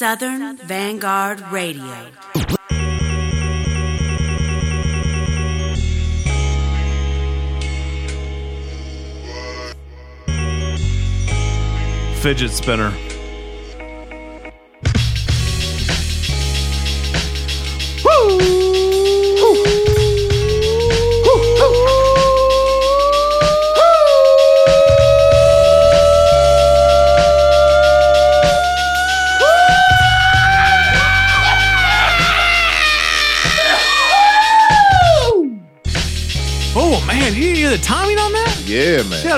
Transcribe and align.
Southern 0.00 0.56
Vanguard 0.56 1.42
Radio. 1.52 1.84
Fidget 12.22 12.50
spinner. 12.50 12.94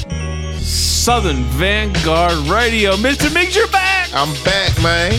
Southern 0.60 1.44
Vanguard 1.44 2.34
Radio. 2.48 2.94
Mr. 2.94 3.34
Mix, 3.34 3.56
you're 3.56 3.68
back. 3.68 4.10
I'm 4.14 4.34
back, 4.44 4.82
man. 4.82 5.14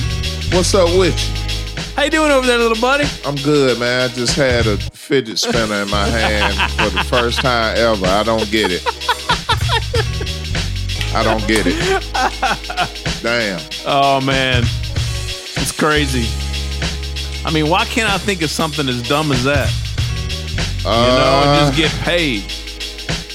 What's 0.53 0.75
up 0.75 0.89
with 0.99 1.17
you? 1.19 1.95
How 1.97 2.03
you 2.05 2.11
doing 2.11 2.31
over 2.31 2.47
there, 2.47 2.59
little 2.59 2.81
buddy? 2.81 3.05
I'm 3.25 3.37
good, 3.37 3.79
man. 3.79 4.11
I 4.11 4.13
just 4.13 4.35
had 4.35 4.67
a 4.67 4.77
fidget 4.79 5.39
spinner 5.39 5.83
in 5.83 5.91
my 5.91 6.07
hand 6.07 6.55
for 6.73 6.91
the 6.97 7.05
first 7.05 7.41
time 7.41 7.77
ever. 7.77 8.07
I 8.07 8.23
don't 8.23 8.51
get 8.51 8.71
it. 8.73 8.83
I 11.15 11.23
don't 11.23 11.47
get 11.47 11.67
it. 11.67 11.77
Damn. 13.23 13.61
Oh 13.87 14.21
man, 14.23 14.63
it's 14.63 15.73
crazy. 15.73 16.27
I 17.53 17.55
mean, 17.55 17.69
why 17.69 17.85
can't 17.85 18.09
I 18.09 18.17
think 18.17 18.41
of 18.41 18.51
something 18.51 18.89
as 18.89 19.07
dumb 19.07 19.31
as 19.31 19.45
that? 19.45 19.71
You 20.79 20.85
know, 20.89 21.43
and 21.45 21.51
Uh, 21.51 21.67
just 21.67 21.77
get 21.77 21.91
paid. 22.01 22.45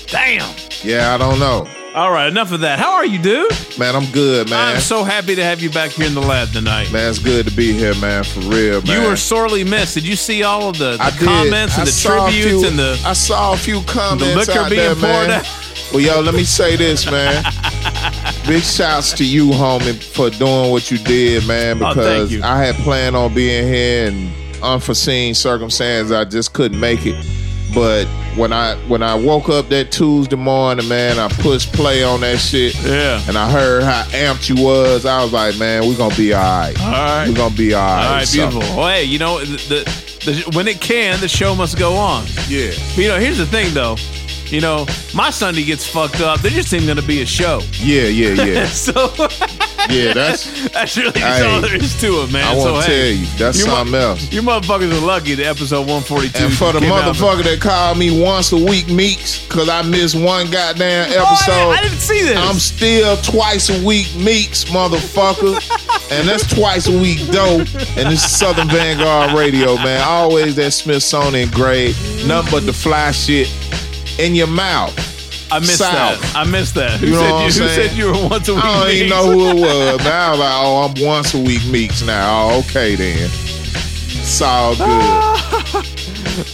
Damn. 0.08 0.56
yeah, 0.84 1.14
I 1.14 1.20
don't 1.20 1.38
know. 1.38 1.68
All 1.94 2.12
right, 2.12 2.28
enough 2.28 2.52
of 2.52 2.62
that. 2.62 2.80
How 2.80 2.94
are 2.94 3.06
you, 3.06 3.20
dude? 3.20 3.52
Man, 3.78 3.96
I'm 3.96 4.08
good, 4.12 4.50
man. 4.50 4.76
I'm 4.76 4.82
so 4.82 5.04
happy 5.04 5.36
to 5.36 5.44
have 5.44 5.62
you 5.62 5.70
back 5.70 5.92
here 5.92 6.08
in 6.08 6.16
the 6.16 6.22
lab 6.22 6.52
tonight. 6.52 6.92
man, 6.92 7.08
it's 7.12 7.20
good 7.20 7.46
to 7.48 7.52
be 7.56 7.74
here, 7.74 7.94
man, 7.96 8.24
for 8.24 8.40
real, 8.40 8.82
man. 8.82 9.02
You 9.04 9.08
were 9.08 9.16
sorely 9.16 9.64
missed. 9.64 9.94
Did 9.94 10.08
you 10.08 10.16
see 10.16 10.42
all 10.42 10.70
of 10.70 10.80
the, 10.80 10.94
the 10.94 11.24
comments 11.24 11.76
and 11.78 11.84
I 11.84 11.86
the 11.86 11.92
tributes 12.02 12.60
few- 12.62 12.68
and 12.68 12.80
the 12.80 13.00
I 13.06 13.14
saw 13.14 13.54
a 13.54 13.58
few 13.58 13.84
comments 13.84 14.36
liquor 14.48 14.62
out 14.62 14.70
being 14.72 14.82
there, 14.82 14.96
poured 14.96 15.28
man. 15.30 15.42
out? 15.46 15.90
Well, 15.94 16.02
yo, 16.02 16.22
let 16.22 16.34
me 16.34 16.44
say 16.44 16.76
this, 16.76 17.06
man. 17.10 17.44
Big 18.48 18.64
shouts 18.64 19.12
to 19.14 19.26
you, 19.26 19.48
homie, 19.50 20.02
for 20.02 20.30
doing 20.30 20.72
what 20.72 20.90
you 20.90 20.98
did, 21.00 21.46
man. 21.46 21.84
Oh, 21.84 21.90
Because 21.90 22.32
you. 22.32 22.42
I 22.44 22.64
had 22.64 22.76
planned 22.76 23.16
on 23.16 23.34
being 23.34 23.68
here, 23.68 24.08
and 24.08 24.32
unforeseen 24.64 25.34
circumstances, 25.36 26.14
I 26.14 26.24
just 26.24 26.54
couldn't 26.54 26.80
make 26.80 27.06
it. 27.06 27.16
But 27.76 28.06
when 28.38 28.54
I 28.54 28.76
when 28.88 29.04
I 29.04 29.16
woke 29.16 29.50
up 29.50 29.68
that 29.70 29.92
Tuesday 29.92 30.38
morning, 30.38 30.88
man, 30.88 31.20
I 31.20 31.28
pushed 31.28 31.74
play 31.74 32.02
on 32.06 32.22
that 32.22 32.38
shit, 32.40 32.74
Yeah. 32.86 33.22
and 33.28 33.38
I 33.38 33.52
heard 33.52 33.84
how 33.84 34.04
amped 34.12 34.48
you 34.48 34.64
was. 34.64 35.06
I 35.06 35.22
was 35.22 35.34
like, 35.34 35.58
man, 35.60 35.86
we're 35.86 35.98
gonna 35.98 36.16
be 36.16 36.34
all 36.34 36.42
right. 36.42 36.80
All 36.82 36.92
right. 36.92 37.28
We're 37.28 37.36
gonna 37.36 37.54
be 37.56 37.74
all 37.74 37.82
right. 37.86 38.06
All 38.08 38.14
right, 38.14 38.28
So, 38.28 38.50
beautiful. 38.50 38.78
Well, 38.78 38.88
hey, 38.88 39.04
you 39.04 39.20
know, 39.20 39.40
the, 39.44 39.58
the, 39.68 40.32
the 40.32 40.52
when 40.56 40.70
it 40.70 40.80
can, 40.80 41.20
the 41.20 41.28
show 41.28 41.54
must 41.54 41.78
go 41.78 41.96
on. 41.96 42.26
Yeah. 42.48 42.72
But, 42.96 42.98
you 43.04 43.10
know, 43.10 43.20
here's 43.20 43.38
the 43.38 43.46
thing, 43.46 43.74
though. 43.74 43.98
You 44.50 44.62
know, 44.62 44.86
my 45.14 45.30
Sunday 45.30 45.64
gets 45.64 45.86
fucked 45.86 46.22
up. 46.22 46.40
There 46.42 46.52
just 46.52 46.74
ain't 46.74 46.88
gonna 46.88 47.02
be 47.02 47.22
a 47.22 47.26
show. 47.26 47.60
Yeah, 47.74 48.04
yeah, 48.04 48.44
yeah. 48.44 48.68
So 48.78 48.94
yeah, 49.90 50.14
that's 50.14 50.70
that's 50.74 50.98
really 50.98 51.20
Hey, 51.20 51.46
all 51.46 51.62
there 51.62 51.76
is 51.76 52.00
to 52.02 52.22
it, 52.24 52.32
man. 52.32 52.44
I 52.44 52.58
so 52.58 52.74
want 52.74 52.86
to 52.86 52.92
hey, 52.92 53.14
tell 53.14 53.22
you, 53.24 53.38
that's 53.38 53.64
something 53.64 53.96
else. 53.96 54.32
You 54.32 54.42
motherfuckers 54.42 54.92
are 54.92 55.06
lucky 55.06 55.36
that 55.36 55.46
episode 55.46 55.88
142. 55.88 56.44
And 56.46 56.54
for 56.54 56.72
the 56.74 56.80
motherfucker 56.80 57.44
that 57.44 57.60
called 57.62 57.98
me 57.98 58.22
once 58.22 58.52
a 58.52 58.58
week 58.58 58.88
Meeks, 58.90 59.46
cause 59.48 59.70
I 59.70 59.82
missed 59.84 60.16
one 60.16 60.50
goddamn 60.52 61.10
Oh, 61.12 61.24
I 61.24 61.32
episode. 61.32 61.52
didn't, 61.52 61.78
I 61.78 61.82
didn't 61.84 62.00
see 62.00 62.22
this. 62.24 62.38
I'm 62.38 62.56
still 62.56 63.18
twice 63.18 63.70
a 63.70 63.86
week 63.86 64.14
Meeks, 64.16 64.66
motherfucker. 64.66 65.56
and 66.12 66.28
that's 66.28 66.48
twice 66.54 66.88
a 66.88 66.98
week 67.00 67.20
dope. 67.32 67.68
And 67.98 68.12
this 68.12 68.24
is 68.26 68.38
Southern 68.38 68.68
Vanguard 68.70 69.32
Radio, 69.38 69.76
man. 69.76 70.02
Always 70.06 70.56
that 70.56 70.72
Smithsonian 70.72 71.50
grade. 71.50 71.96
Nothing 72.26 72.52
but 72.52 72.66
the 72.66 72.74
fly 72.74 73.12
shit 73.12 73.48
in 74.20 74.36
your 74.36 74.48
mouth. 74.48 74.94
I 75.52 75.60
missed 75.60 75.78
South. 75.78 76.20
that. 76.22 76.34
I 76.36 76.44
missed 76.44 76.76
that. 76.76 77.00
Who 77.00 77.08
You 77.08 77.14
know 77.14 77.20
said 77.22 77.32
what 77.32 77.40
you? 77.40 77.40
I'm 77.40 77.46
Who 77.46 77.52
saying? 77.52 77.90
said 77.90 77.98
you 77.98 78.06
were 78.08 78.28
once 78.30 78.48
a 78.50 78.56
week? 78.56 78.64
I 78.66 78.80
don't 78.84 78.90
even 78.92 79.06
Meeks? 79.08 79.16
know 79.16 79.32
who 79.32 79.48
it 79.48 79.56
was, 79.62 79.98
man. 80.04 80.14
I 80.14 80.30
was 80.32 80.40
like, 80.40 80.54
oh, 80.54 80.78
I'm 81.00 81.06
once 81.06 81.34
a 81.34 81.40
week 81.40 81.66
Meeks 81.68 82.02
now. 82.02 82.50
Oh, 82.52 82.60
okay 82.60 82.96
then. 82.96 83.30
It's 83.30 84.42
all 84.42 84.76
good. 84.76 84.82
Ah. 84.90 85.47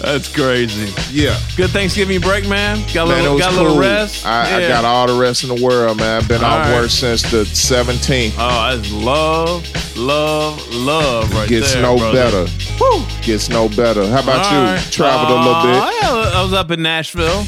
That's 0.01 0.27
crazy. 0.33 0.93
Yeah. 1.11 1.37
Good 1.57 1.69
Thanksgiving 1.71 2.21
break, 2.21 2.47
man. 2.47 2.77
Got 2.93 3.07
a 3.07 3.09
Man, 3.09 3.21
little, 3.23 3.37
got 3.37 3.51
a 3.53 3.55
cool. 3.55 3.63
little 3.65 3.79
rest. 3.79 4.25
I, 4.25 4.57
I 4.63 4.67
got 4.67 4.85
all 4.85 5.07
the 5.07 5.19
rest 5.19 5.43
in 5.43 5.49
the 5.55 5.63
world, 5.63 5.97
man. 5.97 6.21
I've 6.21 6.27
been 6.27 6.43
All 6.43 6.51
off 6.51 6.65
right. 6.67 6.81
work 6.81 6.89
since 6.89 7.21
the 7.23 7.43
17th. 7.43 8.33
Oh, 8.37 8.75
that's 8.77 8.91
love, 8.91 9.97
love, 9.97 10.67
love 10.73 11.33
right 11.33 11.47
Gets 11.49 11.73
there. 11.73 11.81
no 11.81 11.97
brother. 11.97 12.13
better. 12.45 12.45
Whew. 12.77 13.03
Gets 13.21 13.49
no 13.49 13.67
better. 13.69 14.07
How 14.07 14.21
about 14.21 14.45
All 14.45 14.51
you? 14.53 14.59
right. 14.73 14.91
Traveled 14.91 15.29
a 15.31 15.35
little 15.41 15.55
Uh, 15.55 15.65
bit. 15.89 15.95
yeah, 16.01 16.39
I 16.39 16.43
was 16.43 16.53
up 16.53 16.71
in 16.71 16.81
Nashville. 16.81 17.45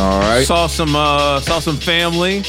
All 0.00 0.20
right. 0.20 0.44
Saw 0.46 0.66
some 0.68 0.96
uh 0.96 1.40
saw 1.40 1.58
some 1.58 1.76
family. 1.76 2.42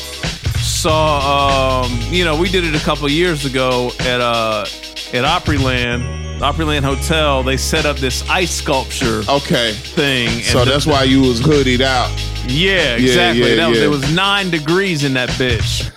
Saw 0.62 1.84
um 1.84 2.00
you 2.12 2.24
know, 2.24 2.38
we 2.38 2.50
did 2.50 2.64
it 2.64 2.74
a 2.76 2.84
couple 2.86 3.08
years 3.10 3.44
ago 3.46 3.92
at 4.00 4.22
uh 4.22 4.62
at 5.14 5.26
Opryland. 5.26 6.23
Opryland 6.44 6.84
Hotel, 6.84 7.42
they 7.44 7.58
set 7.58 7.86
up 7.86 7.98
this 7.98 8.28
ice 8.30 8.52
sculpture 8.52 9.24
okay. 9.30 9.72
thing. 9.72 10.28
and 10.28 10.44
So 10.44 10.66
the- 10.66 10.72
that's 10.72 10.86
why 10.86 11.04
you 11.04 11.22
was 11.22 11.40
hoodied 11.42 11.82
out. 11.82 12.12
Yeah, 12.48 12.96
exactly. 12.98 13.50
yeah, 13.52 13.56
that 13.56 13.70
was, 13.70 13.80
yeah. 13.80 13.86
It 13.86 13.90
was 13.90 14.14
nine 14.14 14.50
degrees 14.50 15.04
in 15.06 15.14
that 15.14 15.30
bitch. 15.30 15.90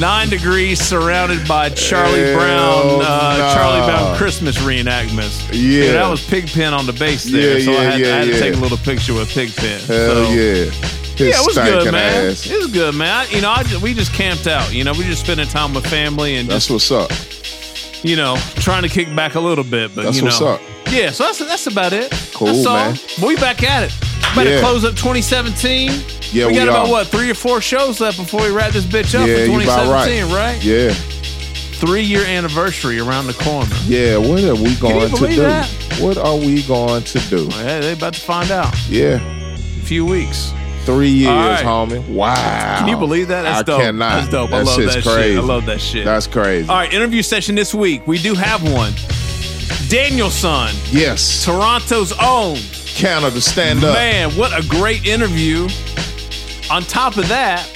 Nine 0.00 0.28
degrees 0.30 0.80
surrounded 0.80 1.46
by 1.46 1.68
Charlie 1.68 2.20
Hell 2.20 2.34
Brown, 2.38 2.86
uh, 3.02 3.36
nah. 3.38 3.54
Charlie 3.54 3.86
Brown 3.86 4.16
Christmas 4.16 4.56
reenactments. 4.58 5.48
Yeah. 5.52 5.92
that 5.92 6.10
was 6.10 6.26
Pigpen 6.26 6.72
on 6.74 6.86
the 6.86 6.92
base 6.94 7.24
there, 7.24 7.58
Yeah, 7.58 7.64
so 7.64 7.70
I 7.72 7.74
yeah, 7.74 7.90
had, 7.90 8.00
yeah, 8.00 8.06
I 8.06 8.16
had 8.18 8.24
to 8.28 8.40
take 8.40 8.54
a 8.54 8.58
little 8.58 8.78
picture 8.78 9.14
with 9.14 9.28
Pigpen. 9.28 9.80
Hell 9.80 9.86
so, 9.86 10.22
yeah. 10.30 10.64
His 10.64 11.20
Yeah, 11.20 11.26
it 11.40 11.46
was 11.46 11.52
stinking 11.54 11.74
good, 11.84 11.92
man. 11.92 12.30
ass. 12.30 12.46
It 12.50 12.56
was 12.56 12.66
good, 12.72 12.94
man. 12.96 13.12
I, 13.12 13.26
you 13.26 13.42
know, 13.42 13.50
I 13.50 13.62
ju- 13.62 13.78
we 13.78 13.94
just 13.94 14.12
camped 14.12 14.48
out. 14.48 14.72
You 14.72 14.82
know, 14.82 14.92
we 14.92 15.04
just 15.04 15.22
spending 15.24 15.46
time 15.46 15.72
with 15.74 15.86
family 15.86 16.34
and 16.36 16.48
That's 16.48 16.66
just, 16.66 16.90
what's 16.90 17.12
up. 17.12 17.12
You 18.04 18.14
know, 18.16 18.36
trying 18.56 18.82
to 18.84 18.88
kick 18.88 19.14
back 19.16 19.34
a 19.34 19.40
little 19.40 19.64
bit. 19.64 19.94
But 19.94 20.04
That's 20.04 20.16
you 20.16 20.22
know, 20.22 20.26
what's 20.28 20.40
up. 20.40 20.60
yeah. 20.92 21.10
So 21.10 21.24
that's 21.24 21.38
that's 21.38 21.66
about 21.66 21.92
it. 21.92 22.12
Cool, 22.34 22.48
that's 22.48 22.66
all. 22.66 22.76
man. 22.76 22.96
But 23.18 23.26
we 23.26 23.36
back 23.36 23.62
at 23.64 23.82
it. 23.84 23.92
About 24.32 24.44
to 24.44 24.50
Yeah. 24.50 24.60
close 24.60 24.84
up 24.84 24.94
2017. 24.96 25.90
Yeah, 26.32 26.46
we 26.48 26.54
got 26.54 26.62
we 26.64 26.68
about 26.68 26.86
are. 26.86 26.90
what 26.90 27.06
three 27.08 27.30
or 27.30 27.34
four 27.34 27.60
shows 27.60 28.00
left 28.00 28.18
before 28.18 28.42
we 28.42 28.50
wrap 28.50 28.72
this 28.72 28.84
bitch 28.84 29.14
up 29.18 29.26
Yeah, 29.26 29.46
for 29.46 29.52
you 29.52 29.62
about 29.62 29.84
2017, 29.84 30.34
right? 30.34 30.62
Yeah. 30.64 30.92
Three 31.78 32.02
year 32.02 32.24
anniversary 32.24 32.98
around 33.00 33.26
the 33.26 33.34
corner. 33.34 33.74
Yeah. 33.86 34.16
What 34.16 34.42
are 34.44 34.54
we 34.54 34.74
going 34.76 35.08
to 35.10 35.16
believe 35.16 35.36
do? 35.36 35.42
that? 35.42 35.68
What 36.00 36.16
are 36.18 36.36
we 36.36 36.62
going 36.62 37.02
to 37.04 37.18
do? 37.30 37.48
Yeah, 37.52 37.80
they 37.80 37.92
about 37.92 38.14
to 38.14 38.20
find 38.20 38.50
out. 38.50 38.74
Yeah. 38.88 39.20
In 39.20 39.54
a 39.80 39.84
few 39.84 40.04
weeks. 40.04 40.52
Three 40.84 41.08
years, 41.08 41.30
right. 41.30 41.64
homie. 41.64 42.06
Wow. 42.08 42.76
Can 42.78 42.88
you 42.88 42.96
believe 42.96 43.28
that? 43.28 43.42
That's 43.42 43.60
I 43.60 43.62
dope. 43.62 43.80
cannot. 43.80 44.16
That's 44.20 44.28
dope. 44.28 44.52
I 44.52 44.58
That 44.58 44.66
love 44.66 44.74
shit's 44.76 44.94
that 44.96 45.02
crazy. 45.04 45.34
shit. 45.34 45.38
I 45.38 45.46
love 45.46 45.66
that 45.66 45.80
shit. 45.80 46.04
That's 46.04 46.26
crazy. 46.26 46.68
All 46.68 46.76
right, 46.76 46.92
interview 46.92 47.22
session 47.22 47.54
this 47.54 47.74
week. 47.74 48.06
We 48.06 48.18
do 48.18 48.34
have 48.34 48.62
one. 48.72 48.92
Daniel 49.88 50.30
Son, 50.30 50.74
Yes. 50.90 51.44
Toronto's 51.44 52.12
own. 52.20 52.56
Canada, 52.96 53.40
stand 53.40 53.82
up. 53.82 53.94
Man, 53.94 54.30
what 54.32 54.52
a 54.52 54.66
great 54.68 55.06
interview. 55.06 55.68
On 56.70 56.82
top 56.82 57.16
of 57.16 57.28
that, 57.28 57.66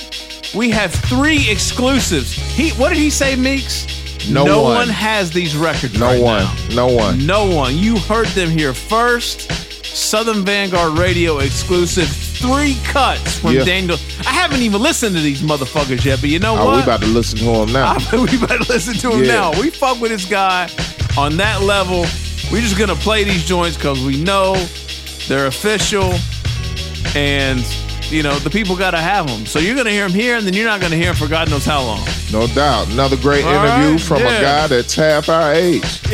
we 0.55 0.71
have 0.71 0.93
three 0.93 1.49
exclusives. 1.51 2.33
He 2.33 2.71
what 2.71 2.89
did 2.91 2.99
he 2.99 3.11
say, 3.11 3.37
Meeks? 3.37 3.87
No 4.31 4.63
one. 4.63 4.89
has 4.89 5.31
these 5.31 5.57
records. 5.57 5.99
No 5.99 6.07
right 6.07 6.21
one. 6.23 6.43
now. 6.45 6.57
No 6.75 6.87
one. 6.89 7.27
No 7.27 7.47
one. 7.55 7.77
You 7.77 7.97
heard 8.01 8.27
them 8.29 8.51
here 8.51 8.75
first. 8.75 9.51
Southern 9.85 10.45
Vanguard 10.45 10.99
Radio 10.99 11.39
exclusive. 11.39 12.09
Three 12.39 12.77
cuts 12.85 13.39
from 13.39 13.53
Yeah. 13.55 13.65
Daniel. 13.65 13.99
I 14.27 14.31
haven't 14.31 14.61
even 14.63 14.81
listened 14.81 15.17
to 15.17 15.21
these 15.23 15.43
motherfuckers 15.43 16.05
yet, 16.05 16.21
but 16.21 16.31
you 16.31 16.39
know 16.39 16.57
Oh, 16.59 16.67
what? 16.67 16.77
we 16.77 16.83
about 16.83 17.01
to 17.01 17.07
listen 17.09 17.39
to 17.39 17.45
him 17.45 17.73
now. 17.73 17.97
we 18.13 18.37
better 18.39 18.65
listen 18.69 18.95
to 18.95 19.11
him 19.13 19.25
Yeah. 19.25 19.33
now. 19.51 19.61
We 19.61 19.71
fuck 19.71 20.01
with 20.01 20.11
this 20.13 20.25
guy 20.25 20.69
on 21.17 21.37
that 21.39 21.63
level. 21.63 22.07
We're 22.53 22.63
just 22.63 22.79
gonna 22.79 22.95
play 22.95 23.25
these 23.25 23.45
joints 23.45 23.77
because 23.77 24.01
we 24.05 24.23
know 24.23 24.55
they're 25.27 25.47
official, 25.47 26.15
and 27.15 27.61
you 28.09 28.23
know 28.23 28.39
the 28.39 28.49
people 28.51 28.75
gotta 28.77 28.99
have 28.99 29.27
them. 29.27 29.45
So 29.45 29.59
you're 29.59 29.75
gonna 29.77 29.91
hear 29.91 30.09
them 30.09 30.19
here, 30.19 30.37
and 30.37 30.47
then 30.47 30.55
you're 30.55 30.65
not 30.69 30.81
gonna 30.81 30.97
hear 30.97 31.07
them 31.07 31.17
for 31.17 31.27
God 31.29 31.51
knows 31.51 31.65
how 31.67 31.83
long. 31.83 32.07
No 32.33 32.47
doubt. 32.47 32.89
Another 32.91 33.17
great 33.17 33.45
All 33.45 33.51
interview 33.53 33.91
right, 33.93 34.01
from 34.01 34.19
yeah. 34.21 34.39
a 34.39 34.41
guy 34.43 34.67
that's 34.69 34.95
half 34.95 35.29
our 35.29 35.53
age. 35.53 35.85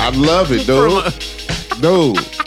I 0.00 0.10
love 0.14 0.52
it, 0.52 0.66
dude. 0.66 1.14
Dude. 1.80 2.37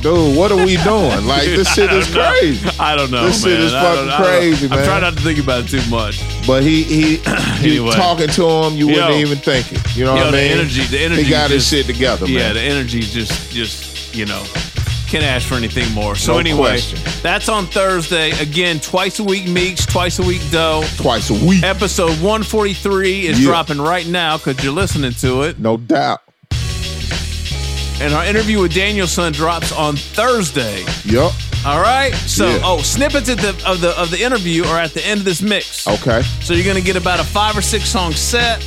Dude, 0.00 0.36
what 0.36 0.50
are 0.52 0.56
we 0.64 0.76
doing? 0.78 1.26
Like 1.26 1.44
this 1.46 1.68
shit 1.74 1.92
is 1.92 2.12
crazy. 2.12 2.68
I 2.78 2.94
don't 2.96 3.10
know. 3.10 3.26
This 3.26 3.42
shit 3.42 3.58
is 3.60 3.72
fucking 3.72 4.10
I 4.10 4.16
crazy, 4.16 4.66
I'm 4.70 4.84
trying 4.84 5.00
not 5.02 5.14
to 5.16 5.20
think 5.20 5.38
about 5.38 5.64
it 5.64 5.68
too 5.68 5.90
much. 5.90 6.20
But 6.46 6.62
he 6.62 6.82
he 6.82 7.16
you 7.60 7.82
Anyway. 7.82 7.92
talking 7.92 8.28
to 8.28 8.46
him, 8.48 8.74
you 8.74 8.86
wouldn't 8.88 9.10
Yo. 9.10 9.16
even 9.18 9.38
think 9.38 9.72
it. 9.72 9.96
You 9.96 10.04
know 10.04 10.14
Yo, 10.14 10.24
what 10.26 10.28
I 10.28 10.30
the 10.30 10.36
mean? 10.48 10.52
energy- 10.58 10.84
the 10.84 10.98
energy 10.98 11.22
He 11.24 11.30
got 11.30 11.50
his 11.50 11.66
shit 11.66 11.86
together, 11.86 12.26
man. 12.26 12.34
Yeah, 12.34 12.52
the 12.52 12.60
energy 12.60 13.00
just 13.00 13.50
just 13.52 14.14
you 14.14 14.26
know 14.26 14.44
can't 15.06 15.24
ask 15.24 15.46
for 15.46 15.54
anything 15.54 15.88
more. 15.92 16.16
So 16.16 16.32
No 16.32 16.38
anyway, 16.38 16.70
question. 16.80 16.98
that's 17.22 17.48
on 17.48 17.66
Thursday. 17.66 18.32
Again, 18.40 18.80
twice 18.80 19.20
a 19.20 19.24
week 19.24 19.46
Meeks, 19.46 19.86
twice 19.86 20.18
a 20.18 20.22
week 20.22 20.40
Doe. 20.50 20.82
Twice 20.96 21.30
a 21.30 21.34
week, 21.46 21.62
Episode 21.62 22.10
143 22.20 23.26
is 23.26 23.38
Yeah. 23.40 23.46
dropping 23.46 23.80
right 23.80 24.06
now 24.08 24.38
because 24.38 24.62
you're 24.64 24.72
listening 24.72 25.12
to 25.20 25.42
it. 25.42 25.60
no 25.60 25.76
doubt. 25.76 26.20
And 28.00 28.12
our 28.12 28.24
interview 28.24 28.60
with 28.60 28.74
Daniel 28.74 29.06
Son 29.06 29.32
drops 29.32 29.72
on 29.72 29.96
Thursday. 29.96 30.84
Yup. 31.04 31.32
All 31.64 31.80
right. 31.80 32.12
So, 32.26 32.48
Yeah. 32.48 32.60
oh, 32.64 32.82
snippets 32.82 33.28
of 33.28 33.40
the 33.40 33.54
of 33.66 33.80
the 33.80 33.90
of 33.98 34.10
the 34.10 34.20
interview 34.20 34.64
are 34.64 34.78
at 34.80 34.92
the 34.94 35.06
end 35.06 35.20
of 35.20 35.24
this 35.24 35.40
mix. 35.40 35.86
Okay. 35.86 36.22
So 36.42 36.54
you're 36.54 36.66
gonna 36.66 36.80
get 36.84 36.96
about 36.96 37.20
a 37.20 37.24
five 37.24 37.56
or 37.56 37.62
six 37.62 37.88
song 37.88 38.12
set, 38.12 38.62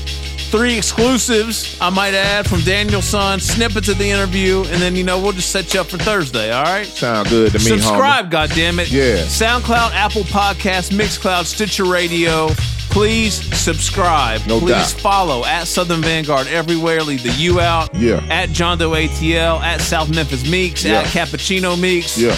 three 0.50 0.76
exclusives, 0.78 1.76
I 1.82 1.90
might 1.90 2.14
add, 2.16 2.48
from 2.50 2.62
Daniel 2.62 3.02
Son, 3.02 3.40
snippets 3.40 3.90
of 3.90 3.98
the 3.98 4.10
interview, 4.10 4.64
and 4.72 4.82
then 4.82 4.96
you 4.96 5.04
know 5.04 5.20
we'll 5.20 5.34
just 5.34 5.52
set 5.52 5.74
you 5.74 5.82
up 5.82 5.88
for 5.88 5.98
Thursday. 5.98 6.52
All 6.52 6.64
right. 6.64 6.88
Sound 6.88 7.30
good 7.30 7.52
to 7.52 7.60
me, 7.60 7.66
Subscribe, 7.66 8.32
goddammit. 8.32 8.90
Yeah. 8.92 9.18
SoundCloud, 9.26 9.92
Apple 9.94 10.24
Podcast, 10.24 10.92
Mixcloud, 10.92 11.46
Stitcher 11.46 11.86
Radio. 11.86 12.50
Please 12.90 13.34
subscribe. 13.58 14.42
No 14.48 14.60
Please 14.60 14.94
doubt. 14.94 15.02
follow 15.02 15.46
at 15.46 15.68
Southern 15.68 16.02
Vanguard 16.02 16.48
everywhere. 16.48 17.04
Leave 17.04 17.22
the 17.24 17.32
U 17.32 17.60
out. 17.60 17.94
Yeah. 17.94 18.26
At 18.30 18.50
John 18.50 18.78
Doe 18.78 18.92
ATL. 18.92 19.62
At 19.62 19.82
South 19.82 20.10
Memphis 20.14 20.50
Meeks. 20.50 20.84
Yeah. 20.84 21.00
At 21.02 21.06
Cappuccino 21.08 21.80
Meeks. 21.80 22.18
Yeah. 22.18 22.36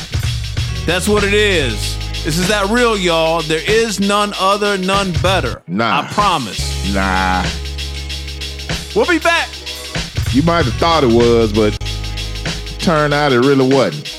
That's 0.86 1.08
what 1.08 1.24
it 1.24 1.34
is. 1.34 1.98
This 2.26 2.38
is 2.38 2.48
that 2.50 2.70
real, 2.70 2.98
y'all. 2.98 3.42
There 3.42 3.62
is 3.66 4.00
none 4.02 4.34
other, 4.40 4.78
none 4.78 5.14
better. 5.22 5.62
Nah. 5.68 6.02
I 6.02 6.08
promise. 6.08 6.94
Nah. 6.94 7.46
We'll 8.96 9.06
be 9.08 9.20
back. 9.20 9.48
You 10.34 10.44
might 10.44 10.66
have 10.66 10.74
thought 10.76 11.04
it 11.04 11.12
was, 11.14 11.54
but 11.54 11.72
turned 12.80 13.14
out 13.14 13.32
it 13.32 13.40
really 13.40 13.74
wasn't. 13.74 14.19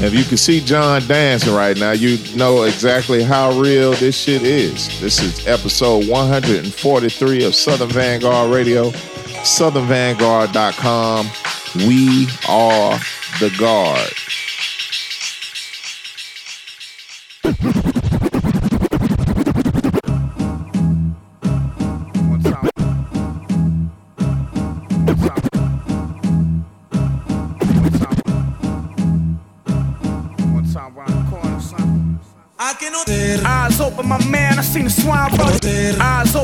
If 0.00 0.14
you 0.14 0.22
can 0.22 0.36
see 0.36 0.60
John 0.60 1.04
dancing 1.08 1.52
right 1.52 1.76
now, 1.76 1.90
you 1.90 2.18
know 2.36 2.62
exactly 2.62 3.24
how 3.24 3.50
real 3.58 3.94
this 3.94 4.16
shit 4.16 4.44
is. 4.44 5.00
This 5.00 5.20
is 5.20 5.44
episode 5.44 6.06
143 6.08 7.44
of 7.44 7.54
Southern 7.54 7.88
Vanguard 7.88 8.52
Radio, 8.52 8.90
southernvanguard.com. 9.42 11.26
We 11.88 12.28
are 12.48 12.96
the 13.40 13.50
guard. 13.58 14.12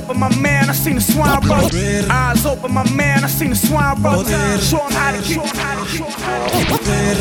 Open, 0.05 0.21
my 0.21 0.29
man, 0.37 0.64
seen 0.75 0.97
the 0.97 1.01
swine 1.01 1.41
roll. 1.47 1.69
Eyes 2.11 2.45
open, 2.47 2.73
my 2.73 2.89
man, 2.93 3.25
I 3.25 3.29
seen 3.29 3.51
the 3.51 3.57
swine 3.57 4.03
roll. 4.03 4.25
Show 4.25 4.79
him 4.79 4.93
how 4.93 5.13
to 5.13 5.23
keep. 5.23 5.41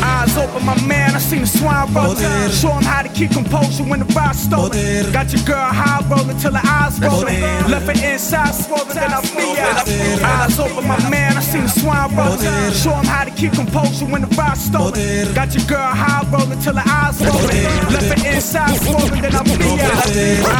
Eyes 0.02 0.36
open, 0.36 0.64
my 0.66 0.80
man, 0.86 1.14
I 1.14 1.18
seen 1.18 1.42
the 1.42 1.46
swine 1.46 1.92
roll. 1.94 2.14
Show 2.50 2.72
him 2.72 2.82
how 2.82 3.02
to 3.02 3.08
keep 3.08 3.30
composure 3.32 3.84
when 3.84 4.00
the 4.00 4.06
ride 4.14 4.36
stolen. 4.36 5.12
Got 5.12 5.32
your 5.32 5.44
girl 5.44 5.70
high 5.72 6.02
rolling 6.08 6.38
till 6.38 6.54
her 6.54 6.66
eyes 6.66 7.00
rolling. 7.00 7.40
Left 7.70 7.86
her 7.86 8.12
inside 8.12 8.54
swollen, 8.54 8.88
then 8.94 9.12
I 9.12 9.20
out. 9.64 9.88
Eyes 10.22 10.58
open, 10.58 10.86
my 10.86 10.98
man, 11.08 11.36
I 11.36 11.40
seen 11.40 11.62
the 11.62 11.68
swine 11.68 12.14
roll. 12.16 12.36
Show 12.72 12.92
him 12.92 13.06
how 13.06 13.24
to 13.24 13.30
keep 13.30 13.52
composure 13.52 14.06
when 14.06 14.22
the 14.22 14.28
ride 14.36 14.58
stolen. 14.58 15.34
Got 15.34 15.54
your 15.54 15.64
girl 15.66 15.92
high 15.94 16.26
rolling 16.30 16.60
till 16.60 16.74
her 16.74 16.84
eyes 16.86 17.20
rolling. 17.20 17.64
Left 17.92 18.08
her 18.12 18.34
inside 18.34 18.76
swollen, 18.82 19.20
then 19.22 19.34
I 19.34 19.38
out. 19.38 20.08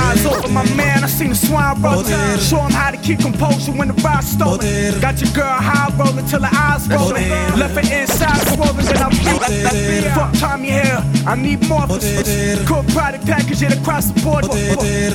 Eyes 0.04 0.26
open, 0.26 0.52
my 0.52 0.64
man, 0.74 1.04
I 1.04 1.06
seen 1.06 1.30
the 1.30 1.36
swine 1.36 1.80
roll. 1.82 2.04
Show 2.38 2.60
him 2.60 2.72
how 2.72 2.83
to 2.90 2.98
keep 2.98 3.20
composure 3.20 3.72
when 3.72 3.88
the 3.88 3.94
ride 4.02 4.24
stolen. 4.24 4.60
Got 5.00 5.20
your 5.20 5.30
girl 5.32 5.44
high 5.46 5.92
rolling 5.96 6.26
till 6.26 6.42
her 6.42 6.50
eyes 6.52 6.88
rolling. 6.88 7.28
Left 7.58 7.74
her 7.74 7.86
inside 7.92 8.40
swollen, 8.54 8.84
then 8.84 9.02
I 9.02 9.08
be 9.10 9.26
out. 9.28 10.14
Fuck 10.14 10.32
Tommy 10.40 10.70
Hill, 10.70 11.00
I 11.26 11.34
need 11.36 11.66
more 11.68 11.86
for 11.86 11.98
this. 11.98 12.66
Cook 12.68 12.86
product 12.88 13.26
package 13.26 13.62
it 13.62 13.72
across 13.78 14.10
the 14.10 14.20
board. 14.22 14.44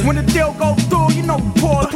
When 0.05 0.15
the 0.15 0.23
deal 0.23 0.53
go 0.53 0.75
through, 0.89 1.13
you 1.13 1.23
know 1.23 1.37
we 1.37 1.51
pour. 1.61 1.87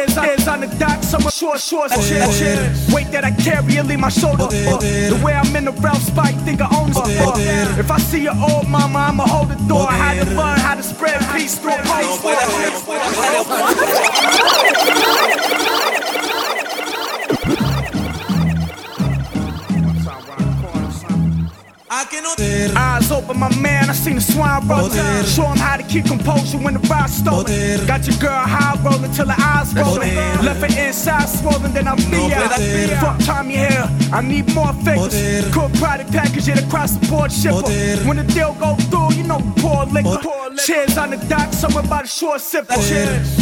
Is 0.00 0.16
is 0.16 0.48
on 0.48 0.60
the 0.60 0.66
dock, 0.78 1.02
so 1.02 1.18
somewhere 1.18 1.30
short, 1.30 1.60
short, 1.60 1.90
shit. 1.92 2.58
Weight 2.92 3.10
that 3.12 3.24
I 3.24 3.32
carry, 3.32 3.76
it 3.76 3.84
leave 3.86 3.98
my 4.00 4.08
shoulder. 4.08 4.46
The 4.46 5.20
way 5.22 5.34
I'm 5.34 5.54
in 5.54 5.64
the 5.66 5.72
Ralph 5.72 6.02
spike, 6.02 6.36
think 6.46 6.60
I 6.60 6.68
own 6.74 6.90
this. 6.90 7.78
If 7.78 7.90
I 7.90 7.98
see 7.98 8.22
your 8.22 8.36
old 8.36 8.68
mama, 8.68 8.98
I'ma 8.98 9.26
hold 9.26 9.48
the 9.50 9.56
door. 9.68 9.86
How 9.86 10.14
to 10.14 10.24
learn 10.24 10.58
how 10.58 10.74
to 10.74 10.82
spread 10.82 11.20
peace 11.34 11.58
through 11.58 11.74
a 11.74 11.82
post. 11.84 12.22
Eyes 22.76 23.10
open, 23.12 23.38
my 23.38 23.54
man, 23.56 23.90
I 23.90 23.92
seen 23.92 24.14
the 24.14 24.20
swine 24.22 24.66
roll. 24.66 24.88
Show 25.24 25.46
him 25.46 25.58
how 25.58 25.76
to 25.76 25.82
keep 25.82 26.06
composure 26.06 26.58
when 26.58 26.74
the 26.74 26.80
ride 26.88 27.10
stolen. 27.10 27.86
Got 27.86 28.06
your 28.06 28.16
girl 28.16 28.30
high 28.32 28.78
rolling 28.82 29.12
till 29.12 29.28
her 29.28 29.36
eyes 29.38 29.74
rolling. 29.74 30.14
Left 30.42 30.60
her 30.60 30.88
inside 30.88 31.28
swollen, 31.28 31.74
then 31.74 31.86
I 31.86 31.96
be 31.96 32.32
out. 32.32 32.58
Fuck 33.00 33.18
Tommy 33.26 33.56
Hill, 33.56 33.86
I 34.12 34.22
need 34.22 34.52
more 34.54 34.72
figures. 34.84 35.52
Cook 35.52 35.72
product 35.74 36.10
package 36.12 36.48
it 36.48 36.64
across 36.64 36.92
the 36.92 37.06
board 37.06 37.30
shipper. 37.30 37.68
When 38.08 38.16
the 38.16 38.24
deal 38.24 38.54
go 38.54 38.76
through, 38.88 39.14
you 39.16 39.24
know 39.24 39.38
we 39.38 39.52
pour 39.60 39.84
liquor. 39.84 40.20
Chairs 40.56 40.96
on 40.96 41.10
the 41.10 41.16
dock, 41.28 41.52
somewhere 41.52 41.84
by 41.84 42.02
the 42.02 42.08
shore 42.08 42.36
sipper. 42.36 42.76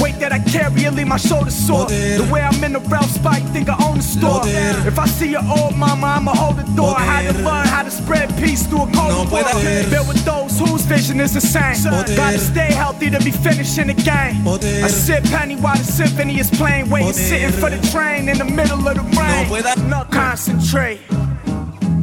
Weight 0.02 0.18
that 0.18 0.32
I 0.32 0.40
carry, 0.40 0.82
it 0.82 0.94
leave 0.94 1.06
my 1.06 1.16
shoulders 1.16 1.54
sore. 1.54 1.86
The 1.86 2.28
way 2.32 2.42
I'm 2.42 2.62
in 2.64 2.72
the 2.72 2.80
Ralph 2.80 3.10
spike, 3.10 3.44
think 3.54 3.68
I 3.68 3.76
own 3.86 3.98
the 3.98 4.02
store. 4.02 4.42
If 4.44 4.98
I 4.98 5.06
see 5.06 5.30
your 5.30 5.44
old 5.46 5.76
mama, 5.76 6.06
I'ma 6.18 6.34
hold 6.34 6.56
the 6.56 6.64
door. 6.74 6.94
How 6.96 7.22
to 7.22 7.32
learn 7.38 7.66
how 7.66 7.82
to 7.84 7.90
spread 7.90 8.28
peace 8.36 8.47
through 8.56 8.82
a 8.82 8.92
cold 8.92 9.30
war. 9.30 9.42
Built 9.90 10.08
with 10.08 10.24
those 10.24 10.58
whose 10.58 10.82
vision 10.82 11.20
is 11.20 11.34
the 11.34 11.40
same. 11.40 11.74
Gotta 12.16 12.38
stay 12.38 12.72
healthy 12.72 13.10
to 13.10 13.18
be 13.18 13.30
finishing 13.30 13.88
the 13.88 13.94
game. 13.94 14.46
I 14.46 14.88
sip 14.88 15.24
penny 15.24 15.56
while 15.56 15.76
the 15.76 15.84
symphony 15.84 16.38
is 16.38 16.50
playing. 16.50 16.90
Waiting, 16.90 17.12
sitting 17.12 17.52
for 17.52 17.70
the 17.70 17.80
train 17.88 18.28
in 18.28 18.38
the 18.38 18.44
middle 18.44 18.86
of 18.86 18.94
the 18.94 19.02
rain. 19.18 19.88
No 19.88 20.04
concentrate. 20.10 21.00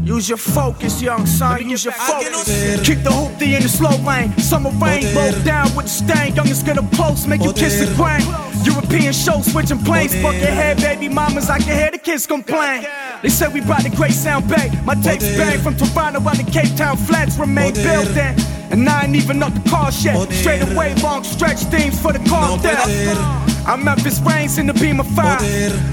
Use 0.03 0.29
your 0.29 0.37
focus, 0.37 1.01
young 1.01 1.25
son. 1.25 1.67
Use 1.67 1.83
your 1.83 1.93
focus. 1.93 2.45
Kick 2.85 3.01
the 3.03 3.09
hoopty 3.09 3.55
in 3.55 3.63
the 3.63 3.69
slow 3.69 3.97
lane. 4.05 4.37
Summer 4.37 4.69
rain, 4.69 5.03
roll 5.15 5.31
down 5.43 5.73
with 5.75 5.85
the 5.85 5.91
stain. 5.91 6.35
Youngest 6.35 6.65
gonna 6.65 6.83
post, 6.93 7.27
make 7.27 7.41
you 7.41 7.53
kiss 7.53 7.79
the 7.79 7.87
grain. 7.95 8.21
European 8.65 9.13
show, 9.13 9.41
switching 9.41 9.79
planes. 9.79 10.13
Fuck 10.15 10.35
your 10.35 10.55
head, 10.61 10.77
baby 10.77 11.09
mamas. 11.09 11.49
I 11.49 11.59
can 11.59 11.77
hear 11.77 11.91
the 11.91 11.97
kids 11.97 12.25
complain. 12.25 12.85
They 13.21 13.29
said 13.29 13.53
we 13.53 13.61
brought 13.61 13.83
the 13.83 13.89
great 13.89 14.13
sound 14.13 14.47
back. 14.49 14.71
My 14.83 14.95
tapes 14.95 15.27
bang 15.37 15.59
from 15.61 15.75
Toronto 15.77 16.19
on 16.19 16.37
the 16.37 16.49
Cape 16.51 16.75
Town 16.75 16.97
flats 16.97 17.37
remain 17.37 17.73
building. 17.73 18.35
And 18.71 18.89
I 18.89 19.05
ain't 19.05 19.15
even 19.15 19.41
up 19.43 19.53
the 19.53 19.69
car 19.69 19.91
yet. 20.01 20.31
Straight 20.31 20.61
away, 20.61 20.95
long 20.95 21.23
stretch 21.23 21.59
themes 21.71 21.99
for 22.01 22.11
the 22.11 22.19
car 22.29 22.57
death. 22.59 23.54
I'm 23.67 23.83
Memphis 23.83 24.19
Reigns 24.21 24.57
in 24.57 24.67
the 24.67 24.73
beam 24.73 24.99
of 24.99 25.07
fire. 25.07 25.39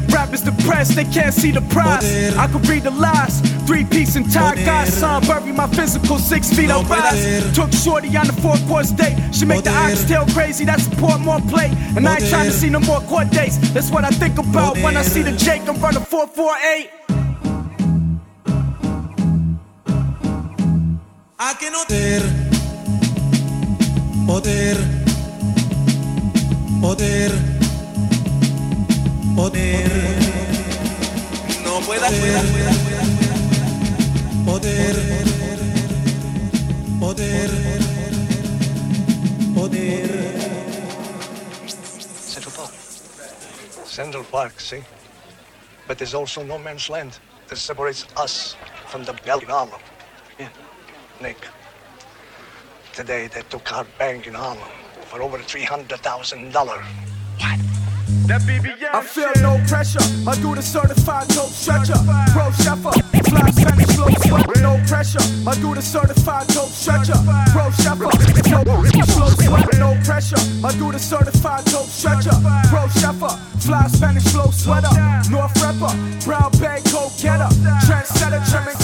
Rappers 0.09 0.43
depressed, 0.43 0.95
they 0.95 1.05
can't 1.05 1.35
see 1.35 1.51
the 1.51 1.63
prize. 1.63 2.05
I 2.37 2.47
could 2.47 2.67
read 2.69 2.83
the 2.83 2.91
lies. 2.91 3.41
Three 3.67 3.85
piece 3.85 4.17
and 4.17 4.31
tie, 4.31 4.63
got 4.65 4.89
son, 4.89 5.23
bury 5.27 5.53
my 5.53 5.67
physical 5.69 6.19
six 6.19 6.53
feet 6.53 6.71
of 6.71 6.89
rise. 6.91 7.55
Took 7.55 7.73
Shorty 7.73 8.15
on 8.17 8.27
the 8.27 8.35
four 8.35 8.57
course 8.69 8.91
date. 8.91 9.17
She 9.35 9.45
make 9.45 9.65
the 9.65 9.71
oxtail 9.71 10.27
crazy, 10.27 10.65
that's 10.65 10.85
support 10.85 11.21
more 11.21 11.41
play. 11.41 11.71
And 11.97 12.07
I 12.07 12.17
ain't 12.17 12.29
trying 12.29 12.47
to 12.47 12.53
see 12.53 12.69
no 12.69 12.81
more 12.81 13.01
court 13.01 13.31
dates. 13.31 13.57
That's 13.73 13.91
what 13.91 14.05
I 14.05 14.11
think 14.11 14.39
about 14.39 14.77
when 14.79 14.97
I 14.97 15.03
see 15.03 15.23
the 15.23 15.33
Jake 15.33 15.67
and 15.69 15.81
run 15.81 15.97
a 15.97 16.01
448. 16.01 17.03
a 21.45 21.55
que 21.57 21.71
no 21.71 21.85
poder, 21.87 22.23
poder, 24.27 24.77
poder, 26.81 27.62
poder, 29.37 29.91
no 31.65 31.81
pueda, 31.81 32.09
pueda, 32.21 32.43
poder, 34.45 34.97
poder, 37.01 37.51
poder. 39.55 40.11
Central 42.19 42.55
Park. 42.55 42.73
Central 43.87 44.25
Park, 44.25 44.61
see? 44.61 44.83
But 45.87 45.99
there's 45.99 46.15
also 46.15 46.43
no 46.43 46.59
man's 46.59 46.89
land. 46.89 47.19
that 47.53 47.59
separates 47.59 48.07
us 48.17 48.57
from 48.87 49.05
the 49.05 49.13
Belgian 49.27 49.51
army. 49.51 49.73
Yeah, 50.41 50.49
Nick. 51.21 51.37
Today 52.95 53.27
they 53.27 53.43
took 53.43 53.71
our 53.71 53.85
bank 53.99 54.27
in 54.27 54.33
Harlem 54.33 54.71
for 55.05 55.21
over 55.21 55.37
$300,000. 55.37 57.72
I 58.35 58.39
feel 59.03 59.31
no 59.43 59.61
pressure. 59.69 60.01
I 60.27 60.35
do 60.41 60.55
the 60.55 60.63
certified 60.63 61.29
dope 61.29 61.51
stretcher. 61.51 62.01
Pro 62.33 62.49
sheffer, 62.65 62.93
fly 63.29 63.51
Spanish 63.51 63.89
slow 63.93 64.09
sweat. 64.25 64.63
No 64.63 64.81
pressure. 64.89 65.21
I 65.47 65.55
do 65.61 65.75
the 65.75 65.83
certified 65.83 66.47
dope 66.49 66.71
stretcher. 66.71 67.13
Pro 67.53 67.69
sheffer, 67.77 68.09
slow 69.05 69.29
sweat. 69.37 69.79
No 69.79 70.01
pressure. 70.03 70.41
I 70.65 70.73
do 70.79 70.91
the 70.93 70.99
certified 70.99 71.67
dope 71.67 71.89
stretcher. 71.89 72.33
Pro 72.73 72.89
sheffer, 72.97 73.37
fly 73.61 73.87
Spanish 73.89 74.25
flow 74.25 74.51
sweater. 74.51 74.89
North 75.29 75.53
rapper, 75.61 75.93
brown 76.25 76.51
bag 76.57 76.85
coat 76.87 77.13
getter. 77.21 77.53
Trendsetter, 77.85 78.41
trimming. 78.49 78.81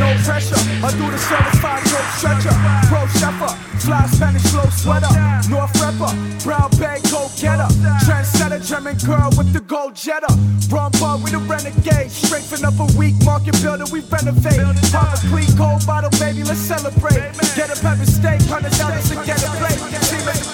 No 0.00 0.10
pressure. 0.24 0.58
I 0.82 0.90
do 0.98 1.06
the 1.10 1.18
certified 1.18 1.84
dope 1.84 2.10
stretcher. 2.18 2.54
Pro 2.90 3.06
sheffer, 3.06 3.54
fly 3.78 4.06
Spanish 4.06 4.42
flow 4.50 4.68
sweater. 4.70 5.06
North 5.48 5.78
rapper, 5.80 6.10
brown 6.42 6.70
bag 6.78 7.04
coat 7.04 7.30
getter. 7.38 7.68
Trendsetter, 8.04 8.60
German 8.66 8.96
girl 8.98 9.30
with 9.36 9.52
the 9.52 9.60
gold 9.60 9.94
jetta. 9.94 10.32
Run 10.70 10.90
bar 11.00 11.18
with 11.18 11.34
a 11.34 11.38
renegade. 11.38 12.10
Strengthen 12.10 12.64
up 12.64 12.78
a 12.78 12.86
weak 12.98 13.14
market 13.24 13.60
builder, 13.62 13.84
we 13.92 14.00
renovate. 14.00 14.60
Pop 14.92 15.14
a 15.14 15.18
clean 15.28 15.50
cold 15.56 15.86
bottle, 15.86 16.10
baby, 16.18 16.42
let's 16.44 16.60
celebrate. 16.60 17.20
Get 17.56 17.70
a 17.70 17.80
pepper 17.80 18.06
steak, 18.06 18.40
hundred 18.48 18.72
dollars 18.78 19.10
and 19.10 19.24
get 19.26 19.42
a 19.42 19.50
plate. 19.58 19.80
Team 20.08 20.28
at 20.28 20.36
the 20.36 20.50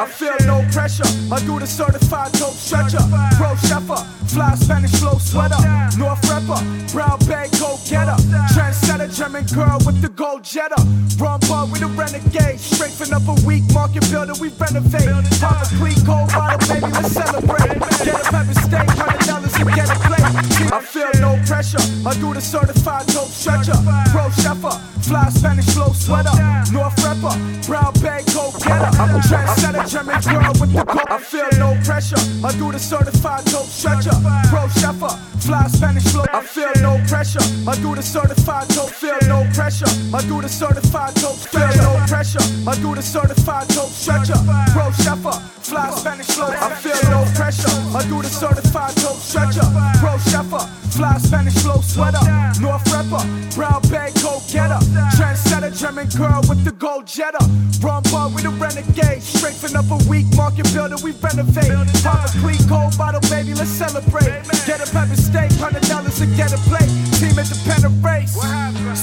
I 0.00 0.06
feel 0.06 0.36
no 0.46 0.66
pressure. 0.72 1.04
I 1.30 1.38
do 1.44 1.58
the 1.58 1.66
certified 1.66 2.32
dope 2.32 2.54
stretcher. 2.54 3.04
Pro 3.36 3.54
sheffer, 3.68 4.02
fly 4.28 4.54
Spanish 4.54 4.92
flow 4.92 5.18
sweater. 5.18 5.56
North 5.98 6.24
rapper, 6.28 6.60
brown 6.92 7.18
bag 7.28 7.52
coat 7.52 7.80
getter. 7.88 8.16
Trendsetter, 8.52 8.89
German 9.08 9.44
girl 9.46 9.78
with 9.86 10.00
the 10.02 10.08
gold 10.08 10.44
jetta. 10.44 10.76
Run 11.18 11.40
bar 11.48 11.66
with 11.66 11.82
a 11.82 11.86
renegade. 11.86 12.60
Strengthen 12.60 13.14
up 13.14 13.26
a 13.28 13.36
weak 13.46 13.64
market 13.72 14.04
builder, 14.10 14.34
we 14.40 14.48
renovate. 14.60 15.08
Pop 15.40 15.64
a 15.64 15.66
clean 15.76 16.00
cold 16.04 16.28
bottle, 16.28 16.60
baby, 16.68 16.92
let's 16.92 17.12
celebrate. 17.12 17.80
Get 18.04 18.20
a 18.20 18.24
pepper 18.28 18.54
steak, 18.60 18.88
hundred 18.96 19.26
dollars 19.26 19.54
and 19.56 19.68
get 19.72 19.88
a 19.88 19.96
plate. 20.04 20.72
I 20.72 20.80
feel 20.80 21.12
no 21.20 21.40
pressure. 21.46 21.80
I 22.06 22.12
do 22.20 22.34
the 22.34 22.40
certified 22.40 23.06
dope 23.08 23.28
stretcher. 23.28 23.76
Pro 24.12 24.28
sheffer, 24.36 24.76
fly 25.00 25.28
Spanish 25.30 25.68
flow 25.72 25.92
sweater. 25.92 26.32
North 26.72 26.96
rapper, 27.04 27.34
brown 27.66 27.92
bag 28.04 28.26
coat 28.28 28.52
getter. 28.60 28.90
I'm 29.00 29.16
a 29.16 29.20
trendsetter, 29.24 29.88
German 29.88 30.20
girl 30.20 30.52
with 30.60 30.72
the 30.72 30.84
gold. 30.84 31.08
I 31.08 31.18
feel 31.18 31.48
no 31.58 31.76
pressure. 31.84 32.20
I 32.44 32.52
do 32.56 32.72
the 32.72 32.78
certified 32.78 33.44
dope 33.46 33.66
stretcher. 33.66 34.16
Pro 34.48 34.68
sheffer, 34.76 35.12
fly 35.40 35.66
Spanish 35.68 36.04
flow. 36.12 36.24
I 36.32 36.42
feel 36.42 36.72
no 36.80 37.00
pressure. 37.08 37.44
I 37.66 37.74
do 37.80 37.94
the 37.94 38.02
certified 38.02 38.68
dope. 38.68 38.89
Feel 38.90 39.18
no 39.28 39.46
pressure. 39.54 39.86
My 40.10 40.20
dude 40.22 40.44
the 40.44 40.48
certified 40.48 41.14
dope. 41.14 41.36
Feel 41.36 41.68
no 41.82 42.02
pressure. 42.06 42.42
I 42.66 42.74
do 42.76 42.94
the 42.94 43.02
certified 43.02 43.68
dope 43.68 43.90
stretcher. 43.90 44.34
Fly 45.70 45.90
Spanish 45.90 46.26
flow. 46.26 46.48
I 46.48 46.74
feel 46.74 46.98
no 47.10 47.24
pressure. 47.34 47.70
My 47.92 48.02
dude 48.08 48.24
the 48.24 48.28
certified 48.28 48.94
dope 48.96 49.16
stretcher. 49.16 49.64
Pro 50.00 50.18
sheffer, 50.18 50.66
fly 50.90 51.16
Spanish 51.18 51.54
flow 51.62 51.80
sweater. 51.80 52.18
North 52.60 52.84
rapper, 52.92 53.22
brown 53.54 53.80
bag 53.88 54.14
coat 54.16 54.42
getter. 54.50 54.80
Trendsetter, 55.16 55.70
German 55.78 56.08
girl 56.08 56.42
with 56.48 56.64
the 56.64 56.72
gold 56.72 57.06
jetta. 57.06 57.38
Run 57.80 58.02
bar 58.10 58.28
with 58.30 58.44
a 58.44 58.50
renegade. 58.50 59.22
Strengthen 59.22 59.76
up 59.76 59.90
a 59.90 59.98
weak 60.08 60.26
market 60.34 60.72
builder, 60.74 60.96
we 61.04 61.12
renovate. 61.12 61.70
Pop 62.02 62.26
a 62.26 62.28
clean 62.40 62.62
cold 62.68 62.98
bottle, 62.98 63.20
baby, 63.30 63.54
let's 63.54 63.70
celebrate. 63.70 64.28
Get 64.66 64.82
a 64.82 64.90
pepper 64.90 65.16
steak, 65.16 65.52
hundred 65.52 65.82
dollars 65.88 66.18
to 66.18 66.26
get 66.36 66.52
a 66.52 66.58
plate. 66.68 67.09
Team 67.20 67.38
independent 67.38 68.02
race. 68.02 68.32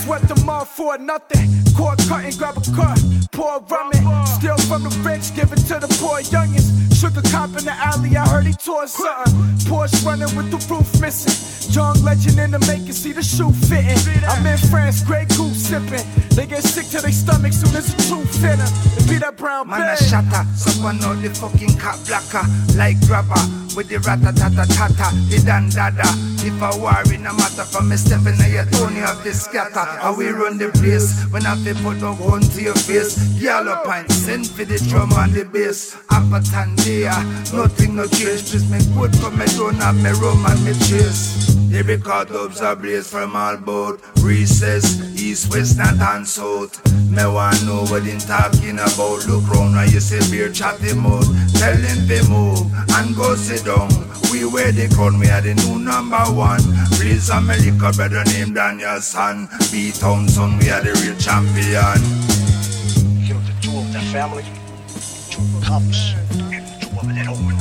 Sweat 0.04 0.28
them 0.28 0.50
off 0.50 0.76
for 0.76 0.98
nothing. 0.98 1.48
Court 1.78 2.00
Cord 2.00 2.10
cutting, 2.10 2.38
grab 2.38 2.58
a 2.58 2.62
cut. 2.76 2.98
Pour 3.32 3.60
rum 3.70 3.92
in. 3.94 4.26
Steal 4.26 4.58
from 4.66 4.82
the 4.82 4.90
rich, 5.06 5.36
give 5.36 5.52
it 5.54 5.62
to 5.70 5.78
the 5.78 5.88
poor 6.02 6.22
youngins. 6.22 6.66
Shook 7.00 7.16
a 7.16 7.22
cop 7.30 7.50
in 7.50 7.66
the 7.66 7.74
alley, 7.78 8.18
I 8.18 8.28
heard 8.28 8.48
he 8.48 8.54
tore 8.54 8.88
something. 8.88 9.34
Porsche 9.70 10.04
running 10.04 10.34
with 10.36 10.50
the 10.50 10.58
roof 10.66 10.90
missing. 11.00 11.38
Young 11.72 11.94
legend 12.02 12.40
in 12.40 12.50
the 12.50 12.60
making, 12.66 12.94
see 12.94 13.12
the 13.12 13.22
shoe 13.22 13.52
fitting. 13.52 14.24
I'm 14.26 14.46
in 14.48 14.58
France, 14.58 15.04
Grey 15.04 15.26
Goose 15.38 15.70
sipping. 15.70 16.02
They 16.34 16.48
get 16.48 16.64
sick 16.64 16.88
to 16.98 17.02
their 17.02 17.12
stomach 17.12 17.54
soon 17.54 17.76
as 17.76 17.94
the 17.94 18.02
truth 18.10 18.44
'em. 18.44 18.60
It 18.98 19.08
be 19.08 19.18
that 19.20 19.38
brown 19.38 19.68
Man, 19.68 19.82
I 19.82 19.94
bag. 19.94 20.00
shatter. 20.10 20.44
Someone 20.56 20.98
know 20.98 21.14
the 21.14 21.30
fucking 21.30 21.78
cat 21.78 22.00
blacker. 22.08 22.46
Like 22.76 23.00
grabber. 23.06 23.44
With 23.76 23.90
the 23.90 24.00
rat 24.00 24.22
tata 24.24 24.66
tata. 24.74 25.14
The 25.30 25.38
dan 25.46 25.70
dada. 25.70 26.10
If 26.42 26.62
I 26.64 26.72
worry, 26.78 27.18
no 27.18 27.34
matter 27.34 27.66
from 27.66 27.90
me 27.90 27.98
stepping 28.08 28.40
in 28.40 28.52
your 28.54 28.66
Tony 28.72 29.02
of 29.04 29.22
the 29.24 29.34
scatter. 29.34 29.84
How 30.00 30.16
we 30.16 30.30
run 30.30 30.58
the 30.58 30.70
place. 30.80 31.26
When 31.32 31.46
I 31.46 31.56
fi 31.64 31.74
put 31.84 32.00
no 32.00 32.16
gun 32.16 32.42
to 32.42 32.62
your 32.62 32.76
face. 32.76 33.20
Yellow 33.36 33.84
pint. 33.84 34.10
Send 34.12 34.48
for 34.48 34.64
the 34.64 34.80
drum 34.90 35.12
and 35.14 35.34
the 35.34 35.44
bass. 35.44 35.96
Apatandia. 36.08 37.14
Nothing 37.54 37.96
no 37.96 38.08
change. 38.08 38.52
Just 38.52 38.72
me 38.72 38.80
good 38.96 39.16
for 39.18 39.32
me 39.32 39.46
don't 39.58 39.76
have 39.76 39.96
me 39.96 40.12
rum 40.22 40.46
and 40.46 40.64
me 40.64 40.74
chase. 40.88 41.58
The 41.70 41.84
record 41.84 42.30
dubs 42.30 42.62
are 42.62 42.76
blaze 42.76 43.10
from 43.10 43.36
all 43.36 43.58
both 43.58 44.00
Recess, 44.24 45.02
east, 45.22 45.54
west, 45.54 45.78
north 45.78 46.00
and 46.02 46.26
south. 46.26 46.80
Me 47.12 47.26
want 47.26 47.66
know 47.66 47.84
what 47.92 48.04
they 48.06 48.18
talking 48.18 48.80
about. 48.80 49.28
Look 49.28 49.48
round 49.52 49.74
now 49.74 49.84
you 49.84 50.00
see 50.00 50.24
beer 50.32 50.52
chatting 50.52 51.00
mode 51.00 51.28
Tell 51.60 51.76
him 51.76 52.08
to 52.08 52.30
move 52.30 52.72
and 52.96 53.16
go 53.16 53.36
sit 53.36 53.66
down. 53.66 53.90
We 54.32 54.46
wear 54.46 54.72
the 54.72 54.88
crown, 54.96 55.20
we 55.20 55.28
are 55.30 55.42
the 55.42 55.56
new 55.56 55.80
number 55.80 56.24
one. 56.32 56.62
Please 56.96 57.30
America 57.30 57.92
better 57.98 58.24
name 58.32 58.54
than 58.54 58.80
your 58.80 59.02
son 59.02 59.50
B-Town 59.72 60.28
son, 60.30 60.58
we 60.60 60.70
are 60.70 60.82
the 60.82 60.94
real 61.04 61.18
champion. 61.20 62.00
Killed 63.28 63.44
the 63.44 63.54
two 63.62 63.78
of 63.78 63.92
the 63.92 64.00
family, 64.12 64.44
two 65.30 65.44
cops, 65.68 66.14
and 66.52 66.82
two 66.82 66.90
of 67.00 67.14
their 67.14 67.30
own. 67.30 67.57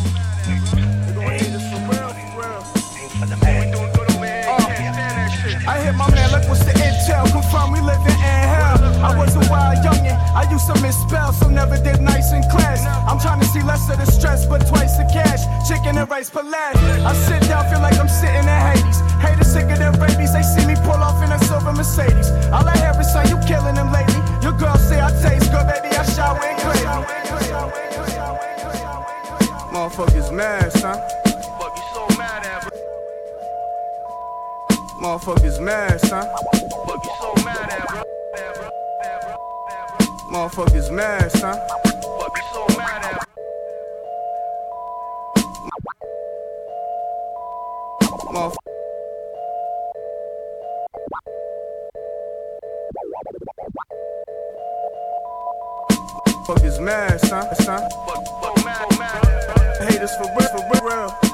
I 5.66 5.82
hit 5.82 5.94
my 5.94 6.08
man, 6.14 6.30
look 6.30 6.48
what's 6.48 6.64
the 6.64 6.72
intel. 6.72 7.26
Confirm 7.30 7.72
we 7.72 7.80
live 7.80 8.00
in 8.06 8.14
hell. 8.14 8.78
I 9.02 9.18
was 9.18 9.34
a 9.34 9.42
wild 9.50 9.82
youngin'. 9.82 10.14
I 10.34 10.48
used 10.50 10.66
to 10.66 10.80
misspell, 10.80 11.32
so 11.32 11.48
never 11.48 11.76
did 11.76 12.00
nice 12.00 12.32
in 12.32 12.42
class. 12.48 12.86
I'm 12.86 13.18
trying 13.18 13.40
to 13.40 13.46
see 13.46 13.62
less 13.62 13.90
of 13.90 13.98
the 13.98 14.06
stress, 14.06 14.46
but 14.46 14.66
twice 14.66 14.96
the 14.96 15.04
cash. 15.12 15.42
Chicken 15.68 15.98
and 15.98 16.08
rice 16.08 16.32
lad. 16.34 16.76
I 17.02 17.12
sit 17.14 17.42
down, 17.48 17.68
feel 17.68 17.80
like 17.80 17.98
I'm 17.98 18.08
sitting 18.08 18.46
in 18.46 18.60
Hades. 18.62 19.00
Haters 19.18 19.52
sick 19.52 19.66
of 19.70 19.78
their 19.78 19.92
rabies, 19.92 20.32
they 20.32 20.42
see 20.42 20.66
me 20.66 20.76
pull 20.86 21.02
off 21.02 21.22
in 21.24 21.32
a 21.32 21.38
silver 21.44 21.72
Mercedes. 21.72 22.30
All 22.54 22.66
I 22.66 22.76
hear 22.78 22.94
is, 23.00 23.10
son, 23.12 23.26
you 23.28 23.38
killing 23.46 23.74
them 23.74 23.90
lately. 23.90 24.22
Your 24.42 24.52
girl 24.52 24.76
say 24.76 25.00
I 25.00 25.10
taste 25.18 25.50
good, 25.50 25.66
baby, 25.66 25.90
I 25.96 26.04
shower 26.14 26.38
in 26.46 26.56
gravy. 26.62 26.86
Motherfuckers 29.74 30.32
mad, 30.32 30.72
son. 30.72 31.15
Motherfuckers 35.06 35.60
mad, 35.60 36.00
son. 36.00 36.26
Fuck 36.84 37.04
you 37.04 37.12
so 37.20 37.44
mad 37.44 37.70
at, 37.70 37.86
bro. 37.86 38.02
Motherfuckers 40.32 40.90
mad, 40.90 41.30
son. 41.30 41.56
Motherf- 48.34 48.56
Motherfuckers 56.26 56.80
mad, 56.80 57.20
son. 57.20 57.54
son. 57.56 57.80
Fuck, 58.06 58.24
fuck, 58.40 58.64
mad, 58.64 58.98
mad. 58.98 59.88
Haters 59.88 60.14
for 60.16 60.28
real, 60.38 60.48
for 60.48 60.86
real. 60.88 61.25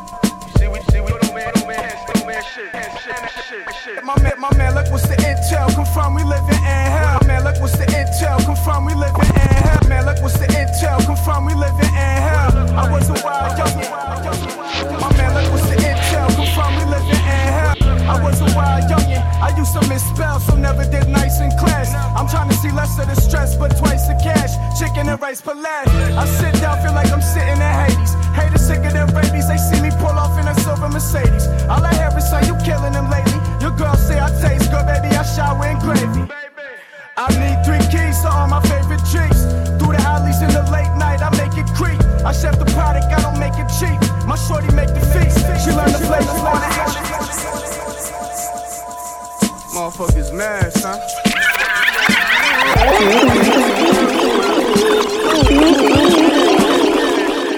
My 4.02 4.20
man, 4.20 4.32
my 4.38 4.52
man, 4.56 4.74
look 4.74 4.90
what's 4.90 5.06
the 5.06 5.14
intel. 5.14 5.72
Confirm 5.74 6.14
we 6.14 6.24
live 6.24 6.42
in 6.48 6.54
hell. 6.54 7.18
My 7.20 7.26
man, 7.26 7.44
look 7.44 7.60
what's 7.60 7.78
the 7.78 7.84
intel. 7.86 8.44
Confirm 8.44 8.84
we 8.84 8.94
live 8.94 9.14
in 9.14 9.26
hell. 9.26 9.88
Man, 9.88 10.06
look 10.06 10.20
what's 10.20 10.38
the 10.38 10.46
intel. 10.46 11.04
Confirm 11.06 11.46
we 11.46 11.54
live 11.54 11.78
in 11.78 11.86
hell. 11.86 12.58
I 12.76 12.90
was 12.90 13.08
a 13.10 13.14
wild 13.24 13.58
youngin'. 13.58 15.00
My 15.00 15.16
man, 15.16 15.34
look 15.34 15.52
what's 15.52 15.68
the 15.68 15.76
intel. 15.76 16.34
Confirm 16.34 16.74
we 16.74 16.80
live 16.80 16.86
in 16.86 16.90
hell. 16.90 16.91
I 18.08 18.22
was 18.22 18.40
a 18.40 18.48
wild 18.56 18.84
youngin', 18.90 19.22
I 19.40 19.56
used 19.56 19.72
to 19.74 19.82
misspell, 19.88 20.40
so 20.40 20.56
never 20.56 20.84
did 20.84 21.08
nice 21.08 21.40
in 21.40 21.50
class. 21.58 21.94
I'm 22.16 22.28
trying 22.28 22.48
to 22.50 22.56
see 22.56 22.70
less 22.70 22.98
of 22.98 23.06
the 23.06 23.14
stress, 23.14 23.56
but 23.56 23.76
twice 23.78 24.06
the 24.08 24.14
cash. 24.22 24.52
Chicken 24.78 25.08
and 25.08 25.20
rice 25.20 25.40
palette. 25.40 25.88
I 26.18 26.26
sit 26.26 26.60
down, 26.60 26.82
feel 26.82 26.92
like 26.92 27.10
I'm 27.10 27.22
sitting 27.22 27.60
in 27.60 27.74
Hades. 27.82 28.14
Haters 28.34 28.66
sick 28.66 28.84
of 28.84 28.92
their 28.92 29.06
babies, 29.06 29.48
they 29.48 29.58
see 29.58 29.80
me 29.80 29.90
pull 30.02 30.16
off 30.16 30.38
in 30.38 30.48
a 30.48 30.54
silver 30.60 30.88
Mercedes. 30.88 31.46
All 31.70 31.84
I 31.84 31.94
hear 31.94 32.10
is 32.16 32.28
son, 32.28 32.46
you 32.46 32.56
killing 32.64 32.92
them 32.92 33.10
lately. 33.10 33.38
Your 33.60 33.72
girl 33.76 33.94
say 33.94 34.18
I 34.18 34.28
taste 34.40 34.70
good, 34.70 34.86
baby, 34.86 35.14
I 35.14 35.22
shower 35.22 35.66
in 35.66 35.78
gravy. 35.78 36.26
I 37.16 37.28
need 37.38 37.62
three 37.62 37.84
keys 37.92 38.18
to 38.22 38.28
all 38.32 38.48
my 38.48 38.60
favorite 38.62 39.04
treats. 39.12 39.46
Through 39.78 39.94
the 39.94 40.02
alleys 40.02 40.40
in 40.42 40.50
the 40.50 40.64
late 40.72 40.90
night, 40.98 41.22
I 41.22 41.30
make 41.36 41.54
it 41.54 41.68
creep. 41.76 42.00
I 42.24 42.32
chef 42.32 42.58
the 42.58 42.66
product, 42.72 43.06
I 43.12 43.20
don't 43.20 43.38
make 43.38 43.54
it 43.54 43.68
cheap. 43.78 44.00
My 44.26 44.36
shorty 44.36 44.72
make 44.74 44.88
the 44.88 45.04
feast. 45.12 45.38
She 45.62 45.70
learned 45.70 45.92
to 45.92 46.02
play 46.06 46.20
the 46.20 46.34
flute 46.40 47.11
motherfuckers 49.72 50.32
mad, 50.32 50.72
son. 50.74 51.00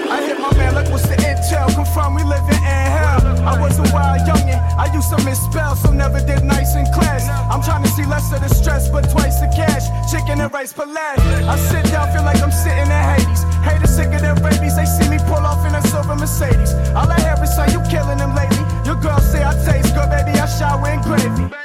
I 0.07 0.21
hit 0.23 0.39
my 0.39 0.53
man, 0.55 0.75
look 0.75 0.89
what's 0.91 1.07
the 1.07 1.15
intel. 1.15 1.67
come 1.75 1.83
Confirm 1.83 2.15
we 2.15 2.23
living 2.23 2.47
in 2.47 2.87
hell. 2.95 3.19
I 3.43 3.59
was 3.59 3.77
a 3.79 3.83
wild 3.93 4.21
youngin', 4.27 4.59
I 4.77 4.91
used 4.93 5.09
to 5.11 5.23
misspell, 5.25 5.75
so 5.75 5.91
never 5.91 6.19
did 6.19 6.43
nice 6.43 6.75
in 6.75 6.85
class. 6.93 7.27
I'm 7.51 7.61
trying 7.61 7.83
to 7.83 7.89
see 7.89 8.05
less 8.05 8.31
of 8.31 8.39
the 8.41 8.49
stress, 8.49 8.87
but 8.89 9.09
twice 9.11 9.41
the 9.41 9.47
cash. 9.47 9.83
Chicken 10.09 10.39
and 10.39 10.53
rice 10.53 10.75
lad. 10.77 11.19
I 11.19 11.57
sit 11.57 11.91
down, 11.91 12.13
feel 12.13 12.23
like 12.23 12.41
I'm 12.41 12.51
sitting 12.51 12.87
in 12.87 13.03
Hades. 13.11 13.43
Haters 13.59 13.95
sick 13.95 14.13
of 14.13 14.21
their 14.21 14.35
rabies, 14.35 14.75
they 14.77 14.85
see 14.85 15.09
me 15.09 15.17
pull 15.27 15.43
off 15.43 15.65
in 15.67 15.75
a 15.75 15.81
silver 15.87 16.15
Mercedes. 16.15 16.73
All 16.95 17.11
I 17.11 17.19
hear 17.19 17.35
is 17.43 17.55
say 17.55 17.67
you 17.73 17.81
killing 17.91 18.19
them 18.19 18.33
lately. 18.35 18.63
Your 18.85 18.95
girl 18.95 19.19
say 19.19 19.43
I 19.43 19.51
taste 19.65 19.93
good, 19.93 20.09
baby, 20.09 20.39
I 20.39 20.47
shower 20.47 20.87
in 20.89 21.01
gravy. 21.01 21.64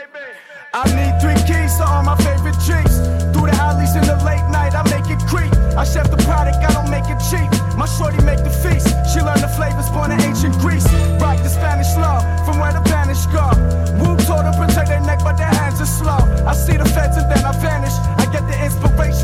I 0.72 0.86
need 0.94 1.18
three 1.18 1.34
keys 1.50 1.74
to 1.78 1.84
all 1.84 2.04
my 2.06 2.14
favorite 2.22 2.54
drinks. 2.62 3.02
Through 3.34 3.50
the 3.50 3.58
alleys 3.58 3.98
in 3.98 4.06
the 4.06 4.14
late 4.22 4.46
night, 4.54 4.70
I 4.78 4.86
make 4.86 5.10
it 5.10 5.18
creep. 5.26 5.50
I 5.74 5.82
chef 5.82 6.06
the 6.06 6.16
product, 6.22 6.62
I 6.62 6.70
don't 6.70 6.86
make 6.94 7.10
it 7.10 7.18
cheap. 7.26 7.50
My 7.74 7.90
shorty 7.90 8.22
make 8.22 8.38
the 8.46 8.54
feast. 8.54 8.86
She 9.10 9.18
learned 9.18 9.42
the 9.42 9.50
flavors 9.50 9.90
born 9.90 10.14
in 10.14 10.20
ancient 10.22 10.54
Greece. 10.62 10.86
Rock 11.18 11.42
the 11.42 11.50
Spanish 11.50 11.90
law 11.98 12.22
from 12.46 12.62
where 12.62 12.70
the 12.70 12.86
Spanish 12.86 13.26
go. 13.34 13.50
Wu 13.98 14.14
told 14.30 14.46
them 14.46 14.54
protect 14.54 14.94
their 14.94 15.02
neck, 15.02 15.18
but 15.26 15.34
their 15.34 15.50
hands 15.50 15.82
are 15.82 15.90
slow. 15.90 16.22
I 16.46 16.54
see 16.54 16.78
the 16.78 16.86
feds 16.86 17.18
and 17.18 17.26
then 17.26 17.42
I 17.42 17.50
vanish. 17.58 17.94
I 18.22 18.30
get 18.30 18.46
the 18.46 18.54
inspiration, 18.62 19.19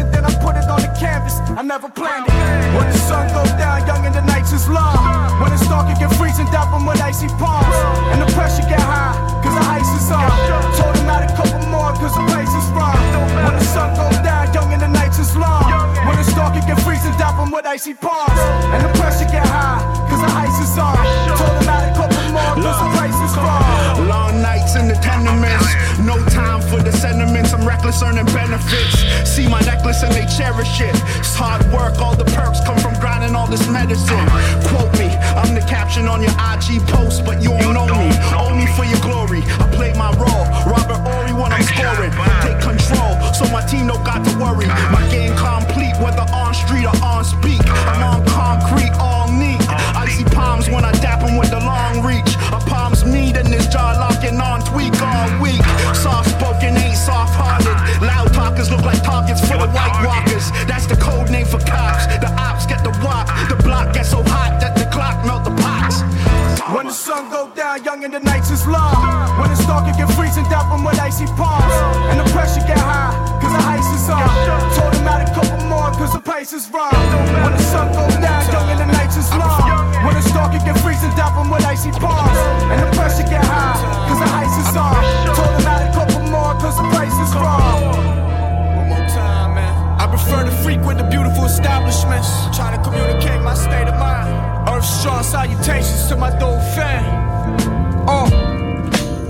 canvas. 0.98 1.40
I 1.56 1.62
never 1.62 1.88
planned 1.88 2.26
it. 2.28 2.34
When 2.74 2.86
the 2.88 2.98
sun 2.98 3.28
goes 3.32 3.52
down, 3.60 3.86
young 3.86 4.04
and 4.06 4.14
the 4.14 4.22
nights 4.22 4.52
is 4.52 4.68
long. 4.68 4.96
When 5.40 5.52
it's 5.52 5.66
dark, 5.68 5.88
it 5.90 5.98
get 5.98 6.12
freezing, 6.14 6.48
'em 6.48 6.86
with 6.86 7.00
icy 7.00 7.28
palms. 7.40 7.76
And 8.12 8.22
the 8.22 8.28
pressure 8.34 8.66
get 8.68 8.80
high, 8.80 9.14
cause 9.42 9.54
the 9.54 9.64
ice 9.78 9.92
is 9.98 10.10
on. 10.10 10.30
Told 10.78 10.96
him 10.96 11.06
not 11.06 11.22
a 11.22 11.30
couple 11.36 11.60
more, 11.68 11.92
cause 12.00 12.14
the 12.14 12.24
place 12.32 12.52
is 12.60 12.66
wrong. 12.76 12.96
When 13.44 13.54
the 13.58 13.64
sun 13.64 13.94
goes 13.94 14.18
down, 14.24 14.52
young 14.52 14.72
and 14.72 14.82
the 14.82 14.88
nights 14.88 15.18
is 15.18 15.36
long. 15.36 15.64
When 16.06 16.18
it's 16.18 16.32
dark, 16.34 16.56
it 16.56 16.66
get 16.66 16.80
freezing, 16.80 17.14
'em 17.20 17.50
with 17.50 17.66
icy 17.66 17.94
palms. 17.94 18.40
And 18.72 18.80
the 18.84 18.90
pressure 18.98 19.28
get 19.36 19.46
high, 19.46 19.80
cause 20.08 20.22
the 20.26 20.32
ice 20.44 20.58
is 20.64 20.78
on. 20.78 20.96
Told 21.38 21.54
him 21.58 21.66
not 21.66 21.82
a 21.88 21.92
couple 21.98 22.15
more, 22.32 22.54
cause 22.58 22.78
the 22.82 22.90
place 22.98 23.18
is. 23.20 23.36
Long 24.08 24.40
nights 24.42 24.76
in 24.76 24.88
the 24.88 24.94
tenements. 24.94 25.66
No 26.00 26.16
time 26.28 26.60
for 26.62 26.80
the 26.82 26.92
sentiments. 26.92 27.52
I'm 27.52 27.66
reckless 27.66 28.02
earning 28.02 28.26
benefits. 28.26 29.04
See 29.28 29.48
my 29.48 29.60
necklace 29.60 30.02
and 30.02 30.12
they 30.12 30.26
cherish 30.26 30.80
it. 30.80 30.94
It's 31.18 31.34
hard 31.34 31.64
work. 31.72 31.98
All 32.00 32.14
the 32.14 32.24
perks 32.36 32.60
come 32.64 32.78
from 32.78 32.94
grinding 33.00 33.34
all 33.34 33.46
this 33.46 33.68
medicine. 33.68 34.26
Quote 34.68 34.92
me. 34.98 35.08
I'm 35.36 35.54
the 35.54 35.64
caption 35.68 36.08
on 36.08 36.22
your 36.22 36.32
IG 36.32 36.80
post, 36.88 37.24
but 37.24 37.42
you 37.42 37.50
don't 37.58 37.74
know 37.74 37.86
me. 37.86 38.08
Owe 38.36 38.54
me 38.54 38.66
for 38.76 38.84
your 38.84 39.00
glory. 39.00 39.42
I 39.60 39.68
play 39.74 39.92
my 39.94 40.12
role. 40.16 40.46
Robert 40.68 41.00
Horry 41.04 41.32
when 41.32 41.52
I'm 41.52 41.64
scoring. 41.64 42.12
Take 42.42 42.60
control, 42.60 43.12
so 43.32 43.44
my 43.52 43.64
team 43.66 43.88
don't 43.88 44.04
got 44.04 44.24
to 44.24 44.32
worry. 44.38 44.66
My 44.92 45.04
game 45.10 45.34
complete, 45.36 45.96
whether 46.00 46.26
on 46.32 46.54
street 46.54 46.86
or 46.86 46.96
on 47.04 47.24
speak. 47.24 47.60
I'm 47.90 48.02
on 48.02 48.26
concrete, 48.26 48.92
all. 49.00 49.25
Icy 50.16 50.24
palms 50.34 50.70
when 50.70 50.82
I 50.82 50.92
dap 50.92 51.22
'em 51.22 51.36
with 51.36 51.50
the 51.50 51.60
long 51.60 52.02
reach. 52.02 52.36
A 52.50 52.58
palms 52.58 53.04
meet 53.04 53.36
and 53.36 53.48
this 53.52 53.66
jaw 53.66 53.92
locking 54.00 54.40
on 54.40 54.62
tweak 54.64 54.96
all 55.02 55.28
week. 55.42 55.60
Soft 55.92 56.30
spoken 56.30 56.74
ain't 56.74 56.96
soft 56.96 57.34
hearted. 57.34 57.76
Loud 58.00 58.32
talkers 58.32 58.70
look 58.70 58.80
like 58.80 59.02
targets 59.02 59.42
for 59.42 59.58
the 59.58 59.68
white 59.76 59.96
walkers. 60.06 60.50
That's 60.66 60.86
the 60.86 60.96
code 60.96 61.28
name 61.28 61.44
for 61.44 61.60
cops. 61.60 62.06
The 62.06 62.32
ops 62.48 62.64
get 62.64 62.82
the 62.82 62.92
walk. 63.04 63.28
The 63.50 63.56
block 63.56 63.92
gets 63.92 64.08
so 64.08 64.22
hot 64.22 64.58
that 64.60 64.74
the 64.76 64.86
clock 64.86 65.22
melt 65.26 65.44
the 65.44 65.54
pots. 65.62 66.00
When 66.74 66.86
the 66.86 66.94
sun 66.94 67.28
go 67.28 67.50
down, 67.54 67.84
young 67.84 68.02
and 68.02 68.14
the 68.14 68.20
nights 68.20 68.50
is 68.50 68.66
long. 68.66 68.96
When 69.38 69.50
it's 69.50 69.66
dark, 69.66 69.86
it 69.86 69.98
get 69.98 70.10
freezing, 70.16 70.48
dap 70.48 70.72
'em 70.72 70.82
with 70.82 70.98
icy 70.98 71.26
palms. 71.36 71.74
And 72.10 72.18
the 72.20 72.28
pressure 72.32 72.64
get 72.66 72.78
high, 72.78 73.12
cause 73.42 73.52
the 73.52 73.64
ice 73.76 73.90
is 73.98 74.08
on. 74.08 74.24
Told 74.76 74.94
him 74.94 75.04
not 75.04 75.20
a 75.20 75.28
couple 75.36 75.60
more, 75.68 75.90
cause 75.98 76.12
the 76.14 76.24
price 76.30 76.54
is 76.54 76.64
wrong. 76.72 76.96
When 77.44 77.52
the 77.52 77.62
sun 77.72 77.92
goes 77.92 78.16
down, 78.16 78.42
young 78.54 78.70
and 78.72 78.80
the 78.80 78.95
freezing, 81.36 81.36
dap 81.36 81.44
'em 81.44 81.50
with 81.50 81.66
icy. 81.66 81.88
And 81.88 82.82
the 82.82 82.96
pressure 82.96 83.22
get 83.22 83.44
high, 83.44 83.76
cause 84.08 84.18
the 84.18 84.28
ice 84.34 84.56
is 84.58 84.76
on. 84.76 84.94
Told 85.34 85.48
him 85.48 85.64
not 85.64 85.82
a 85.82 85.92
couple 85.92 86.20
more, 86.30 86.54
cause 86.60 86.76
the 86.76 86.88
price 86.94 87.18
is 87.18 87.34
wrong. 87.34 87.82
One 88.76 88.88
more 88.88 89.06
time, 89.08 89.54
man. 89.54 89.74
I 89.98 90.06
prefer 90.06 90.44
to 90.44 90.50
frequent 90.62 90.98
the 90.98 91.04
beautiful 91.04 91.44
establishments. 91.44 92.28
Trying 92.56 92.76
to 92.76 92.82
communicate 92.82 93.40
my 93.42 93.54
state 93.54 93.88
of 93.88 93.98
mind. 93.98 94.28
Earth 94.68 94.84
strong 94.84 95.22
salutations 95.22 96.08
to 96.08 96.16
my 96.16 96.30
dauphin. 96.38 97.04
Oh, 98.08 98.28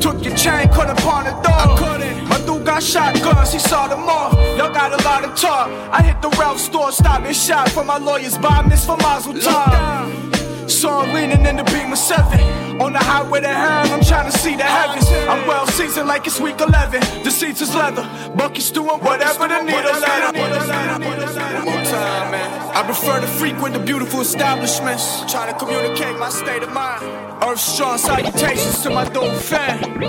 took 0.00 0.24
your 0.24 0.36
chain, 0.36 0.68
cut 0.68 0.90
upon 0.90 1.24
the 1.24 1.32
door. 1.44 1.60
I 1.66 1.76
couldn't. 1.76 2.28
My 2.28 2.38
dude 2.46 2.64
got 2.64 2.82
shotguns, 2.82 3.52
he 3.52 3.58
saw 3.58 3.86
them 3.88 4.08
off. 4.08 4.32
Y'all 4.56 4.72
got 4.72 4.92
a 4.92 5.02
lot 5.08 5.24
of 5.24 5.34
talk. 5.34 5.68
I 5.92 6.02
hit 6.02 6.20
the 6.22 6.30
Ralph 6.40 6.60
store, 6.60 6.92
stop 6.92 7.24
and 7.24 7.36
shot 7.36 7.68
for 7.70 7.84
my 7.84 7.98
lawyers. 7.98 8.36
Buy 8.38 8.62
this 8.68 8.84
for 8.84 8.96
Mazel 8.96 9.34
Tov. 9.34 10.25
Saw 10.68 11.04
him 11.04 11.14
leaning 11.14 11.46
in 11.46 11.56
the 11.56 11.64
beam 11.64 11.92
of 11.92 11.98
seven. 11.98 12.40
On 12.80 12.92
the 12.92 12.98
highway 12.98 13.40
to 13.40 13.48
hell, 13.48 13.92
I'm 13.92 14.02
trying 14.02 14.30
to 14.30 14.36
see 14.36 14.56
the 14.56 14.64
heavens. 14.64 15.08
I'm 15.28 15.46
well 15.46 15.66
seasoned 15.68 16.08
like 16.08 16.26
it's 16.26 16.40
week 16.40 16.60
11. 16.60 17.00
The 17.22 17.30
seats 17.30 17.62
is 17.62 17.74
leather. 17.74 18.02
Buckets 18.34 18.70
doing 18.70 19.00
whatever 19.00 19.48
the 19.48 19.62
needle 19.62 19.92
letter. 20.00 20.38
One 20.38 21.64
more 21.64 21.84
time, 21.84 22.30
man. 22.32 22.76
I 22.76 22.82
prefer 22.82 23.20
to 23.20 23.26
frequent 23.26 23.74
the 23.74 23.80
beautiful 23.80 24.20
establishments. 24.20 25.30
Trying 25.32 25.52
to 25.52 25.58
communicate 25.58 26.18
my 26.18 26.28
state 26.28 26.62
of 26.62 26.72
mind. 26.72 27.02
Earth 27.42 27.60
strong 27.60 27.96
salutations 27.96 28.82
to 28.82 28.90
my 28.90 29.04
dauphin. 29.08 30.02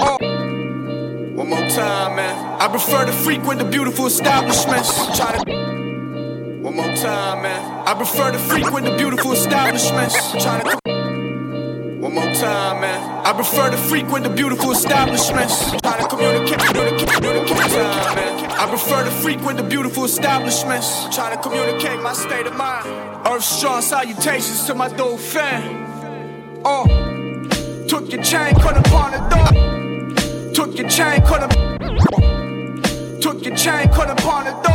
Oh. 0.00 0.18
One 1.34 1.48
more 1.48 1.68
time, 1.70 2.16
man. 2.16 2.60
I 2.60 2.68
prefer 2.68 3.06
to 3.06 3.12
frequent 3.12 3.60
the 3.60 3.64
beautiful 3.64 4.06
establishments. 4.06 5.16
Try 5.16 5.32
to. 5.38 5.65
One 6.66 6.74
more 6.74 6.96
time, 6.96 7.42
man. 7.42 7.86
I 7.86 7.94
prefer 7.94 8.32
to 8.32 8.38
frequent 8.40 8.86
the 8.86 8.96
beautiful 8.96 9.30
establishments. 9.30 10.32
Try 10.32 10.60
to. 10.64 12.00
One 12.00 12.12
more 12.12 12.34
time, 12.34 12.80
man. 12.80 13.24
I 13.24 13.32
prefer 13.34 13.70
to 13.70 13.76
frequent 13.76 14.24
the 14.24 14.30
beautiful 14.30 14.72
establishments. 14.72 15.70
Try 15.80 16.00
to 16.00 16.08
communicate, 16.08 16.58
communicate, 16.58 17.08
communicate. 17.08 17.56
Time, 17.56 18.16
man. 18.16 18.50
I 18.50 18.66
prefer 18.68 19.04
to 19.04 19.12
frequent 19.12 19.58
the 19.58 19.62
beautiful 19.62 20.06
establishments. 20.06 21.14
Try 21.14 21.36
to 21.36 21.40
communicate 21.40 22.02
my 22.02 22.12
state 22.12 22.48
of 22.48 22.56
mind. 22.56 22.84
Earth 23.24 23.44
strong 23.44 23.80
salutations 23.80 24.64
to 24.66 24.74
my 24.74 24.88
dauphin. 24.88 25.86
Oh, 26.64 26.84
took 27.86 28.10
your 28.10 28.24
chain, 28.24 28.56
cut 28.56 28.76
upon 28.76 29.12
the 29.12 29.18
door. 29.30 30.52
Took 30.52 30.76
your 30.76 30.88
chain, 30.88 31.20
cut 31.20 31.44
up. 31.44 31.52
Took 33.20 33.44
your 33.44 33.54
chain, 33.54 33.88
cut 33.90 34.10
upon 34.10 34.46
the 34.46 34.50
door. 34.50 34.66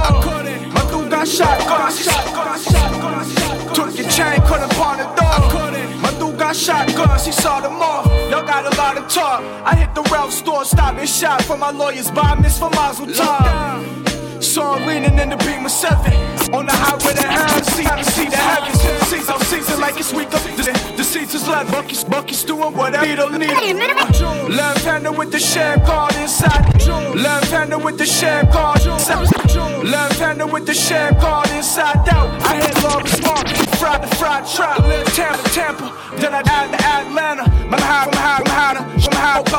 My 0.74 0.90
dude 0.90 1.11
got 1.11 1.11
shot, 1.26 1.60
got 1.60 1.94
shot, 1.94 2.26
got 2.34 2.60
shot. 2.60 3.76
Took 3.76 3.98
your 3.98 4.10
chain, 4.10 4.42
cut 4.42 4.62
upon 4.72 4.98
the 4.98 5.06
door. 5.16 6.02
My 6.02 6.12
dude 6.20 6.38
got 6.38 6.56
shotguns, 6.56 7.26
he 7.26 7.32
saw 7.32 7.62
them 7.62 7.82
off. 7.82 8.06
Y'all 8.30 8.46
got 8.46 8.72
a 8.72 8.76
lot 8.78 8.98
of 8.98 9.08
talk. 9.08 9.42
I 9.66 9.76
hit 9.76 9.94
the 9.96 10.02
Ralph 10.12 10.34
store, 10.34 10.66
stop 10.66 10.96
and 10.98 11.08
shot 11.08 11.42
for 11.44 11.58
my 11.58 11.72
lawyers. 11.72 12.12
Buy 12.12 12.36
this 12.42 12.58
for 12.60 12.70
Mazel 12.72 13.08
Tov. 13.08 14.11
Saw 14.42 14.76
him 14.76 14.88
leaning 14.88 15.20
in 15.20 15.30
the 15.30 15.38
beam 15.38 15.66
of 15.66 15.72
seven. 15.72 16.12
On 16.52 16.66
the 16.66 16.74
highway 16.74 17.14
to 17.14 17.28
hell, 17.28 17.64
see 17.64 17.84
how 17.84 17.96
to 17.96 18.04
see 18.04 18.26
the 18.26 18.36
heavens. 18.36 18.82
Seas 19.08 19.30
on 19.30 19.40
season 19.42 19.80
like 19.80 20.00
it's 20.00 20.12
week 20.14 20.34
of 20.34 20.44
the, 20.58 20.94
the 20.98 21.04
seats 21.04 21.36
is 21.36 21.48
leather. 21.48 21.72
Buckets, 21.72 22.04
buckets 22.04 22.44
doing 22.44 22.74
whatever. 22.74 23.06
Needle, 23.06 23.30
needle. 23.30 24.50
Left 24.50 24.84
hander 24.84 25.12
with 25.12 25.32
the 25.32 25.40
share 25.40 25.78
card 25.86 26.16
inside. 26.16 26.66
Left 27.16 27.52
hander 27.52 27.78
with 27.78 27.98
the 28.00 28.06
card 28.52 28.82
inside. 28.86 29.86
Left 29.86 30.20
hander 30.20 30.48
with 30.48 30.66
the 30.66 30.74
share 30.74 31.14
card 31.22 31.50
inside 31.52 32.10
out. 32.10 32.30
I 32.42 32.56
hit 32.56 32.84
love 32.84 33.08
spark, 33.08 33.48
fried 33.78 34.02
the 34.02 34.16
fried 34.16 34.48
trap. 34.48 34.78
Tampa, 35.14 35.50
Tampa. 35.50 36.18
Then 36.18 36.34
I 36.34 36.42
add 36.46 36.72
to 36.72 36.84
Atlanta. 36.84 37.51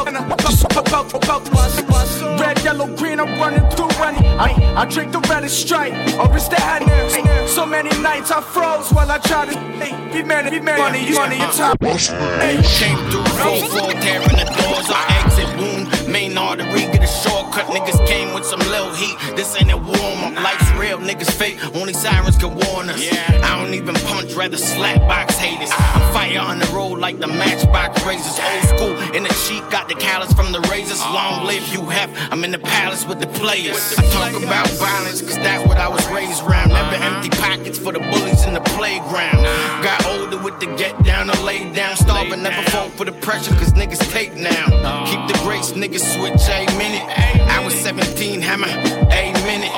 About, 0.03 1.15
about, 1.15 1.15
about. 1.15 2.41
Red, 2.41 2.65
yellow, 2.65 2.89
green, 2.97 3.21
I'm 3.21 3.39
running 3.39 3.69
through 3.71 3.89
running. 4.01 4.25
I, 4.25 4.75
I 4.77 4.85
drink 4.87 5.13
the 5.13 5.21
red 5.21 5.49
stripe, 5.49 5.93
or 6.19 6.27
oh, 6.27 6.35
it's 6.35 6.49
the 6.49 6.57
head. 6.57 7.49
So 7.49 7.65
many 7.65 7.91
nights 8.01 8.33
I 8.33 8.41
froze 8.41 8.93
while 8.93 9.11
I 9.11 9.19
try 9.19 9.47
to 9.47 9.57
hey, 9.57 9.93
be 10.13 10.27
man, 10.27 10.51
be 10.51 10.59
man, 10.59 10.79
money, 10.79 11.13
money, 11.15 11.37
and 11.37 11.53
time. 11.53 11.77
Hey. 11.81 12.61
Came 12.79 12.99
through 13.11 13.25
full 13.25 13.69
floor, 13.69 13.93
tearing 13.93 14.29
the 14.29 14.45
doors 14.59 14.91
on 14.91 15.13
exit 15.23 15.57
wound. 15.57 16.09
Main 16.09 16.37
artery, 16.37 16.92
a 17.03 17.07
shortcut. 17.07 17.67
Niggas 17.67 18.07
came 18.07 18.35
with 18.35 18.45
some 18.45 18.61
little 18.61 18.95
heat. 18.95 19.17
This 19.37 19.57
ain't 19.61 19.71
a 19.71 19.77
warm 19.77 20.19
up. 20.25 20.35
Life's 20.43 20.71
real, 20.73 20.99
niggas 20.99 21.31
fake. 21.31 21.59
Only 21.75 21.93
sirens 21.93 22.37
can 22.37 22.55
warn 22.55 22.91
us. 22.91 23.03
Yeah. 23.03 23.41
I 23.43 23.63
don't 23.63 23.75
even 23.75 23.95
punch 23.95 24.35
rather 24.35 24.57
slap 24.57 25.01
box 25.09 25.37
haters. 25.37 25.71
I'm 25.73 26.13
fire 26.13 26.41
on 26.41 26.59
the 26.59 26.67
road 26.67 26.99
like 26.99 27.19
the 27.19 27.27
matchbox 27.27 28.05
razors. 28.07 28.39
Old 28.39 28.65
school 28.75 29.15
in 29.17 29.23
the 29.25 29.35
cheek, 29.47 29.63
got 29.71 29.89
the 29.89 29.95
callus 29.95 30.33
from 30.33 30.53
the 30.53 30.61
razors. 30.71 31.01
Long 31.01 31.47
live 31.47 31.67
you 31.69 31.83
have. 31.87 32.11
I'm 32.31 32.45
in 32.45 32.51
the 32.51 32.59
palace 32.59 33.07
with 33.07 33.21
the 33.21 33.27
players. 33.27 33.99
I 33.99 34.03
talk 34.11 34.43
about 34.43 34.69
violence, 34.71 35.21
cause 35.21 35.37
that's 35.37 35.67
what 35.69 35.79
I 35.79 35.89
was 35.89 36.07
raised 36.09 36.43
around. 36.43 36.69
Never 36.69 36.97
empty 36.97 37.31
pockets 37.31 37.79
for 37.79 37.93
the 37.93 38.01
bullies 38.01 38.45
in 38.45 38.55
the 38.55 38.61
playground. 38.77 39.43
Got 39.83 40.07
older 40.07 40.39
with 40.43 40.61
the 40.61 40.67
get 40.77 41.03
down 41.05 41.31
or 41.31 41.43
lay 41.45 41.71
down. 41.73 41.97
Starving, 41.97 42.43
never 42.43 42.63
fall 42.71 42.89
for 42.91 43.05
the 43.05 43.13
pressure, 43.13 43.55
cause 43.55 43.73
niggas 43.73 44.03
take 44.13 44.35
now. 44.35 44.67
Keep 45.07 45.27
the 45.29 45.39
grace, 45.45 45.73
niggas 45.73 46.05
switch 46.15 46.43
a 46.49 46.67
minute. 46.93 47.49
I 47.49 47.65
was 47.65 47.75
17, 47.75 48.41
hammer, 48.41 48.69
a 48.69 49.33
minute. 49.47 49.73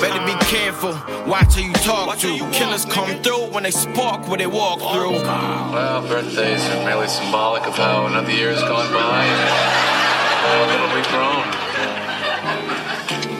Better 0.00 0.24
be 0.24 0.34
careful, 0.46 0.92
watch 1.26 1.54
who 1.54 1.62
you 1.62 1.72
talk 1.74 2.18
to. 2.18 2.50
Killers 2.52 2.84
come 2.84 3.22
through 3.22 3.46
when 3.52 3.62
they 3.64 3.70
spark 3.70 4.28
what 4.28 4.38
they 4.38 4.46
walk 4.46 4.78
through. 4.80 5.12
Well, 5.12 6.06
birthdays 6.06 6.62
are 6.70 6.84
merely 6.84 7.08
symbolic 7.08 7.66
of 7.66 7.76
how 7.76 8.06
another 8.06 8.30
year 8.30 8.50
has 8.50 8.62
gone 8.62 8.92
by 8.92 9.24
and 9.24 9.48
how 10.44 10.66
little 10.72 10.90
we've 10.94 11.08
grown. 11.08 11.44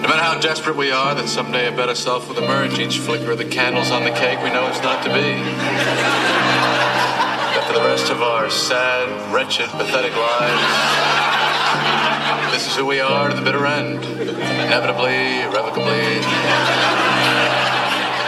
No 0.02 0.08
matter 0.08 0.22
how 0.22 0.38
desperate 0.40 0.76
we 0.76 0.90
are 0.90 1.14
that 1.14 1.28
someday 1.28 1.68
a 1.68 1.72
better 1.72 1.94
self 1.94 2.28
will 2.28 2.38
emerge, 2.38 2.78
each 2.78 2.98
flicker 2.98 3.32
of 3.32 3.38
the 3.38 3.44
candles 3.44 3.90
on 3.90 4.04
the 4.04 4.10
cake 4.10 4.42
we 4.42 4.50
know 4.50 4.68
is 4.68 4.80
not 4.82 5.02
to 5.04 5.08
be. 5.08 5.40
But 7.54 7.64
for 7.66 7.72
the 7.72 7.84
rest 7.88 8.10
of 8.10 8.20
our 8.20 8.50
sad, 8.50 9.08
wretched, 9.32 9.70
pathetic 9.70 10.14
lives, 10.14 11.23
this 12.50 12.66
is 12.66 12.76
who 12.76 12.86
we 12.86 13.00
are 13.00 13.28
to 13.28 13.34
the 13.34 13.42
bitter 13.42 13.66
end. 13.66 14.04
Inevitably, 14.04 15.42
irrevocably. 15.42 16.22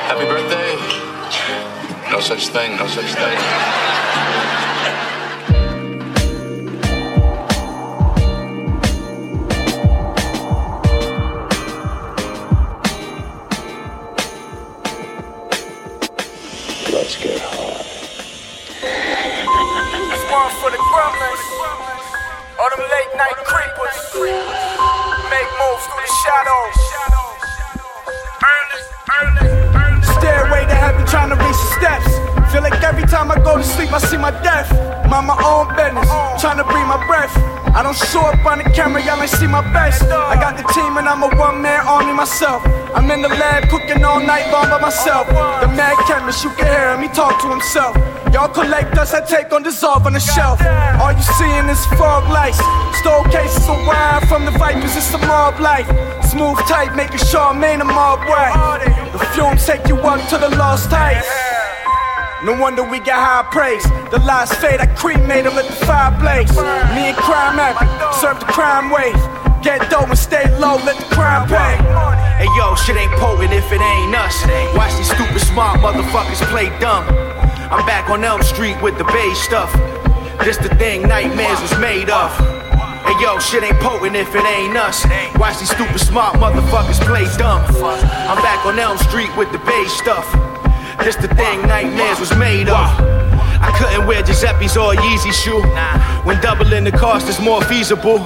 Happy 0.09 0.25
birthday. 0.25 0.77
No 2.11 2.21
such 2.21 2.49
thing, 2.49 2.77
no 2.77 2.87
such 2.87 3.13
thing. 3.15 3.39
Let's 16.93 17.17
get 17.23 17.41
hard. 17.41 17.85
This 20.11 20.25
one 20.31 20.51
for 20.61 20.71
the 20.71 20.79
grumblers. 20.79 21.43
All 22.59 22.71
them 22.71 22.81
late 22.81 23.13
night 23.17 23.37
creepers. 23.45 23.86
Make 24.17 25.51
moves 25.61 25.85
through 25.85 26.01
the 26.01 26.13
shadows. 26.25 26.77
Stairway 30.19 30.65
to 30.65 30.75
heaven 30.75 31.05
trying 31.07 31.29
to 31.31 31.37
reach 31.37 31.57
the 31.57 31.71
steps. 31.77 32.06
Feel 32.57 32.63
like 32.63 32.83
every 32.83 33.05
time 33.05 33.31
I 33.31 33.37
go 33.37 33.59
to 33.59 33.63
sleep, 33.63 33.93
I 33.93 33.99
see 33.99 34.17
my 34.17 34.33
death. 34.41 34.73
Mind 35.13 35.29
my 35.29 35.37
own 35.45 35.69
business, 35.77 36.09
trying 36.41 36.57
to 36.57 36.65
breathe 36.65 36.89
my 36.89 36.97
breath. 37.05 37.29
I 37.77 37.85
don't 37.85 37.93
show 38.09 38.25
up 38.25 38.41
on 38.49 38.65
the 38.65 38.69
camera, 38.73 39.05
y'all 39.05 39.21
ain't 39.21 39.29
see 39.29 39.47
my 39.47 39.61
best. 39.77 40.09
I 40.09 40.41
got 40.41 40.57
the 40.57 40.65
team 40.73 40.97
and 40.97 41.05
I'm 41.05 41.21
a 41.21 41.29
one 41.37 41.61
man 41.61 41.85
army 41.85 42.15
myself. 42.17 42.65
I'm 42.97 43.11
in 43.13 43.21
the 43.21 43.29
lab 43.29 43.69
cooking 43.69 44.03
all 44.03 44.25
night 44.25 44.49
long 44.49 44.73
by 44.73 44.81
myself. 44.81 45.29
The 45.29 45.69
mad 45.77 46.01
chemist, 46.09 46.45
you 46.45 46.51
can 46.57 46.65
hear 46.65 46.97
him, 46.97 47.05
he 47.05 47.13
talk 47.13 47.37
to 47.45 47.49
himself. 47.53 47.93
Y'all 48.33 48.49
collect 48.49 48.97
us, 48.97 49.13
I 49.13 49.21
take 49.21 49.53
on 49.53 49.63
dissolve 49.63 50.07
on 50.07 50.15
the 50.15 50.25
shelf. 50.25 50.57
All 50.97 51.13
you 51.13 51.27
seeing 51.37 51.69
is 51.69 51.85
fog 52.01 52.25
lights. 52.33 52.57
Stole 53.05 53.29
cases 53.29 53.69
of 53.69 53.77
wine 53.85 54.25
from 54.33 54.49
the 54.49 54.53
vipers, 54.57 54.97
it's 54.97 55.13
a 55.13 55.21
mob 55.29 55.61
life. 55.61 55.85
Smooth 56.25 56.57
tight, 56.65 56.97
making 56.97 57.21
sure 57.21 57.53
I'm 57.53 57.63
in 57.65 57.83
a 57.83 57.85
mob 57.85 58.25
way. 58.25 58.49
The 59.13 59.21
fumes 59.37 59.61
take 59.69 59.85
you 59.93 60.01
up 60.09 60.25
to 60.33 60.39
the 60.41 60.57
lost 60.57 60.89
heights. 60.89 61.56
No 62.45 62.53
wonder 62.53 62.83
we 62.85 63.01
got 63.01 63.17
high 63.17 63.49
praise. 63.49 63.83
The 64.13 64.21
last 64.21 64.61
fade, 64.61 64.81
I 64.81 64.87
cremate 64.93 65.47
him 65.49 65.57
at 65.57 65.65
the 65.65 65.79
fireplace. 65.89 66.53
Me 66.93 67.09
and 67.09 67.17
crime 67.17 67.57
addict, 67.57 67.89
serve 68.21 68.39
the 68.41 68.47
crime 68.53 68.93
wave. 68.93 69.17
Get 69.65 69.89
dough 69.89 70.05
and 70.05 70.19
stay 70.19 70.45
low, 70.61 70.77
let 70.85 71.01
the 71.01 71.09
crime 71.17 71.49
pay. 71.49 71.81
Hey 72.37 72.49
yo, 72.61 72.77
shit 72.77 72.97
ain't 72.97 73.11
potent 73.17 73.57
if 73.57 73.65
it 73.73 73.81
ain't 73.81 74.15
us. 74.15 74.37
Watch 74.77 74.93
these 75.01 75.09
stupid 75.09 75.41
smart 75.41 75.81
motherfuckers 75.81 76.45
play 76.53 76.69
dumb. 76.79 77.09
I'm 77.73 77.85
back 77.89 78.11
on 78.11 78.23
Elm 78.23 78.43
Street 78.43 78.77
with 78.83 78.99
the 78.99 79.05
beige 79.05 79.39
stuff. 79.39 79.73
This 80.45 80.59
the 80.59 80.69
thing 80.77 81.09
nightmares 81.09 81.61
was 81.63 81.73
made 81.81 82.11
of. 82.11 82.31
Hey 83.09 83.17
yo, 83.19 83.39
shit 83.41 83.65
ain't 83.65 83.81
potent 83.81 84.15
if 84.15 84.35
it 84.35 84.45
ain't 84.45 84.77
us. 84.77 85.09
Watch 85.41 85.59
these 85.59 85.71
stupid 85.71 86.01
smart 86.01 86.37
motherfuckers 86.37 87.01
play 87.01 87.25
dumb. 87.39 87.65
I'm 88.29 88.39
back 88.45 88.67
on 88.67 88.79
Elm 88.79 88.99
Street 88.99 89.35
with 89.39 89.51
the 89.53 89.59
beige 89.65 89.89
stuff. 89.89 90.46
This 90.99 91.17
the 91.17 91.29
thing 91.29 91.63
nightmares 91.63 92.19
was 92.19 92.37
made 92.37 92.69
of. 92.69 92.89
I 93.61 93.73
couldn't 93.79 94.07
wear 94.07 94.23
Giuseppe's 94.23 94.77
or 94.77 94.95
Yeezy 94.95 95.33
shoe. 95.33 95.63
When 96.25 96.41
doubling 96.41 96.85
the 96.85 96.93
cost 96.93 97.29
is 97.29 97.41
more 97.41 97.63
feasible. 97.63 98.19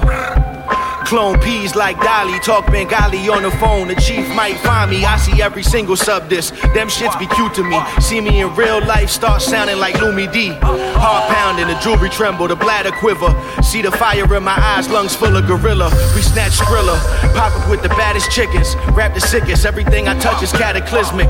Clone 1.11 1.41
peas 1.41 1.75
like 1.75 2.01
Dolly, 2.01 2.39
talk 2.39 2.71
Bengali 2.71 3.29
on 3.29 3.43
the 3.43 3.51
phone. 3.51 3.89
The 3.89 3.97
chief 3.97 4.29
might 4.29 4.57
find 4.59 4.93
me. 4.93 5.05
I 5.05 5.17
see 5.17 5.43
every 5.43 5.65
single 5.65 5.97
sub 5.97 6.29
disc. 6.29 6.55
Them 6.73 6.87
shits 6.87 7.19
be 7.19 7.27
cute 7.27 7.53
to 7.55 7.65
me. 7.65 7.81
See 8.01 8.21
me 8.21 8.41
in 8.41 8.55
real 8.55 8.79
life, 8.87 9.11
start 9.11 9.43
sounding 9.43 9.81
like 9.81 9.97
Lumi 9.97 10.33
D. 10.33 10.51
Heart 10.63 11.35
pounding, 11.35 11.67
the 11.67 11.75
jewelry 11.81 12.11
tremble, 12.11 12.47
the 12.47 12.55
bladder 12.55 12.93
quiver. 12.93 13.35
See 13.61 13.83
the 13.83 13.91
fire 13.91 14.33
in 14.37 14.45
my 14.45 14.55
eyes, 14.57 14.89
lungs 14.89 15.17
full 15.17 15.37
of 15.37 15.49
gorilla. 15.49 15.91
We 16.15 16.23
snatch 16.23 16.53
Skrilla, 16.53 16.97
pop 17.35 17.61
up 17.61 17.69
with 17.69 17.83
the 17.83 17.89
baddest 17.89 18.31
chickens. 18.31 18.77
Rap 18.93 19.13
the 19.13 19.21
sickest, 19.21 19.67
everything 19.67 20.07
I 20.07 20.17
touch 20.21 20.45
is 20.45 20.53
cataclysmic. 20.53 21.29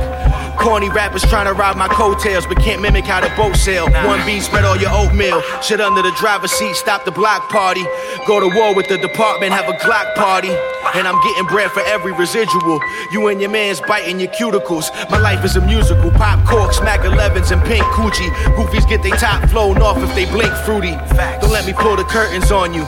Corny 0.60 0.90
rappers 0.90 1.22
trying 1.22 1.46
to 1.46 1.54
ride 1.54 1.78
my 1.78 1.88
coattails, 1.88 2.44
but 2.44 2.58
can't 2.58 2.82
mimic 2.82 3.06
how 3.06 3.22
the 3.22 3.34
boat 3.34 3.56
sail. 3.56 3.88
One 4.04 4.20
beat, 4.26 4.42
spread 4.42 4.66
all 4.66 4.76
your 4.76 4.90
oatmeal. 4.92 5.40
Shit 5.62 5.80
under 5.80 6.02
the 6.02 6.12
driver's 6.18 6.52
seat, 6.52 6.76
stop 6.76 7.06
the 7.06 7.10
block 7.10 7.48
party. 7.48 7.82
Go 8.26 8.40
to 8.40 8.54
war 8.54 8.74
with 8.74 8.86
the 8.86 8.98
department, 8.98 9.54
have 9.54 9.69
a 9.70 9.78
Glock 9.78 10.14
party. 10.14 10.50
And 10.94 11.06
I'm 11.06 11.20
getting 11.22 11.46
bread 11.46 11.70
for 11.70 11.80
every 11.86 12.12
residual. 12.12 12.80
You 13.12 13.28
and 13.28 13.40
your 13.40 13.50
man's 13.50 13.80
biting 13.80 14.18
your 14.18 14.30
cuticles. 14.30 14.90
My 15.10 15.18
life 15.18 15.44
is 15.44 15.56
a 15.56 15.60
musical. 15.60 16.10
Pop 16.10 16.46
cork, 16.46 16.72
smack 16.72 17.00
11s, 17.00 17.52
and 17.52 17.62
pink 17.64 17.84
coochie. 17.94 18.30
Goofies 18.56 18.88
get 18.88 19.02
their 19.02 19.16
top 19.16 19.48
flown 19.48 19.78
off 19.78 19.98
if 19.98 20.14
they 20.14 20.26
blink 20.26 20.52
fruity. 20.64 20.92
Don't 21.40 21.52
let 21.52 21.66
me 21.66 21.72
pull 21.72 21.96
the 21.96 22.04
curtains 22.04 22.50
on 22.50 22.74
you. 22.74 22.84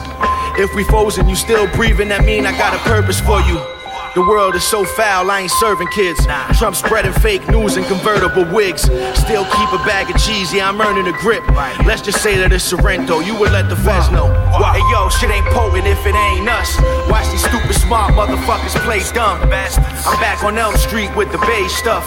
If 0.55 0.75
we 0.75 0.83
frozen, 0.83 1.29
you 1.29 1.35
still 1.35 1.67
breathing, 1.73 2.09
that 2.09 2.25
mean 2.25 2.45
I 2.45 2.51
got 2.57 2.75
a 2.75 2.79
purpose 2.79 3.19
for 3.19 3.39
you. 3.41 3.72
The 4.13 4.21
world 4.21 4.53
is 4.53 4.63
so 4.63 4.85
foul, 4.85 5.31
I 5.31 5.41
ain't 5.41 5.51
serving 5.57 5.87
kids. 5.87 6.21
Trump 6.59 6.75
spreading 6.75 7.13
fake 7.13 7.49
news 7.49 7.77
and 7.77 7.85
convertible 7.87 8.45
wigs. 8.53 8.83
Still 9.17 9.41
keep 9.41 9.69
a 9.73 9.81
bag 9.89 10.13
of 10.13 10.21
cheese, 10.21 10.53
yeah, 10.53 10.69
I'm 10.69 10.79
earning 10.79 11.11
a 11.11 11.17
grip. 11.17 11.41
Let's 11.81 12.03
just 12.03 12.21
say 12.21 12.37
that 12.37 12.53
it's 12.53 12.63
Sorrento, 12.63 13.21
you 13.21 13.33
would 13.39 13.49
let 13.49 13.69
the 13.69 13.75
feds 13.75 14.11
know. 14.13 14.29
Hey 14.53 14.85
yo, 14.93 15.09
shit 15.09 15.33
ain't 15.33 15.49
potent 15.49 15.87
if 15.89 16.05
it 16.05 16.13
ain't 16.13 16.45
us. 16.45 16.77
Watch 17.09 17.25
these 17.33 17.41
stupid 17.41 17.73
smart 17.73 18.13
motherfuckers 18.13 18.77
play 18.85 19.01
dumb. 19.17 19.41
I'm 19.49 20.19
back 20.21 20.43
on 20.43 20.59
Elm 20.59 20.77
Street 20.77 21.09
with 21.17 21.31
the 21.31 21.41
beige 21.49 21.73
stuff. 21.73 22.05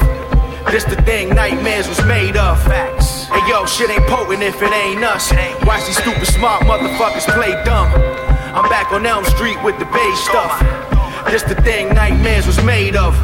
This 0.71 0.85
the 0.85 0.95
thing 1.03 1.35
nightmares 1.35 1.89
was 1.89 1.99
made 2.07 2.37
of. 2.37 2.63
Facts. 2.63 3.27
Hey 3.35 3.43
yo, 3.51 3.67
shit 3.67 3.91
ain't 3.91 4.07
potent 4.07 4.47
if 4.47 4.63
it 4.63 4.71
ain't 4.71 5.03
us. 5.03 5.35
Watch 5.67 5.83
these 5.91 5.99
stupid 5.99 6.27
smart 6.31 6.63
motherfuckers 6.71 7.27
play 7.35 7.51
dumb. 7.67 7.91
I'm 8.55 8.71
back 8.71 8.93
on 8.93 9.05
Elm 9.05 9.25
Street 9.25 9.59
with 9.67 9.77
the 9.83 9.87
beige 9.91 10.23
stuff. 10.23 10.86
This 11.31 11.43
the 11.43 11.61
thing 11.63 11.93
nightmares 11.93 12.47
was 12.47 12.63
made 12.63 12.95
of. 12.95 13.15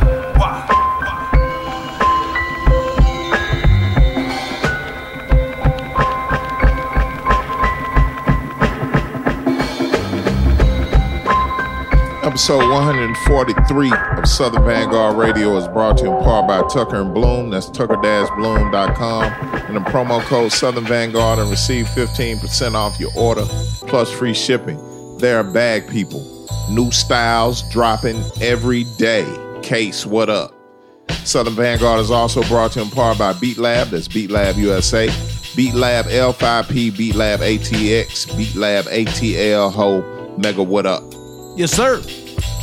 Episode 12.25 12.69
143 12.73 13.93
of 14.17 14.27
Southern 14.27 14.65
Vanguard 14.65 15.17
Radio 15.17 15.57
is 15.57 15.69
brought 15.69 15.99
to 15.99 16.05
you 16.05 16.17
in 16.17 16.25
part 16.25 16.49
by 16.49 16.67
Tucker 16.69 16.97
and 16.97 17.15
Bloom. 17.15 17.51
That's 17.51 17.71
tucker-bloom.com. 17.71 19.25
And 19.25 19.77
the 19.77 19.81
promo 19.81 20.21
code 20.23 20.51
Southern 20.51 20.87
Vanguard 20.87 21.39
and 21.39 21.49
receive 21.51 21.87
15% 21.87 22.75
off 22.75 22.99
your 22.99 23.13
order 23.17 23.45
plus 23.87 24.11
free 24.11 24.35
shipping. 24.35 24.79
They 25.19 25.33
are 25.33 25.45
bag 25.45 25.89
people. 25.89 26.32
New 26.71 26.91
styles 26.91 27.63
dropping 27.71 28.23
every 28.41 28.85
day. 28.97 29.27
Case, 29.63 30.07
what 30.07 30.31
up? 30.31 30.55
Southern 31.25 31.55
Vanguard 31.55 32.01
is 32.01 32.11
also 32.11 32.43
brought 32.45 32.73
to 32.73 32.81
you 32.81 32.87
in 32.87 32.91
part 32.91 33.19
by 33.19 33.35
Beat 33.35 33.59
Lab. 33.59 33.89
That's 33.89 34.09
Beat 34.09 34.31
Lab 34.31 34.57
USA. 34.57 35.09
Beat 35.55 35.75
Lab 35.75 36.07
L5P, 36.07 36.97
Beat 36.97 37.15
Lab 37.15 37.41
ATX, 37.41 38.35
Beat 38.37 38.57
Lab 38.57 38.87
ATL 38.87 39.71
Ho, 39.73 40.37
Mega 40.39 40.63
What 40.63 40.87
Up. 40.87 41.03
Yes, 41.57 41.73
sir. 41.73 41.97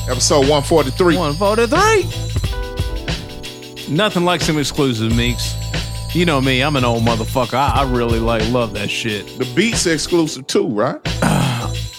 Episode 0.09 0.49
143. 0.49 1.17
143. 1.17 3.93
Nothing 3.93 4.25
like 4.25 4.41
some 4.41 4.57
exclusive 4.57 5.15
meeks. 5.15 5.53
You 6.15 6.25
know 6.25 6.41
me, 6.41 6.61
I'm 6.61 6.75
an 6.75 6.83
old 6.83 7.03
motherfucker. 7.03 7.53
I, 7.53 7.81
I 7.81 7.91
really 7.91 8.19
like 8.19 8.41
love 8.49 8.73
that 8.73 8.89
shit. 8.89 9.27
The 9.37 9.45
beats 9.55 9.85
exclusive 9.85 10.47
too, 10.47 10.67
right? 10.67 10.99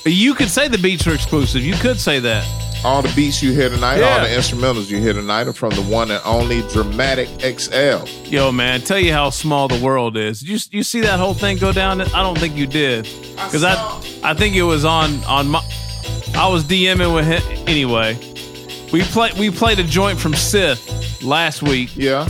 You 0.04 0.34
could 0.34 0.48
say 0.48 0.68
the 0.68 0.78
beats 0.78 1.06
are 1.06 1.14
exclusive. 1.14 1.62
You 1.62 1.74
could 1.74 2.00
say 2.00 2.20
that. 2.20 2.46
All 2.82 3.02
the 3.02 3.12
beats 3.14 3.42
you 3.42 3.52
hear 3.52 3.68
tonight, 3.68 3.98
Yeah. 3.98 4.14
all 4.14 4.20
the 4.20 4.28
instrumentals 4.28 4.88
you 4.90 4.98
hear 4.98 5.12
tonight 5.12 5.46
are 5.46 5.52
from 5.52 5.70
the 5.74 5.82
one 5.82 6.10
and 6.10 6.22
only 6.24 6.62
Dramatic 6.72 7.28
XL. 7.42 8.06
Yo, 8.24 8.50
man, 8.50 8.80
tell 8.80 8.98
you 8.98 9.12
how 9.12 9.28
small 9.28 9.68
the 9.68 9.78
world 9.84 10.16
is. 10.16 10.42
You 10.42 10.58
you 10.70 10.82
see 10.82 11.00
that 11.02 11.18
whole 11.18 11.34
thing 11.34 11.58
go 11.58 11.72
down? 11.72 12.00
I 12.00 12.22
don't 12.22 12.38
think 12.38 12.56
you 12.56 12.66
did, 12.66 13.04
because 13.34 13.62
I, 13.64 13.74
I 14.24 14.32
think 14.32 14.56
it 14.56 14.62
was 14.62 14.86
on 14.86 15.22
on 15.24 15.48
my. 15.48 15.60
I 16.34 16.48
was 16.48 16.64
DMing 16.64 17.14
with 17.14 17.26
him 17.26 17.42
anyway. 17.68 18.16
We 18.94 19.02
played 19.02 19.34
we 19.34 19.50
played 19.50 19.78
a 19.78 19.84
joint 19.84 20.18
from 20.18 20.32
Sith 20.32 21.22
last 21.22 21.62
week. 21.62 21.90
Yeah, 21.94 22.26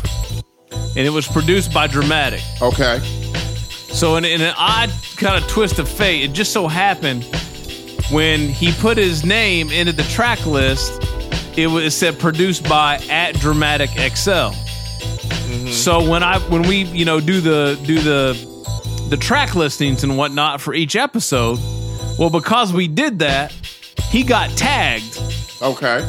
and 0.72 1.06
it 1.06 1.10
was 1.12 1.28
produced 1.28 1.72
by 1.72 1.86
Dramatic. 1.86 2.40
Okay. 2.60 2.98
So 3.92 4.16
in, 4.16 4.24
in 4.24 4.40
an 4.40 4.54
odd 4.58 4.90
kind 5.16 5.40
of 5.42 5.48
twist 5.48 5.78
of 5.78 5.88
fate, 5.88 6.24
it 6.24 6.32
just 6.32 6.52
so 6.52 6.66
happened 6.66 7.24
when 8.10 8.48
he 8.48 8.72
put 8.72 8.96
his 8.96 9.24
name 9.24 9.70
into 9.70 9.92
the 9.92 10.02
track 10.04 10.44
list, 10.46 11.02
it 11.56 11.68
was 11.68 11.84
it 11.84 11.90
said 11.92 12.18
produced 12.18 12.68
by 12.68 12.96
at 13.10 13.34
Dramatic 13.36 13.90
XL. 13.90 14.52
Mm-hmm. 15.50 15.68
So 15.68 16.08
when 16.08 16.22
I 16.22 16.38
when 16.48 16.62
we 16.62 16.82
you 16.84 17.04
know 17.04 17.20
do 17.20 17.40
the 17.40 17.80
do 17.84 18.00
the 18.00 18.48
the 19.08 19.16
track 19.16 19.54
listings 19.54 20.04
and 20.04 20.16
whatnot 20.16 20.60
for 20.60 20.74
each 20.74 20.96
episode, 20.96 21.58
well 22.18 22.30
because 22.30 22.72
we 22.72 22.88
did 22.88 23.18
that, 23.20 23.52
he 24.10 24.22
got 24.22 24.50
tagged. 24.50 25.20
Okay. 25.62 26.00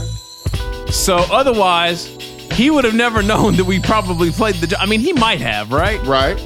So 0.92 1.18
otherwise, 1.32 2.06
he 2.54 2.70
would 2.70 2.84
have 2.84 2.96
never 2.96 3.22
known 3.24 3.56
that 3.58 3.66
we 3.66 3.80
probably 3.80 4.32
played 4.32 4.56
the. 4.56 4.78
I 4.80 4.86
mean, 4.86 5.00
he 5.00 5.14
might 5.14 5.42
have, 5.42 5.72
right? 5.72 6.02
Right. 6.04 6.38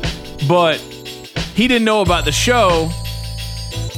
But 0.48 0.80
he 1.56 1.68
didn't 1.68 1.86
know 1.86 2.02
about 2.02 2.26
the 2.26 2.32
show. 2.32 2.90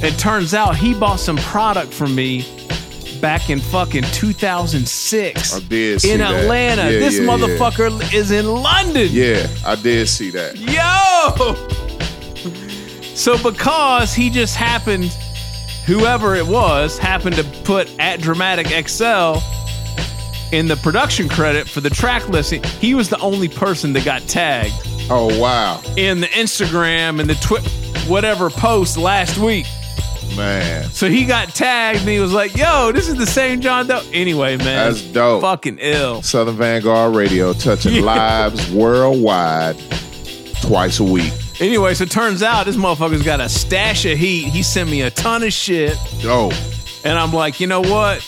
It 0.04 0.18
turns 0.20 0.54
out 0.54 0.76
he 0.78 0.94
bought 0.94 1.20
some 1.20 1.38
product 1.38 1.92
from 1.94 2.14
me 2.16 2.46
back 3.22 3.50
in 3.50 3.60
fucking 3.60 4.04
2006 4.14 5.54
I 5.56 5.60
did 5.62 6.02
see 6.02 6.12
in. 6.12 6.22
Atlanta. 6.22 6.84
Yeah, 6.84 6.90
this 7.00 7.16
yeah, 7.18 7.22
yeah. 7.24 7.28
motherfucker 7.30 8.14
is 8.14 8.30
in 8.32 8.46
London. 8.46 9.08
Yeah, 9.12 9.48
I 9.66 9.76
did 9.76 10.08
see 10.08 10.30
that. 10.32 10.56
Yo! 10.56 11.56
So 13.16 13.38
because 13.42 14.14
he 14.14 14.30
just 14.30 14.56
happened, 14.56 15.06
whoever 15.88 16.36
it 16.36 16.46
was, 16.46 17.00
happened 17.00 17.36
to 17.38 17.44
put 17.64 17.90
at 18.00 18.22
Dramatic 18.22 18.68
XL 18.88 19.40
in 20.54 20.68
the 20.68 20.80
production 20.84 21.28
credit 21.28 21.68
for 21.68 21.82
the 21.82 21.90
track 21.90 22.30
listing, 22.30 22.62
he 22.64 22.94
was 22.94 23.10
the 23.10 23.18
only 23.20 23.50
person 23.50 23.94
that 23.94 24.06
got 24.06 24.22
tagged 24.28 24.76
Oh 25.10 25.38
wow, 25.42 25.82
in 25.98 26.20
the 26.22 26.28
Instagram 26.28 27.20
and 27.20 27.28
the 27.30 27.36
twi- 27.36 27.62
whatever 28.08 28.50
post 28.52 28.98
last 28.98 29.38
week. 29.40 29.66
Man, 30.36 30.90
So 30.92 31.10
he 31.10 31.26
got 31.26 31.50
tagged 31.56 32.00
and 32.00 32.10
he 32.10 32.20
was 32.20 32.34
like, 32.34 32.56
"Yo, 32.58 32.92
this 32.92 33.08
is 33.08 33.16
the 33.16 33.26
same 33.26 33.62
John 33.62 33.88
Doe." 33.88 34.02
Anyway, 34.13 34.58
man, 34.58 34.66
that's 34.92 35.02
dope. 35.02 35.42
fucking 35.42 35.78
ill. 35.80 36.22
Southern 36.22 36.56
Vanguard 36.58 37.16
Radio 37.16 37.54
touching 37.54 37.96
Yeah. 37.96 38.02
lives 38.02 38.70
worldwide 38.72 39.78
twice 40.62 41.00
a 41.00 41.04
week. 41.04 41.34
Anyway, 41.60 41.94
so 41.94 42.04
it 42.04 42.12
turns 42.12 42.44
out 42.44 42.66
this 42.66 42.76
motherfucker's 42.76 43.24
got 43.24 43.42
a 43.42 43.50
stash 43.50 44.06
of 44.06 44.18
heat. 44.18 44.44
He 44.50 44.62
sent 44.63 44.90
me 44.90 45.02
a 45.02 45.10
ton 45.10 45.44
of 45.44 45.52
shit. 45.54 45.98
Oh, 46.24 46.52
And 47.04 47.18
I'm 47.18 47.32
like, 47.34 47.60
you 47.60 47.68
know 47.68 47.82
what? 47.82 48.24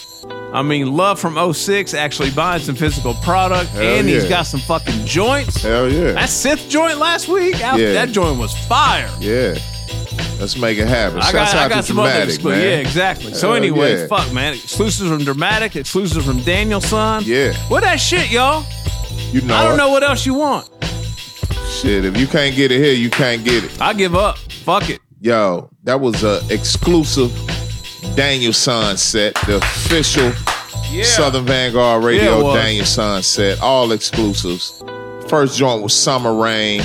I 0.54 0.62
mean, 0.64 0.96
Love 0.96 1.20
from 1.20 1.38
06 1.54 1.94
actually 1.94 2.32
buying 2.32 2.62
some 2.62 2.76
physical 2.76 3.14
product, 3.16 3.70
Hell 3.72 3.84
and 3.84 4.08
he's 4.10 4.26
got 4.26 4.44
some 4.48 4.60
fucking 4.62 5.06
joints. 5.06 5.62
hell 5.62 5.92
yeah, 5.92 6.14
That 6.14 6.30
Sith 6.30 6.70
joint 6.70 6.98
last 6.98 7.28
week, 7.28 7.62
out- 7.64 7.80
Yeah. 7.80 7.94
that 7.94 8.12
joint 8.12 8.40
was 8.40 8.54
fire. 8.68 9.10
yeah. 9.20 9.56
Let's 10.40 10.58
make 10.58 10.78
it 10.78 10.88
happen. 10.88 11.20
I 11.20 11.32
Shouts 11.32 11.34
got, 11.34 11.56
I 11.56 11.64
out 11.66 11.70
got 11.70 11.76
to 11.82 11.84
some 11.84 12.00
other 12.00 12.10
Dramatic, 12.12 12.40
exclu- 12.40 12.50
man. 12.52 12.62
Yeah, 12.62 12.76
exactly. 12.78 13.34
So 13.34 13.48
Hell 13.50 13.58
anyway, 13.58 13.98
yeah. 14.00 14.08
fuck, 14.08 14.32
man. 14.32 14.54
Exclusives 14.54 15.10
from 15.10 15.24
Dramatic, 15.26 15.76
exclusives 15.76 16.26
from 16.26 16.40
Daniel 16.44 16.80
Son. 16.80 17.24
Yeah. 17.26 17.54
What 17.68 17.82
that 17.84 17.98
shit, 17.98 18.32
y'all? 18.32 18.66
You 19.32 19.42
know, 19.42 19.54
I 19.56 19.64
don't 19.66 19.74
it. 19.74 19.78
know 19.78 19.90
what 19.90 20.02
else 20.04 20.26
you 20.26 20.36
want. 20.36 20.70
Shit, 21.70 22.06
if 22.06 22.18
you 22.18 22.26
can't 22.26 22.56
get 22.56 22.72
it 22.72 22.80
here, 22.82 22.94
you 22.94 23.10
can't 23.10 23.44
get 23.44 23.64
it. 23.66 23.82
I 23.82 23.94
give 23.94 24.16
up. 24.16 24.38
Fuck 24.38 24.90
it. 24.90 25.00
Yo, 25.20 25.70
that 25.84 26.00
was 26.00 26.24
a 26.24 26.42
exclusive 26.50 27.32
Daniel 28.16 28.54
Son 28.54 28.96
set, 28.98 29.36
the 29.46 29.58
official 29.58 30.32
Yeah. 30.90 31.04
Southern 31.04 31.46
Vanguard 31.46 32.02
Yeah, 32.02 32.08
Radio 32.08 32.44
was. 32.46 32.56
Daniel 32.56 32.86
Son 32.86 33.22
set, 33.24 33.60
all 33.62 33.92
exclusives. 33.92 34.82
First 35.28 35.58
joint 35.58 35.84
was 35.84 35.94
Summer 35.94 36.34
Rain. 36.34 36.82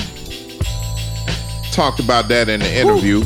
Talked 1.75 1.99
about 1.99 2.29
that 2.29 2.47
in 2.47 2.61
the 2.61 2.73
interview. 2.73 3.19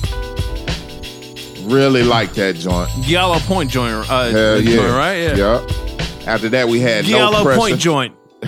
Really 1.72 2.02
like 2.02 2.34
that 2.34 2.56
joint. 2.56 2.90
Yellow 3.08 3.38
Point 3.42 3.70
joint, 3.70 4.10
uh, 4.10 4.32
Hell 4.32 4.60
yeah. 4.60 4.76
joint, 4.76 4.92
right? 4.92 5.16
Yeah. 5.18 5.36
Yup. 5.36 6.28
After 6.28 6.50
that, 6.50 6.68
we 6.68 6.80
had 6.80 7.06
Yellow 7.06 7.44
no. 7.44 7.56
Point 7.56 7.80
joint. 7.80 8.16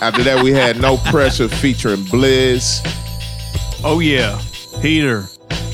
After 0.00 0.22
that, 0.22 0.40
we 0.44 0.52
had 0.52 0.80
no 0.80 0.98
pressure 0.98 1.48
featuring 1.48 1.98
Blizz. 2.04 2.78
Oh 3.82 3.98
yeah, 3.98 4.40
Peter. 4.80 5.24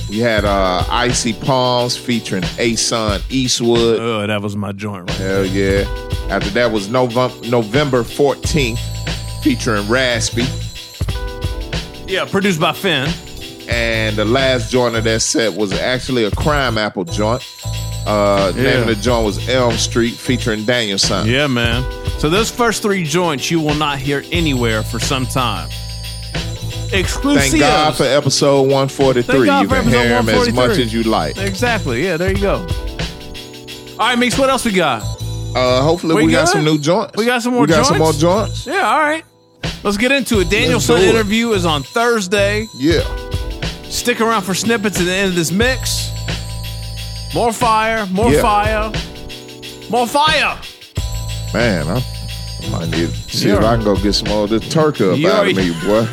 We 0.08 0.20
had 0.20 0.46
uh, 0.46 0.82
Icy 0.88 1.34
Palms 1.34 1.98
featuring 1.98 2.44
Asun 2.44 3.22
Eastwood. 3.30 4.00
Oh, 4.00 4.26
that 4.26 4.40
was 4.40 4.56
my 4.56 4.72
joint. 4.72 5.10
Right? 5.10 5.18
Hell 5.18 5.44
yeah. 5.44 5.82
After 6.30 6.48
that 6.50 6.72
was 6.72 6.88
November 6.88 7.28
14th 8.02 9.42
featuring 9.42 9.86
Raspy. 9.86 10.44
Yeah, 12.08 12.24
produced 12.24 12.60
by 12.60 12.72
Finn. 12.72 13.08
And 13.68 14.16
the 14.16 14.24
last 14.24 14.70
joint 14.70 14.94
of 14.94 15.04
that 15.04 15.20
set 15.22 15.52
was 15.54 15.72
actually 15.72 16.24
a 16.24 16.30
Crimeapple 16.30 17.10
joint. 17.12 17.42
Uh, 18.06 18.52
Name 18.54 18.82
of 18.82 18.86
the 18.86 18.94
joint 18.94 19.24
was 19.26 19.48
Elm 19.48 19.74
Street 19.76 20.14
featuring 20.14 20.64
Daniel 20.64 20.98
Son. 20.98 21.26
Yeah, 21.28 21.48
man. 21.48 21.82
So 22.20 22.28
those 22.30 22.48
first 22.50 22.80
three 22.82 23.02
joints 23.02 23.50
you 23.50 23.60
will 23.60 23.74
not 23.74 23.98
hear 23.98 24.22
anywhere 24.30 24.84
for 24.84 25.00
some 25.00 25.26
time. 25.26 25.68
Exclusive. 26.92 27.50
Thank 27.50 27.58
God 27.60 27.96
for 27.96 28.04
episode 28.04 28.62
143. 28.62 29.22
Thank 29.24 29.46
God 29.46 29.62
You 29.62 29.68
for 29.68 29.74
can 29.74 29.84
episode 29.88 30.02
hear 30.06 30.18
him 30.20 30.28
as 30.28 30.54
much 30.54 30.78
as 30.78 30.94
you 30.94 31.02
like. 31.02 31.36
Exactly. 31.36 32.04
Yeah, 32.04 32.16
there 32.16 32.30
you 32.30 32.40
go. 32.40 32.64
All 33.98 34.06
right, 34.08 34.16
Meeks, 34.18 34.38
what 34.38 34.48
else 34.50 34.64
we 34.64 34.70
got? 34.72 35.02
Uh, 35.56 35.82
hopefully 35.82 36.14
we, 36.14 36.26
We 36.26 36.32
got 36.32 36.48
some 36.48 36.64
new 36.64 36.78
joints. 36.78 37.16
We 37.16 37.24
got 37.26 37.42
some 37.42 37.54
more 37.54 37.62
We 37.62 37.66
got 37.68 37.86
some 37.86 37.98
more 37.98 38.12
joints? 38.12 38.64
joints. 38.64 38.66
Yeah, 38.68 38.86
all 38.88 39.00
right. 39.00 39.24
Let's 39.86 39.98
get 39.98 40.10
into 40.10 40.40
it. 40.40 40.52
It. 40.52 40.74
interview 40.74 41.52
is 41.52 41.64
on 41.64 41.84
Thursday. 41.84 42.68
Yeah. 42.74 43.02
Stick 43.84 44.20
around 44.20 44.42
for 44.42 44.52
snippets 44.52 44.98
at 44.98 45.04
the 45.04 45.12
end 45.14 45.28
of 45.28 45.36
this 45.36 45.52
mix. 45.52 46.10
More 47.32 47.52
fire, 47.52 48.04
more 48.06 48.32
Yeah. 48.32 48.42
fire, 48.42 48.92
more 49.88 50.08
fire. 50.08 50.58
Man, 51.54 51.86
I, 51.86 52.04
I 52.64 52.68
might 52.72 52.88
need 52.90 53.10
to 53.10 53.14
see 53.30 53.46
You're- 53.46 53.58
if 53.60 53.64
I 53.64 53.76
can 53.76 53.84
go 53.84 53.94
get 53.94 54.14
some 54.14 54.28
more 54.28 54.42
of 54.42 54.50
this 54.50 54.68
turkey 54.68 55.24
up 55.24 55.32
out 55.32 55.48
of 55.48 55.56
me, 55.56 55.70
boy. 55.84 56.04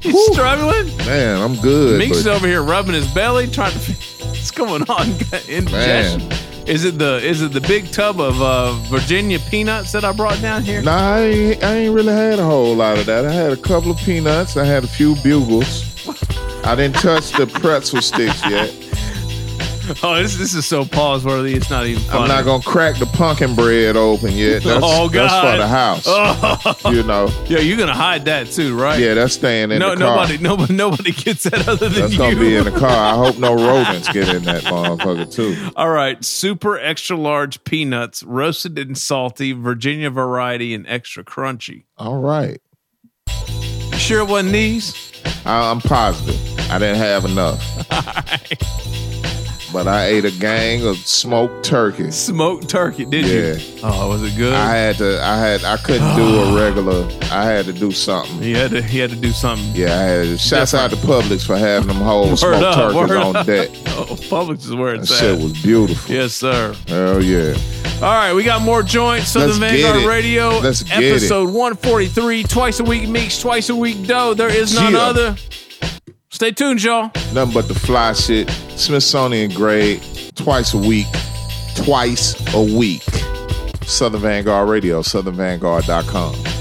He's 0.00 0.32
struggling. 0.32 0.96
Man, 0.96 1.42
I'm 1.42 1.56
good. 1.56 1.98
Meeks 1.98 2.16
is 2.16 2.26
over 2.26 2.46
here 2.46 2.62
rubbing 2.62 2.94
his 2.94 3.06
belly, 3.12 3.48
trying 3.48 3.78
to. 3.78 3.92
What's 4.28 4.50
going 4.50 4.84
on? 4.88 5.08
Indigestion. 5.46 6.22
Is 6.68 6.84
it 6.84 6.98
the 6.98 7.16
is 7.24 7.40
it 7.40 7.52
the 7.52 7.62
big 7.62 7.90
tub 7.92 8.20
of 8.20 8.42
uh, 8.42 8.74
Virginia 8.90 9.38
peanuts 9.38 9.90
that 9.92 10.04
I 10.04 10.12
brought 10.12 10.38
down 10.42 10.62
here? 10.62 10.82
Nah, 10.82 11.14
I 11.14 11.20
ain't, 11.20 11.64
I 11.64 11.76
ain't 11.76 11.94
really 11.94 12.12
had 12.12 12.38
a 12.38 12.44
whole 12.44 12.76
lot 12.76 12.98
of 12.98 13.06
that. 13.06 13.24
I 13.24 13.32
had 13.32 13.52
a 13.52 13.56
couple 13.56 13.90
of 13.90 13.96
peanuts. 13.96 14.58
I 14.58 14.66
had 14.66 14.84
a 14.84 14.86
few 14.86 15.14
bugles. 15.22 15.82
I 16.64 16.74
didn't 16.76 16.96
touch 16.96 17.32
the 17.32 17.46
pretzel 17.46 18.02
sticks 18.02 18.42
yet. 18.50 18.87
Oh, 20.02 20.14
this 20.22 20.36
this 20.36 20.54
is 20.54 20.66
so 20.66 20.84
pause 20.84 21.24
worthy. 21.24 21.54
It's 21.54 21.70
not 21.70 21.86
even 21.86 22.02
funny. 22.04 22.22
I'm 22.22 22.28
not 22.28 22.44
gonna 22.44 22.62
crack 22.62 22.98
the 22.98 23.06
pumpkin 23.06 23.54
bread 23.54 23.96
open 23.96 24.32
yet. 24.32 24.62
That's, 24.68 24.80
oh 24.84 25.08
God, 25.08 25.28
that's 25.28 25.52
for 25.52 25.56
the 25.56 25.66
house. 25.68 26.04
Oh. 26.06 26.74
You 26.92 27.02
know. 27.02 27.28
Yeah, 27.46 27.58
you're 27.58 27.76
gonna 27.76 27.94
hide 27.94 28.24
that 28.26 28.48
too, 28.48 28.78
right? 28.78 28.98
Yeah, 28.98 29.14
that's 29.14 29.34
staying 29.34 29.70
in 29.72 29.78
no, 29.78 29.94
the 29.94 30.04
car. 30.04 30.16
nobody, 30.16 30.38
nobody, 30.38 30.74
nobody 30.74 31.12
gets 31.12 31.44
that 31.44 31.66
other 31.68 31.88
than 31.88 32.00
That's 32.00 32.12
you. 32.12 32.18
gonna 32.18 32.36
be 32.40 32.56
in 32.56 32.64
the 32.64 32.70
car. 32.70 32.90
I 32.90 33.16
hope 33.16 33.38
no 33.38 33.54
rodents 33.54 34.10
get 34.12 34.28
in 34.28 34.44
that 34.44 34.62
motherfucker 34.64 35.32
too. 35.32 35.56
All 35.76 35.90
right, 35.90 36.22
super 36.24 36.78
extra 36.78 37.16
large 37.16 37.62
peanuts, 37.64 38.22
roasted 38.22 38.78
and 38.78 38.96
salty, 38.96 39.52
Virginia 39.52 40.10
variety, 40.10 40.74
and 40.74 40.86
extra 40.86 41.24
crunchy. 41.24 41.84
All 41.96 42.18
right. 42.20 42.60
You 43.28 43.98
sure 43.98 44.20
it 44.20 44.28
wasn't 44.28 44.52
these? 44.52 45.12
I'm 45.44 45.80
positive. 45.80 46.40
I 46.70 46.78
didn't 46.78 46.96
have 46.98 47.24
enough. 47.24 47.62
But 49.72 49.86
I 49.86 50.06
ate 50.06 50.24
a 50.24 50.30
gang 50.30 50.86
of 50.86 50.96
smoked 50.96 51.62
turkey. 51.64 52.10
Smoked 52.10 52.68
turkey, 52.70 53.04
did 53.04 53.26
Yeah. 53.26 53.62
you? 53.62 53.80
Oh, 53.82 54.08
was 54.08 54.22
it 54.22 54.34
good? 54.36 54.54
I 54.54 54.70
had 54.74 54.96
to. 54.96 55.22
I 55.22 55.36
had. 55.38 55.62
I 55.64 55.76
couldn't 55.76 56.16
do 56.16 56.22
a 56.40 56.56
regular. 56.64 57.06
I 57.30 57.44
had 57.44 57.66
to 57.66 57.72
do 57.74 57.90
something. 57.92 58.40
he 58.40 58.52
had 58.52 58.70
to. 58.70 58.80
He 58.80 58.98
had 58.98 59.10
to 59.10 59.16
do 59.16 59.30
something. 59.30 59.70
Yeah, 59.74 59.88
I 59.98 60.02
had. 60.02 60.22
To, 60.24 60.38
shouts 60.38 60.72
out 60.72 60.90
to 60.90 60.96
Publix 60.96 61.46
for 61.46 61.58
having 61.58 61.88
them 61.88 61.98
whole 61.98 62.28
Word 62.30 62.38
smoked 62.38 62.62
up, 62.64 62.74
turkeys 62.76 62.96
word 62.96 63.10
on 63.12 63.36
up. 63.36 63.46
deck. 63.46 63.68
Oh, 63.98 64.04
Publix 64.14 64.60
is 64.64 64.74
where 64.74 64.92
That 64.96 65.02
it's 65.02 65.18
shit 65.18 65.36
at. 65.36 65.42
was 65.42 65.60
beautiful. 65.60 66.14
Yes, 66.14 66.32
sir. 66.34 66.72
Hell 66.86 67.20
yeah. 67.22 67.54
All 67.96 68.02
right, 68.14 68.32
we 68.32 68.44
got 68.44 68.62
more 68.62 68.82
joints. 68.84 69.32
Southern 69.32 69.48
Let's 69.48 69.58
get 69.58 69.82
Vanguard 69.82 70.04
it. 70.04 70.06
Radio, 70.06 70.48
Let's 70.60 70.84
get 70.84 71.02
it. 71.02 71.10
episode 71.10 71.46
143. 71.52 72.44
Twice 72.44 72.78
a 72.78 72.84
week, 72.84 73.08
Meeks, 73.08 73.40
twice 73.40 73.68
a 73.70 73.74
week, 73.76 74.06
Doe. 74.06 74.34
There 74.34 74.48
is 74.48 74.72
none 74.74 74.92
Yeah. 74.92 74.98
other 75.00 75.36
Stay 76.30 76.52
tuned, 76.52 76.82
y'all. 76.82 77.10
Nothing 77.32 77.54
but 77.54 77.68
the 77.68 77.74
fly 77.74 78.12
shit. 78.12 78.50
Smithsonian 78.76 79.50
grade, 79.50 80.02
twice 80.34 80.74
a 80.74 80.78
week. 80.78 81.06
Twice 81.74 82.34
a 82.54 82.62
week. 82.62 83.02
Southern 83.82 84.20
Vanguard 84.20 84.68
Radio, 84.68 85.00
southernvanguard.com. 85.00 86.57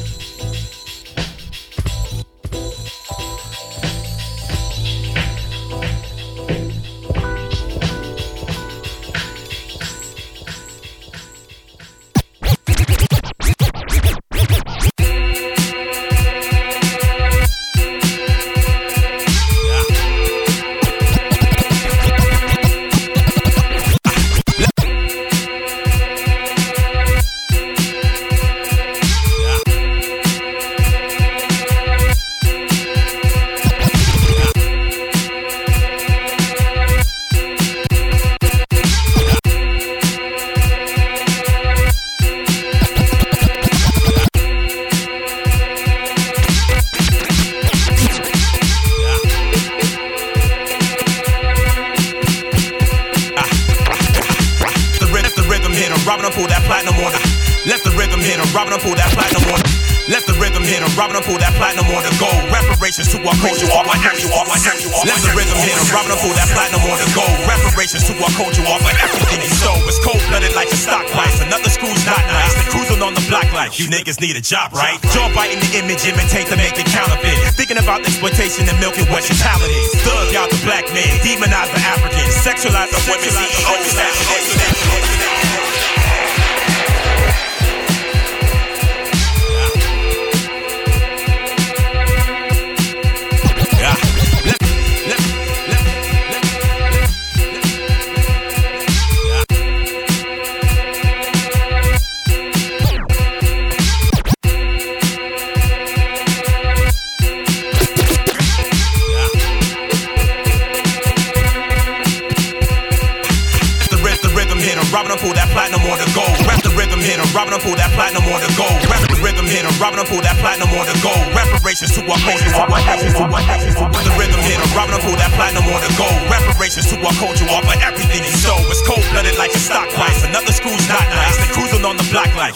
you 73.88 73.98
niggas 73.98 74.20
need 74.20 74.36
a 74.36 74.42
job, 74.42 74.74
right? 74.74 75.00
Jaw 75.16 75.32
biting 75.34 75.60
the 75.60 75.80
image, 75.80 76.04
imitate 76.04 76.48
to 76.48 76.58
make 76.58 76.76
it 76.76 76.86
counterfeit. 76.92 77.56
Thinking 77.56 77.78
about 77.78 78.02
exploitation 78.02 78.68
and 78.68 78.78
milking 78.80 79.08
what 79.08 79.24
your 79.30 79.38
talent 79.40 79.72
is. 79.72 79.96
Thug 80.04 80.36
out 80.36 80.50
the 80.52 80.60
black 80.68 80.84
man, 80.92 81.08
demonize 81.24 81.72
the 81.72 81.80
Africans, 81.80 82.36
sexualize 82.44 82.92
the 82.92 83.00
women, 83.08 83.32
CEOs, 83.32 85.07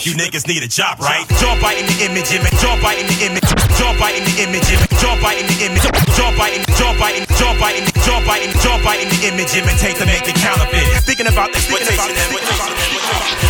you 0.06 0.14
niggas 0.18 0.48
need 0.48 0.64
a 0.64 0.68
job, 0.68 1.00
right? 1.00 1.28
Jaw 1.38 1.54
biting 1.62 1.86
the 1.86 2.06
image, 2.06 2.34
image, 2.34 2.58
jaw 2.58 2.74
biting 2.82 3.06
the 3.06 3.18
image, 3.22 3.46
jaw 3.78 3.94
biting 4.02 4.26
the 4.26 4.36
image, 4.42 4.66
image, 4.74 4.94
jaw 4.98 5.14
biting 5.22 5.46
the 5.46 5.58
image, 5.62 5.86
jaw 6.18 6.32
biting, 6.38 6.64
jaw 6.74 6.94
biting, 6.98 7.26
jaw 7.38 7.54
biting, 7.62 7.86
jaw 8.02 8.20
biting, 8.26 8.52
jaw 8.66 8.78
biting 8.82 9.10
the 9.14 9.20
image, 9.30 9.54
imitate 9.54 9.96
to 10.02 10.06
make 10.06 10.26
it 10.26 10.36
counterfeit. 10.42 10.88
Thinking 11.06 11.28
about 11.28 11.54
exploitation 11.54 11.98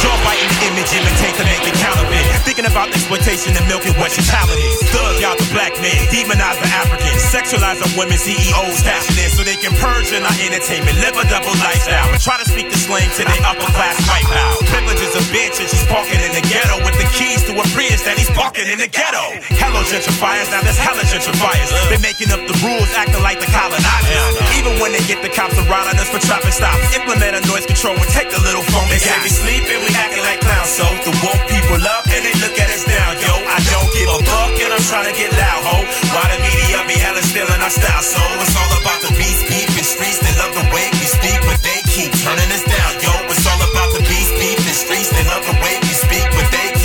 jaw 0.02 0.16
biting 0.26 0.50
the 0.52 0.60
image, 0.68 0.92
imitate 0.92 1.36
to 1.40 1.44
make 1.48 1.64
it 1.64 1.76
counterfeit. 1.80 2.31
Thinking 2.52 2.68
about 2.68 2.92
exploitation 2.92 3.56
and 3.56 3.64
milking 3.72 3.96
talent 3.96 4.60
is. 4.60 4.76
Thug 4.92 5.24
out 5.24 5.40
the 5.40 5.48
black 5.56 5.72
men, 5.80 5.96
demonize 6.12 6.60
the 6.60 6.68
Africans, 6.68 7.24
sexualize 7.32 7.80
the 7.80 7.88
women, 7.96 8.20
CEOs, 8.20 8.84
cashing 8.84 9.16
in 9.24 9.32
so 9.32 9.48
they 9.48 9.56
can 9.56 9.72
purge 9.80 10.12
in 10.12 10.20
our 10.20 10.36
entertainment, 10.44 11.00
live 11.00 11.16
a 11.16 11.24
double 11.32 11.56
lifestyle, 11.64 12.12
try 12.20 12.36
to 12.44 12.48
speak 12.52 12.68
the 12.68 12.76
slang 12.76 13.08
to 13.16 13.24
their 13.24 13.40
upper 13.48 13.72
class 13.72 13.96
white 14.04 14.28
power. 14.28 14.68
Privileges 14.68 15.16
of 15.16 15.24
bitch 15.32 15.64
and 15.64 15.70
she's 15.72 15.88
parking 15.88 16.20
in 16.20 16.36
the 16.36 16.44
ghetto 16.44 16.76
with 16.84 16.92
the 17.00 17.08
keys 17.16 17.40
to 17.48 17.56
a 17.56 17.64
Prius 17.72 18.04
that 18.04 18.20
he's 18.20 18.28
parking 18.36 18.68
in 18.68 18.84
the 18.84 18.92
ghetto. 18.92 19.32
Hello 19.56 19.80
gentrifiers, 19.88 20.52
now 20.52 20.60
there's 20.60 20.76
hella 20.76 21.08
gentrifiers. 21.08 21.72
They 21.88 22.04
making 22.04 22.36
up 22.36 22.44
the 22.52 22.56
rules, 22.68 22.92
acting 23.00 23.24
like 23.24 23.40
the 23.40 23.48
colonizers. 23.48 24.44
Even 24.60 24.76
when 24.84 24.92
they 24.92 25.00
get 25.08 25.24
the 25.24 25.32
cops 25.32 25.56
around 25.56 25.88
on 25.88 25.96
us 25.96 26.12
for 26.12 26.20
traffic 26.20 26.52
stops, 26.52 26.84
implement 27.00 27.40
a 27.40 27.42
noise 27.48 27.64
control 27.64 27.96
and 27.96 28.12
take 28.12 28.28
the 28.28 28.44
little 28.44 28.66
phone. 28.76 28.92
They 28.92 29.00
say 29.00 29.16
we 29.24 29.32
sleeping, 29.32 29.80
we 29.88 29.96
acting 29.96 30.26
like 30.28 30.44
clowns, 30.44 30.68
so 30.68 30.84
the 31.08 31.16
woke 31.24 31.48
people 31.48 31.80
up 31.88 32.04
and 32.12 32.28
they 32.28 32.41
look 32.42 32.58
at 32.58 32.70
us 32.74 32.84
down. 32.84 33.14
Yo, 33.22 33.34
I 33.46 33.58
don't 33.70 33.90
give 33.94 34.10
a 34.10 34.20
fuck 34.26 34.54
and 34.58 34.74
I'm 34.74 34.86
trying 34.90 35.08
to 35.08 35.16
get 35.16 35.30
loud, 35.38 35.62
ho. 35.62 35.78
Why 36.12 36.26
the 36.34 36.40
media 36.42 36.82
be 36.90 36.98
hella 36.98 37.22
stealing 37.22 37.62
our 37.62 37.70
style, 37.70 38.02
so 38.02 38.22
it's 38.42 38.56
all 38.58 38.72
about 38.82 39.00
the 39.06 39.14
beast, 39.14 39.46
beef, 39.46 39.70
and 39.78 39.86
streets. 39.86 40.20
They 40.20 40.34
love 40.42 40.54
the 40.58 40.66
way 40.74 40.90
we 40.98 41.06
speak, 41.06 41.38
but 41.46 41.62
they 41.62 41.80
keep 41.86 42.12
turning 42.26 42.50
us 42.50 42.66
down, 42.66 42.92
yo. 43.06 43.14
It's 43.30 43.46
all 43.46 43.62
about 43.62 43.90
the 43.94 44.02
beast, 44.10 44.34
beef, 44.42 44.58
and 44.58 44.78
streets. 44.78 45.14
They 45.14 45.24
love 45.30 45.46
the 45.46 45.58
way 45.62 45.78
we 45.86 45.94
speak, 45.94 46.26
but 46.34 46.50
they 46.50 46.81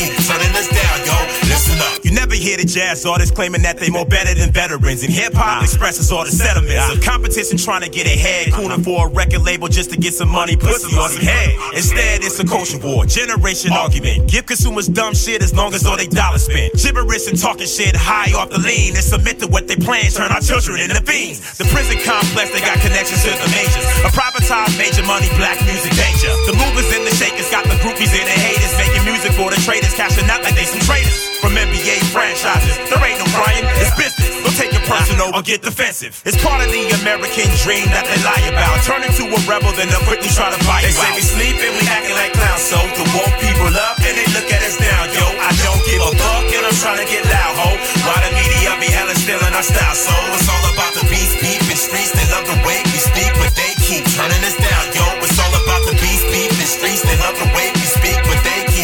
hear 2.47 2.57
the 2.57 2.65
jazz 2.65 3.03
artists 3.03 3.35
claiming 3.35 3.63
that 3.67 3.75
they 3.83 3.91
more 3.91 4.07
better 4.07 4.31
than 4.31 4.55
veterans, 4.55 5.03
and 5.03 5.11
hip 5.11 5.35
hop 5.35 5.67
expresses 5.67 6.15
all 6.15 6.23
the 6.23 6.31
sentiments 6.31 6.95
of 6.95 7.03
competition 7.03 7.59
trying 7.59 7.83
to 7.83 7.91
get 7.91 8.07
ahead, 8.07 8.55
cooning 8.55 8.87
for 8.87 9.09
a 9.09 9.11
record 9.11 9.43
label 9.43 9.67
just 9.67 9.91
to 9.91 9.99
get 9.99 10.15
some 10.15 10.31
money, 10.31 10.55
pussy 10.55 10.95
on 10.95 11.11
some 11.11 11.27
head. 11.27 11.51
Instead, 11.75 12.23
it's 12.23 12.39
a 12.39 12.47
culture 12.47 12.79
war, 12.79 13.03
generation 13.05 13.75
argument. 13.75 14.31
Give 14.31 14.47
consumers 14.47 14.87
dumb 14.87 15.19
shit 15.19 15.43
as 15.43 15.51
long 15.51 15.75
as 15.75 15.83
all 15.85 15.99
they 15.99 16.07
dollars 16.07 16.47
spent. 16.47 16.79
Gibberish 16.79 17.27
and 17.27 17.35
talking 17.35 17.67
shit 17.67 17.99
high 17.99 18.31
off 18.39 18.55
the 18.55 18.63
lean 18.63 18.95
and 18.95 19.03
submit 19.03 19.43
to 19.43 19.51
what 19.51 19.67
they 19.67 19.75
plan, 19.75 20.07
turn 20.15 20.31
our 20.31 20.41
children 20.41 20.79
into 20.79 21.03
fiends. 21.03 21.59
The 21.59 21.67
prison 21.75 21.99
complex, 22.07 22.55
they 22.55 22.63
got 22.63 22.79
connections 22.79 23.27
to 23.27 23.35
the 23.35 23.51
majors. 23.51 23.87
A 24.07 24.11
privatized 24.15 24.79
major 24.79 25.03
money, 25.03 25.27
black 25.35 25.59
music 25.67 25.91
danger. 25.99 26.31
The 26.47 26.55
movers 26.55 26.87
and 26.95 27.03
the 27.03 27.15
shakers 27.19 27.51
got 27.51 27.67
the 27.67 27.75
groupies 27.83 28.15
and 28.15 28.23
the 28.23 28.39
haters 28.39 28.75
making 28.79 28.96
music 29.27 29.43
for 29.43 29.51
the 29.51 29.59
traders, 29.63 29.95
cashing 29.95 30.29
out 30.31 30.43
like 30.43 30.55
they 30.55 30.65
some 30.65 30.81
traders. 30.87 31.15
From 31.43 31.55
NBA 31.55 31.99
franchises, 32.11 32.75
there 32.91 32.99
ain't 33.03 33.19
no 33.19 33.27
crying, 33.35 33.63
it's 33.79 33.93
business. 33.95 34.31
Don't 34.43 34.57
take 34.57 34.73
it 34.73 34.83
personal 34.87 35.31
or 35.35 35.43
get 35.43 35.63
defensive. 35.63 36.15
It's 36.25 36.39
part 36.43 36.63
of 36.65 36.71
the 36.71 36.83
American 37.03 37.47
dream 37.63 37.87
that 37.93 38.07
they 38.07 38.19
lie 38.23 38.45
about. 38.51 38.83
Turn 38.87 39.03
into 39.03 39.27
a 39.31 39.39
rebel, 39.47 39.71
then 39.75 39.91
they'll 39.91 40.03
quickly 40.07 40.31
try 40.33 40.51
to 40.51 40.59
buy 40.67 40.83
They 40.83 40.91
you 40.91 40.99
say 40.99 41.11
out. 41.11 41.19
we 41.19 41.23
sleeping, 41.23 41.73
we 41.77 41.83
acting 41.87 42.17
like 42.19 42.33
clowns. 42.35 42.63
So 42.67 42.79
the 42.79 43.05
woke 43.15 43.37
people 43.43 43.69
up 43.69 43.99
and 44.03 44.15
they 44.17 44.27
look 44.35 44.49
at 44.49 44.63
us 44.65 44.79
down. 44.79 45.05
Yo, 45.13 45.27
I 45.39 45.51
don't 45.63 45.83
give 45.87 46.01
a 46.03 46.13
fuck 46.19 46.47
and 46.51 46.65
I'm 46.67 46.79
trying 46.83 47.01
to 47.03 47.09
get 47.11 47.23
loud, 47.27 47.55
ho. 47.63 47.69
Why 48.07 48.17
the 48.27 48.33
media 48.35 48.71
be 48.81 48.89
hella 48.91 49.15
stealing 49.15 49.55
our 49.55 49.67
style? 49.67 49.95
So 49.95 50.15
it's 50.35 50.49
all 50.51 50.65
about 50.73 50.93
the 50.99 51.05
beast, 51.11 51.37
beef, 51.43 51.63
and 51.67 51.79
streets. 51.79 52.11
They 52.17 52.27
love 52.33 52.47
the 52.49 52.59
way 52.67 52.79
we 52.91 52.99
speak, 52.99 53.31
but 53.39 53.53
they 53.55 53.71
keep 53.87 54.03
turning 54.19 54.43
us 54.47 54.57
down. 54.57 54.83
Yo, 54.97 55.05
it's 55.23 55.39
all 55.39 55.55
about 55.63 55.83
the 55.85 55.95
beast, 56.01 56.25
beef, 56.33 56.51
and 56.59 56.71
streets. 56.71 57.03
They 57.07 57.19
love 57.23 57.37
the 57.39 57.51
way 57.55 57.71
we 57.77 57.85
speak, 57.87 58.19
but 58.25 58.41
they 58.43 58.61
keep 58.73 58.76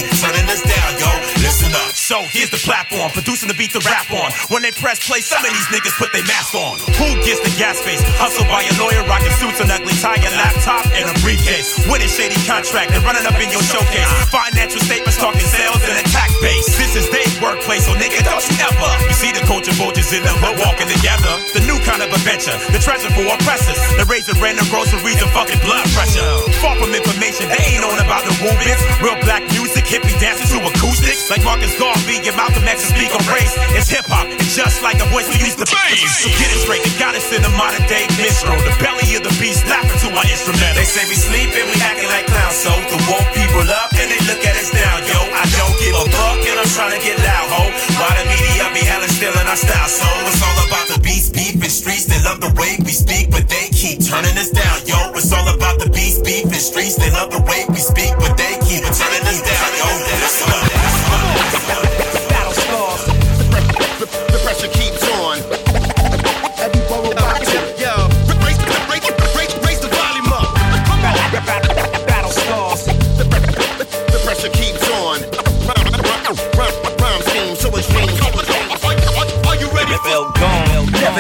So 1.93 2.21
here's 2.29 2.51
the 2.51 2.61
platform, 2.61 3.09
producing 3.15 3.49
the 3.49 3.57
beat 3.57 3.73
to 3.73 3.81
rap 3.89 4.11
on. 4.13 4.29
When 4.53 4.61
they 4.61 4.75
press 4.75 5.01
play, 5.01 5.25
some 5.25 5.41
of 5.41 5.49
these 5.49 5.69
niggas 5.73 5.97
put 5.97 6.13
their 6.13 6.27
mask 6.29 6.53
on. 6.53 6.77
Who 7.01 7.09
gets 7.25 7.41
the 7.41 7.53
gas 7.57 7.81
face? 7.81 8.03
Hustle 8.21 8.45
by 8.53 8.67
a 8.67 8.73
lawyer, 8.77 9.01
rocking 9.09 9.33
suits, 9.41 9.63
an 9.65 9.73
ugly 9.73 9.97
tie, 10.03 10.21
a 10.21 10.31
laptop, 10.37 10.85
and 10.93 11.09
a 11.09 11.15
briefcase. 11.25 11.79
Winning 11.89 12.11
shady 12.13 12.37
contract 12.45 12.93
and 12.93 13.01
running 13.07 13.25
up 13.25 13.39
in 13.41 13.49
your 13.49 13.65
showcase. 13.65 14.09
Financial 14.29 14.83
statements 14.83 15.17
talking 15.17 15.47
sales 15.47 15.81
and 15.89 15.97
a 15.97 16.05
tax 16.13 16.35
base. 16.45 16.69
This 16.77 16.99
is 17.01 17.07
their 17.09 17.25
workplace, 17.41 17.89
so 17.89 17.97
nigga, 17.97 18.21
don't 18.27 18.45
you 18.45 18.57
ever. 18.61 18.91
You 19.09 19.17
see 19.17 19.33
the 19.33 19.45
culture 19.49 19.73
vultures 19.79 20.13
in 20.13 20.21
the 20.21 20.35
hood 20.37 20.61
walking 20.61 20.91
together. 20.93 21.33
The 21.57 21.65
new 21.65 21.81
kind 21.87 22.03
of 22.03 22.13
adventure, 22.13 22.59
the 22.75 22.83
treasure 22.83 23.09
for 23.15 23.25
oppressors. 23.25 23.79
The 23.97 24.05
razor 24.11 24.37
random 24.43 24.69
groceries 24.69 25.23
and 25.23 25.31
fucking 25.33 25.65
blood 25.65 25.87
pressure. 25.97 26.29
Far 26.61 26.77
from 26.77 26.93
information, 26.93 27.49
they 27.49 27.63
ain't 27.73 27.87
on 27.87 27.97
about 28.03 28.27
the 28.27 28.35
movements. 28.43 28.83
Real 29.01 29.17
black 29.25 29.47
music 29.55 29.82
hippie 29.93 30.17
dancing 30.17 30.49
to 30.57 30.65
acoustics. 30.65 31.29
Like 31.29 31.45
Marcus 31.45 31.77
Garvey 31.77 32.25
and 32.25 32.37
Malcolm 32.37 32.65
X 32.65 32.89
speak 32.89 33.13
on 33.13 33.21
race. 33.29 33.53
It's 33.77 33.93
hip 33.93 34.09
hop, 34.09 34.25
and 34.25 34.41
just 34.57 34.81
like 34.81 34.97
the 34.97 35.05
voice 35.13 35.29
we 35.29 35.45
used 35.45 35.61
to 35.61 35.69
be. 35.69 35.93
So 36.09 36.33
get 36.41 36.49
it 36.49 36.61
straight, 36.65 36.81
they 36.81 36.97
got 36.97 37.13
us 37.13 37.29
in 37.29 37.45
the 37.45 37.53
modern 37.61 37.85
day 37.93 38.09
minstrel. 38.17 38.57
The 38.65 38.73
belly 38.81 39.13
of 39.21 39.23
the 39.29 39.35
beast 39.37 39.69
laughing 39.69 40.01
to 40.09 40.09
our 40.17 40.25
instrument. 40.25 40.73
They 40.81 40.89
say 40.89 41.05
we 41.05 41.17
sleep 41.17 41.53
and 41.53 41.69
we 41.69 41.77
acting 41.85 42.09
like 42.09 42.25
clowns, 42.25 42.57
so 42.57 42.73
to 42.73 42.97
woke 43.13 43.29
people 43.37 43.69
up 43.69 43.93
and 43.93 44.09
they 44.09 44.21
look 44.25 44.41
at 44.41 44.57
us 44.57 44.73
down, 44.73 45.05
yo. 45.05 45.21
I 45.29 45.45
don't 45.61 45.77
give 45.77 45.93
a 45.93 46.05
fuck 46.09 46.41
and 46.41 46.57
I'm 46.57 46.71
trying 46.73 46.97
to 46.97 47.01
get 47.05 47.21
loud, 47.21 47.49
ho. 47.53 47.63
Why 48.01 48.11
the 48.17 48.25
media 48.33 48.52
be 48.75 48.81
hella 48.81 49.09
stealing 49.09 49.47
our 49.47 49.57
style, 49.57 49.89
so 49.89 50.07
it's 50.27 50.43
all 50.43 50.59
about 50.67 50.89
the 50.89 51.01
beast, 51.01 51.35
beef, 51.35 51.55
and 51.55 51.71
streets. 51.71 52.07
They 52.07 52.21
love 52.25 52.41
the 52.41 52.53
way 52.59 52.77
we 52.85 52.93
speak, 52.93 53.31
but 53.31 53.49
they 53.49 53.69
keep 53.69 54.01
turning 54.01 54.37
us 54.39 54.51
down, 54.51 54.81
yo. 54.87 55.13
It's 55.13 55.33
all 55.33 55.47
about 55.55 55.79
the 55.79 55.91
beast, 55.91 56.25
beef, 56.25 56.45
and 56.45 56.55
streets. 56.55 56.97
They 56.97 57.11
love 57.11 57.31
the 57.31 57.43
way 57.43 57.65
we 57.69 57.79
speak, 57.79 58.13
but 58.19 58.37
they 58.37 58.57
keep 58.65 58.85
turning 58.85 59.25
us 59.29 59.41
down, 59.45 59.69
yo. 59.79 59.89
Listen 60.25 60.51
up. 62.17 62.22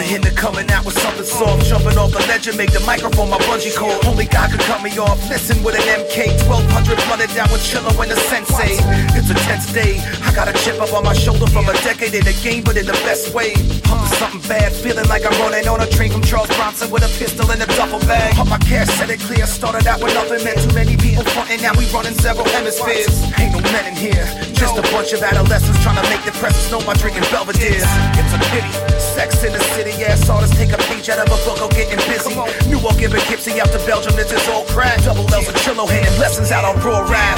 Hinter 0.06 0.30
coming 0.30 0.70
out 0.70 0.84
with 0.84 0.98
something 0.98 1.24
soft. 1.24 1.66
Jumping 1.66 1.96
off 1.96 2.12
the 2.12 2.20
ledge 2.28 2.46
and 2.48 2.56
make 2.56 2.72
the 2.72 2.80
microphone 2.80 3.30
my 3.30 3.38
bungee 3.48 3.74
cord. 3.76 4.04
Only 4.06 4.26
God 4.26 4.50
could 4.50 4.60
cut 4.60 4.82
me 4.82 4.90
off. 4.98 5.18
Listen 5.28 5.62
with 5.62 5.74
an 5.74 5.82
MK 5.82 6.46
1200 6.48 7.00
flooded 7.02 7.30
down 7.34 7.50
with 7.52 7.64
chiller 7.64 7.92
when 7.94 8.08
the 8.08 8.16
sensei. 8.16 8.76
It's 9.16 9.30
a 9.30 9.34
tense 9.46 9.72
day. 9.72 9.98
I 10.22 10.34
got 10.34 10.48
a 10.48 10.52
chip 10.64 10.80
up 10.80 10.92
on 10.92 11.04
my 11.04 11.14
shoulder 11.14 11.46
from 11.46 11.68
a 11.68 11.74
decade 11.84 12.14
in 12.14 12.24
the 12.24 12.36
game, 12.42 12.62
but 12.64 12.76
in 12.76 12.86
the 12.86 12.98
best 13.04 13.34
way. 13.34 13.54
Pumping 13.84 14.11
something 14.22 14.46
bad, 14.48 14.70
feeling 14.70 15.06
like 15.10 15.26
I'm 15.26 15.34
running 15.42 15.66
on 15.66 15.82
a 15.82 15.88
train 15.90 16.10
from 16.12 16.22
Charles 16.22 16.46
Bronson 16.54 16.90
with 16.90 17.02
a 17.02 17.10
pistol 17.18 17.50
in 17.50 17.58
a 17.58 17.66
duffel 17.74 17.98
bag. 18.06 18.38
Put 18.38 18.46
my 18.46 18.58
cash, 18.58 18.86
set 18.94 19.10
it 19.10 19.18
clear. 19.18 19.46
Started 19.46 19.86
out 19.90 19.98
with 19.98 20.14
nothing, 20.14 20.44
met 20.44 20.62
too 20.62 20.72
many 20.74 20.96
people 20.96 21.24
fronting. 21.34 21.60
Now 21.60 21.74
we 21.74 21.90
running 21.90 22.14
several 22.14 22.46
hemispheres. 22.54 23.10
Ain't 23.42 23.50
no 23.50 23.60
men 23.74 23.90
in 23.90 23.96
here, 23.98 24.22
just 24.54 24.78
a 24.78 24.84
bunch 24.94 25.12
of 25.12 25.22
adolescents 25.22 25.82
trying 25.82 25.98
to 25.98 26.06
make 26.06 26.22
the 26.22 26.30
presses 26.38 26.70
know 26.70 26.78
by 26.86 26.94
drinking 26.94 27.26
Belvedere's. 27.34 27.82
It's 28.14 28.32
a 28.32 28.40
pity. 28.54 28.70
Sex 29.02 29.42
in 29.42 29.52
the 29.52 29.62
city, 29.74 29.90
ass 30.06 30.28
artists 30.30 30.54
take 30.54 30.70
a 30.70 30.78
page 30.86 31.10
out 31.10 31.18
of 31.18 31.26
a 31.26 31.38
book, 31.42 31.58
or 31.58 31.70
getting 31.74 31.98
busy. 32.06 32.38
Newark 32.70 33.02
and 33.02 33.10
Poughkeepsie 33.10 33.58
out 33.58 33.74
to 33.74 33.80
Belgium, 33.90 34.14
this 34.14 34.30
is 34.30 34.46
all 34.48 34.64
crap. 34.70 35.02
Double 35.02 35.26
L's 35.34 35.48
and 35.50 35.58
Chillo 35.66 35.88
hitting 35.90 36.14
lessons 36.22 36.52
out 36.52 36.64
on 36.64 36.78
raw 36.86 37.02
rap. 37.10 37.36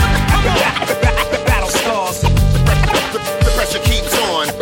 Battle 1.48 1.72
scars. 1.72 2.20
The 2.20 3.50
pressure 3.56 3.80
keeps 3.88 4.12
on. 4.28 4.53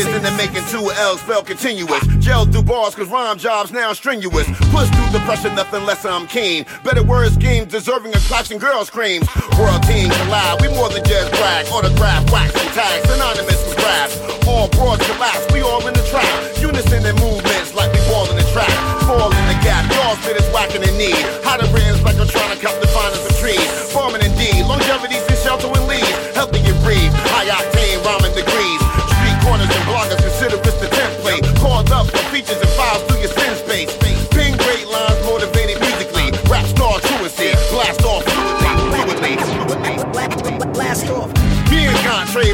Years 0.00 0.16
in 0.16 0.22
the 0.22 0.30
making, 0.32 0.64
two 0.72 0.90
L's 0.96 1.20
spell 1.20 1.42
continuous. 1.42 2.04
Gel 2.18 2.46
through 2.46 2.62
bars, 2.62 2.94
cause 2.94 3.08
rhyme 3.08 3.38
jobs 3.38 3.72
now 3.72 3.92
strenuous. 3.92 4.46
Push 4.72 4.88
through 4.88 5.12
the 5.12 5.20
pressure, 5.26 5.52
nothing 5.52 5.84
less 5.84 6.04
I'm 6.04 6.26
keen. 6.26 6.64
Better 6.84 7.02
word 7.02 7.32
schemes, 7.32 7.72
deserving 7.72 8.14
of 8.14 8.22
clashing 8.24 8.58
girl 8.58 8.84
screams. 8.84 9.26
World 9.58 9.82
team 9.84 10.10
collide, 10.10 10.60
we 10.60 10.68
more 10.68 10.88
than 10.88 11.04
just 11.04 11.30
brag. 11.32 11.66
Autograph, 11.68 12.30
wax, 12.32 12.54
and 12.56 12.70
tags, 12.72 13.08
synonymous 13.08 13.60
with 13.68 13.78
raps. 13.84 14.16
All 14.46 14.68
broad 14.68 15.00
collapse, 15.00 15.44
we 15.52 15.60
all 15.60 15.86
in 15.86 15.94
the 15.94 16.04
trap. 16.08 16.28
Unison 16.60 17.04
in 17.04 17.16
movements 17.20 17.74
like 17.74 17.92
we 17.92 18.00
ball 18.08 18.28
in 18.30 18.36
the 18.36 18.48
trap. 18.52 18.72
Fall 19.04 19.32
in 19.32 19.44
the 19.52 19.58
gap, 19.60 19.84
y'all 19.92 20.16
spit 20.16 20.36
is 20.36 20.48
whacking 20.54 20.82
in 20.82 20.96
need. 20.96 21.20
Hotter 21.44 21.68
rims 21.74 22.02
like 22.02 22.16
I'm 22.16 22.28
trying 22.28 22.56
to 22.56 22.60
cut 22.60 22.80
the 22.80 22.88
finest 22.88 23.28
of 23.28 23.36
trees. 23.38 23.68
Farming 23.92 24.22
indeed, 24.22 24.64
longevity's 24.64 25.26
in 25.28 25.36
shelter 25.44 25.68
and 25.68 25.86
leaves. 25.88 26.14
Healthy 26.34 26.60
and 26.64 26.78
breathe, 26.84 27.12
high 27.34 27.48
octane 27.48 27.79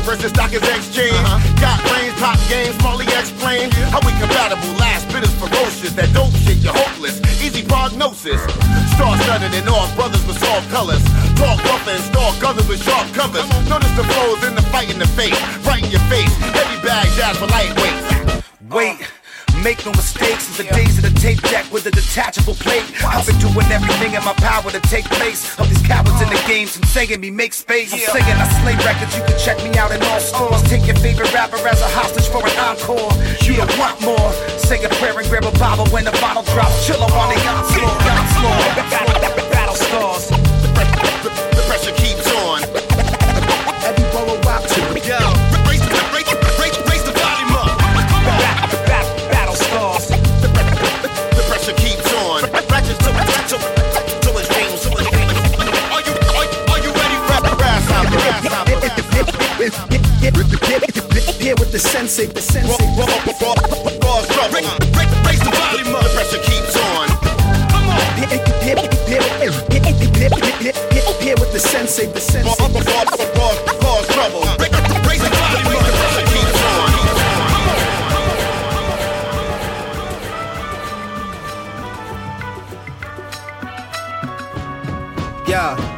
Versus 0.06 0.30
Stockers 0.30 0.62
Exchange. 0.62 1.18
Uh-huh. 1.18 1.42
Got 1.58 1.82
brains, 1.90 2.14
pop 2.22 2.38
games, 2.46 2.78
smartly 2.78 3.10
explain 3.10 3.74
how 3.90 3.98
we 4.06 4.14
compatible. 4.22 4.70
Last 4.78 5.10
bit 5.10 5.26
is 5.26 5.34
ferocious. 5.34 5.98
That 5.98 6.14
dope 6.14 6.30
shit, 6.46 6.62
you're 6.62 6.70
hopeless. 6.70 7.18
Easy 7.42 7.66
prognosis. 7.66 8.38
Star 8.94 9.18
studded 9.26 9.50
and 9.50 9.66
off, 9.66 9.90
brothers 9.98 10.22
with 10.22 10.38
soft 10.38 10.70
colors. 10.70 11.02
Talk 11.34 11.58
rough 11.66 11.90
and 11.90 11.98
stalk 12.06 12.38
others 12.38 12.70
with 12.70 12.78
sharp 12.86 13.10
covers. 13.18 13.50
Notice 13.66 13.90
the 13.98 14.06
flows 14.06 14.46
in 14.46 14.54
the 14.54 14.62
fight 14.70 14.94
in 14.94 15.02
the 15.02 15.10
face. 15.18 15.34
Right 15.66 15.82
in 15.82 15.90
your 15.90 16.06
face. 16.06 16.30
Heavy 16.54 16.78
bag, 16.86 17.10
jazz 17.18 17.34
for 17.42 17.50
lightweights. 17.50 18.46
Wait. 18.70 19.02
Make 19.62 19.84
no 19.84 19.92
mistakes, 19.92 20.48
it's 20.48 20.58
the 20.58 20.68
days 20.74 20.98
of 20.98 21.04
the 21.04 21.14
tape 21.18 21.40
deck 21.42 21.70
with 21.72 21.86
a 21.86 21.90
detachable 21.90 22.54
plate. 22.54 22.84
I've 23.04 23.26
been 23.26 23.38
doing 23.38 23.66
everything 23.72 24.14
in 24.14 24.22
my 24.24 24.34
power 24.34 24.70
to 24.70 24.80
take 24.80 25.04
place 25.06 25.58
of 25.58 25.68
these 25.68 25.82
cowards 25.82 26.20
in 26.20 26.28
the 26.28 26.40
game, 26.46 26.66
some 26.68 26.84
saying 26.84 27.20
me 27.20 27.30
make 27.30 27.52
space. 27.52 27.92
I'm 27.92 27.98
saying 27.98 28.36
I 28.36 28.46
slay 28.62 28.76
records, 28.84 29.16
you 29.16 29.22
can 29.24 29.38
check 29.38 29.58
me 29.64 29.76
out 29.78 29.90
in 29.90 30.02
all 30.02 30.20
stores. 30.20 30.62
Take 30.64 30.86
your 30.86 30.96
favorite 30.96 31.32
rapper 31.32 31.56
as 31.66 31.80
a 31.80 31.88
hostage 31.88 32.28
for 32.28 32.44
an 32.44 32.56
encore. 32.58 33.10
You 33.42 33.56
don't 33.56 33.78
want 33.78 34.00
more. 34.02 34.32
Say 34.58 34.82
a 34.84 34.88
prayer 35.00 35.18
and 35.18 35.28
grab 35.28 35.44
a 35.44 35.52
Bible 35.58 35.86
when 35.88 36.04
the 36.04 36.12
bottle 36.22 36.44
drops. 36.54 36.86
Chill 36.86 37.02
up 37.02 37.12
on 37.12 37.28
the 37.32 37.40
onslaught. 37.48 38.02
onslaught. 38.06 39.50
Battle 39.50 39.74
scars. 39.74 40.35
Here 61.46 61.54
with 61.60 61.70
the 61.70 61.78
sensei, 61.78 62.26
the 62.26 62.42
sensei. 62.42 62.66
Raw, 62.66 63.06
raw, 63.06 63.06
raw, 63.06 63.54
raw 64.02 64.18
trouble. 64.34 64.50
Raise, 64.50 65.14
raise 65.22 65.38
the 65.38 65.54
volume 65.54 65.94
up. 65.94 66.02
The 66.02 66.10
pressure 66.10 66.42
keeps 66.42 66.74
on. 66.74 67.06
Here 71.22 71.36
with 71.38 71.52
the 71.52 71.60
sensei, 71.60 72.06
the 72.06 72.18
Raw, 72.18 72.18
sensei. 72.18 72.50
raw, 72.50 72.66
raw, 72.66 73.06
raw, 73.38 73.54
raw 73.78 74.02
trouble. 74.10 74.42
Raise 75.06 75.22
the 75.22 75.30
volume 75.30 75.70
up. 75.70 75.86
The 75.86 75.92
pressure 76.02 76.26
keeps 76.34 76.58
on. 76.66 76.90
Yeah. 85.46 85.95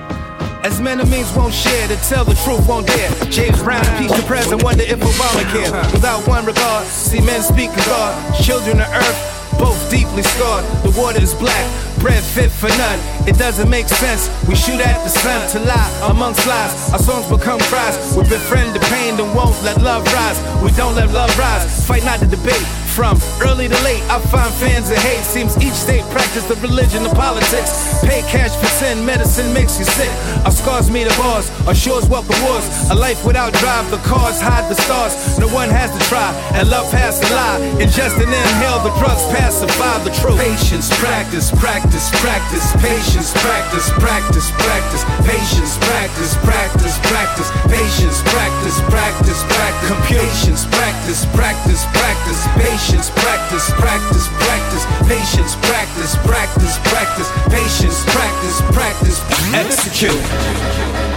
As 0.69 0.83
many 0.83 1.03
means 1.09 1.33
won't 1.33 1.55
share 1.55 1.89
to 1.89 1.97
tell 2.12 2.27
the 2.27 2.35
truth 2.45 2.69
won't 2.69 2.87
dare. 2.87 3.11
James 3.33 3.57
Brown 3.62 3.81
impeached 3.89 4.21
the 4.21 4.27
president, 4.27 4.62
wonder 4.62 4.85
if 4.85 5.01
Obama 5.01 5.43
care. 5.49 5.73
Without 5.97 6.29
one 6.29 6.45
regard, 6.45 6.87
see 6.87 7.23
men 7.23 7.41
speak 7.41 7.71
of 7.71 7.87
God. 7.87 8.12
Children 8.37 8.81
of 8.81 8.89
earth, 8.93 9.19
both 9.59 9.81
deeply 9.91 10.23
scarred. 10.23 10.66
The 10.85 10.93
water 11.01 11.23
is 11.23 11.33
black, 11.33 11.64
bread 12.01 12.23
fit 12.23 12.51
for 12.51 12.69
none. 12.69 13.01
It 13.27 13.39
doesn't 13.39 13.71
make 13.71 13.89
sense. 13.89 14.29
We 14.47 14.55
shoot 14.55 14.79
at 14.85 15.03
the 15.05 15.09
sun 15.09 15.41
to 15.57 15.59
lie 15.64 15.91
amongst 16.11 16.47
lies. 16.47 16.93
Our 16.93 16.99
songs 16.99 17.25
become 17.33 17.61
cries. 17.73 17.97
We 18.14 18.29
befriend 18.29 18.77
the 18.77 18.81
pain 18.93 19.19
and 19.19 19.35
won't 19.35 19.57
let 19.64 19.81
love 19.81 20.05
rise. 20.12 20.37
We 20.62 20.71
don't 20.73 20.95
let 20.95 21.09
love 21.16 21.33
rise. 21.39 21.64
Fight 21.89 22.05
not 22.05 22.21
to 22.21 22.27
debate. 22.27 22.61
From 22.99 23.14
early 23.46 23.70
to 23.70 23.78
late, 23.86 24.03
I 24.11 24.18
find 24.26 24.51
fans 24.59 24.90
and 24.90 24.99
hate. 24.99 25.22
Seems 25.22 25.55
each 25.62 25.78
state 25.86 26.03
practice 26.11 26.42
the 26.51 26.59
religion 26.59 27.07
of 27.07 27.14
politics. 27.14 28.03
Pay 28.03 28.26
cash 28.26 28.51
for 28.59 28.66
sin, 28.66 29.07
medicine 29.07 29.55
makes 29.55 29.78
you 29.78 29.86
sick. 29.86 30.11
Our 30.42 30.51
scars 30.51 30.90
meet 30.90 31.07
the 31.07 31.14
bars, 31.14 31.46
our 31.70 31.78
shores 31.78 32.11
welcome 32.11 32.34
wars. 32.42 32.66
A 32.90 32.96
life 32.99 33.22
without 33.24 33.55
drive, 33.62 33.86
the 33.94 34.03
cars 34.03 34.42
hide 34.42 34.66
the 34.66 34.74
stars. 34.74 35.14
No 35.38 35.46
one 35.55 35.70
has 35.70 35.94
to 35.94 36.03
try, 36.11 36.26
and 36.59 36.66
love 36.74 36.90
has 36.90 37.22
to 37.22 37.28
lie. 37.38 37.62
Ingest 37.78 38.18
and 38.18 38.34
inhale, 38.34 38.82
the 38.82 38.90
drugs 38.99 39.22
pacify 39.30 40.03
the 40.03 40.11
truth. 40.18 40.42
Patience, 40.42 40.90
practice, 40.99 41.55
practice, 41.55 42.11
practice. 42.18 42.66
Patience, 42.82 43.30
practice, 43.46 43.86
practice, 44.03 44.51
practice. 44.59 45.07
Patience, 45.22 45.78
practice, 45.86 46.34
practice, 46.42 46.99
practice. 47.07 47.49
Patience, 47.70 48.18
practice, 48.26 48.82
practice, 48.90 49.40
practice. 49.55 49.90
Patience, 50.11 50.66
practice, 50.74 51.22
practice, 51.30 51.86
practice. 51.94 52.88
Patience, 52.89 53.11
practice, 53.11 53.70
practice, 53.72 54.28
practice. 54.28 54.86
Patience, 55.07 55.57
practice, 55.57 56.16
practice, 56.24 56.78
practice. 56.84 57.30
Patience, 57.51 58.03
practice, 58.07 58.62
practice. 58.72 59.20
Execute. 59.53 61.07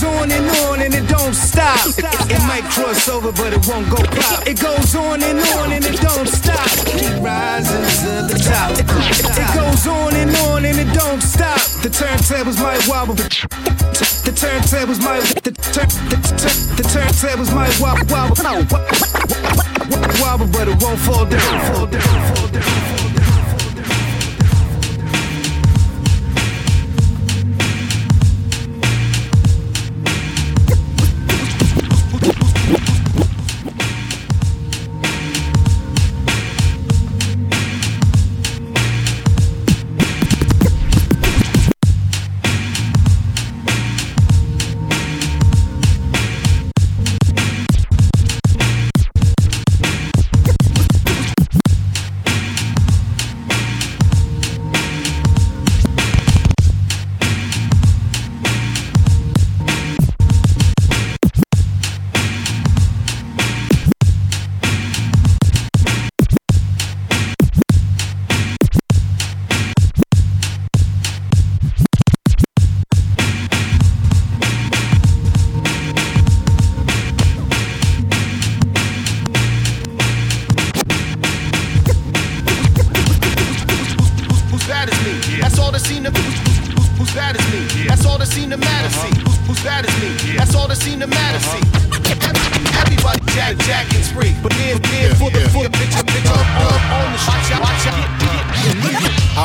goes 0.00 0.14
on 0.14 0.30
and 0.30 0.50
on 0.66 0.82
and 0.82 0.94
it 0.94 1.08
don't 1.08 1.34
stop. 1.34 1.86
It, 1.86 2.40
might 2.46 2.64
cross 2.64 3.08
over, 3.08 3.32
but 3.32 3.52
it 3.52 3.66
won't 3.66 3.88
go 3.88 3.96
pop. 3.96 4.46
It 4.46 4.60
goes 4.60 4.94
on 4.94 5.22
and 5.22 5.38
on 5.38 5.72
and 5.72 5.84
it 5.84 6.00
don't 6.00 6.28
stop. 6.28 6.68
Keep 6.86 7.22
rising 7.22 7.84
to 8.04 8.26
the 8.28 8.38
top. 8.44 8.72
It, 8.78 9.54
goes 9.54 9.86
on 9.86 10.14
and 10.14 10.36
on 10.48 10.64
and 10.64 10.78
it 10.78 10.92
don't 10.92 11.22
stop. 11.22 11.60
The 11.82 11.88
turntables 11.88 12.60
might 12.60 12.86
wobble. 12.88 13.14
The 13.14 14.32
turntables 14.34 15.00
might 15.02 15.22
the 15.42 15.52
turn 15.72 15.88
the, 16.10 16.82
turntables 16.82 17.54
might 17.54 17.78
wobble 17.80 18.04
wobble 18.10 18.36
wobble, 18.42 18.66
wobble, 19.88 20.20
wobble, 20.20 20.46
but 20.52 20.68
it 20.68 20.82
won't 20.82 20.98
fall 20.98 21.24
down. 21.24 21.74
Fall 21.74 21.86
down. 21.86 22.02
Fall 22.02 22.48
down. 22.48 22.62
Fall 22.62 23.20
down. 23.20 23.35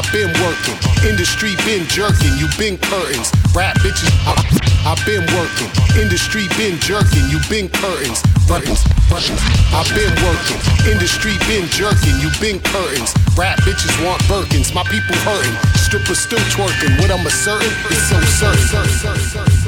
I've 0.02 0.12
been 0.12 0.34
working, 0.42 0.74
industry 1.08 1.54
been 1.64 1.86
jerking, 1.86 2.34
you 2.42 2.50
been 2.58 2.76
curtains, 2.80 3.32
rap 3.54 3.78
bitches. 3.86 4.10
I, 4.26 4.34
I've 4.82 5.06
been 5.06 5.22
working, 5.38 5.70
industry 5.94 6.50
been 6.58 6.80
jerking, 6.80 7.30
you 7.30 7.38
been 7.54 7.70
curtains, 7.70 8.26
curtains, 8.50 8.82
curtains. 9.06 9.42
I've 9.70 9.86
been 9.94 10.10
working, 10.26 10.58
industry 10.90 11.38
been 11.46 11.70
jerking, 11.70 12.18
you 12.18 12.34
been 12.42 12.58
curtains, 12.74 13.14
rap 13.38 13.62
bitches 13.62 13.94
want 14.04 14.24
Birkins, 14.24 14.74
my 14.74 14.82
people 14.90 15.14
hurting, 15.22 15.54
strippers 15.78 16.18
still 16.18 16.42
twerking. 16.50 16.98
What 16.98 17.12
I'm 17.12 17.24
asserting 17.28 17.70
is 17.94 18.02
so 18.10 18.18
certain. 18.26 19.61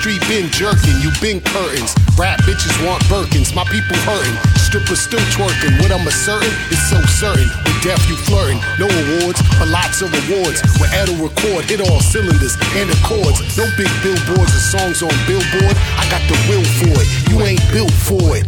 Industry 0.00 0.28
been 0.28 0.50
jerking, 0.50 0.96
you 1.00 1.10
been 1.20 1.40
curtains. 1.52 1.94
Rap 2.16 2.40
bitches 2.40 2.72
want 2.86 3.02
Birkins, 3.04 3.54
my 3.54 3.64
people 3.64 3.96
hurting. 4.08 4.36
Strippers 4.56 5.00
still 5.00 5.20
twerking, 5.36 5.80
what 5.82 5.92
I'm 5.92 6.06
asserting 6.06 6.52
is 6.70 6.80
so 6.88 7.00
certain. 7.20 7.48
With 7.64 7.82
death 7.82 8.00
you 8.08 8.16
flirting, 8.16 8.60
no 8.78 8.86
awards, 8.86 9.40
but 9.58 9.68
lots 9.68 10.02
of 10.02 10.12
rewards. 10.12 10.62
Where 10.78 10.90
Ed'll 10.94 11.16
record, 11.16 11.64
hit 11.64 11.80
all 11.80 12.00
cylinders 12.00 12.56
and 12.76 12.88
the 12.88 12.98
chords. 13.04 13.40
No 13.56 13.66
big 13.76 13.90
billboards 14.02 14.52
or 14.54 14.64
songs 14.78 15.02
on 15.02 15.12
Billboard, 15.26 15.76
I 15.96 16.04
got 16.08 16.22
the 16.28 16.36
will 16.48 16.64
for 16.80 16.94
it, 16.96 17.08
you 17.28 17.40
ain't 17.42 17.64
built 17.72 17.92
for 17.92 18.36
it. 18.36 18.46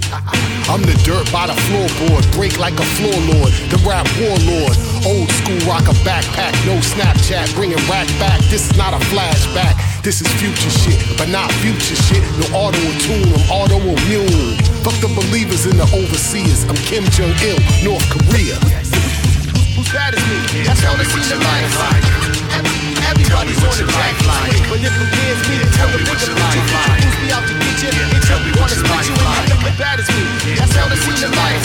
I'm 0.70 0.80
the 0.82 0.94
dirt 1.02 1.26
by 1.32 1.50
the 1.50 1.58
floorboard, 1.68 2.22
break 2.32 2.58
like 2.58 2.78
a 2.78 2.86
floor 2.96 3.18
lord, 3.34 3.52
the 3.68 3.82
rap 3.82 4.06
warlord. 4.16 4.76
Old 5.04 5.28
school 5.42 5.58
rocker 5.66 5.96
backpack, 6.06 6.54
no 6.64 6.78
Snapchat, 6.78 7.52
bringing 7.54 7.82
rack 7.90 8.06
back. 8.22 8.40
This 8.46 8.70
is 8.70 8.76
not 8.78 8.94
a 8.94 9.02
flashback, 9.10 9.74
this 10.02 10.20
is 10.20 10.26
future 10.42 10.70
shit, 10.70 10.98
but 11.16 11.28
not 11.28 11.50
future 11.62 11.94
shit. 11.94 12.22
No 12.38 12.66
auto 12.66 12.82
tune, 12.98 13.30
I'm 13.34 13.70
autoimmune. 13.70 14.58
Fuck 14.82 14.98
the 14.98 15.06
believers 15.14 15.66
and 15.66 15.78
the 15.78 15.86
overseers. 15.94 16.64
I'm 16.66 16.76
Kim 16.90 17.04
Jong 17.14 17.30
Il, 17.46 17.58
North 17.86 18.02
Korea. 18.10 18.58
Who's 19.78 19.90
bad 19.94 20.14
as 20.14 20.22
me? 20.26 20.66
That's 20.66 20.82
all 20.84 20.96
they 20.98 21.06
seem 21.06 21.22
to 21.22 21.38
like. 21.38 21.70
Everybody's 23.14 23.62
on 23.62 23.74
the 23.78 23.86
jack 23.94 24.18
line. 24.26 24.50
But 24.66 24.82
if 24.82 24.90
it 24.90 25.10
is 25.22 25.38
me, 25.48 25.58
to 25.62 25.68
tell 25.78 25.88
the 25.88 25.98
bigger 25.98 26.34
picture. 26.34 26.66
Who's 26.98 27.16
me 27.22 27.30
out 27.30 27.46
to 27.46 27.54
get 27.54 27.82
you? 27.82 28.21
Wanna 28.58 28.76
split 28.76 29.06
you 29.08 29.16
and 29.16 29.48
you 29.48 29.56
look 29.64 29.76
bad 29.78 30.00
as 30.00 30.08
me. 30.08 30.24
That's 30.56 30.74
all 30.76 30.88
they 30.88 31.00
seem 31.00 31.16
to 31.22 31.28
like. 31.32 31.60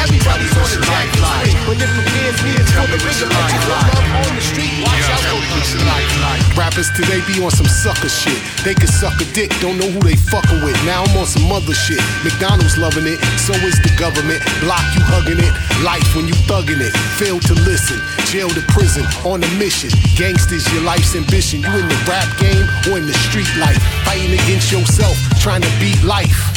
Everybody's 0.00 0.52
on 0.58 0.68
the 0.68 0.80
line. 1.22 1.54
But 1.66 1.80
if 1.80 1.88
it 1.88 2.14
me, 2.44 2.52
tell 2.72 2.86
the 2.88 2.98
bigger 3.00 3.28
picture. 3.28 3.62
Love 3.68 3.94
on 4.20 4.34
the 4.34 4.42
street, 4.42 4.84
watch 4.84 5.08
out 5.08 5.22
for 5.22 5.80
like. 5.86 6.40
Rappers 6.56 6.90
today 6.94 7.20
be 7.26 7.42
on 7.42 7.50
some 7.50 7.66
sucker 7.66 8.08
shit. 8.08 8.38
They 8.64 8.74
can 8.74 8.86
suck 8.86 9.16
a 9.20 9.26
dick, 9.32 9.50
don't 9.60 9.78
know 9.78 9.90
who 9.90 10.00
they 10.00 10.16
fucking 10.16 10.62
with. 10.62 10.76
Now 10.84 11.02
I'm 11.02 11.16
on 11.18 11.26
some 11.26 11.50
other 11.50 11.74
shit. 11.74 12.00
McDonald's 12.22 12.76
loving 12.78 13.06
it, 13.06 13.18
so 13.40 13.52
is 13.64 13.80
the 13.82 13.90
government. 13.98 14.44
Block 14.60 14.84
you 14.94 15.02
hugging 15.08 15.40
it, 15.40 15.52
life 15.82 16.06
when 16.14 16.28
you 16.28 16.36
thugging 16.46 16.80
it. 16.80 16.92
Fail 17.18 17.40
to 17.40 17.54
listen, 17.66 17.98
jail 18.26 18.48
to 18.48 18.62
prison, 18.70 19.04
on 19.24 19.42
a 19.42 19.50
mission. 19.58 19.90
Gangsters, 20.14 20.66
your 20.72 20.82
life's 20.82 21.16
ambition. 21.16 21.62
You 21.62 21.72
in 21.74 21.88
the 21.88 22.00
rap 22.06 22.28
game 22.38 22.66
or 22.90 22.98
in 22.98 23.06
the 23.06 23.16
street 23.30 23.50
life? 23.56 23.78
Fighting 24.04 24.32
against 24.34 24.70
yourself, 24.70 25.16
trying 25.44 25.60
to 25.60 25.68
beat 25.78 26.00
life. 26.02 26.56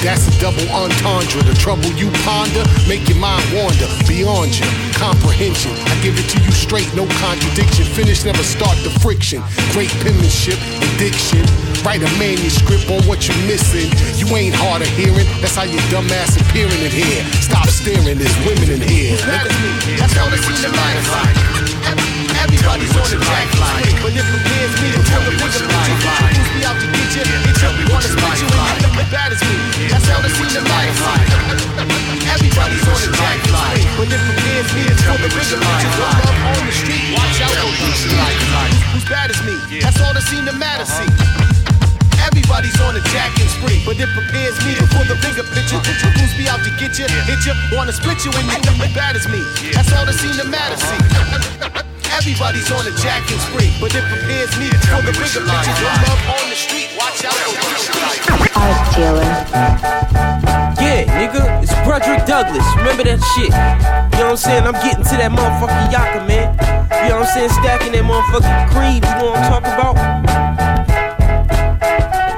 That's 0.00 0.24
a 0.24 0.32
double 0.40 0.64
entendre. 0.72 1.44
The 1.44 1.52
trouble 1.60 1.92
you 1.92 2.08
ponder, 2.24 2.64
make 2.88 3.04
your 3.04 3.20
mind 3.20 3.44
wander 3.52 3.84
beyond 4.08 4.48
your 4.56 4.72
comprehension. 4.96 5.76
I 5.92 5.92
give 6.00 6.16
it 6.16 6.24
to 6.32 6.40
you 6.40 6.52
straight, 6.52 6.88
no 6.96 7.04
contradiction. 7.20 7.84
Finish, 7.84 8.24
never 8.24 8.42
start 8.42 8.80
the 8.80 8.88
friction. 9.04 9.44
Great 9.76 9.92
penmanship, 10.00 10.56
addiction. 10.96 11.44
Write 11.84 12.00
a 12.00 12.08
manuscript 12.16 12.88
on 12.88 13.04
what 13.04 13.28
you're 13.28 13.44
missing. 13.44 13.92
You 14.16 14.24
ain't 14.32 14.56
hard 14.56 14.80
of 14.80 14.88
hearing, 14.96 15.28
that's 15.44 15.56
how 15.56 15.68
your 15.68 15.84
dumb 15.92 16.08
ass 16.08 16.40
appearing 16.40 16.80
in 16.80 16.92
here. 16.96 17.20
Stop 17.44 17.68
staring, 17.68 18.16
there's 18.16 18.38
women 18.48 18.72
in 18.72 18.80
here. 18.80 19.20
That's 20.00 20.16
all 20.16 20.32
they 20.32 20.40
seem 20.40 20.56
to 20.64 20.72
like. 20.72 21.53
Everybody's 22.64 22.96
on 22.96 23.04
the 23.12 23.20
jack 23.28 23.48
line. 23.60 23.92
But 24.00 24.16
if 24.16 24.24
it 24.24 24.40
is 24.40 24.72
me, 24.80 24.88
tell 25.04 25.20
the 25.20 25.36
bigger 25.36 25.68
picture. 25.68 26.00
Who's 26.32 26.48
me 26.56 26.64
out 26.64 26.80
to 26.80 26.88
get 26.96 27.12
you? 27.12 27.24
They 27.28 27.52
tell 27.60 27.76
me 27.76 27.84
wanna 27.92 28.08
split 28.08 28.40
you 28.40 28.48
and 28.48 28.80
you 28.80 28.88
look 28.88 29.08
bad 29.12 29.36
as 29.36 29.42
me. 29.44 29.56
That's 29.92 30.08
all 30.08 30.24
they 30.24 30.32
seem 30.32 30.48
to 30.48 30.64
like. 30.64 30.88
Everybody's 32.24 32.88
on 32.88 33.00
the 33.04 33.12
line. 33.52 33.84
But 34.00 34.08
if 34.08 34.16
is 34.16 34.68
me, 34.72 34.84
tell 34.96 35.12
the 35.20 35.28
bigger 35.28 35.60
picture. 35.60 35.92
Love 35.92 36.24
on 36.24 36.64
the 36.64 36.72
street, 36.72 37.04
watch 37.12 37.36
out 37.44 37.52
like. 37.52 38.72
Who's 38.96 39.04
bad 39.12 39.28
as 39.28 39.40
me? 39.44 39.60
That's 39.84 40.00
all 40.00 40.16
that 40.16 40.24
seem 40.24 40.48
to 40.48 40.56
matter. 40.56 40.88
See. 40.88 41.12
Everybody's 42.24 42.80
on 42.80 42.96
a 42.96 43.04
jacking 43.12 43.50
spree, 43.60 43.84
but 43.84 44.00
it 44.00 44.08
prepares 44.16 44.56
me 44.64 44.72
for 44.88 45.04
the 45.04 45.20
bigger 45.20 45.44
picture. 45.52 45.84
Who's 45.84 46.32
be 46.40 46.48
out 46.48 46.64
to 46.64 46.72
get 46.80 46.96
you, 46.96 47.04
hit 47.28 47.44
you, 47.44 47.52
wanna 47.76 47.92
split 47.92 48.24
you 48.24 48.32
and 48.32 48.48
you 48.64 48.72
bad 48.96 49.20
as 49.20 49.28
me. 49.28 49.44
That's 49.76 49.92
all 49.92 50.08
that 50.08 50.16
seem 50.16 50.32
to 50.40 50.48
matter. 50.48 50.80
See. 50.80 51.84
Everybody's 52.14 52.70
on 52.70 52.86
a 52.86 52.94
jacking 52.94 53.38
spree, 53.42 53.74
but 53.80 53.90
it 53.90 54.04
prepares 54.06 54.54
me 54.56 54.70
for 54.86 55.02
the 55.02 55.10
bigger 55.10 55.42
picture. 55.42 55.74
Your 55.82 55.98
love 56.06 56.22
on 56.30 56.46
the 56.48 56.54
street, 56.54 56.88
watch 56.96 57.24
out 57.26 57.34
for 57.34 57.58
pussy 57.58 57.90
like. 57.98 58.22
Art 58.54 58.94
dealer. 58.94 59.26
Yeah, 60.78 61.10
nigga, 61.18 61.42
it's 61.62 61.74
Broderick 61.82 62.24
Douglas. 62.24 62.64
Remember 62.78 63.02
that 63.02 63.18
shit? 63.34 63.50
You 63.50 64.22
know 64.22 64.30
what 64.30 64.38
I'm 64.38 64.46
saying? 64.46 64.62
I'm 64.62 64.78
getting 64.78 65.02
to 65.02 65.14
that 65.18 65.34
motherfucking 65.34 65.90
yaka, 65.90 66.22
man. 66.30 66.54
You 67.02 67.10
know 67.10 67.18
what 67.18 67.28
I'm 67.28 67.34
saying? 67.34 67.50
Stacking 67.50 67.92
that 67.92 68.06
motherfucking 68.06 68.70
cream. 68.70 69.02
You 69.02 69.14
know 69.18 69.34
what 69.34 69.42
I'm 69.42 69.50
talking 69.50 69.74
about? 69.74 69.98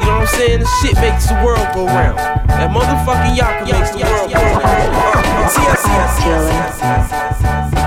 You 0.01 0.07
know 0.09 0.19
what 0.19 0.25
I'm 0.25 0.35
saying? 0.41 0.65
The 0.65 0.71
shit 0.81 0.97
makes 1.05 1.29
the 1.29 1.37
world 1.45 1.69
go 1.77 1.85
round. 1.85 2.17
That 2.49 2.73
motherfucking 2.73 3.37
Yaka 3.37 3.69
makes 3.69 3.93
the 3.93 4.09
world 4.09 4.33
go 4.33 4.41
round. 4.41 5.53
See, 5.53 5.63
I 5.63 5.77
see, 5.77 5.93
I 5.93 6.09
see, 6.17 6.33
I 6.33 6.41
see, 6.41 6.81
I 6.81 7.05
see. 7.05 7.37
Yeah, 7.47 7.53
nigga, 7.53 7.77
it's 7.77 7.86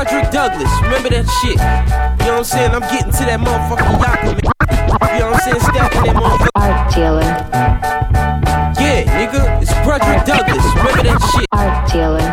Frederick 0.00 0.32
Douglass. 0.32 0.72
Remember 0.80 1.10
that 1.10 1.28
shit. 1.44 1.60
You 1.60 2.32
know 2.32 2.40
what 2.40 2.48
I'm 2.48 2.48
saying? 2.48 2.72
I'm 2.72 2.80
getting 2.88 3.12
to 3.12 3.22
that 3.28 3.36
motherfucking 3.36 4.00
Yaka, 4.00 4.32
man. 4.32 4.40
You 4.40 5.20
know 5.20 5.28
what 5.28 5.36
I'm 5.36 5.44
saying? 5.44 5.60
Stacking 5.60 6.04
that 6.08 6.16
motherfucker. 6.16 6.56
Art 6.56 6.88
dealer. 6.88 7.30
Yeah, 8.80 9.04
nigga, 9.20 9.60
it's 9.60 9.76
Frederick 9.84 10.24
Douglass. 10.24 10.64
Remember 10.72 11.04
that 11.04 11.20
shit. 11.20 11.44
Art 11.52 11.84
dealer. 11.92 12.24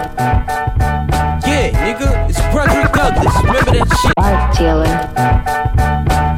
Yeah, 1.43 1.67
nigga, 1.83 2.07
it's 2.31 2.39
Frederick 2.55 2.87
Douglass. 2.95 3.35
Remember 3.43 3.71
that 3.75 3.87
shit. 3.99 4.15
Art 4.15 4.47
dealer. 4.55 4.87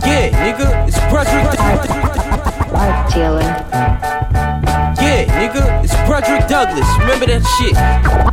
Yeah, 0.10 0.34
nigga, 0.34 0.66
it's 0.90 0.98
Frederick 1.14 1.46
Douglass. 1.54 1.94
Art 2.74 3.06
dealer. 3.14 3.50
Yeah, 4.98 5.30
nigga, 5.38 5.62
it's 5.86 5.94
Frederick 6.10 6.50
Douglass. 6.50 6.90
Remember 6.98 7.30
that 7.30 7.46
shit. 7.62 7.78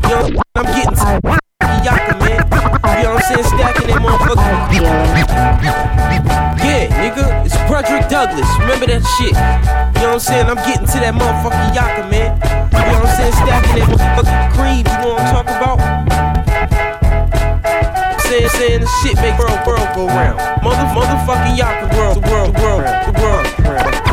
Yo, 0.08 0.40
Douglass. 8.16 8.48
Remember 8.60 8.86
that 8.88 9.04
shit. 9.20 9.36
You 9.36 10.08
know 10.08 10.16
what 10.16 10.24
I'm 10.24 10.24
saying? 10.24 10.48
I'm 10.48 10.56
getting 10.64 10.88
to 10.88 10.98
that 11.04 11.12
motherfucking 11.12 11.76
Yaka, 11.76 12.08
man. 12.08 12.32
You 12.32 12.96
know 12.96 13.04
what 13.04 13.12
I'm 13.12 13.20
saying? 13.20 13.36
Stacking 13.44 13.76
that 13.76 13.92
motherfucking 13.92 14.56
cream. 14.56 14.88
You 14.88 14.96
know 15.04 15.12
what 15.12 15.20
I'm 15.20 15.36
talking 15.36 15.52
about? 15.60 15.76
Saying, 18.24 18.48
saying 18.56 18.80
the 18.80 18.90
shit 19.04 19.20
make 19.20 19.36
world, 19.36 19.60
world 19.68 19.84
go 19.92 20.08
round. 20.08 20.40
Mother, 20.64 20.88
motherfucking 20.96 21.60
Yaka 21.60 21.92
world, 21.92 22.16
the 22.16 22.24
world, 22.24 22.56
the 22.56 22.64
world, 22.64 22.88
the 23.04 23.12
world. 23.20 23.44
Uh. 23.68 23.92
So 23.92 24.05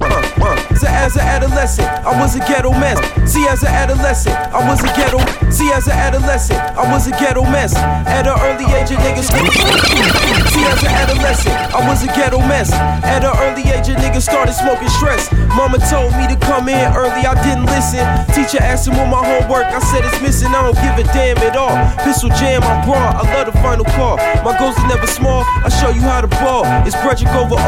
as 1.03 1.17
an 1.17 1.27
adolescent, 1.27 1.87
I 2.07 2.15
was 2.17 2.35
a 2.35 2.39
ghetto 2.39 2.71
mess. 2.71 2.95
See, 3.27 3.43
as 3.51 3.61
an 3.61 3.75
adolescent, 3.75 4.35
I 4.55 4.63
was 4.63 4.79
a 4.79 4.87
ghetto. 4.95 5.19
See, 5.51 5.69
as 5.75 5.85
an 5.87 5.99
adolescent, 5.99 6.59
I 6.79 6.87
was 6.91 7.07
a 7.07 7.11
ghetto 7.11 7.43
mess. 7.43 7.75
At 7.75 8.23
an 8.23 8.39
early 8.39 8.63
age, 8.71 8.87
a 8.91 8.95
nigga. 9.03 9.19
See, 9.19 10.63
as 10.63 10.79
an 10.79 10.95
adolescent, 10.95 11.55
I 11.75 11.83
was 11.87 12.03
a 12.03 12.07
ghetto 12.07 12.39
mess. 12.39 12.71
At 13.03 13.27
an 13.27 13.35
early 13.43 13.67
age, 13.67 13.91
a 13.91 13.99
nigga 13.99 14.21
started 14.21 14.53
smoking 14.53 14.87
stress. 14.87 15.27
Mama 15.59 15.77
told 15.91 16.15
me 16.15 16.23
to 16.31 16.39
come 16.39 16.69
in 16.71 16.79
early, 16.95 17.27
I 17.27 17.35
didn't 17.43 17.67
listen. 17.67 17.99
Teacher 18.31 18.63
asked 18.63 18.87
him 18.87 18.95
what 18.95 19.11
my 19.11 19.19
homework, 19.27 19.67
I 19.67 19.79
said 19.91 20.07
it's 20.07 20.21
missing. 20.23 20.55
I 20.55 20.63
don't 20.63 20.79
give 20.79 20.95
a 21.03 21.03
damn 21.11 21.37
at 21.43 21.59
all. 21.59 21.75
Pistol 22.07 22.29
jam, 22.39 22.63
I'm 22.63 22.79
broad. 22.87 23.19
I 23.19 23.27
love 23.35 23.51
the 23.51 23.55
final 23.59 23.85
call. 23.99 24.15
My 24.47 24.55
goals 24.57 24.79
are 24.79 24.87
never 24.87 25.07
small. 25.07 25.43
I 25.43 25.67
show 25.67 25.89
you 25.89 26.01
how 26.01 26.21
to 26.21 26.31
ball. 26.39 26.63
It's 26.87 26.95
project 27.03 27.35
over 27.35 27.59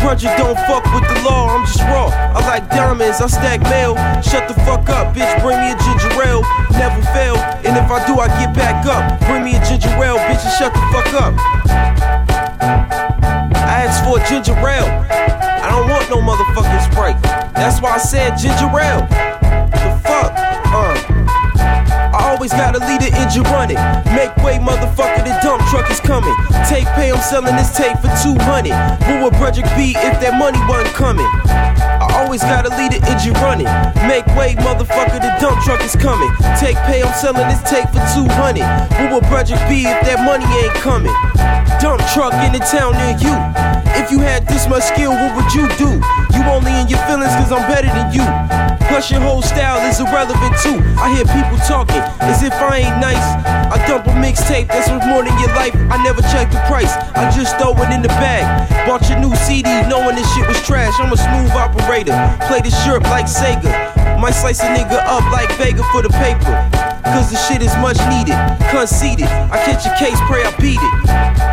Project 0.00 0.38
don't 0.38 0.56
fuck 0.66 0.84
with 0.94 1.02
the 1.08 1.22
law, 1.24 1.48
I'm 1.48 1.66
just 1.66 1.80
raw. 1.82 2.08
I 2.08 2.46
like 2.46 2.68
diamonds, 2.70 3.20
I 3.20 3.26
stack 3.26 3.60
mail. 3.62 3.96
Shut 4.22 4.46
the 4.48 4.54
fuck 4.62 4.88
up, 4.88 5.14
bitch, 5.14 5.30
bring 5.42 5.58
me 5.58 5.72
a 5.72 5.78
ginger 5.78 6.22
ale. 6.22 6.42
Never 6.72 7.02
fail, 7.12 7.36
and 7.66 7.76
if 7.76 7.90
I 7.90 8.06
do, 8.06 8.18
I 8.20 8.28
get 8.38 8.54
back 8.54 8.86
up. 8.86 9.20
Bring 9.26 9.44
me 9.44 9.56
a 9.56 9.64
ginger 9.64 9.88
ale, 9.88 10.18
bitch, 10.28 10.44
and 10.44 10.54
shut 10.54 10.72
the 10.72 10.80
fuck 10.92 11.12
up. 11.14 11.34
I 13.56 13.84
asked 13.84 14.04
for 14.04 14.20
a 14.20 14.28
ginger 14.28 14.54
ale. 14.54 14.86
I 15.10 15.70
don't 15.70 15.88
want 15.90 16.08
no 16.08 16.18
motherfucking 16.22 16.92
Sprite. 16.92 17.20
That's 17.54 17.80
why 17.80 17.94
I 17.94 17.98
said 17.98 18.36
ginger 18.36 18.70
ale. 18.78 19.02
The 19.72 20.00
fuck? 20.04 20.35
Always 22.36 22.52
gotta 22.52 22.84
lead 22.84 23.00
the 23.00 23.08
engine 23.16 23.44
running. 23.44 23.80
Make 24.12 24.36
way, 24.44 24.60
motherfucker, 24.60 25.24
the 25.24 25.32
dump 25.40 25.64
truck 25.72 25.90
is 25.90 26.00
coming. 26.00 26.36
Take 26.68 26.84
pay, 26.92 27.10
I'm 27.10 27.16
selling 27.24 27.56
this 27.56 27.74
tape 27.74 27.96
for 27.96 28.12
200. 28.20 28.76
What 29.08 29.24
would 29.24 29.32
Bredrick 29.40 29.64
be 29.72 29.96
if 29.96 30.20
that 30.20 30.36
money 30.36 30.60
wasn't 30.68 30.92
coming? 30.92 31.24
I 31.24 32.04
always 32.20 32.42
gotta 32.42 32.68
lead 32.76 32.92
the 32.92 33.00
engine 33.08 33.32
running. 33.40 33.64
Make 34.04 34.28
way, 34.36 34.52
motherfucker, 34.52 35.16
the 35.16 35.32
dump 35.40 35.64
truck 35.64 35.80
is 35.80 35.96
coming. 35.96 36.28
Take 36.60 36.76
pay, 36.84 37.00
I'm 37.00 37.14
selling 37.16 37.48
this 37.48 37.64
tape 37.64 37.88
for 37.88 38.04
200. 38.12 38.28
What 39.00 39.16
would 39.16 39.24
Bredrick 39.32 39.64
be 39.64 39.88
if 39.88 39.96
that 40.04 40.20
money 40.20 40.44
ain't 40.60 40.76
coming? 40.84 41.16
Dump 41.80 42.04
truck 42.12 42.36
in 42.44 42.52
the 42.52 42.60
town 42.60 43.00
near 43.00 43.16
you. 43.16 43.85
If 43.96 44.12
you 44.12 44.20
had 44.20 44.46
this 44.46 44.68
much 44.68 44.84
skill, 44.84 45.10
what 45.10 45.34
would 45.34 45.50
you 45.56 45.66
do? 45.80 45.98
You 46.36 46.44
only 46.52 46.70
in 46.76 46.86
your 46.86 47.00
feelings 47.08 47.32
cause 47.40 47.50
I'm 47.50 47.64
better 47.64 47.88
than 47.88 48.12
you. 48.12 48.24
Plus 48.86 49.10
your 49.10 49.20
whole 49.20 49.42
style 49.42 49.80
is 49.88 49.98
irrelevant 49.98 50.54
too. 50.62 50.78
I 51.00 51.10
hear 51.16 51.24
people 51.24 51.56
talking 51.66 52.04
as 52.20 52.42
if 52.42 52.52
I 52.52 52.86
ain't 52.86 53.00
nice. 53.00 53.26
I 53.72 53.80
dump 53.88 54.06
a 54.06 54.14
mixtape 54.14 54.68
that's 54.68 54.88
worth 54.88 55.06
more 55.06 55.24
than 55.24 55.36
your 55.40 55.48
life. 55.56 55.74
I 55.90 55.96
never 56.04 56.22
check 56.28 56.52
the 56.52 56.60
price. 56.68 56.94
I 57.16 57.30
just 57.34 57.56
throw 57.58 57.72
it 57.72 57.90
in 57.90 58.02
the 58.02 58.12
bag. 58.20 58.44
Bought 58.86 59.08
your 59.08 59.18
new 59.18 59.34
CD 59.34 59.68
knowing 59.88 60.14
this 60.14 60.28
shit 60.34 60.46
was 60.46 60.60
trash. 60.62 60.94
I'm 61.00 61.12
a 61.12 61.16
smooth 61.16 61.50
operator. 61.50 62.14
Play 62.46 62.60
the 62.60 62.70
shirt 62.70 63.02
like 63.04 63.26
Sega. 63.26 64.20
Might 64.20 64.34
slice 64.34 64.60
a 64.60 64.68
nigga 64.76 65.00
up 65.08 65.24
like 65.32 65.50
Vega 65.58 65.82
for 65.90 66.02
the 66.02 66.10
paper. 66.10 66.85
Cause 67.14 67.30
the 67.30 67.38
shit 67.46 67.62
is 67.62 67.74
much 67.78 67.98
needed. 68.10 68.34
Conceited. 68.70 69.26
I 69.26 69.58
catch 69.62 69.86
a 69.86 69.94
case, 69.98 70.18
pray 70.26 70.42
I 70.42 70.50
beat 70.58 70.80
it. 70.82 70.92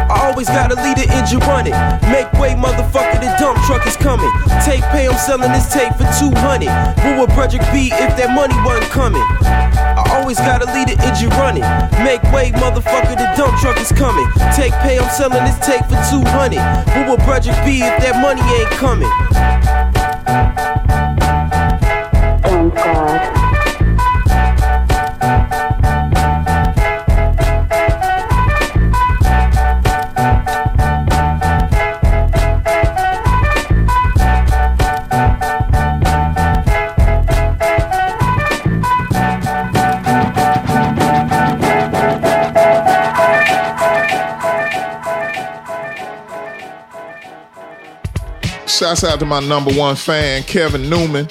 I 0.09 0.29
always 0.29 0.47
gotta 0.47 0.75
lead 0.75 0.97
the 0.97 1.07
engine 1.13 1.39
running. 1.45 1.73
Make 2.09 2.31
way, 2.41 2.57
motherfucker, 2.57 3.21
the 3.21 3.29
dump 3.37 3.61
truck 3.65 3.85
is 3.85 3.95
coming. 3.95 4.29
Take 4.65 4.83
pay, 4.89 5.07
I'm 5.07 5.17
selling 5.17 5.51
this 5.51 5.71
tape 5.71 5.93
for 5.93 6.09
200. 6.19 6.69
What 7.05 7.13
would 7.19 7.29
Bredrick 7.37 7.65
be 7.71 7.93
if 7.93 8.17
that 8.17 8.33
money 8.33 8.55
wasn't 8.65 8.91
coming? 8.91 9.21
I 9.21 10.03
always 10.17 10.37
gotta 10.37 10.65
lead 10.73 10.89
the 10.89 10.97
engine 11.05 11.29
running. 11.37 11.65
Make 12.03 12.23
way, 12.33 12.51
motherfucker, 12.51 13.13
the 13.13 13.29
dump 13.37 13.57
truck 13.61 13.79
is 13.79 13.91
coming. 13.91 14.27
Take 14.53 14.73
pay, 14.81 14.97
I'm 14.97 15.09
selling 15.09 15.43
this 15.45 15.59
tape 15.61 15.85
for 15.85 16.01
200. 16.09 16.57
What 16.97 17.09
would 17.09 17.19
Bredrick 17.25 17.57
be 17.65 17.81
if 17.81 17.95
that 18.01 18.17
money 18.21 18.41
ain't 18.57 18.71
coming? 18.81 19.11
Thank 22.43 22.75
God. 22.75 23.62
Shouts 48.93 49.03
out 49.05 49.19
to 49.21 49.25
my 49.25 49.39
number 49.39 49.73
one 49.73 49.95
fan, 49.95 50.43
Kevin 50.43 50.87
Newman, 50.87 51.25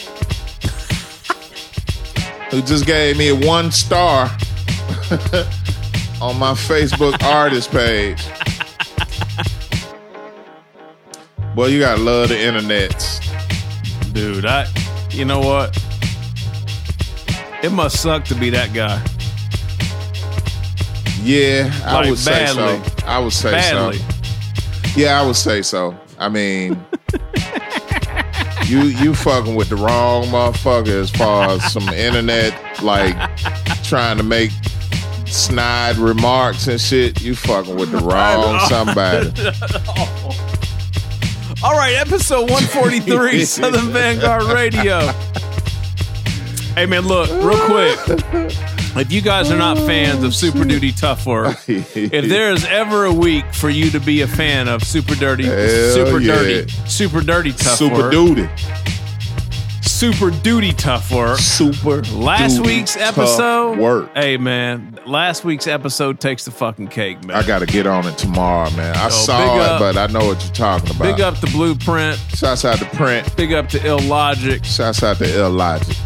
who 2.50 2.60
just 2.60 2.86
gave 2.86 3.16
me 3.16 3.28
a 3.28 3.36
one 3.36 3.70
star 3.70 4.24
on 6.20 6.40
my 6.40 6.54
Facebook 6.54 7.22
artist 7.32 7.70
page. 7.70 8.20
Boy, 11.54 11.66
you 11.66 11.78
gotta 11.78 12.02
love 12.02 12.30
the 12.30 12.40
internet. 12.40 12.90
Dude, 14.12 14.44
I 14.44 14.66
you 15.10 15.24
know 15.24 15.38
what? 15.38 15.78
It 17.62 17.70
must 17.70 18.02
suck 18.02 18.24
to 18.24 18.34
be 18.34 18.50
that 18.50 18.74
guy. 18.74 19.00
Yeah, 21.22 21.72
I 21.86 22.10
would 22.10 22.16
badly. 22.16 22.16
say 22.16 22.46
so. 22.46 22.82
I 23.06 23.18
would 23.20 23.32
say 23.32 23.52
Badly. 23.52 23.98
so. 23.98 24.04
Yeah, 24.96 25.20
I 25.20 25.24
would 25.24 25.36
say 25.36 25.62
so. 25.62 25.96
I 26.18 26.28
mean, 26.28 26.84
you 28.72 28.84
you 28.84 29.14
fucking 29.14 29.54
with 29.54 29.68
the 29.68 29.76
wrong 29.76 30.24
motherfucker 30.24 30.98
as 30.98 31.10
far 31.10 31.50
as 31.50 31.70
some 31.70 31.86
internet 31.90 32.82
like 32.82 33.14
trying 33.84 34.16
to 34.16 34.22
make 34.22 34.50
snide 35.26 35.96
remarks 35.96 36.68
and 36.68 36.80
shit. 36.80 37.20
You 37.20 37.36
fucking 37.36 37.76
with 37.76 37.90
the 37.90 37.98
wrong 38.08 38.58
somebody. 38.68 39.28
All 41.62 41.76
right, 41.76 41.94
episode 41.94 42.50
143, 42.50 43.44
Southern 43.44 43.92
Vanguard 43.92 44.44
Radio. 44.44 45.00
Hey 46.74 46.86
man, 46.86 47.06
look, 47.06 47.28
real 47.44 47.60
quick. 47.66 47.98
If 48.94 49.10
you 49.10 49.22
guys 49.22 49.50
are 49.50 49.56
not 49.56 49.78
fans 49.78 50.22
of 50.22 50.34
Super 50.34 50.64
Duty 50.64 50.92
Tough 50.92 51.24
Work, 51.26 51.56
if 51.66 52.28
there 52.28 52.52
is 52.52 52.64
ever 52.66 53.06
a 53.06 53.12
week 53.12 53.46
for 53.54 53.70
you 53.70 53.90
to 53.90 53.98
be 53.98 54.20
a 54.20 54.26
fan 54.28 54.68
of 54.68 54.82
Super 54.84 55.14
Dirty, 55.14 55.44
Hell 55.44 55.94
Super 55.94 56.18
yeah. 56.20 56.34
Dirty, 56.34 56.68
Super 56.86 57.22
Dirty 57.22 57.52
Tough 57.52 57.78
Super 57.78 57.94
Work, 57.94 58.12
duty. 58.12 58.48
Super 59.80 60.30
Duty 60.30 60.72
Tough 60.72 61.10
Work, 61.10 61.38
Super 61.38 62.02
last 62.14 62.56
duty 62.56 62.68
week's 62.68 62.94
tough 62.94 63.16
episode, 63.16 63.78
work. 63.78 64.10
Hey 64.14 64.36
man, 64.36 64.98
last 65.06 65.42
week's 65.42 65.66
episode 65.66 66.20
takes 66.20 66.44
the 66.44 66.50
fucking 66.50 66.88
cake, 66.88 67.24
man. 67.24 67.34
I 67.36 67.46
got 67.46 67.60
to 67.60 67.66
get 67.66 67.86
on 67.86 68.06
it 68.06 68.18
tomorrow, 68.18 68.70
man. 68.72 68.94
I 68.94 69.06
oh, 69.06 69.08
So, 69.08 69.24
saw 69.24 69.38
big 69.38 69.62
it, 69.62 69.68
up- 69.70 69.80
but 69.80 69.96
I 69.96 70.06
know 70.12 70.26
what 70.26 70.44
you're 70.44 70.52
talking 70.54 70.90
about. 70.94 71.04
Big 71.16 71.20
up 71.22 71.40
the 71.40 71.46
Blueprint. 71.46 72.18
Shouts 72.34 72.66
out 72.66 72.78
to 72.78 72.84
Print. 72.86 73.34
Big 73.36 73.54
up 73.54 73.70
to 73.70 73.78
Illogic. 73.86 74.64
Shouts 74.66 75.02
out 75.02 75.16
to 75.16 75.44
Illogic. 75.46 75.96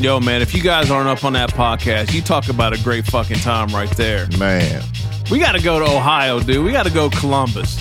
Yo, 0.00 0.20
man, 0.20 0.40
if 0.40 0.54
you 0.54 0.62
guys 0.62 0.92
aren't 0.92 1.08
up 1.08 1.24
on 1.24 1.32
that 1.32 1.50
podcast, 1.50 2.14
you 2.14 2.22
talk 2.22 2.48
about 2.48 2.72
a 2.72 2.80
great 2.84 3.04
fucking 3.04 3.38
time 3.38 3.66
right 3.70 3.90
there. 3.96 4.28
Man. 4.38 4.80
We 5.28 5.40
got 5.40 5.56
to 5.56 5.62
go 5.62 5.80
to 5.80 5.84
Ohio, 5.84 6.38
dude. 6.38 6.64
We 6.64 6.70
got 6.70 6.86
to 6.86 6.92
go 6.92 7.10
Columbus. 7.10 7.76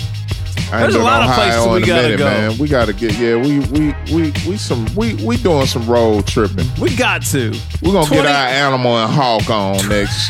There's 0.71 0.95
a 0.95 0.99
lot 0.99 1.29
of 1.29 1.35
places 1.35 1.65
we 1.67 1.85
gotta 1.85 2.03
minute, 2.03 2.17
go. 2.17 2.25
Man. 2.25 2.57
We 2.57 2.67
gotta 2.67 2.91
get 2.91 3.17
yeah. 3.17 3.35
We 3.37 3.59
we 3.59 3.95
we 4.11 4.33
we 4.45 4.57
some 4.57 4.85
we 4.95 5.13
we 5.23 5.37
doing 5.37 5.65
some 5.65 5.87
road 5.89 6.27
tripping. 6.27 6.67
We 6.81 6.93
got 6.93 7.21
to. 7.27 7.51
We're 7.81 7.93
gonna 7.93 8.05
20 8.05 8.23
get 8.23 8.25
our 8.25 8.47
animal 8.47 8.97
and 8.97 9.09
hawk 9.09 9.49
on 9.49 9.87
next 9.87 10.29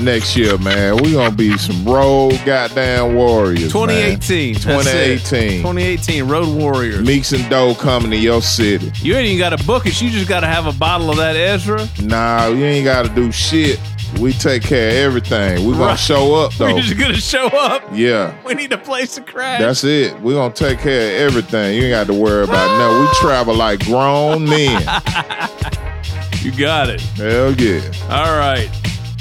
next 0.00 0.36
year, 0.36 0.56
man. 0.58 0.96
We're 0.96 1.12
gonna 1.12 1.34
be 1.34 1.56
some 1.58 1.84
road 1.84 2.40
goddamn 2.44 3.14
warriors. 3.14 3.72
2018. 3.72 4.54
That's 4.54 4.86
it. 4.86 5.20
2018. 5.20 5.58
2018 5.62 6.24
Road 6.24 6.56
Warriors. 6.56 7.06
Meeks 7.06 7.32
and 7.32 7.48
Doe 7.50 7.74
coming 7.74 8.10
to 8.10 8.16
your 8.16 8.42
city. 8.42 8.90
You 9.02 9.14
ain't 9.14 9.26
even 9.26 9.38
got 9.38 9.56
to 9.56 9.64
book 9.66 9.86
it. 9.86 10.00
You 10.00 10.10
just 10.10 10.28
got 10.28 10.40
to 10.40 10.46
have 10.46 10.66
a 10.66 10.72
bottle 10.72 11.10
of 11.10 11.16
that 11.16 11.36
Ezra. 11.36 11.86
Nah, 12.02 12.48
you 12.48 12.64
ain't 12.64 12.84
gotta 12.84 13.08
do 13.08 13.30
shit. 13.32 13.78
We 14.18 14.32
take 14.32 14.62
care 14.62 14.90
of 14.90 14.96
everything. 14.96 15.66
We're 15.66 15.78
gonna 15.78 15.96
show 15.96 16.34
up 16.34 16.52
though. 16.58 16.74
We're 16.74 16.82
just 16.82 16.98
gonna 16.98 17.14
show 17.14 17.46
up. 17.46 17.82
yeah. 17.92 18.36
We 18.44 18.54
need 18.54 18.72
a 18.72 18.78
place 18.78 19.14
to 19.14 19.22
crash. 19.22 19.60
That's 19.60 19.84
it. 19.84 20.18
We're 20.20 20.34
gonna 20.34 20.52
take 20.52 20.80
care 20.80 21.14
of 21.14 21.34
everything. 21.34 21.76
You 21.76 21.84
ain't 21.84 21.92
got 21.92 22.12
to 22.12 22.18
worry 22.18 22.44
about 22.44 22.68
ah! 22.68 22.78
nothing. 22.78 23.00
We 23.00 23.30
travel 23.30 23.54
like 23.54 23.84
grown 23.84 24.44
men. 24.44 24.80
you 26.42 26.52
got 26.58 26.88
it. 26.90 27.00
Hell 27.00 27.52
yeah. 27.52 27.80
All 28.08 28.36
right. 28.36 28.68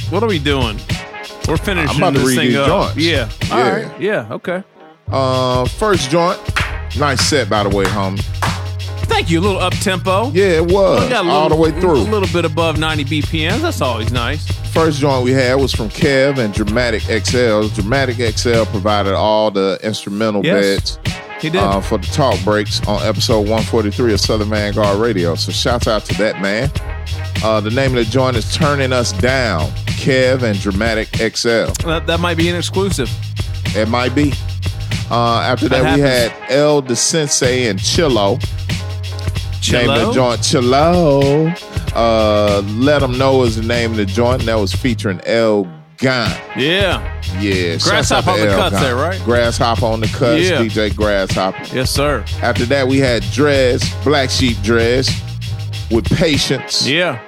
What 0.09 0.23
are 0.23 0.27
we 0.27 0.39
doing? 0.39 0.79
We're 1.47 1.57
finishing 1.57 1.89
I'm 1.89 1.97
about 1.97 2.13
to 2.13 2.19
this 2.19 2.27
read 2.29 2.35
thing 2.35 2.47
these 2.49 2.57
up. 2.57 2.67
joints. 2.93 2.97
Yeah. 2.97 3.29
All 3.51 3.57
Yeah. 3.59 3.69
right. 3.87 4.01
Yeah. 4.01 4.27
Okay. 4.31 4.63
Uh, 5.11 5.65
first 5.65 6.09
joint, 6.11 6.39
nice 6.97 7.21
set 7.21 7.49
by 7.49 7.63
the 7.63 7.69
way, 7.75 7.85
homie. 7.85 8.21
Thank 9.05 9.31
you. 9.31 9.39
A 9.39 9.41
little 9.41 9.59
up 9.59 9.73
tempo. 9.73 10.29
Yeah, 10.31 10.45
it 10.57 10.65
was 10.71 11.11
all 11.11 11.49
the 11.49 11.55
way 11.55 11.71
through. 11.79 11.93
A 11.97 12.09
little 12.11 12.29
bit 12.31 12.45
above 12.45 12.77
90 12.77 13.05
BPMs. 13.05 13.61
That's 13.61 13.81
always 13.81 14.11
nice. 14.11 14.45
First 14.71 14.99
joint 14.99 15.23
we 15.25 15.31
had 15.31 15.55
was 15.55 15.73
from 15.73 15.89
Kev 15.89 16.37
and 16.37 16.53
Dramatic 16.53 17.01
XL. 17.03 17.67
Dramatic 17.73 18.17
XL 18.37 18.65
provided 18.65 19.13
all 19.15 19.49
the 19.49 19.79
instrumental 19.83 20.45
Yes, 20.45 20.95
beds 20.95 20.99
he 21.41 21.49
did. 21.49 21.59
Uh, 21.61 21.81
for 21.81 21.97
the 21.97 22.05
talk 22.07 22.39
breaks 22.43 22.85
on 22.87 23.01
episode 23.01 23.39
143 23.41 24.13
of 24.13 24.19
Southern 24.21 24.49
Vanguard 24.49 24.99
Radio. 24.99 25.33
So 25.35 25.51
shouts 25.51 25.87
out 25.87 26.05
to 26.05 26.13
that 26.19 26.39
man. 26.39 26.69
Uh, 27.43 27.61
the 27.61 27.69
name 27.71 27.95
of 27.97 28.03
the 28.05 28.11
joint 28.11 28.35
is 28.35 28.53
Turning 28.53 28.91
Us 28.91 29.13
Down, 29.13 29.69
Kev 29.85 30.43
and 30.43 30.59
Dramatic 30.59 31.07
XL. 31.15 31.71
That, 31.87 32.03
that 32.07 32.19
might 32.19 32.37
be 32.37 32.49
an 32.49 32.55
exclusive. 32.55 33.09
It 33.75 33.87
might 33.87 34.13
be. 34.13 34.33
Uh, 35.09 35.39
after 35.41 35.69
that, 35.69 35.83
That 35.83 35.95
we 35.95 36.01
had 36.01 36.33
El 36.51 36.81
Da 36.81 36.95
Sensei 36.95 37.67
and 37.67 37.79
Chillo. 37.79 38.39
Name 39.71 39.89
of 39.89 40.07
the 40.07 40.13
joint 40.13 40.41
Chillo. 40.41 41.93
Uh, 41.95 42.61
Let 42.77 42.99
Them 42.99 43.17
Know 43.17 43.43
is 43.43 43.55
the 43.55 43.63
name 43.63 43.91
of 43.91 43.97
the 43.97 44.05
joint. 44.05 44.41
And 44.41 44.47
that 44.49 44.55
was 44.55 44.73
featuring 44.73 45.21
El 45.25 45.63
Gun. 45.97 46.29
Yeah. 46.57 47.21
Yeah. 47.39 47.77
Grasshopper 47.77 48.31
on 48.31 48.39
the 48.39 48.47
cuts 48.47 48.79
there, 48.79 48.95
right? 48.95 49.21
Grasshopper 49.23 49.85
on 49.85 49.99
the 50.01 50.07
cuts. 50.07 50.43
Yeah. 50.49 50.63
DJ 50.63 50.95
Grasshopper. 50.95 51.63
Yes, 51.75 51.89
sir. 51.91 52.23
After 52.41 52.65
that, 52.65 52.87
we 52.87 52.97
had 52.99 53.23
Dres, 53.31 53.83
Black 54.03 54.29
Sheep 54.29 54.57
Dres, 54.61 55.09
with 55.91 56.05
Patience. 56.15 56.87
Yeah. 56.87 57.21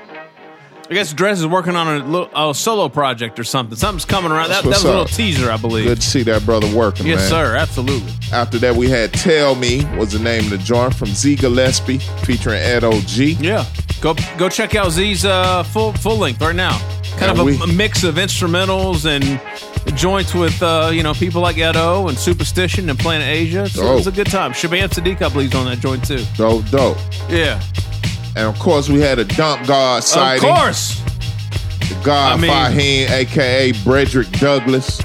I 0.92 0.94
guess 0.94 1.14
Dres 1.14 1.40
is 1.40 1.48
working 1.48 1.78
on 1.78 1.88
a, 1.88 2.06
little, 2.06 2.50
a 2.50 2.54
solo 2.54 2.90
project 2.90 3.40
or 3.40 3.46
something. 3.46 3.78
Something's 3.78 4.04
coming 4.04 4.30
around. 4.30 4.50
That, 4.50 4.66
that 4.66 4.68
was 4.68 4.74
what's 4.74 4.84
a 4.84 4.88
little 4.88 5.06
teaser, 5.06 5.50
I 5.50 5.56
believe. 5.56 5.86
Good 5.86 6.02
to 6.02 6.06
see 6.06 6.22
that 6.24 6.44
brother 6.46 6.68
working, 6.76 7.08
yes, 7.08 7.22
man. 7.22 7.30
sir. 7.30 7.56
Absolutely. 7.56 8.12
After 8.34 8.58
that, 8.58 8.76
we 8.76 8.90
had 8.90 9.14
Tell 9.14 9.56
Me 9.56 9.86
was 9.98 10.12
the 10.12 10.20
name 10.20 10.44
of 10.44 10.50
the 10.50 10.58
joint 10.58 10.94
from 10.94 11.08
Z 11.08 11.38
Gillespie 11.38 12.00
featuring 12.26 12.58
Ed 12.58 12.84
O.G. 12.84 13.38
Yeah. 13.40 13.64
Go 14.02 14.16
go 14.38 14.50
check 14.50 14.76
out 14.76 14.92
Z's 14.92 15.24
uh, 15.24 15.64
full 15.64 15.94
full 15.94 16.18
length 16.18 16.42
right 16.42 16.54
now. 16.54 16.78
Kind 17.18 17.32
And 17.32 17.32
of 17.32 17.40
a, 17.40 17.44
we- 17.46 17.62
a 17.62 17.68
mix 17.68 18.04
of 18.04 18.16
instrumentals 18.16 19.06
and 19.06 19.40
joints 19.98 20.34
with 20.34 20.62
uh, 20.62 20.90
you 20.92 21.04
know 21.04 21.14
people 21.14 21.42
like 21.42 21.58
Edo 21.58 22.10
and 22.10 22.18
Superstition 22.18 22.90
and 22.90 23.00
Planet 23.00 23.30
Asia. 23.30 23.66
So 23.70 23.94
it 23.94 23.96
was 23.96 24.08
a 24.08 24.12
good 24.12 24.28
time. 24.28 24.52
Shabaam 24.52 24.90
Sahdeeq, 24.90 25.22
I 25.22 25.30
believe, 25.30 25.52
is 25.52 25.56
on 25.56 25.68
that 25.68 25.80
joint 25.80 26.06
too. 26.06 26.26
Dope, 26.36 26.68
dope. 26.70 26.98
Yeah. 27.30 27.62
And 28.36 28.48
of 28.48 28.58
course, 28.60 28.90
we 28.90 29.00
had 29.02 29.20
a 29.20 29.26
dump 29.26 29.68
guard 29.68 30.04
sighting. 30.04 30.50
Of 30.50 30.56
course. 30.56 31.00
The 31.90 31.96
God 32.04 32.40
I 32.40 32.42
mean- 32.42 32.52
Fahim, 32.52 33.10
aka 33.10 33.72
Brederick 33.84 34.30
Douglas. 34.32 35.02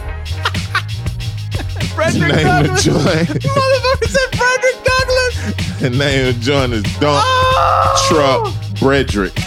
Frederick 1.95 2.33
name 2.37 2.47
Douglas. 2.47 2.87
of 2.87 2.93
joint. 2.93 3.29
Motherfucker 3.29 4.09
said 4.09 4.31
Frederick 4.37 4.79
Douglas. 4.85 5.35
the 5.81 5.91
name 5.91 6.29
of 6.29 6.41
joint 6.41 6.73
is 6.75 6.83
Dump 7.01 7.23
Oh! 7.25 7.95
Truck 8.09 8.53
Brederick. 8.81 9.35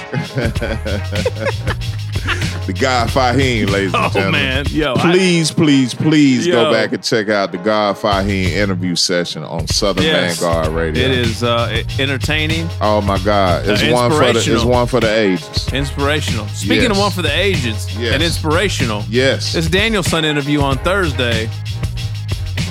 the 2.73 2.79
God 2.79 3.09
Fahim, 3.09 3.67
ladies 3.71 3.93
and 3.95 4.03
Oh, 4.05 4.09
gentlemen. 4.09 4.31
man. 4.41 4.65
Yo, 4.69 4.93
I- 4.93 5.01
please, 5.11 5.49
please, 5.51 5.93
please 5.95 6.45
Yo. 6.45 6.53
go 6.65 6.71
back 6.71 6.91
and 6.93 7.03
check 7.03 7.27
out 7.29 7.51
the 7.51 7.57
God 7.57 7.95
Fahim 7.95 8.45
interview 8.51 8.95
session 8.95 9.43
on 9.43 9.67
Southern 9.67 10.03
Yes. 10.03 10.39
Vanguard 10.39 10.67
Radio. 10.75 11.03
It 11.03 11.11
is 11.11 11.41
uh, 11.43 11.83
entertaining, 11.97 12.67
Oh 12.79 13.01
my 13.01 13.17
God! 13.19 13.67
It's 13.67 13.81
Uh, 13.81 13.91
one 13.91 14.11
for 14.11 14.19
the 14.33 14.53
it's 14.53 14.63
one 14.63 14.85
for 14.85 14.99
the 14.99 15.11
ages. 15.11 15.67
inspirational. 15.73 16.47
Speaking 16.49 16.83
Yes. 16.83 16.91
of 16.91 16.97
one 16.99 17.11
for 17.11 17.23
the 17.23 17.35
ages 17.35 17.87
Yes. 17.97 18.13
and 18.13 18.21
inspirational, 18.21 19.03
Yes, 19.09 19.53
this 19.53 19.67
Daniel 19.67 20.03
Son 20.03 20.23
interview 20.23 20.61
on 20.61 20.77
Thursday. 20.79 21.49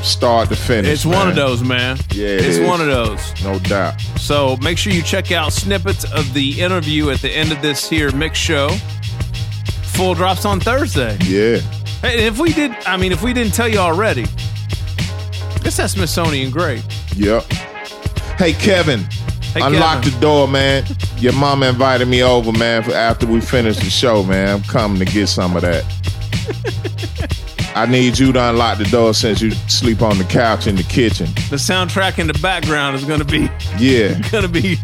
start 0.03 0.49
to 0.49 0.57
finish. 0.57 0.91
It's 0.93 1.05
one 1.05 1.29
of 1.29 1.35
those, 1.35 1.63
man. 1.63 1.99
Yeah, 2.13 2.29
it 2.29 2.45
it's 2.45 2.57
is. 2.59 2.67
one 2.67 2.81
of 2.81 2.87
those. 2.87 3.21
No 3.43 3.59
doubt. 3.59 4.01
So 4.17 4.57
make 4.63 4.79
sure 4.79 4.93
you 4.93 5.03
check 5.03 5.33
out 5.33 5.53
snippets 5.53 6.05
of 6.13 6.33
the 6.35 6.61
interview 6.61 7.11
at 7.11 7.21
the 7.21 7.31
end 7.31 7.51
of 7.53 7.61
this 7.63 7.89
here 7.91 8.11
mix 8.13 8.39
show. 8.39 8.71
Full 9.99 10.15
drops 10.15 10.45
on 10.45 10.61
Thursday. 10.61 11.19
Yeah. 11.25 11.59
Hey, 12.03 12.25
if 12.27 12.39
we 12.39 12.53
did, 12.53 12.71
I 12.87 12.97
mean, 12.97 13.11
if 13.11 13.21
we 13.21 13.33
didn't 13.33 13.53
tell 13.53 13.67
you 13.69 13.79
already, 13.79 14.23
it's 15.65 15.77
that 15.79 15.91
Smithsonian 15.91 16.53
great. 16.53 16.85
Yep. 17.17 17.43
Hey 18.39 18.53
Kevin, 18.53 19.01
Hey, 19.53 19.61
unlock 19.61 20.05
Kevin. 20.05 20.15
the 20.15 20.21
door, 20.21 20.47
man. 20.47 20.85
Your 21.17 21.33
mama 21.33 21.67
invited 21.67 22.07
me 22.07 22.23
over, 22.23 22.53
man. 22.53 22.85
For 22.85 22.93
after 22.95 23.27
we 23.27 23.41
finish 23.41 23.77
the 23.79 23.91
show, 23.91 24.23
man. 24.23 24.59
I'm 24.59 24.63
coming 24.63 25.01
to 25.01 25.05
get 25.05 25.27
some 25.27 25.57
of 25.57 25.63
that. 25.63 25.85
I 27.75 27.87
need 27.87 28.19
you 28.21 28.33
to 28.33 28.51
unlock 28.51 28.79
the 28.79 28.85
door 28.85 29.15
since 29.15 29.41
you 29.41 29.51
sleep 29.67 30.01
on 30.03 30.17
the 30.19 30.25
couch 30.25 30.69
in 30.69 30.77
the 30.77 30.83
kitchen. 30.85 31.27
The 31.51 31.57
soundtrack 31.57 32.21
in 32.21 32.29
the 32.29 32.39
background 32.41 32.95
is 32.95 33.05
going 33.05 33.19
to 33.21 33.25
be 33.25 33.49
Yeah, 33.79 34.17
going 34.31 34.45
to 34.45 34.49
be. 34.49 34.77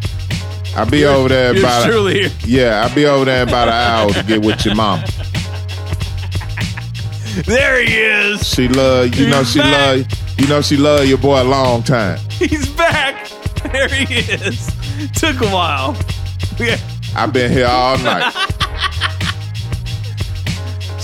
I'll 0.77 0.91
be 0.91 1.05
over 1.05 1.29
there 1.29 1.55
you're 1.55 1.63
about 1.65 1.85
surely 1.87 2.27
yeah. 2.45 2.85
I'll 2.87 2.95
be 2.95 3.07
over 3.07 3.25
there 3.25 3.43
in 3.43 3.49
about 3.49 3.69
an 3.69 3.75
hour 3.75 4.13
to 4.13 4.23
get 4.25 4.45
with 4.45 4.65
your 4.65 4.75
mom. 4.75 5.01
There 7.47 7.83
he 7.85 7.95
is. 7.97 8.47
She 8.47 8.69
love 8.69 9.15
you 9.15 9.29
know 9.29 9.43
she 9.45 9.59
back. 9.59 9.73
love 9.99 10.07
you 10.39 10.47
know 10.49 10.61
she 10.63 10.77
love 10.77 11.07
your 11.07 11.19
boy 11.19 11.43
a 11.43 11.45
long 11.45 11.83
time. 11.83 12.19
He's 12.31 12.69
back. 12.71 13.29
There 13.73 13.89
he 13.89 14.15
is. 14.33 14.67
Took 15.15 15.41
a 15.41 15.49
while. 15.49 15.97
Yeah. 16.59 16.79
I've 17.17 17.33
been 17.33 17.51
here 17.51 17.67
all 17.67 17.99
night. 17.99 18.33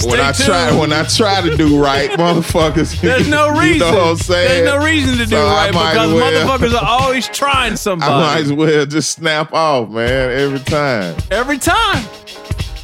when 0.05 0.21
I 0.21 0.33
try 0.33 0.77
when 0.79 0.93
I 0.93 1.05
try 1.05 1.41
to 1.43 1.57
do 1.57 1.83
right, 1.83 2.11
motherfuckers. 2.19 3.01
There's 3.01 3.29
no 3.39 3.51
reason. 3.51 3.75
You 3.75 3.79
know 3.81 3.93
what 3.93 4.09
I'm 4.13 4.17
saying? 4.17 4.65
There's 4.65 4.79
no 4.81 4.85
reason 4.85 5.13
to 5.19 5.25
do 5.25 5.31
So 5.31 5.45
right 5.47 5.71
because 5.71 6.13
well- 6.13 6.59
motherfuckers 6.59 6.75
are 6.75 6.85
always 7.03 7.29
trying 7.29 7.77
something. 7.77 8.09
I 8.09 8.19
might 8.35 8.41
as 8.41 8.53
well 8.53 8.87
just 8.87 9.13
snap 9.13 9.53
off, 9.53 9.91
man, 9.91 10.31
every 10.31 10.61
time. 10.61 11.17
Every 11.31 11.59
time. 11.59 12.05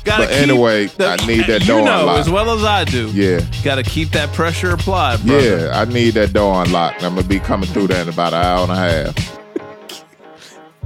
Gotta 0.04 0.22
But 0.22 0.30
keep 0.30 0.38
anyway, 0.48 0.86
the- 0.86 1.08
I 1.08 1.16
need 1.26 1.46
that 1.46 1.62
you 1.62 1.66
door 1.66 1.82
know 1.84 2.00
unlocked. 2.00 2.20
as 2.20 2.30
well 2.30 2.50
as 2.56 2.62
I 2.62 2.84
do. 2.84 3.08
Yeah. 3.10 3.40
Gotta 3.64 3.82
keep 3.82 4.10
that 4.10 4.32
pressure 4.32 4.70
applied, 4.70 5.20
brother. 5.26 5.66
Yeah, 5.66 5.80
I 5.80 5.84
need 5.84 6.10
that 6.14 6.32
door 6.32 6.62
unlocked. 6.62 7.02
I'm 7.02 7.16
gonna 7.16 7.26
be 7.26 7.40
coming 7.40 7.68
through 7.68 7.88
that 7.88 8.06
in 8.06 8.12
about 8.12 8.32
an 8.32 8.44
hour 8.44 8.62
and 8.62 8.70
a 8.72 8.76
half. 8.76 9.35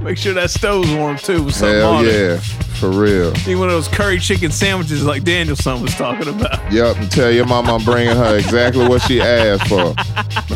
Make 0.02 0.16
sure 0.16 0.32
that 0.34 0.50
stove's 0.50 0.90
warm 0.92 1.18
too 1.18 1.42
with 1.42 1.54
something 1.54 1.78
Hell 1.78 1.92
on 1.96 2.06
it. 2.06 2.12
yeah, 2.14 2.36
for 2.38 2.90
real. 2.90 3.32
Eat 3.46 3.54
one 3.56 3.68
of 3.68 3.74
those 3.74 3.86
curry 3.88 4.18
chicken 4.18 4.50
sandwiches 4.50 5.04
like 5.04 5.24
Daniel 5.24 5.56
Son 5.56 5.82
was 5.82 5.94
talking 5.94 6.28
about. 6.28 6.72
Yep, 6.72 6.96
and 6.96 7.10
tell 7.10 7.30
your 7.30 7.44
mama 7.46 7.74
I'm 7.74 7.84
bringing 7.84 8.16
her 8.16 8.38
exactly 8.38 8.88
what 8.88 9.02
she 9.02 9.20
asked 9.20 9.68
for: 9.68 9.92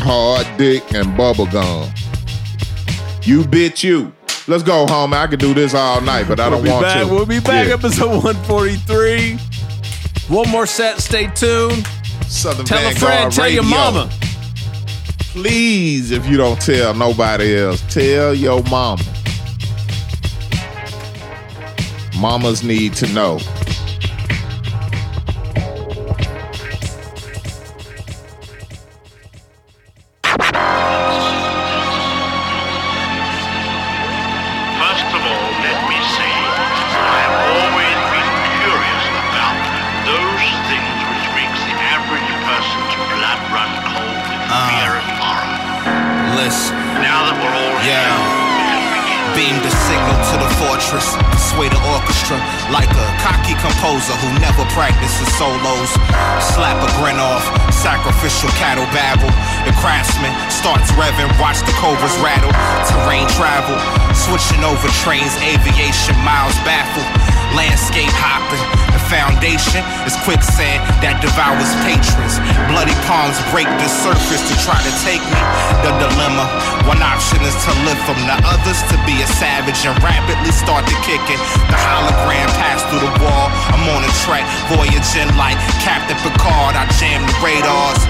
hard 0.01 0.47
dick 0.57 0.93
and 0.93 1.15
bubble 1.15 1.45
gum. 1.45 1.91
You 3.21 3.43
bitch, 3.43 3.83
you. 3.83 4.11
Let's 4.47 4.63
go 4.63 4.85
home. 4.87 5.13
I 5.13 5.27
could 5.27 5.39
do 5.39 5.53
this 5.53 5.73
all 5.73 6.01
night, 6.01 6.27
but 6.27 6.39
I 6.39 6.49
we'll 6.49 6.57
don't 6.57 6.63
be 6.65 6.69
want 6.71 6.83
back. 6.83 7.07
to. 7.07 7.13
We'll 7.13 7.25
be 7.25 7.39
back. 7.39 7.67
Yeah. 7.67 7.73
Episode 7.75 8.23
143. 8.23 9.37
One 10.35 10.49
more 10.49 10.65
set. 10.65 10.99
Stay 11.01 11.27
tuned. 11.27 11.85
Southern 12.27 12.65
Tell 12.65 12.79
a 12.79 12.81
Vanguard 12.93 12.97
friend. 12.99 13.31
Tell 13.31 13.49
your 13.49 13.63
Radio. 13.63 13.77
mama. 13.77 14.09
Please, 15.19 16.11
if 16.11 16.25
you 16.27 16.37
don't 16.37 16.59
tell 16.61 16.93
nobody 16.93 17.57
else, 17.57 17.81
tell 17.93 18.33
your 18.33 18.63
mama. 18.63 19.03
Mamas 22.25 22.63
need 22.63 22.95
to 22.95 23.05
know. 23.13 23.37
First 33.75 35.09
of 35.13 35.21
all, 35.21 35.49
let 35.61 35.79
me 35.85 35.99
say, 36.17 36.31
I 36.97 37.17
have 37.21 37.37
always 37.45 37.99
been 38.09 38.31
curious 38.57 39.05
about 39.21 39.57
those 40.09 40.49
things 40.65 40.97
which 41.13 41.25
makes 41.37 41.61
the 41.61 41.75
average 41.93 42.31
person's 42.47 42.93
blood 43.13 43.41
run 43.53 43.71
cold 43.91 44.21
with 44.33 44.49
ah. 44.49 44.65
fear 44.65 44.91
and 44.97 45.09
horror. 45.21 45.49
bliss. 46.33 46.57
Now 47.05 47.27
that 47.27 47.35
we're 47.37 47.53
all 47.53 47.77
Yeah. 47.85 48.45
Beam 49.35 49.59
the 49.59 49.73
signal 49.83 50.15
to 50.31 50.35
the 50.39 50.49
fortress, 50.63 51.11
sway 51.11 51.19
the 51.19 51.24
orchestra 52.05 52.37
like 52.69 52.89
a 52.93 53.07
cocky 53.17 53.57
composer 53.57 54.13
who 54.21 54.29
never 54.37 54.61
practices 54.77 55.25
solos. 55.41 55.89
Slap 56.53 56.77
a 56.77 56.89
grin 57.01 57.17
off, 57.17 57.41
sacrificial 57.73 58.49
cattle 58.61 58.85
babble. 58.93 59.33
The 59.65 59.73
craftsman 59.81 60.29
starts 60.53 60.93
revving, 60.93 61.33
watch 61.41 61.65
the 61.65 61.73
cobras 61.81 62.13
rattle. 62.21 62.53
Terrain 62.85 63.25
travel, 63.33 63.77
switching 64.13 64.61
over 64.61 64.85
trains, 65.01 65.33
aviation 65.41 66.13
miles 66.21 66.53
baffled. 66.61 67.09
Landscape 67.57 68.11
hopping, 68.13 68.61
the 68.93 69.01
foundation 69.09 69.81
is 70.05 70.13
quicksand 70.21 70.85
devours 71.25 71.73
patrons. 71.81 72.37
Bloody 72.69 72.93
palms 73.09 73.41
break 73.49 73.65
the 73.81 73.89
surface 73.89 74.45
to 74.45 74.53
try 74.61 74.77
to 74.77 74.93
take 75.01 75.23
me. 75.25 75.41
The 75.81 75.91
dilemma, 75.97 76.45
one 76.85 77.01
option 77.01 77.41
is 77.41 77.57
to 77.65 77.71
live 77.81 77.97
from 78.05 78.21
the 78.29 78.37
others 78.45 78.77
to 78.93 78.95
be 79.09 79.17
a 79.25 79.29
savage 79.41 79.81
and 79.89 79.97
rapidly 80.05 80.53
start 80.53 80.85
to 80.85 80.95
kick 81.01 81.21
it. 81.33 81.41
The 81.73 81.79
hologram 81.81 82.45
passed 82.61 82.85
through 82.93 83.01
the 83.01 83.13
wall. 83.25 83.49
I'm 83.73 83.89
on 83.89 84.05
a 84.05 84.13
track, 84.21 84.45
voyaging 84.69 85.33
like 85.33 85.57
Captain 85.81 86.17
Picard. 86.21 86.77
I 86.77 86.85
jam 87.01 87.25
the 87.25 87.35
radars, 87.41 88.01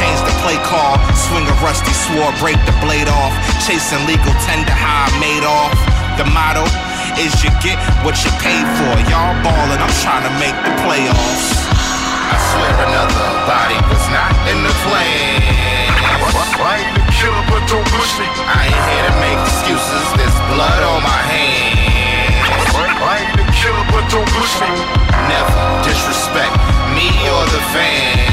change 0.00 0.20
the 0.24 0.34
play 0.40 0.56
call, 0.64 0.96
swing 1.28 1.44
a 1.44 1.56
rusty 1.60 1.92
sword, 1.92 2.32
break 2.40 2.56
the 2.64 2.74
blade 2.80 3.12
off. 3.12 3.36
Chasing 3.68 4.00
legal 4.08 4.32
tender, 4.48 4.72
how 4.72 5.04
I 5.04 5.10
made 5.20 5.44
off. 5.44 5.76
The 6.16 6.24
motto 6.32 6.64
is 7.20 7.34
you 7.44 7.50
get 7.60 7.76
what 8.06 8.16
you 8.24 8.32
pay 8.40 8.60
for. 8.80 8.92
Y'all 9.12 9.36
ballin', 9.44 9.82
I'm 9.82 9.96
trying 10.00 10.24
to 10.24 10.32
make 10.40 10.56
the 10.64 10.72
playoffs. 10.80 11.83
I 12.30 12.36
swear 12.52 12.72
another 12.88 13.28
body 13.44 13.78
was 13.90 14.04
not 14.08 14.32
in 14.48 14.58
the 14.64 14.74
plan. 14.84 15.92
I 16.64 16.80
ain't 16.80 16.96
a 16.96 17.04
killer, 17.12 17.44
but 17.50 17.62
don't 17.68 17.86
push 17.92 18.12
me. 18.16 18.26
I 18.48 18.70
ain't 18.70 18.84
here 18.88 19.04
to 19.10 19.14
make 19.20 19.38
excuses. 19.44 20.06
There's 20.16 20.38
blood 20.54 20.80
on 20.86 21.02
my 21.04 21.20
hands. 21.28 22.72
I 23.04 23.28
ain't 23.28 23.40
a 23.40 23.46
killer, 23.52 23.84
but 23.92 24.04
don't 24.08 24.28
push 24.32 24.54
me. 24.64 24.72
Never 25.28 25.56
disrespect 25.84 26.54
me 26.96 27.10
or 27.28 27.44
the 27.52 27.62
fans. 27.74 28.32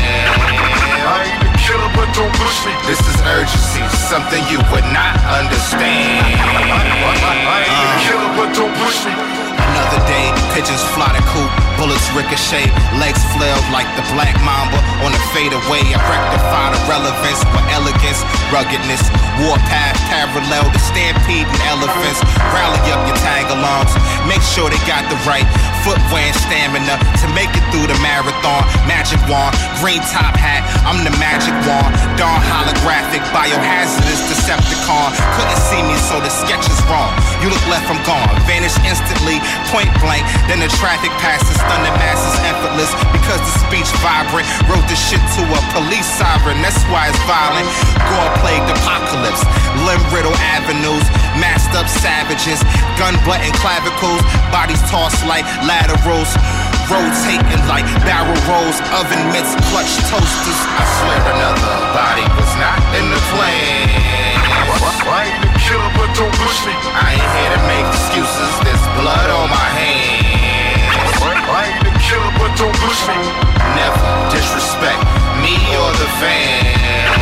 I 1.01 1.27
ain't 1.27 1.43
a 1.43 1.51
killer, 1.59 1.91
but 1.97 2.07
don't 2.15 2.31
push 2.39 2.57
me. 2.63 2.73
This 2.87 3.01
is 3.03 3.17
urgency, 3.27 3.83
something 4.07 4.41
you 4.47 4.63
would 4.71 4.87
not 4.95 5.19
understand. 5.27 6.23
I 6.31 7.67
ain't 7.67 7.83
a 7.83 7.99
killer, 8.05 8.31
but 8.39 8.49
don't 8.55 8.73
push 8.79 9.03
me. 9.03 9.13
Another 9.59 10.01
day, 10.07 10.31
pigeons 10.55 10.83
fly 10.95 11.11
the 11.15 11.23
coop, 11.31 11.51
bullets 11.81 12.05
ricochet, 12.13 12.69
legs 13.01 13.25
flailed 13.33 13.65
like 13.73 13.89
the 13.97 14.05
black 14.13 14.37
mamba 14.45 14.77
on 15.01 15.09
a 15.09 15.21
fadeaway. 15.33 15.81
I 15.81 15.97
rectify 15.97 16.77
the 16.77 16.81
relevance 16.85 17.41
for 17.49 17.61
elegance, 17.73 18.21
ruggedness, 18.53 19.01
warpath 19.41 19.97
parallel 20.05 20.69
to 20.69 20.77
stampeding 20.77 21.49
elephants. 21.65 22.21
Rally 22.53 22.77
up 22.93 23.01
your 23.09 23.17
tag-alongs, 23.25 23.97
make 24.29 24.45
sure 24.45 24.69
they 24.69 24.77
got 24.85 25.09
the 25.09 25.17
right 25.25 25.49
footwear 25.81 26.21
and 26.21 26.37
stamina 26.37 27.01
to 27.17 27.25
make 27.33 27.49
it 27.57 27.65
through 27.73 27.89
the 27.89 27.97
marathon. 28.05 28.61
Magic 28.85 29.17
wand, 29.25 29.57
green 29.81 30.01
top 30.13 30.37
hat, 30.37 30.61
I'm 30.85 31.01
the 31.01 31.13
magic 31.17 31.53
wand. 31.65 31.97
Dawn 32.13 32.37
holographic, 32.45 33.25
biohazardous 33.33 34.21
Decepticon. 34.29 35.09
Couldn't 35.33 35.61
see 35.65 35.81
me, 35.81 35.97
so 35.97 36.21
the 36.21 36.29
sketch 36.29 36.65
is 36.69 36.77
wrong. 36.85 37.09
You 37.41 37.49
look 37.49 37.65
left, 37.65 37.89
I'm 37.89 37.97
gone. 38.05 38.29
Vanish 38.45 38.77
instantly, 38.85 39.41
point 39.73 39.89
blank. 39.97 40.21
Then 40.45 40.61
the 40.61 40.69
traffic 40.77 41.09
passes, 41.17 41.57
stun 41.71 41.87
the 41.87 41.93
masses 42.03 42.35
effortless. 42.43 42.91
Because 43.15 43.39
the 43.39 43.53
speech 43.63 43.87
vibrant, 44.03 44.47
wrote 44.67 44.83
the 44.91 44.99
shit 44.99 45.23
to 45.39 45.43
a 45.47 45.61
police 45.71 46.07
siren. 46.19 46.59
That's 46.59 46.83
why 46.91 47.07
it's 47.07 47.23
violent. 47.23 47.67
Gore 48.11 48.31
plagued 48.43 48.67
apocalypse, 48.67 49.43
limb 49.87 50.03
riddle 50.11 50.35
avenues, 50.51 51.05
masked 51.39 51.75
up 51.79 51.87
savages, 51.87 52.59
gun 52.99 53.15
button 53.23 53.51
clavicles, 53.63 54.19
bodies 54.51 54.81
tossed 54.91 55.23
like 55.23 55.47
laterals. 55.63 56.31
Rotating 56.91 57.63
like 57.71 57.87
barrel 58.03 58.35
rolls, 58.51 58.75
oven 58.99 59.23
mitts, 59.31 59.55
clutch 59.71 59.95
toasters. 60.11 60.59
I 60.75 60.83
swear 60.99 61.23
another 61.39 61.75
body 61.95 62.25
was 62.35 62.51
not 62.59 62.83
in 62.99 63.07
the 63.07 63.21
plan. 63.31 64.11
I 65.07 65.23
ain't 65.23 65.43
a 65.47 65.51
killer, 65.55 65.91
but 65.95 66.11
don't 66.19 66.35
push 66.35 66.59
me. 66.67 66.75
I 66.91 67.15
ain't 67.15 67.31
here 67.31 67.51
to 67.55 67.61
make 67.63 67.87
excuses. 67.95 68.51
There's 68.67 68.85
blood 68.99 69.29
on 69.31 69.47
my 69.47 69.69
hands. 69.71 70.00
But 72.41 72.57
don't 72.57 72.73
push 72.81 73.01
me. 73.05 73.21
Never 73.77 74.01
disrespect 74.33 74.97
me 75.45 75.53
or 75.77 75.91
the 76.01 76.09
fans. 76.17 77.21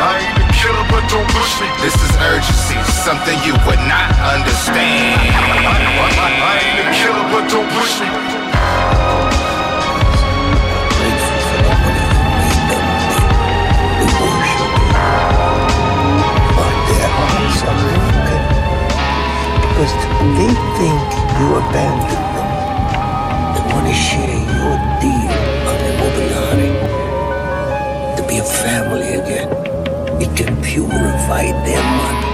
I 0.00 0.16
ain't 0.24 0.40
a 0.40 0.48
killer, 0.56 0.86
but 0.88 1.04
don't 1.12 1.28
push 1.28 1.60
me. 1.60 1.68
This 1.84 1.92
is 2.00 2.12
urgency, 2.24 2.80
something 3.04 3.36
you 3.44 3.52
would 3.68 3.82
not 3.84 4.08
understand. 4.32 5.20
I 6.40 6.56
ain't 6.64 6.80
a 6.80 6.88
killer, 6.96 7.26
but 7.28 7.44
don't 7.52 7.68
push 7.76 8.00
me. 8.00 8.08
Because 19.68 19.92
they 20.38 20.52
think 20.80 21.04
you 21.38 21.46
abandoned 21.56 22.35
share 23.92 24.40
your 24.60 24.76
deal 25.00 25.32
on 25.68 25.76
the 25.84 25.92
Mobilari. 26.00 26.70
To 28.16 28.22
be 28.28 28.38
a 28.38 28.44
family 28.44 29.14
again. 29.20 29.48
It 30.20 30.34
can 30.36 30.60
purify 30.62 31.52
their 31.64 31.82
money. 32.00 32.26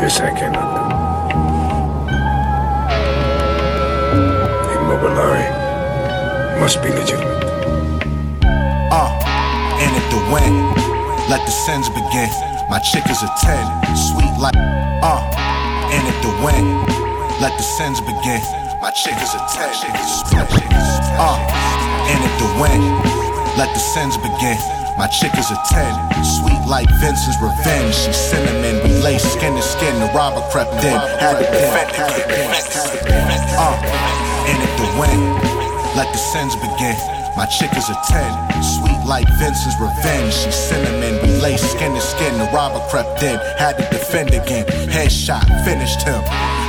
This 0.00 0.18
I 0.20 0.30
cannot 0.30 0.68
do. 0.74 0.82
Immobiliare 4.74 5.46
must 6.60 6.82
be 6.82 6.88
legitimate. 6.88 7.44
Uh, 8.90 9.10
and 9.82 9.92
if 9.96 10.06
the 10.10 10.20
win, 10.32 10.54
let 11.30 11.44
the 11.46 11.52
sins 11.52 11.88
begin. 11.90 12.30
My 12.70 12.80
chick 12.80 13.04
is 13.08 13.22
a 13.22 13.30
10, 13.40 13.96
sweet 13.96 14.34
like, 14.38 14.56
uh, 14.56 15.22
and 15.90 16.06
if 16.08 16.22
the 16.22 16.30
win, 16.44 17.07
let 17.40 17.56
the 17.56 17.62
sins 17.62 18.00
begin. 18.00 18.42
My 18.82 18.90
chick 18.90 19.14
is 19.22 19.34
a 19.34 19.38
10, 19.38 19.74
sweet, 20.26 20.70
uh, 21.18 21.38
and 22.10 22.20
if 22.26 22.34
the 22.38 22.50
win, 22.58 22.82
let 23.56 23.70
the 23.74 23.78
sins 23.78 24.16
begin. 24.16 24.58
My 24.98 25.06
chick 25.06 25.30
is 25.38 25.50
a 25.50 25.58
10, 25.70 26.24
sweet 26.24 26.58
like 26.66 26.88
Vincent's 26.98 27.40
revenge. 27.40 27.94
She's 27.94 28.16
cinnamon, 28.16 28.82
we 28.82 28.90
lay 29.02 29.18
skin 29.18 29.54
to 29.54 29.62
skin. 29.62 29.94
The 30.00 30.10
robber 30.14 30.42
crept 30.50 30.74
in, 30.82 30.98
had 31.22 31.38
it. 31.40 31.48
Uh, 33.54 33.76
and 34.50 34.58
if 34.58 34.72
the 34.78 34.86
win, 34.98 35.20
let 35.94 36.10
the 36.12 36.18
sins 36.18 36.56
begin. 36.56 37.17
My 37.38 37.46
chick 37.46 37.70
is 37.76 37.88
a 37.88 37.94
10, 38.10 38.62
sweet 38.66 38.98
like 39.06 39.22
Vincent's 39.38 39.78
revenge. 39.78 40.34
She's 40.34 40.58
cinnamon, 40.58 41.22
we 41.22 41.38
lay 41.38 41.56
skin 41.56 41.94
to 41.94 42.00
skin. 42.00 42.36
The 42.36 42.50
robber 42.50 42.82
crept 42.90 43.22
in, 43.22 43.38
had 43.62 43.78
to 43.78 43.86
defend 43.94 44.34
again. 44.34 44.66
Headshot, 44.90 45.46
finished 45.62 46.02
him. 46.02 46.18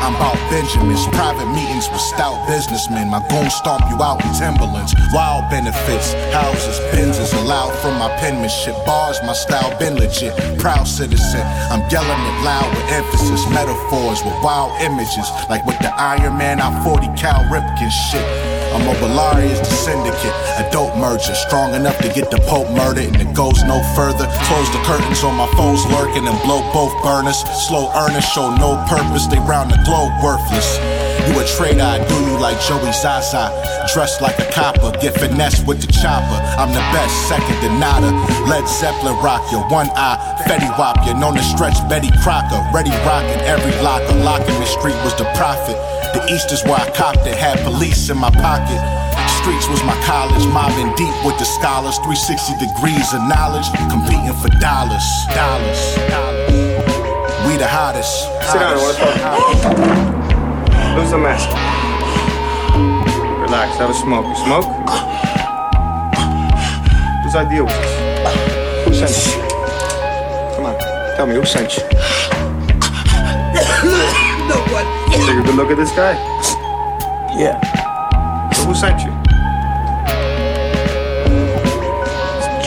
I'm 0.06 0.14
about 0.14 0.38
Benjamins, 0.54 1.08
private 1.08 1.50
meetings 1.58 1.90
with 1.90 2.02
stout 2.14 2.46
businessmen. 2.48 3.10
My 3.10 3.18
goons 3.34 3.56
stomp 3.56 3.82
you 3.90 3.98
out 3.98 4.24
in 4.24 4.30
Timberlands. 4.38 4.94
Wild 5.12 5.50
benefits, 5.50 6.14
houses, 6.38 6.78
Benzes 6.94 7.34
allowed 7.42 7.74
from 7.82 7.98
my 7.98 8.14
penmanship. 8.22 8.78
Bars, 8.86 9.18
my 9.26 9.34
style 9.34 9.74
been 9.80 9.96
legit. 9.96 10.38
Proud 10.60 10.86
citizen, 10.86 11.42
I'm 11.74 11.82
yelling 11.90 12.22
it 12.30 12.38
loud 12.46 12.70
with 12.70 12.86
emphasis. 12.94 13.42
Metaphors 13.50 14.22
with 14.22 14.38
wild 14.46 14.70
images, 14.86 15.26
like 15.50 15.66
with 15.66 15.80
the 15.80 15.90
Iron 15.98 16.38
Man, 16.38 16.62
I 16.62 16.70
40 16.84 17.08
cal 17.18 17.42
Ripken 17.50 17.90
shit. 17.90 18.59
I'm 18.74 18.86
a 18.88 18.94
the 18.94 19.64
syndicate, 19.66 20.36
a 20.62 20.70
dope 20.72 20.96
merger, 20.98 21.34
strong 21.34 21.74
enough 21.74 21.98
to 22.00 22.10
get 22.10 22.30
the 22.30 22.38
Pope 22.46 22.70
murdered, 22.72 23.06
and 23.06 23.18
it 23.18 23.34
goes 23.34 23.64
no 23.64 23.82
further. 23.96 24.30
Close 24.46 24.70
the 24.72 24.82
curtains 24.86 25.24
on 25.24 25.36
my 25.36 25.48
phones 25.58 25.86
lurking 25.88 26.28
and 26.28 26.38
blow 26.44 26.62
both 26.74 26.94
burners. 27.04 27.38
Slow 27.68 27.92
earnest, 27.96 28.34
show 28.34 28.54
no 28.56 28.78
purpose, 28.88 29.28
they 29.28 29.40
round 29.40 29.72
the 29.72 29.82
globe 29.86 30.14
worthless. 30.24 30.78
You 31.28 31.40
a 31.40 31.46
traitor, 31.46 31.82
I 31.82 32.00
do 32.08 32.16
you 32.26 32.38
like 32.40 32.60
Joey 32.62 32.92
Zaza. 32.94 33.52
Dressed 33.94 34.22
like 34.22 34.38
a 34.40 34.50
copper, 34.52 34.92
get 35.02 35.18
finesse 35.18 35.66
with 35.66 35.82
the 35.82 35.92
chopper. 35.92 36.38
I'm 36.58 36.70
the 36.70 36.86
best, 36.94 37.14
second 37.28 37.58
to 37.62 37.70
nada. 37.78 38.12
Led 38.50 38.68
Zeppelin 38.68 39.18
rock 39.22 39.44
you, 39.52 39.60
one 39.70 39.90
eye, 39.94 40.18
Fetty 40.48 40.70
Wap 40.78 41.06
you. 41.06 41.14
Known 41.14 41.36
to 41.36 41.44
stretch 41.44 41.78
Betty 41.90 42.10
Crocker. 42.24 42.62
Ready 42.74 42.92
rockin' 43.06 43.42
every 43.46 43.74
locker. 43.82 44.16
Locking 44.24 44.58
the 44.60 44.66
street 44.66 44.98
was 45.04 45.14
the 45.18 45.26
profit. 45.36 45.78
The 46.14 46.26
East 46.34 46.52
is 46.52 46.64
where 46.64 46.76
I 46.76 46.90
copped 46.92 47.28
it, 47.28 47.38
had 47.38 47.60
police 47.64 48.10
in 48.10 48.18
my 48.18 48.32
pocket. 48.32 48.82
Streets 49.42 49.68
was 49.70 49.84
my 49.84 49.94
college, 50.04 50.46
mobbing 50.48 50.94
deep 50.96 51.14
with 51.24 51.38
the 51.38 51.46
scholars. 51.46 51.98
360 52.02 52.58
degrees 52.58 53.14
of 53.14 53.22
knowledge, 53.30 53.70
competing 53.94 54.34
for 54.42 54.50
dollars. 54.58 55.06
Dollars. 55.30 55.80
We 57.46 57.58
the 57.58 57.70
hottest. 57.70 58.26
Sit 58.50 58.60
down, 58.60 58.78
I. 58.82 58.90
Lose 60.98 61.12
the 61.12 61.18
mask. 61.18 61.48
Relax, 63.42 63.78
have 63.78 63.90
a 63.90 63.94
smoke. 63.94 64.26
You 64.26 64.36
smoke? 64.44 64.66
Whose 67.24 67.36
idea 67.36 67.64
was 67.64 67.74
this? 67.74 67.94
Who 68.86 68.94
sent 68.94 69.14
you? 69.30 69.42
Come 70.56 70.66
on, 70.66 70.76
Tell 71.16 71.28
me, 71.28 71.36
who 71.36 71.46
sent 71.46 71.78
you? 71.78 72.29
Nobody. 74.84 75.26
Take 75.26 75.40
a 75.40 75.44
good 75.44 75.56
look 75.56 75.72
at 75.72 75.78
this 75.78 75.92
guy. 75.92 76.14
Yeah. 77.36 77.60
So 78.54 78.66
who 78.66 78.76
sent 78.76 79.02
you? 79.02 79.12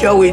Joey. 0.01 0.33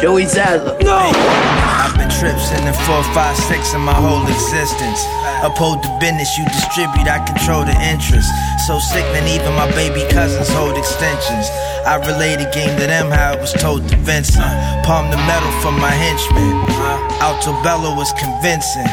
Joey 0.00 0.24
Zaza. 0.24 0.78
No! 0.80 0.96
I've 0.96 1.92
been 1.96 2.08
trips 2.08 2.50
in 2.56 2.64
the 2.64 2.72
four, 2.88 3.02
five, 3.12 3.36
six 3.36 3.74
in 3.74 3.80
my 3.82 3.92
whole 3.92 4.24
existence. 4.26 5.04
Uphold 5.44 5.82
the 5.84 5.92
business 6.00 6.36
you 6.38 6.44
distribute, 6.46 7.08
I 7.08 7.20
control 7.24 7.64
the 7.64 7.76
interest. 7.84 8.28
So 8.66 8.78
sickening, 8.78 9.28
even 9.28 9.52
my 9.54 9.70
baby 9.72 10.08
cousins 10.10 10.48
hold 10.48 10.76
extensions. 10.76 11.48
I 11.84 11.96
relay 12.00 12.36
the 12.36 12.48
game 12.52 12.72
to 12.80 12.86
them 12.86 13.10
how 13.10 13.32
it 13.32 13.40
was 13.40 13.52
told 13.52 13.88
to 13.88 13.96
Vincent. 13.96 14.44
Palm 14.84 15.10
the 15.10 15.16
medal 15.28 15.52
from 15.60 15.78
my 15.80 15.92
henchman. 15.92 16.64
Uh-huh. 16.64 17.24
Alto 17.24 17.52
Bello 17.62 17.94
was 17.94 18.12
convincing. 18.16 18.88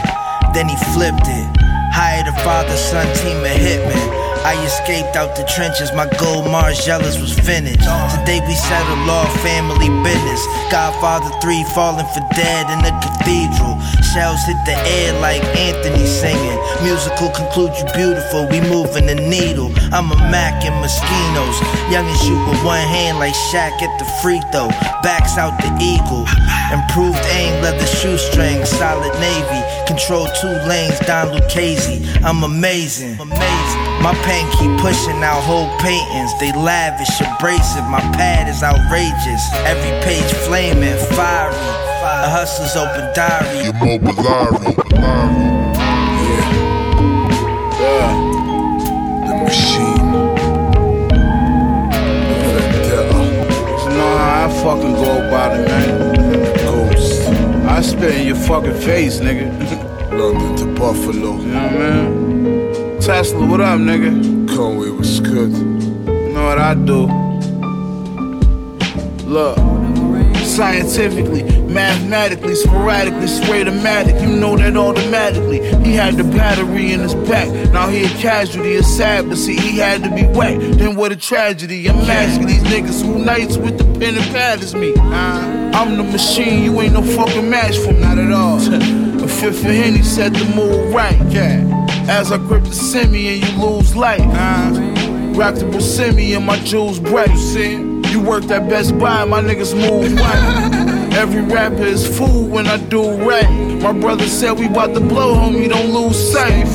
Then 0.54 0.68
he 0.68 0.76
flipped 0.92 1.28
it. 1.28 1.57
Hired 2.00 2.28
a 2.28 2.32
father 2.44 2.78
son 2.78 3.08
team 3.16 3.40
of 3.40 3.58
hitmen. 3.58 4.17
I 4.44 4.54
escaped 4.66 5.16
out 5.16 5.36
the 5.36 5.44
trenches, 5.44 5.92
my 5.94 6.06
gold 6.20 6.46
Margielas 6.46 7.20
was 7.22 7.34
finished. 7.34 7.88
Today 8.14 8.40
we 8.46 8.56
settled 8.56 9.00
law, 9.08 9.26
family 9.42 9.90
business. 10.04 10.42
Godfather 10.72 11.32
3 11.42 11.64
falling 11.74 12.06
for 12.14 12.24
dead 12.36 12.70
in 12.70 12.80
the 12.84 12.94
cathedral. 13.02 13.80
Shells 14.14 14.42
hit 14.46 14.60
the 14.66 14.78
air 15.00 15.14
like 15.22 15.44
Anthony 15.56 16.06
singing. 16.06 16.60
Musical 16.84 17.30
conclude 17.32 17.74
you 17.78 17.86
beautiful, 17.94 18.48
we 18.48 18.62
moving 18.62 19.08
the 19.08 19.16
needle. 19.16 19.72
I'm 19.92 20.12
a 20.12 20.18
Mac 20.30 20.64
in 20.64 20.74
Moschino's. 20.80 21.58
Young 21.92 22.08
and 22.08 22.20
shoot 22.20 22.42
with 22.50 22.64
one 22.64 22.86
hand 22.88 23.20
like 23.20 23.36
Shaq 23.50 23.82
at 23.82 23.94
the 24.00 24.06
free 24.22 24.42
throw. 24.52 24.70
Backs 25.04 25.38
out 25.38 25.56
the 25.62 25.72
eagle. 25.82 26.26
Improved 26.72 27.24
aim, 27.32 27.62
leather 27.62 27.88
shoestring, 27.88 28.66
solid 28.66 29.14
navy. 29.20 29.62
Control 29.88 30.28
two 30.42 30.56
lanes, 30.68 31.00
Don 31.08 31.32
Lucchese. 31.32 32.04
I'm 32.24 32.44
amazing. 32.44 33.20
amazing. 33.20 33.87
My 34.02 34.14
pen 34.24 34.46
keep 34.52 34.80
pushing 34.80 35.22
out 35.24 35.42
whole 35.44 35.70
paintings. 35.80 36.32
They 36.40 36.52
lavish, 36.54 37.10
abrasive. 37.22 37.86
My 37.90 38.02
pad 38.16 38.48
is 38.48 38.64
outrageous. 38.64 39.44
Every 39.66 39.92
page 40.06 40.32
flaming, 40.46 40.98
fiery. 41.16 41.56
A 42.04 42.30
hustler's 42.30 42.76
open 42.76 43.14
diary. 43.14 43.68
The 49.28 49.34
machine. 49.44 50.12
The 52.30 52.36
vendetta. 52.54 53.20
You 53.84 53.90
know 53.98 54.18
how 54.18 54.46
I 54.46 54.64
fucking 54.64 54.94
go 54.94 55.28
about 55.28 55.60
it, 55.60 55.68
man. 55.68 56.56
Ghost. 56.64 57.28
I 57.68 57.82
spit 57.82 58.16
in 58.16 58.28
your 58.28 58.36
fucking 58.38 58.80
face, 58.82 59.20
nigga. 59.20 59.48
London 60.18 60.56
to 60.56 60.66
Buffalo. 60.80 61.38
You 61.42 61.48
know 61.48 61.68
what 61.68 61.82
I 61.82 62.02
mean? 62.02 62.27
Tesla, 63.08 63.48
what 63.48 63.62
up, 63.62 63.80
nigga? 63.80 64.54
Conway 64.54 64.90
was 64.90 65.22
good. 65.22 65.54
You 65.54 66.34
know 66.34 66.44
what 66.44 66.60
I 66.60 66.74
do? 66.74 67.08
Look, 69.24 69.58
scientifically, 70.44 71.44
mathematically, 71.72 72.56
sporadically, 72.56 73.28
spraytomatic. 73.28 74.22
You 74.22 74.36
know 74.36 74.58
that 74.58 74.76
automatically. 74.76 75.60
He 75.86 75.94
had 75.94 76.16
the 76.16 76.26
battery 76.26 76.92
in 76.92 77.00
his 77.00 77.16
back. 77.16 77.48
Now 77.72 77.88
he 77.88 78.04
a 78.04 78.10
casualty, 78.10 78.76
a 78.76 78.84
sad, 78.84 79.30
but 79.30 79.38
see, 79.38 79.56
he 79.56 79.78
had 79.78 80.04
to 80.04 80.14
be 80.14 80.28
wet. 80.38 80.60
Then 80.78 80.98
what 80.98 81.14
a 81.14 81.16
tragedy. 81.16 81.88
I'm 81.88 81.96
asking 81.96 82.48
these 82.48 82.64
niggas 82.64 83.06
who 83.06 83.24
nights 83.24 83.56
with 83.56 83.78
the 83.78 83.86
pen 83.86 84.18
and 84.18 84.32
pad 84.34 84.62
is 84.62 84.76
me. 84.76 84.94
Uh, 84.98 85.72
I'm 85.74 85.96
the 85.96 86.04
machine, 86.04 86.62
you 86.62 86.82
ain't 86.82 86.92
no 86.92 87.04
fucking 87.04 87.50
match 87.50 87.78
for 87.78 87.94
me. 87.94 88.02
Not 88.02 88.18
at 88.18 88.34
all. 88.34 89.07
a 89.38 89.52
fifth 89.52 89.66
of 89.66 89.72
Henny 89.72 90.02
set 90.02 90.34
the 90.34 90.46
mood 90.56 90.94
right. 90.94 91.20
Yeah. 91.32 91.64
As 92.10 92.32
I 92.32 92.38
grip 92.38 92.64
the 92.64 92.74
semi 92.74 93.28
and 93.28 93.44
you 93.44 93.64
lose 93.64 93.96
light. 93.96 94.22
Uh, 94.22 95.34
rock 95.36 95.56
the 95.56 95.66
Buscemi 95.66 96.36
and 96.36 96.46
my 96.46 96.58
jewels 96.60 97.00
bright. 97.00 97.30
You 97.30 97.38
see? 97.38 97.72
You 98.12 98.22
worked 98.22 98.50
at 98.52 98.70
Best 98.70 98.98
Buy, 98.98 99.26
my 99.26 99.42
niggas 99.42 99.76
move 99.76 100.14
right. 100.20 101.14
Every 101.14 101.42
rapper 101.42 101.84
is 101.84 102.08
fool 102.18 102.46
when 102.48 102.68
I 102.68 102.78
do 102.78 103.12
rap. 103.28 103.50
My 103.82 103.92
brother 103.92 104.28
said 104.28 104.54
we 104.54 104.68
bout 104.68 104.94
to 104.94 105.00
blow, 105.00 105.36
homie, 105.36 105.68
don't 105.70 105.92
lose 105.92 106.16
sight. 106.32 106.66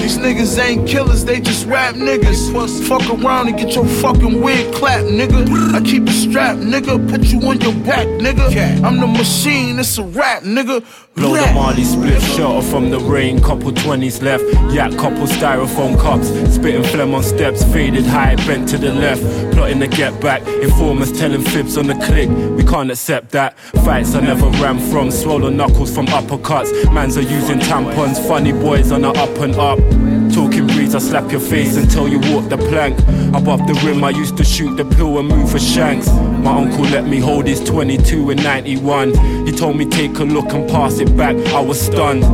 These 0.00 0.18
niggas 0.18 0.58
ain't 0.58 0.88
killers, 0.88 1.24
they 1.24 1.40
just 1.40 1.66
rap 1.66 1.94
niggas. 1.94 2.88
Fuck 2.88 3.08
around 3.10 3.48
and 3.48 3.58
get 3.58 3.74
your 3.74 3.86
fucking 3.86 4.40
wig 4.40 4.74
clapped, 4.74 5.06
nigga. 5.06 5.74
I 5.74 5.80
keep 5.80 6.04
it 6.08 6.12
strap, 6.12 6.56
nigga. 6.56 7.10
Put 7.10 7.24
you 7.24 7.40
on 7.42 7.60
your 7.60 7.74
back, 7.84 8.06
nigga. 8.06 8.82
I'm 8.82 8.98
the 8.98 9.06
machine, 9.06 9.78
it's 9.78 9.98
a 9.98 10.04
rap, 10.04 10.42
nigga. 10.42 10.84
Blow 11.14 11.36
the. 11.36 11.52
Marley 11.52 11.84
split 11.84 12.20
shelter 12.22 12.66
from 12.66 12.90
the 12.90 12.98
rain, 12.98 13.40
couple 13.40 13.70
20s 13.70 14.22
left. 14.22 14.44
Yak, 14.74 14.92
couple 14.92 15.26
styrofoam 15.26 16.00
cups, 16.00 16.28
spitting 16.54 16.82
phlegm 16.82 17.14
on 17.14 17.22
steps, 17.22 17.62
faded 17.64 18.06
high, 18.06 18.36
bent 18.46 18.68
to 18.70 18.78
the 18.78 18.92
left. 18.92 19.22
Plotting 19.52 19.80
to 19.80 19.88
get 19.88 20.18
back, 20.20 20.46
informers 20.62 21.12
telling 21.12 21.42
fibs 21.42 21.76
on 21.76 21.86
the 21.86 21.94
click. 22.06 22.28
We 22.56 22.64
can't 22.64 22.90
accept 22.90 23.30
that. 23.32 23.58
Fights 23.84 24.14
I 24.14 24.20
never 24.20 24.48
ran 24.62 24.78
from, 24.90 25.10
swollen 25.10 25.56
knuckles 25.56 25.94
from 25.94 26.06
uppercuts. 26.06 26.70
Mans 26.92 27.16
are 27.18 27.22
using 27.22 27.58
tampons, 27.58 28.18
funny 28.26 28.52
boys 28.52 28.90
on 28.90 29.02
the 29.02 29.10
up 29.10 29.36
and 29.38 29.54
up. 29.56 30.11
Talking 30.42 30.68
I 30.92 30.98
slap 30.98 31.30
your 31.30 31.40
face 31.40 31.76
until 31.76 32.08
you 32.08 32.18
walk 32.34 32.48
the 32.48 32.56
plank. 32.56 32.98
Above 33.32 33.64
the 33.68 33.80
rim, 33.86 34.02
I 34.02 34.10
used 34.10 34.36
to 34.38 34.44
shoot 34.44 34.76
the 34.76 34.84
pill 34.84 35.20
and 35.20 35.28
move 35.28 35.48
for 35.48 35.60
shanks. 35.60 36.08
My 36.08 36.62
uncle 36.62 36.82
let 36.82 37.06
me 37.06 37.20
hold 37.20 37.46
his 37.46 37.62
22 37.62 38.32
in 38.32 38.42
91. 38.42 39.46
He 39.46 39.52
told 39.52 39.76
me 39.76 39.86
take 39.86 40.18
a 40.18 40.24
look 40.24 40.52
and 40.52 40.68
pass 40.68 40.98
it 40.98 41.16
back. 41.16 41.36
I 41.54 41.60
was 41.60 41.80
stunned. 41.80 42.24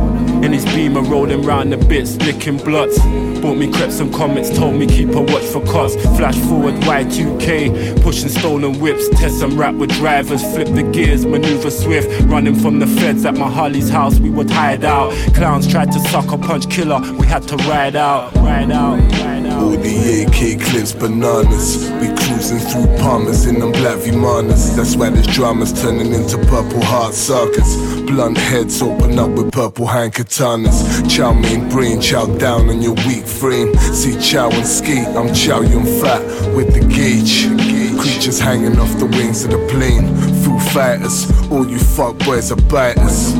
In 0.43 0.53
his 0.53 0.65
beamer 0.65 1.01
rolling 1.01 1.41
round 1.41 1.71
the 1.71 1.77
bits, 1.77 2.15
licking 2.17 2.57
bloods. 2.57 2.97
Bought 3.41 3.55
me 3.55 3.71
creps 3.71 3.99
and 3.99 4.13
comments, 4.13 4.49
told 4.57 4.75
me 4.75 4.87
keep 4.87 5.09
a 5.09 5.21
watch 5.21 5.43
for 5.43 5.61
cuts. 5.65 5.95
Flash 6.17 6.37
forward 6.37 6.75
Y2K, 6.75 8.01
pushing 8.01 8.29
stolen 8.29 8.79
whips, 8.79 9.07
test 9.09 9.41
and 9.43 9.53
rap 9.53 9.75
with 9.75 9.91
drivers, 9.91 10.41
flip 10.53 10.67
the 10.69 10.83
gears, 10.83 11.25
maneuver 11.25 11.69
swift. 11.69 12.21
Running 12.23 12.55
from 12.55 12.79
the 12.79 12.87
feds 12.87 13.25
at 13.25 13.37
my 13.37 13.49
Harley's 13.49 13.89
house, 13.89 14.19
we 14.19 14.29
would 14.29 14.49
hide 14.49 14.83
out. 14.85 15.11
Clowns 15.33 15.67
tried 15.67 15.91
to 15.91 15.99
sucker 16.09 16.37
punch 16.37 16.69
killer, 16.69 16.99
we 17.17 17.27
had 17.27 17.43
to 17.49 17.55
ride 17.57 17.95
out, 17.95 18.33
ride 18.35 18.71
out, 18.71 18.97
ride 18.99 19.35
out. 19.35 19.38
All 19.69 19.77
the 19.77 20.23
AK 20.23 20.59
clips, 20.61 20.93
bananas. 20.93 21.91
We 22.01 22.07
cruising 22.07 22.57
through 22.57 22.87
Palmers 22.97 23.45
in 23.45 23.59
them 23.59 23.71
black 23.71 23.99
Vimanas. 23.99 24.75
That's 24.75 24.95
why 24.95 25.11
this 25.11 25.27
drama's 25.27 25.71
turning 25.79 26.11
into 26.11 26.39
purple 26.39 26.83
heart 26.83 27.13
sockets. 27.13 27.75
Blunt 28.07 28.39
heads 28.39 28.81
open 28.81 29.19
up 29.19 29.29
with 29.29 29.51
purple 29.51 29.85
hand 29.85 30.13
katanas. 30.13 31.07
Chow 31.07 31.33
mein 31.33 31.69
brain, 31.69 32.01
chow 32.01 32.25
down 32.37 32.67
on 32.67 32.81
your 32.81 32.95
weak 33.05 33.27
frame. 33.27 33.75
See 33.93 34.19
chow 34.19 34.49
and 34.49 34.65
skate, 34.65 35.07
I'm 35.09 35.31
chow 35.35 35.61
young 35.61 35.85
fat 36.01 36.23
with 36.55 36.73
the 36.73 36.79
gauge. 36.91 37.68
Creatures 37.99 38.39
hanging 38.39 38.79
off 38.79 38.97
the 38.97 39.05
wings 39.05 39.43
of 39.43 39.51
the 39.51 39.67
plane. 39.67 40.07
Foo 40.41 40.57
fighters, 40.73 41.29
all 41.51 41.67
you 41.67 41.79
fuck 41.79 42.17
boys 42.19 42.51
are 42.51 42.61
biters. 42.69 43.35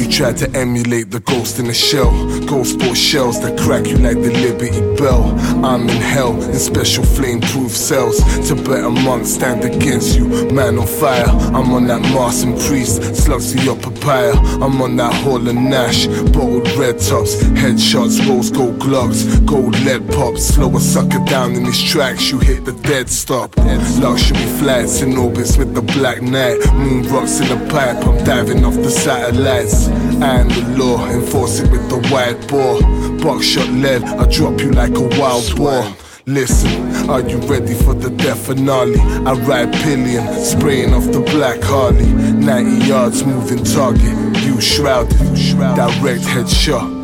You 0.00 0.08
try 0.08 0.32
to 0.32 0.50
emulate 0.56 1.10
the 1.10 1.20
ghost 1.20 1.58
in 1.58 1.66
the 1.66 1.74
shell. 1.74 2.10
Ghost 2.46 2.74
sport 2.74 2.96
shells 2.96 3.40
that 3.42 3.58
crack 3.58 3.86
you 3.86 3.98
like 3.98 4.20
the 4.22 4.30
Liberty 4.30 4.80
Bell. 4.96 5.34
I'm 5.64 5.88
in 5.88 5.96
hell 5.96 6.40
in 6.42 6.58
special 6.58 7.04
flame 7.04 7.40
proof 7.40 7.72
cells. 7.72 8.18
To 8.48 8.54
monks 8.90 9.30
stand 9.30 9.64
against 9.64 10.16
you. 10.16 10.28
Man 10.52 10.78
on 10.78 10.86
fire, 10.86 11.28
I'm 11.28 11.72
on 11.72 11.86
that 11.88 12.02
Mars 12.14 12.42
and 12.42 12.58
Priest. 12.60 13.02
Slugs 13.16 13.52
to 13.52 13.62
your 13.62 13.76
papaya, 13.76 14.32
I'm 14.62 14.80
on 14.80 14.96
that 14.96 15.12
Hall 15.22 15.48
and 15.48 15.70
Nash. 15.70 16.06
Bottled 16.06 16.68
red 16.78 16.98
tops, 17.00 17.42
headshots, 17.60 18.26
rose 18.28 18.50
gold 18.50 18.78
gloves, 18.78 19.40
gold 19.40 19.78
lead 19.80 20.08
pops. 20.10 20.44
Slow 20.54 20.76
a 20.76 20.80
sucker 20.80 21.22
down 21.24 21.54
in 21.54 21.64
these 21.64 21.82
tracks, 21.82 22.30
you 22.30 22.38
hit 22.38 22.64
the 22.64 22.72
dead 22.72 23.08
stop. 23.08 23.56
Luxury 23.96 24.46
flats 24.58 25.02
in 25.02 25.16
orbits 25.16 25.56
with 25.56 25.74
the 25.74 25.82
black 25.82 26.22
night. 26.22 26.58
Moon 26.74 27.02
rocks 27.08 27.40
in 27.40 27.48
the 27.48 27.56
pipe, 27.72 28.04
I'm 28.06 28.22
diving 28.24 28.64
off 28.64 28.74
the 28.74 28.90
satellites. 28.90 29.88
And 30.22 30.50
the 30.50 30.62
law, 30.76 31.08
enforce 31.08 31.60
it 31.60 31.70
with 31.70 31.88
the 31.88 31.98
white 32.08 32.46
bore. 32.48 32.80
Buckshot 33.22 33.68
lead, 33.70 34.04
I 34.04 34.26
drop 34.30 34.60
you 34.60 34.70
like 34.70 34.96
a 34.96 35.08
wild 35.18 35.56
boar. 35.56 35.84
Listen, 36.26 37.08
are 37.08 37.26
you 37.26 37.38
ready 37.48 37.72
for 37.72 37.94
the 37.94 38.10
death 38.10 38.46
finale? 38.46 39.00
I 39.00 39.32
ride 39.32 39.72
pillion, 39.72 40.26
spraying 40.44 40.92
off 40.92 41.04
the 41.04 41.20
black 41.20 41.62
Harley. 41.62 42.04
90 42.04 42.86
yards 42.86 43.24
moving 43.24 43.64
target, 43.64 44.14
you 44.44 44.60
shrouded, 44.60 45.16
direct 45.16 46.22
headshot. 46.22 46.98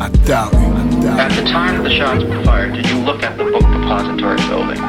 I 0.00 0.08
doubt 0.24 0.54
it. 0.54 0.82
At 1.04 1.32
the 1.32 1.50
time 1.50 1.82
the 1.82 1.90
shots 1.90 2.24
were 2.24 2.42
fired, 2.44 2.74
did 2.74 2.88
you 2.88 2.98
look 3.00 3.22
at 3.24 3.36
the 3.36 3.44
book 3.44 3.62
depository 3.62 4.36
building? 4.48 4.80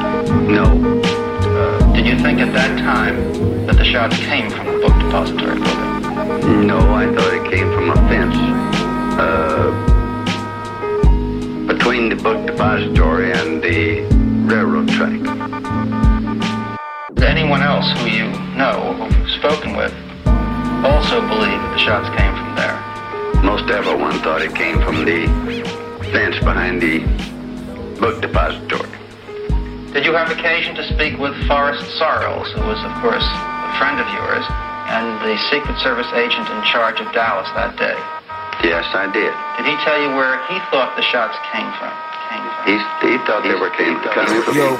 No. 0.54 1.13
Did 2.04 2.18
you 2.18 2.22
think 2.22 2.38
at 2.38 2.52
that 2.52 2.78
time 2.80 3.16
that 3.64 3.76
the 3.78 3.84
shots 3.84 4.18
came 4.18 4.50
from 4.50 4.66
the 4.66 4.72
book 4.72 4.92
depository 5.00 5.54
building? 5.54 6.66
No, 6.66 6.76
I 6.92 7.06
thought 7.06 7.32
it 7.32 7.50
came 7.50 7.72
from 7.72 7.88
a 7.92 7.96
fence. 8.08 8.36
Uh, 9.18 9.72
between 11.66 12.10
the 12.10 12.16
book 12.16 12.46
depository 12.46 13.32
and 13.32 13.62
the 13.62 14.02
railroad 14.44 14.90
track. 14.90 15.18
Anyone 17.22 17.62
else 17.62 17.90
who 17.98 18.06
you 18.10 18.28
know, 18.54 18.84
or 18.84 18.92
who 18.92 19.04
you've 19.18 19.30
spoken 19.30 19.74
with, 19.74 19.94
also 20.84 21.22
believe 21.22 21.56
that 21.56 21.72
the 21.72 21.78
shots 21.78 22.10
came 22.18 22.34
from 22.36 22.54
there. 22.54 22.78
Most 23.42 23.70
everyone 23.70 24.18
thought 24.18 24.42
it 24.42 24.54
came 24.54 24.78
from 24.82 25.06
the 25.06 25.26
fence 26.12 26.38
behind 26.40 26.82
the 26.82 26.98
book 27.98 28.20
depository. 28.20 29.03
Did 29.94 30.02
you 30.02 30.12
have 30.18 30.26
occasion 30.26 30.74
to 30.74 30.82
speak 30.90 31.22
with 31.22 31.38
Forrest 31.46 31.86
Sorrels, 32.02 32.50
who 32.50 32.66
was, 32.66 32.82
of 32.82 32.90
course, 32.98 33.22
a 33.22 33.72
friend 33.78 34.02
of 34.02 34.10
yours, 34.10 34.42
and 34.90 35.22
the 35.22 35.38
Secret 35.54 35.78
Service 35.86 36.10
agent 36.18 36.50
in 36.50 36.58
charge 36.66 36.98
of 36.98 37.06
Dallas 37.14 37.46
that 37.54 37.78
day? 37.78 37.94
Yes, 38.66 38.82
I 38.90 39.06
did. 39.14 39.30
Did 39.54 39.70
he 39.70 39.78
tell 39.86 39.94
you 40.02 40.10
where 40.18 40.42
he 40.50 40.58
thought 40.74 40.98
the 40.98 41.06
shots 41.06 41.38
came 41.54 41.70
from? 41.78 41.94
Came 42.26 42.42
from? 42.42 42.64
He, 42.66 42.74
he 43.06 43.22
thought 43.22 43.46
they 43.46 43.54
were 43.54 43.70
came, 43.78 44.02
coming 44.10 44.42
from 44.42 44.58
Yo, 44.58 44.74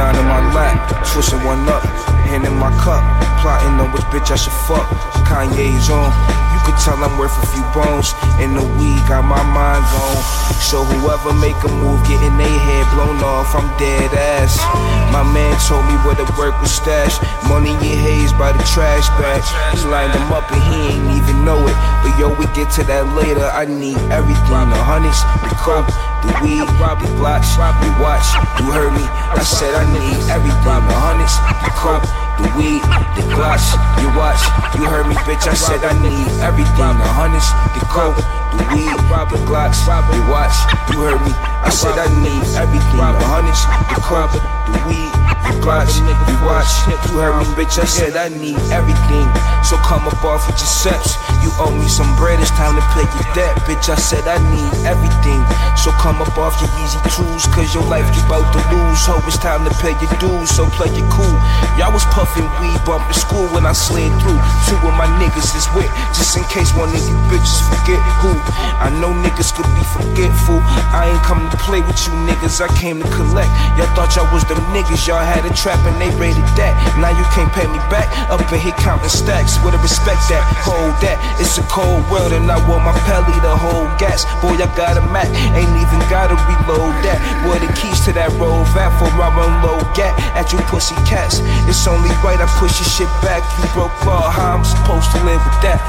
nine 0.00 0.16
in 0.16 0.24
my 0.24 0.40
lap, 0.56 0.80
swishing 1.04 1.44
one 1.44 1.68
up, 1.68 1.84
hand 2.32 2.48
in 2.48 2.56
my 2.56 2.72
cup, 2.80 3.04
plotting 3.44 3.76
on 3.76 3.92
which 3.92 4.08
bitch 4.08 4.32
I 4.32 4.40
should 4.40 4.56
fuck. 4.64 4.88
Kanye's 5.28 5.92
on. 5.92 6.47
Could 6.68 6.84
tell 6.84 7.00
I'm 7.00 7.16
worth 7.16 7.32
a 7.32 7.46
few 7.48 7.64
bones. 7.72 8.12
In 8.44 8.52
the 8.52 8.60
weed, 8.76 9.00
got 9.08 9.24
my 9.24 9.40
mind 9.40 9.80
gone. 9.88 10.20
So 10.60 10.84
whoever 10.84 11.32
make 11.32 11.56
a 11.64 11.72
move, 11.80 11.96
getting 12.04 12.36
they 12.36 12.44
head 12.44 12.84
blown 12.92 13.24
off, 13.24 13.56
I'm 13.56 13.72
dead 13.80 14.12
ass. 14.12 14.60
My 15.08 15.24
man 15.24 15.56
told 15.64 15.88
me 15.88 15.96
where 16.04 16.12
the 16.12 16.28
work 16.36 16.52
was 16.60 16.68
stashed. 16.68 17.24
Money 17.48 17.72
in 17.72 17.96
haze 18.04 18.36
by 18.36 18.52
the 18.52 18.60
trash 18.68 19.08
bag. 19.16 19.40
He 19.72 19.80
lined 19.88 20.12
them 20.12 20.28
up 20.28 20.44
and 20.52 20.60
he 20.68 20.92
ain't 20.92 21.08
even 21.16 21.40
know 21.40 21.56
it. 21.56 21.76
But 22.04 22.12
yo, 22.20 22.36
we 22.36 22.44
get 22.52 22.68
to 22.76 22.84
that 22.84 23.16
later. 23.16 23.48
I 23.56 23.64
need 23.64 23.96
everything. 24.12 24.68
The 24.68 24.76
honeys, 24.84 25.16
the 25.48 25.56
coke, 25.56 25.88
the 26.20 26.36
weed, 26.44 26.68
the 26.68 27.08
blocks, 27.16 27.56
the 27.56 27.88
watch. 27.96 28.28
You 28.60 28.68
heard 28.76 28.92
me. 28.92 29.08
I 29.08 29.40
said 29.40 29.72
I 29.72 29.88
need 29.88 30.20
everything. 30.28 30.84
The 30.84 30.96
honeys, 31.00 31.32
the 31.64 31.72
coke, 31.80 32.04
the 32.38 32.48
weed, 32.54 32.82
the 33.18 33.22
glocks, 33.34 33.74
your 34.00 34.14
watch. 34.14 34.40
You 34.78 34.86
heard 34.86 35.06
me, 35.06 35.14
bitch. 35.26 35.46
I 35.46 35.54
said 35.54 35.82
I 35.84 35.94
need 36.02 36.28
everything. 36.40 36.94
The 36.98 37.10
honeys, 37.18 37.48
the 37.74 37.82
coke, 37.90 38.18
the 38.56 38.64
weed, 38.74 38.94
the 39.30 39.40
glocks, 39.46 39.82
your 39.86 40.26
watch. 40.30 40.54
You 40.90 41.02
heard 41.02 41.20
me. 41.22 41.32
I 41.34 41.70
said 41.70 41.98
I 41.98 42.06
need 42.22 42.44
everything. 42.54 42.98
The 42.98 43.26
honeys, 43.26 43.62
the 43.90 43.98
coke, 44.00 44.32
the 44.70 44.80
weed, 44.86 45.27
the 45.48 45.56
glocks, 45.64 45.96
your 45.96 46.38
watch. 46.44 46.68
You 47.08 47.18
heard 47.18 47.40
me, 47.40 47.46
bitch. 47.56 47.80
I 47.80 47.84
said 47.84 48.16
I 48.16 48.28
need 48.28 48.60
everything. 48.68 49.26
So 49.64 49.76
come 49.84 50.04
up 50.04 50.20
off 50.24 50.44
with 50.46 50.60
your 50.60 50.68
steps. 50.68 51.16
You 51.40 51.50
owe 51.60 51.72
me 51.72 51.88
some 51.88 52.08
bread. 52.16 52.40
It's 52.40 52.52
time 52.56 52.76
to 52.76 52.84
pay 52.92 53.04
your 53.04 53.28
debt, 53.32 53.56
bitch. 53.64 53.88
I 53.88 53.96
said 53.96 54.24
I 54.28 54.36
need 54.52 54.72
everything. 54.84 55.40
So 55.76 55.92
come 55.96 56.20
up 56.20 56.36
off 56.36 56.58
your 56.60 56.70
easy 56.84 57.00
tools, 57.08 57.46
cause 57.54 57.72
your 57.72 57.84
life 57.86 58.04
you 58.12 58.22
about 58.26 58.44
to 58.52 58.60
lose. 58.74 59.00
Hope 59.06 59.24
it's 59.24 59.38
time 59.38 59.64
to 59.64 59.72
pay 59.80 59.94
your 59.96 60.12
dues, 60.18 60.50
so 60.50 60.66
play 60.76 60.90
it 60.90 61.06
cool. 61.08 61.36
Y'all 61.78 61.94
was 61.94 62.04
puffing 62.10 62.48
weed, 62.60 62.76
bumping 62.84 63.14
school 63.14 63.46
when 63.54 63.64
I 63.64 63.72
slid 63.72 64.10
through. 64.20 64.40
Two 64.68 64.78
of 64.84 64.94
my 64.98 65.08
niggas 65.22 65.54
is 65.54 65.66
with, 65.72 65.88
just 66.12 66.36
in 66.36 66.44
case 66.50 66.74
one 66.74 66.90
of 66.90 67.00
you 67.00 67.16
bitches 67.30 67.62
forget 67.70 68.02
who. 68.20 68.34
I 68.82 68.90
know 69.00 69.14
niggas 69.14 69.54
could 69.54 69.68
be 69.78 69.84
forgetful. 69.94 70.60
I 70.90 71.14
ain't 71.14 71.22
come 71.22 71.46
to 71.48 71.58
play 71.62 71.80
with 71.80 71.98
you 72.04 72.12
niggas, 72.26 72.60
I 72.60 72.68
came 72.74 73.00
to 73.00 73.08
collect. 73.14 73.50
Y'all 73.78 73.88
thought 73.94 74.18
y'all 74.18 74.28
was 74.34 74.44
them 74.50 74.58
niggas, 74.74 75.06
y'all 75.06 75.22
had 75.22 75.37
a 75.44 75.52
trap 75.52 75.78
and 75.86 75.94
they 76.00 76.10
rated 76.16 76.46
that. 76.56 76.72
Now 76.98 77.12
you 77.12 77.26
can't 77.34 77.52
pay 77.52 77.66
me 77.68 77.78
back, 77.92 78.08
up 78.32 78.40
in 78.40 78.58
here 78.58 78.74
counting 78.80 79.12
stacks. 79.12 79.60
With 79.62 79.74
a 79.74 79.80
respect 79.84 80.24
that, 80.32 80.42
hold 80.64 80.94
that. 81.04 81.18
It's 81.38 81.58
a 81.58 81.64
cold 81.68 82.02
world 82.08 82.32
and 82.32 82.48
I 82.50 82.58
want 82.66 82.82
my 82.86 82.94
pelly 83.06 83.36
to 83.44 83.52
hold 83.54 83.90
gas. 83.98 84.24
Boy, 84.40 84.58
I 84.58 84.66
got 84.74 84.98
a 84.98 85.04
Mac, 85.12 85.28
ain't 85.54 85.70
even 85.70 86.00
gotta 86.08 86.34
reload 86.48 86.94
that. 87.04 87.18
Where 87.46 87.60
the 87.60 87.70
keys 87.76 88.00
to 88.06 88.12
that 88.16 88.32
roll 88.40 88.64
back 88.72 88.90
for 88.98 89.10
I 89.10 89.28
unload 89.28 89.84
gat 89.94 90.14
at 90.34 90.52
you 90.52 90.58
pussy 90.70 90.96
cats. 91.04 91.40
It's 91.68 91.86
only 91.86 92.10
right 92.24 92.40
I 92.40 92.48
push 92.58 92.78
your 92.80 92.88
shit 92.88 93.10
back. 93.20 93.44
You 93.60 93.68
broke 93.74 93.94
law, 94.06 94.30
how 94.30 94.56
I'm 94.56 94.64
supposed 94.64 95.10
to 95.12 95.18
live 95.24 95.42
with 95.44 95.60
that? 95.66 95.80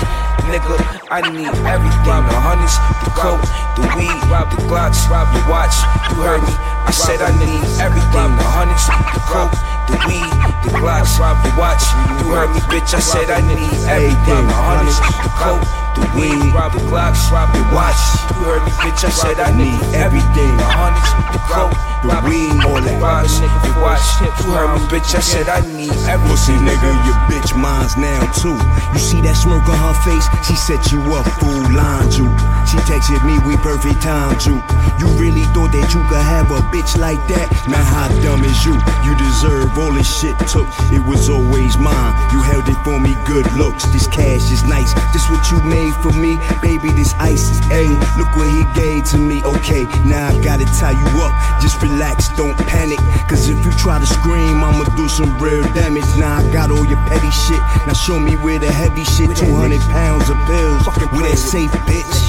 Nigga, 0.50 0.82
I 1.14 1.22
need 1.30 1.54
everything. 1.70 2.22
The 2.26 2.38
honeys, 2.42 2.74
the 3.06 3.12
coke, 3.14 3.46
the 3.78 3.86
weed, 3.94 4.18
the 4.50 4.60
glocks, 4.66 5.06
your 5.06 5.46
watch. 5.46 5.78
You 6.10 6.26
heard 6.26 6.42
me. 6.42 6.79
I 6.90 6.92
said 6.92 7.22
I 7.22 7.30
need 7.38 7.62
everything. 7.78 8.34
The 8.34 8.50
honeys, 8.50 8.90
the 8.90 9.22
coke, 9.30 9.54
the 9.86 9.94
weed, 10.10 10.26
the 10.66 10.74
glocks, 10.82 11.22
your 11.22 11.54
watch. 11.54 11.86
You 12.18 12.34
heard 12.34 12.50
me, 12.50 12.62
bitch. 12.66 12.98
I 12.98 13.00
said 13.00 13.30
I 13.30 13.46
need 13.46 13.78
everything. 13.86 14.50
The 14.50 14.58
honeys, 14.58 14.98
the 14.98 15.30
coke, 15.38 15.62
the 15.96 16.06
weed, 16.18 16.52
the 16.54 16.82
glocks, 16.90 17.30
your 17.32 17.66
watch. 17.74 17.98
You 18.30 18.46
heard 18.46 18.64
me, 18.66 18.72
bitch. 18.82 19.06
I 19.06 19.10
said 19.10 19.40
I 19.40 19.50
need 19.56 19.80
everything. 19.96 20.54
The 20.58 20.68
honeys, 20.68 21.12
the 21.34 21.42
coke, 21.50 21.76
the 22.04 22.18
weed, 22.28 22.56
all 22.66 22.82
that 22.82 22.98
glocks, 23.00 23.40
your 23.40 23.50
watch. 23.80 24.04
You 24.22 24.52
heard 24.52 24.74
me, 24.76 24.82
bitch. 24.92 25.16
I 25.16 25.22
said 25.22 25.48
I 25.50 25.62
need 25.74 25.94
everything. 26.10 26.28
Pussy 26.30 26.54
nigga, 26.62 26.92
your 27.08 27.18
bitch 27.32 27.56
mine's 27.56 27.96
now 27.98 28.20
too. 28.38 28.58
You 28.94 29.00
see 29.00 29.22
that 29.22 29.34
smirk 29.40 29.66
on 29.66 29.80
her 29.80 29.96
face? 30.04 30.28
She 30.46 30.54
set 30.54 30.92
you 30.92 31.00
up, 31.16 31.26
fool, 31.40 31.64
lined 31.72 32.14
you. 32.14 32.28
She 32.68 32.78
texted 32.86 33.24
me, 33.26 33.40
we 33.48 33.56
perfect 33.64 34.04
time 34.04 34.36
you. 34.46 34.60
You 35.00 35.08
really 35.16 35.48
thought 35.56 35.72
that 35.72 35.90
you 35.96 36.02
could 36.12 36.22
have 36.22 36.52
a 36.52 36.60
bitch 36.70 37.00
like 37.00 37.20
that? 37.32 37.48
Now 37.72 37.82
how 37.82 38.12
dumb 38.20 38.44
is 38.44 38.60
you? 38.68 38.76
You 39.08 39.16
deserve 39.16 39.72
all 39.80 39.96
this 39.96 40.08
shit 40.08 40.36
took. 40.52 40.68
It 40.92 41.00
was 41.08 41.32
always 41.32 41.80
mine. 41.80 42.12
You 42.36 42.44
held 42.44 42.68
it 42.68 42.78
for 42.84 43.00
me, 43.00 43.16
good 43.24 43.48
looks. 43.56 43.88
This 43.96 44.06
cash 44.12 44.52
is 44.52 44.64
nice. 44.68 44.92
This 45.16 45.24
what 45.32 45.42
you 45.50 45.64
made 45.64 45.79
for 46.04 46.12
me, 46.12 46.36
baby. 46.62 46.92
This 47.00 47.14
ice 47.20 47.48
is 47.48 47.60
a. 47.72 47.88
Look 48.20 48.32
what 48.36 48.50
he 48.52 48.64
gave 48.76 49.06
to 49.12 49.18
me. 49.18 49.40
Okay, 49.56 49.84
now 50.04 50.28
I 50.28 50.36
gotta 50.44 50.68
tie 50.80 50.98
you 50.98 51.10
up. 51.24 51.32
Just 51.62 51.82
relax, 51.82 52.28
don't 52.36 52.58
panic. 52.68 53.00
Cause 53.30 53.48
if 53.48 53.58
you 53.64 53.72
try 53.80 54.00
to 54.00 54.06
scream, 54.06 54.64
I'ma 54.64 54.84
do 54.96 55.08
some 55.08 55.32
real 55.40 55.64
damage. 55.74 56.08
Now 56.18 56.40
I 56.40 56.44
got 56.52 56.72
all 56.72 56.86
your 56.86 57.02
petty 57.08 57.32
shit. 57.32 57.62
Now 57.88 57.94
show 57.94 58.20
me 58.20 58.36
where 58.44 58.60
the 58.60 58.72
heavy 58.72 59.04
shit. 59.04 59.32
200 59.36 59.80
pounds 59.96 60.30
of 60.30 60.38
pills. 60.48 60.84
With 61.16 61.24
that 61.24 61.38
safe 61.38 61.72
bitch. 61.88 62.20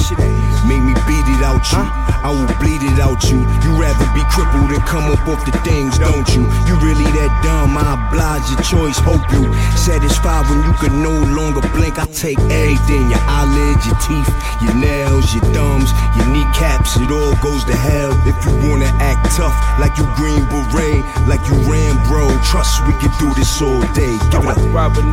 Make 0.66 0.82
me 0.82 0.94
beat 1.08 1.26
it 1.26 1.42
out 1.42 1.64
you. 1.72 1.82
I 2.20 2.28
will 2.28 2.50
bleed 2.60 2.84
it 2.84 3.00
out 3.00 3.24
you. 3.32 3.40
You 3.64 3.70
rather 3.80 4.04
be 4.12 4.20
crippled 4.28 4.68
than 4.68 4.82
come 4.84 5.08
up 5.08 5.24
off 5.24 5.40
the 5.48 5.56
things, 5.64 5.96
don't 5.98 6.28
you? 6.36 6.44
You 6.68 6.76
really 6.84 7.08
that 7.16 7.32
dumb, 7.40 7.78
I 7.80 7.96
oblige 7.96 8.44
your 8.52 8.60
choice. 8.60 9.00
Hope 9.00 9.24
you 9.32 9.48
satisfied 9.72 10.44
when 10.52 10.60
you 10.68 10.74
can 10.76 11.02
no 11.02 11.16
longer 11.32 11.64
blink. 11.72 11.98
I 11.98 12.04
take 12.12 12.38
everything 12.52 13.08
your 13.08 13.24
eyelids, 13.40 13.86
your 13.86 13.96
teeth, 14.04 14.28
your 14.60 14.74
nails, 14.74 15.32
your 15.32 15.44
thumbs, 15.56 15.90
your 16.16 16.28
kneecaps. 16.28 16.96
It 16.96 17.10
all 17.10 17.34
goes 17.40 17.64
to 17.64 17.74
hell 17.74 18.12
if 18.28 18.36
you 18.44 18.52
wanna 18.68 18.90
act 19.00 19.32
tough 19.36 19.56
like 19.80 19.96
you 19.96 20.04
Green 20.16 20.44
Beret, 20.52 21.00
like 21.26 21.40
you 21.48 21.56
Rambo. 21.64 22.28
Trust 22.44 22.84
we 22.86 22.92
can 23.00 23.12
do 23.18 23.32
this 23.34 23.62
all 23.62 23.80
day. 23.96 24.18
Give 24.30 24.44
it 24.44 24.58
up. 24.58 24.74
Robin, 24.76 25.08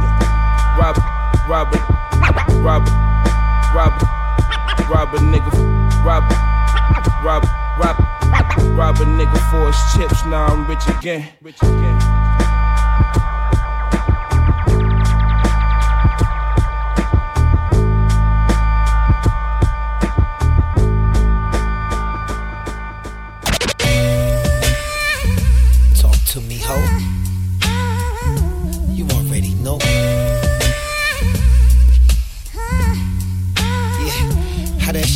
Robin, 0.76 1.04
Robin, 1.48 1.82
Robin, 2.62 2.94
Robin, 3.74 4.08
Robin, 4.92 5.24
nigga, 5.32 5.52
Robin, 6.04 6.38
Robin, 7.24 7.50
Robin, 7.80 8.76
Robin, 8.76 9.08
nigga 9.18 9.40
for 9.50 9.72
his 9.72 9.80
chips. 9.94 10.26
Now 10.26 10.48
I'm 10.48 10.68
rich 10.68 10.88
again. 10.88 11.30
Rich 11.42 11.62
again. 11.62 12.27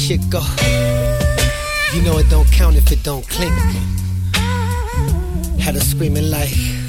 Shit 0.01 0.29
go? 0.31 0.41
You 1.93 2.01
know 2.01 2.17
it 2.17 2.27
don't 2.27 2.51
count 2.51 2.75
if 2.75 2.91
it 2.91 3.03
don't 3.03 3.27
clink. 3.29 3.53
Had 5.59 5.75
her 5.75 5.79
screaming 5.79 6.31
like. 6.31 6.80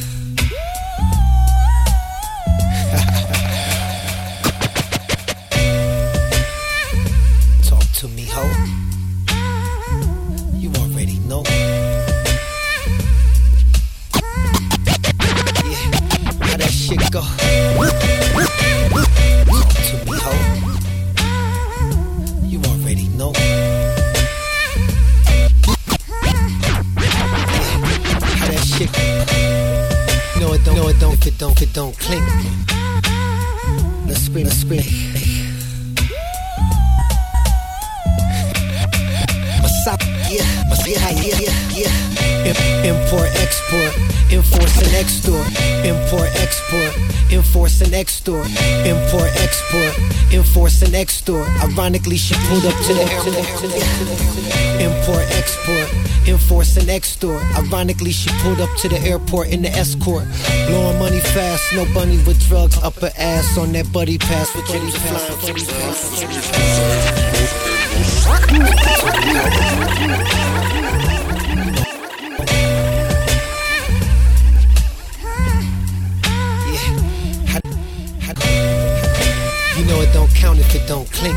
Extort. 48.03 48.47
Import, 48.85 49.31
export, 49.47 49.95
enforce 50.35 50.83
and 50.83 50.93
extort. 50.93 51.47
Ironically, 51.63 52.17
she 52.17 52.35
pulled 52.49 52.65
up 52.65 52.75
to 52.87 52.95
the 52.99 53.05
airport. 53.15 53.47
Import, 54.83 55.25
export, 55.39 55.89
enforce 56.27 56.77
and 56.77 56.91
extort. 56.91 57.41
Ironically, 57.57 58.11
she 58.11 58.31
pulled 58.43 58.61
up 58.61 58.71
to 58.81 58.89
the 58.89 58.99
airport 58.99 59.49
in 59.51 59.63
the 59.63 59.71
escort. 59.71 60.25
Blowing 60.67 60.99
money 60.99 61.21
fast, 61.21 61.63
no 61.75 61.85
bunny 61.95 62.19
with 62.27 62.41
drugs 62.49 62.77
up 62.83 62.95
her 62.97 63.13
ass 63.17 63.57
on 63.57 63.71
that 63.73 63.93
buddy 63.93 64.19
pass 64.19 64.53
with 64.57 64.67
dreams 64.67 64.97
flying. 64.97 65.39
It 80.83 80.89
don't 80.89 81.11
clink. 81.13 81.37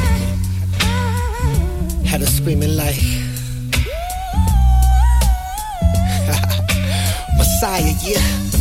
Had 2.06 2.22
her 2.22 2.28
screaming 2.28 2.76
like 2.76 2.96
Messiah, 7.38 7.94
yeah. 8.04 8.55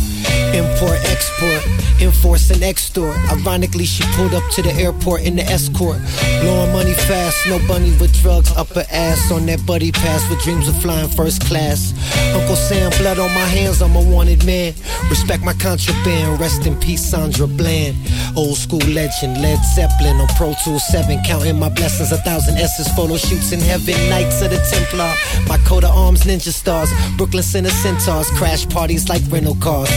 Import, 0.53 0.99
export, 1.05 1.61
enforce 2.01 2.49
and 2.51 2.61
extort. 2.63 3.17
Ironically, 3.31 3.85
she 3.85 4.03
pulled 4.15 4.33
up 4.33 4.43
to 4.51 4.61
the 4.61 4.71
airport 4.73 5.23
in 5.23 5.35
the 5.35 5.43
escort. 5.43 5.97
Blowing 6.41 6.71
money 6.71 6.93
fast, 6.93 7.47
no 7.47 7.59
bunny 7.67 7.91
with 7.99 8.13
drugs 8.21 8.51
up 8.55 8.67
her 8.69 8.85
ass 8.91 9.31
on 9.31 9.45
that 9.47 9.65
buddy 9.65 9.91
pass 9.91 10.27
with 10.29 10.41
dreams 10.43 10.67
of 10.67 10.79
flying 10.81 11.09
first 11.09 11.41
class. 11.45 11.93
Uncle 12.35 12.55
Sam, 12.55 12.91
blood 12.99 13.19
on 13.19 13.33
my 13.33 13.47
hands, 13.47 13.81
I'm 13.81 13.95
a 13.95 14.01
wanted 14.01 14.45
man. 14.45 14.73
Respect 15.09 15.43
my 15.43 15.53
contraband, 15.53 16.39
rest 16.39 16.65
in 16.65 16.75
peace, 16.79 17.03
Sandra 17.03 17.47
Bland. 17.47 17.95
Old 18.35 18.57
school 18.57 18.85
legend, 18.89 19.41
Led 19.41 19.59
Zeppelin 19.75 20.17
on 20.17 20.27
Pro 20.35 20.53
Tool 20.63 20.79
7. 20.79 21.23
Counting 21.23 21.59
my 21.59 21.69
blessings, 21.69 22.11
a 22.11 22.17
thousand 22.17 22.57
S's, 22.57 22.87
photo 22.95 23.17
shoots 23.17 23.51
in 23.51 23.59
heaven. 23.59 23.95
Knights 24.09 24.41
of 24.41 24.51
the 24.51 24.59
Templar, 24.69 25.13
my 25.47 25.57
coat 25.65 25.83
of 25.83 25.91
arms, 25.91 26.23
ninja 26.23 26.51
stars. 26.51 26.91
Brooklyn 27.17 27.43
Center 27.43 27.69
Centaurs, 27.69 28.29
crash 28.31 28.67
parties 28.67 29.09
like 29.09 29.21
rental 29.29 29.55
cars. 29.55 29.89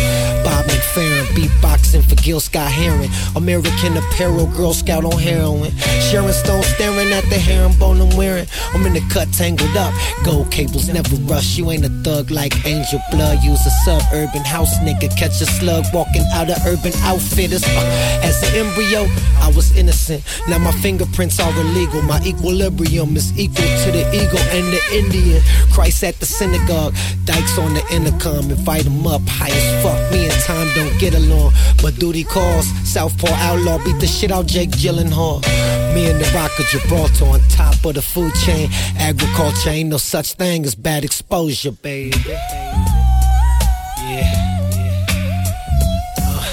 Bob 0.45 0.65
McFerrin, 0.67 1.25
beatboxing 1.35 2.09
for 2.09 2.15
Gil 2.17 2.41
Scott 2.41 2.71
Heron. 2.71 3.11
American 3.37 3.97
Apparel, 3.97 4.47
Girl 4.47 4.73
Scout 4.73 5.05
on 5.05 5.19
heroin. 5.19 5.71
Sharon 6.11 6.33
Stone 6.33 6.63
staring 6.63 7.13
at 7.13 7.25
the 7.25 7.39
herringbone 7.39 8.01
I'm 8.01 8.17
wearing. 8.17 8.47
I'm 8.75 8.87
in 8.87 8.95
the 8.95 9.03
cut, 9.11 9.33
tangled 9.33 9.77
up. 9.77 9.93
Gold 10.25 10.51
cables 10.51 10.89
never 10.89 11.17
rush. 11.27 11.57
You 11.57 11.71
ain't 11.71 11.85
a 11.85 11.89
thug 12.03 12.31
like 12.31 12.55
Angel 12.67 13.01
Blood. 13.11 13.43
Use 13.43 13.65
a 13.67 13.71
suburban 13.85 14.45
house 14.45 14.75
nigga. 14.79 15.11
Catch 15.17 15.41
a 15.41 15.47
slug 15.47 15.85
walking 15.93 16.25
out 16.33 16.51
of 16.51 16.57
urban 16.67 16.93
outfitters. 17.03 17.65
Uh, 17.65 18.21
as 18.23 18.43
an 18.43 18.67
embryo, 18.67 19.07
I 19.41 19.53
was 19.55 19.77
innocent. 19.77 20.23
Now 20.49 20.59
my 20.59 20.73
fingerprints 20.73 21.41
are 21.41 21.53
illegal. 21.53 22.03
My 22.03 22.21
equilibrium 22.23 23.17
is 23.17 23.37
equal 23.39 23.67
to 23.85 23.91
the 23.93 24.05
eagle 24.15 24.39
and 24.57 24.67
the 24.73 24.81
Indian. 24.93 25.43
Christ 25.73 26.05
at 26.05 26.19
the 26.21 26.27
synagogue. 26.27 26.95
Dykes 27.25 27.59
on 27.59 27.75
the 27.75 27.85
intercom. 27.93 28.51
Invite 28.51 28.87
him 28.87 29.07
up. 29.07 29.23
High 29.27 29.51
as 29.51 29.83
fuck. 29.83 30.13
Me 30.13 30.28
and 30.31 30.43
time 30.45 30.69
don't 30.75 30.99
get 30.99 31.15
along. 31.15 31.53
But 31.83 31.97
duty 31.99 32.25
calls. 32.25 32.67
Southpaw 32.85 33.33
outlaw. 33.33 33.79
Beat 33.85 34.01
the 34.01 34.07
shit 34.07 34.31
out 34.31 34.47
Jake 34.47 34.71
Gyllenhaal. 34.71 35.43
Me 35.95 36.11
and 36.11 36.21
the 36.21 36.31
Rock 36.35 36.51
of 36.59 36.67
Gibraltar 36.67 37.25
on 37.25 37.41
top 37.49 37.85
of 37.85 37.95
the 37.95 38.03
food 38.03 38.35
chain. 38.35 38.69
Agriculture 38.99 39.71
ain't 39.71 39.91
no 39.91 39.97
such 39.97 40.35
thing 40.35 40.65
as 40.65 40.75
bad 40.75 41.05
exposure, 41.05 41.73
baby. 41.73 42.17
Yeah. 42.27 42.69
Uh, 46.21 46.45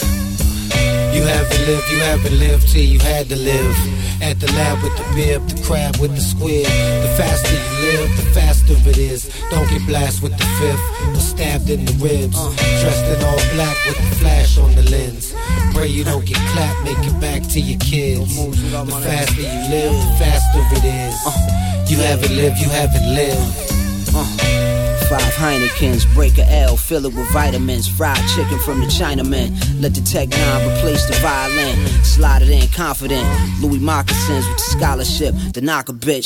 you 1.14 1.24
haven't 1.24 1.66
lived, 1.68 1.92
you 1.92 2.00
haven't 2.00 2.40
lived 2.40 2.68
till 2.72 2.84
you 2.84 3.00
had 3.00 3.28
to 3.30 3.36
live. 3.36 3.95
At 4.22 4.40
the 4.40 4.52
lab 4.54 4.82
with 4.84 4.96
the 4.98 5.06
bib, 5.16 5.48
the 5.48 5.62
crab 5.64 5.98
with 5.98 6.16
the 6.16 6.22
squid. 6.22 6.66
The 6.66 7.14
faster 7.18 7.54
you 7.54 7.70
live, 7.86 8.10
the 8.18 8.24
faster 8.32 8.74
it 8.90 8.98
is. 8.98 9.30
Don't 9.52 9.70
get 9.70 9.86
blasted 9.86 10.24
with 10.24 10.38
the 10.38 10.46
fifth 10.60 11.16
or 11.16 11.20
stabbed 11.20 11.70
in 11.70 11.86
the 11.86 11.94
ribs. 12.04 12.38
Dressed 12.82 13.06
in 13.06 13.24
all 13.24 13.42
black 13.56 13.78
with 13.86 13.98
the 13.98 14.16
flash 14.18 14.58
on 14.58 14.74
the 14.76 14.84
lens. 14.90 15.34
Pray 15.74 15.88
you 15.88 16.04
don't 16.04 16.26
get 16.26 16.38
clapped, 16.54 16.84
make 16.84 16.98
it 17.00 17.20
back 17.20 17.44
to 17.54 17.60
your 17.60 17.80
kids. 17.80 18.36
The 18.36 18.86
faster 19.04 19.42
you 19.42 19.62
live, 19.70 19.94
the 19.94 20.16
faster 20.18 20.62
it 20.78 20.86
is. 20.86 21.92
You 21.92 21.98
haven't 22.00 22.36
lived, 22.36 22.58
you 22.60 22.70
haven't 22.70 23.08
lived. 23.14 24.75
Five 25.10 25.22
Heinekens, 25.36 26.12
break 26.16 26.40
a 26.40 26.52
L, 26.52 26.76
fill 26.76 27.06
it 27.06 27.14
with 27.14 27.30
vitamins. 27.32 27.88
Fried 27.88 28.18
chicken 28.36 28.58
from 28.60 28.80
the 28.80 28.88
Chinaman. 28.88 29.54
Let 29.80 29.94
the 29.94 30.02
Tech 30.02 30.30
9 30.30 30.78
replace 30.78 31.06
the 31.06 31.14
violin. 31.22 31.78
Slide 32.04 32.42
it 32.42 32.50
in 32.50 32.68
confident. 32.70 33.24
Louis 33.62 33.78
moccasins 33.78 34.48
with 34.48 34.58
the 34.58 34.64
scholarship. 34.64 35.36
The 35.54 35.62
knock 35.62 35.90
a 35.90 35.94
bitch. 35.94 36.26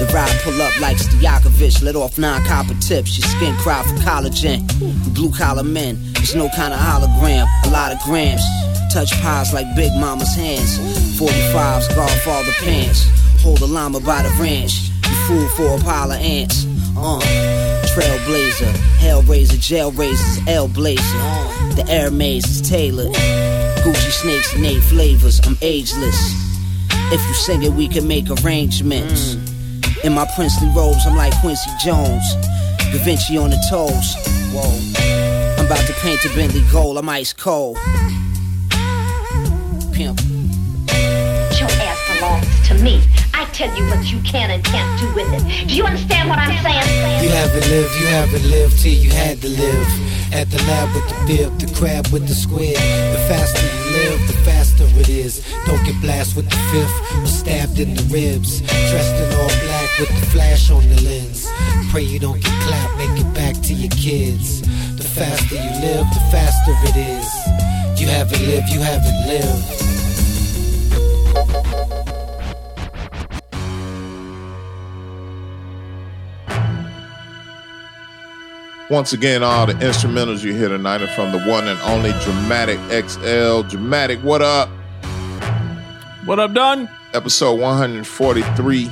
The 0.00 0.06
ride 0.12 0.36
pull 0.42 0.60
up 0.60 0.80
like 0.80 0.96
Stojakovic. 0.96 1.82
Let 1.82 1.94
off 1.94 2.18
non 2.18 2.44
copper 2.44 2.74
tips. 2.80 3.16
Your 3.16 3.28
skin 3.28 3.54
cry 3.58 3.82
for 3.84 3.94
collagen. 4.02 4.66
Blue 5.14 5.30
collar 5.30 5.62
men. 5.62 5.96
It's 6.16 6.34
no 6.34 6.48
kind 6.56 6.74
of 6.74 6.80
hologram. 6.80 7.46
A 7.66 7.70
lot 7.70 7.92
of 7.92 8.00
grams. 8.00 8.42
Touch 8.92 9.12
pies 9.22 9.52
like 9.54 9.66
Big 9.76 9.92
Mama's 10.00 10.34
hands. 10.34 10.78
45s, 11.20 11.94
golf 11.94 12.26
all 12.26 12.42
the 12.42 12.52
pants. 12.58 13.06
Hold 13.42 13.62
a 13.62 13.66
llama 13.66 14.00
by 14.00 14.22
the 14.22 14.30
ranch. 14.40 14.90
You 15.06 15.14
fool 15.28 15.48
for 15.50 15.80
a 15.80 15.84
pile 15.84 16.10
of 16.10 16.18
ants. 16.18 16.66
Uh. 16.96 17.75
Trailblazer, 17.96 18.74
Hellraiser, 18.98 19.58
Jail 19.58 19.90
Raisers, 19.90 20.46
L 20.46 20.68
Blazer. 20.68 21.00
The 21.76 21.86
Air 21.88 22.10
Maze 22.10 22.44
is 22.44 22.60
tailored. 22.60 23.14
Gucci 23.14 24.10
snakes 24.10 24.52
and 24.54 24.66
eight 24.66 24.82
flavors. 24.82 25.40
I'm 25.46 25.56
ageless. 25.62 26.14
If 27.10 27.26
you 27.26 27.32
sing 27.32 27.62
it, 27.62 27.72
we 27.72 27.88
can 27.88 28.06
make 28.06 28.28
arrangements. 28.28 29.36
In 30.04 30.12
my 30.12 30.26
princely 30.36 30.68
robes, 30.76 31.06
I'm 31.06 31.16
like 31.16 31.32
Quincy 31.40 31.70
Jones. 31.82 32.34
Da 32.92 32.98
Vinci 33.02 33.38
on 33.38 33.48
the 33.48 33.66
toes. 33.70 34.14
Whoa. 34.52 35.56
I'm 35.58 35.64
about 35.64 35.86
to 35.86 35.94
paint 35.94 36.22
a 36.26 36.28
Bentley 36.36 36.64
gold. 36.70 36.98
I'm 36.98 37.08
ice 37.08 37.32
cold. 37.32 37.78
Pimp. 39.94 40.20
Your 41.56 41.70
ass 41.80 42.14
belongs 42.14 42.68
to 42.68 42.74
me. 42.74 43.00
I 43.36 43.44
tell 43.52 43.68
you 43.76 43.84
what 43.90 44.02
you 44.10 44.18
can 44.22 44.50
and 44.50 44.64
can't 44.64 44.98
do 44.98 45.12
with 45.12 45.28
it. 45.30 45.68
Do 45.68 45.74
you 45.76 45.84
understand 45.84 46.30
what 46.30 46.38
I'm 46.38 46.56
saying? 46.64 46.88
You 47.22 47.28
haven't 47.28 47.68
lived, 47.68 47.92
you 48.00 48.06
haven't 48.06 48.48
lived 48.48 48.80
till 48.80 48.94
you 48.94 49.10
had 49.10 49.42
to 49.42 49.48
live. 49.50 49.88
At 50.32 50.50
the 50.50 50.56
lab 50.64 50.88
with 50.94 51.06
the 51.06 51.16
bib, 51.28 51.58
the 51.60 51.68
crab 51.76 52.06
with 52.08 52.26
the 52.28 52.34
squid. 52.34 52.76
The 52.76 53.20
faster 53.28 53.60
you 53.60 53.84
live, 53.92 54.26
the 54.26 54.38
faster 54.40 54.84
it 55.00 55.10
is. 55.10 55.44
Don't 55.66 55.84
get 55.84 56.00
blasted 56.00 56.36
with 56.36 56.48
the 56.48 56.56
fifth 56.72 56.96
or 57.20 57.26
stabbed 57.26 57.78
in 57.78 57.92
the 57.92 58.04
ribs. 58.08 58.62
Dressed 58.88 59.16
in 59.20 59.28
all 59.36 59.52
black 59.68 59.90
with 60.00 60.08
the 60.08 60.26
flash 60.32 60.70
on 60.70 60.88
the 60.88 61.02
lens. 61.02 61.46
Pray 61.92 62.04
you 62.08 62.18
don't 62.18 62.40
get 62.42 62.56
clapped, 62.62 62.96
make 62.96 63.20
it 63.20 63.34
back 63.34 63.60
to 63.68 63.74
your 63.74 63.90
kids. 63.90 64.62
The 64.96 65.04
faster 65.04 65.56
you 65.56 65.72
live, 65.84 66.08
the 66.08 66.24
faster 66.32 66.72
it 66.88 66.96
is. 66.96 67.28
You 68.00 68.08
haven't 68.08 68.40
lived, 68.48 68.70
you 68.70 68.80
haven't 68.80 69.26
lived. 69.28 69.86
Once 78.88 79.12
again, 79.12 79.42
all 79.42 79.66
the 79.66 79.72
instrumentals 79.74 80.44
you 80.44 80.54
hear 80.54 80.68
tonight 80.68 81.02
are 81.02 81.08
from 81.08 81.32
the 81.32 81.40
one 81.40 81.66
and 81.66 81.80
only 81.80 82.12
Dramatic 82.22 82.78
XL. 82.88 83.62
Dramatic, 83.62 84.20
what 84.20 84.42
up? 84.42 84.68
What 86.24 86.38
up, 86.38 86.52
Don? 86.52 86.88
Episode 87.12 87.58
143 87.58 88.88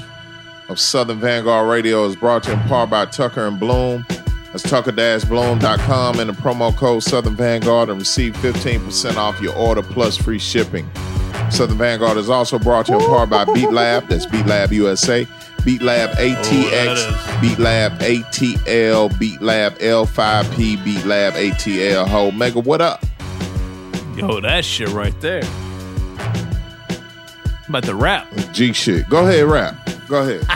of 0.68 0.80
Southern 0.80 1.20
Vanguard 1.20 1.68
Radio 1.68 2.04
is 2.06 2.16
brought 2.16 2.42
to 2.42 2.50
you 2.50 2.56
in 2.56 2.62
part 2.66 2.90
by 2.90 3.06
Tucker 3.06 3.46
and 3.46 3.60
Bloom. 3.60 4.04
That's 4.46 4.64
tucker-bloom.com 4.64 6.18
and 6.18 6.28
the 6.28 6.34
promo 6.34 6.76
code 6.76 7.04
Southern 7.04 7.36
Vanguard 7.36 7.88
and 7.88 8.00
receive 8.00 8.34
15% 8.38 9.16
off 9.16 9.40
your 9.40 9.54
order 9.54 9.82
plus 9.82 10.16
free 10.16 10.40
shipping. 10.40 10.90
Southern 11.50 11.78
Vanguard 11.78 12.16
is 12.16 12.28
also 12.28 12.58
brought 12.58 12.86
to 12.86 12.92
you 12.92 12.98
in 12.98 13.06
part 13.06 13.30
by 13.30 13.44
Beat 13.44 13.70
Lab. 13.70 14.08
That's 14.08 14.26
Beat 14.26 14.46
Lab 14.46 14.72
USA. 14.72 15.24
Beat 15.64 15.80
Lab 15.82 16.10
ATX, 16.18 17.40
Beat 17.40 17.58
Lab 17.58 17.98
ATL, 18.00 19.18
Beat 19.18 19.40
Lab 19.40 19.78
L5P, 19.78 20.84
Beat 20.84 21.06
Lab 21.06 21.32
ATL. 21.34 22.06
Ho, 22.06 22.30
Mega, 22.30 22.60
what 22.60 22.80
up? 22.82 23.02
Yo, 24.16 24.40
that 24.40 24.64
shit 24.64 24.88
right 24.90 25.18
there. 25.20 25.42
I'm 27.66 27.70
about 27.70 27.84
to 27.84 27.94
rap. 27.94 28.28
G 28.52 28.72
shit. 28.74 29.08
Go 29.08 29.26
ahead, 29.26 29.44
rap. 29.46 29.74
Go 30.06 30.20
ahead. 30.22 30.46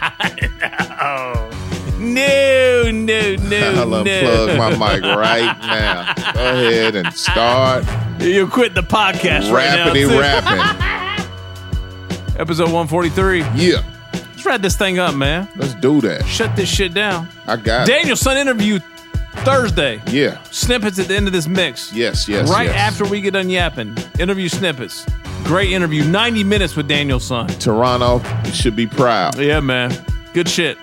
No, 1.99 2.91
no, 2.93 3.35
no, 3.37 3.73
I'll 3.81 3.89
no. 3.89 4.05
unplug 4.05 4.57
my 4.57 4.71
mic 4.71 5.03
right 5.03 5.59
now. 5.61 6.15
Go 6.33 6.41
ahead 6.41 6.95
and 6.95 7.13
start 7.13 7.85
You 8.21 8.47
quit 8.47 8.75
the 8.75 8.83
podcast 8.83 9.51
right 9.51 9.69
now. 9.75 9.89
rappity 9.93 10.21
rapping. 10.21 10.61
Episode 12.39 12.71
143. 12.71 13.41
Yeah. 13.57 13.83
Let's 14.39 14.47
wrap 14.47 14.61
this 14.61 14.77
thing 14.77 15.01
up, 15.01 15.17
man. 15.17 15.49
Let's 15.57 15.75
do 15.75 16.01
that. 16.03 16.25
Shut 16.25 16.55
this 16.55 16.69
shit 16.69 16.95
down. 16.95 17.27
I 17.49 17.57
got 17.57 17.89
it. 17.89 17.93
Daniel 17.93 18.15
Son 18.15 18.37
interview 18.37 18.79
Thursday. 19.39 20.01
Yeah. 20.07 20.41
Snippets 20.53 21.01
at 21.01 21.09
the 21.09 21.17
end 21.17 21.27
of 21.27 21.33
this 21.33 21.49
mix. 21.49 21.93
Yes, 21.93 22.29
yes, 22.29 22.49
Right 22.49 22.67
yes. 22.69 22.77
after 22.77 23.05
we 23.05 23.21
get 23.21 23.33
done 23.33 23.51
yapping. 23.51 23.97
Interview 24.21 24.49
snippets. 24.49 25.05
Great 25.43 25.73
interview. 25.73 26.05
90 26.05 26.45
minutes 26.45 26.77
with 26.77 26.87
Daniel 26.87 27.19
Son. 27.19 27.49
Toronto, 27.49 28.23
you 28.45 28.53
should 28.53 28.77
be 28.77 28.87
proud. 28.87 29.37
Yeah, 29.41 29.59
man. 29.59 29.91
Good 30.35 30.49
shit. 30.49 30.79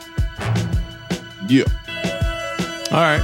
Yeah. 1.47 1.63
All 2.91 2.99
right. 2.99 3.21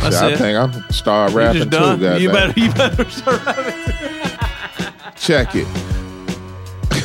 That's 0.00 0.14
Shit, 0.14 0.22
I 0.22 0.30
it. 0.34 0.38
think 0.38 0.56
I'm 0.58 0.90
start 0.92 1.32
rapping 1.32 1.70
too. 1.70 2.20
You 2.20 2.30
better, 2.30 2.52
you 2.60 2.72
better 2.72 3.10
start 3.10 3.44
rapping. 3.44 3.84
Check 5.16 5.56
it. 5.56 5.66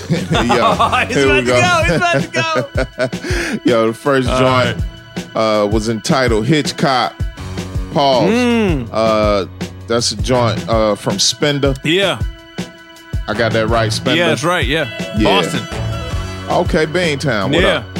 Yo, 0.09 0.17
He's 1.07 1.15
here 1.15 1.33
we 1.33 1.39
about 1.39 1.39
to 1.39 1.45
go. 1.45 1.83
He's 1.83 1.95
about 1.95 2.21
to 2.21 3.61
go. 3.61 3.61
Yo, 3.69 3.87
the 3.87 3.93
first 3.93 4.29
All 4.29 4.39
joint 4.39 4.83
uh, 5.35 5.67
was 5.71 5.89
entitled 5.89 6.45
Hitchcock. 6.45 7.17
Pause. 7.93 8.31
Mm. 8.31 8.89
Uh, 8.91 9.45
that's 9.87 10.11
a 10.11 10.21
joint 10.21 10.67
uh, 10.69 10.95
from 10.95 11.19
Spender. 11.19 11.73
Yeah. 11.83 12.21
I 13.27 13.33
got 13.33 13.51
that 13.53 13.67
right, 13.67 13.91
Spender. 13.91 14.19
Yeah, 14.19 14.29
that's 14.29 14.43
right. 14.43 14.65
Yeah. 14.65 14.89
Yeah. 15.17 15.23
Boston. 15.23 15.61
Okay, 16.49 16.85
Beantown. 16.85 17.51
What 17.53 17.61
yeah. 17.61 17.77
up? 17.77 17.97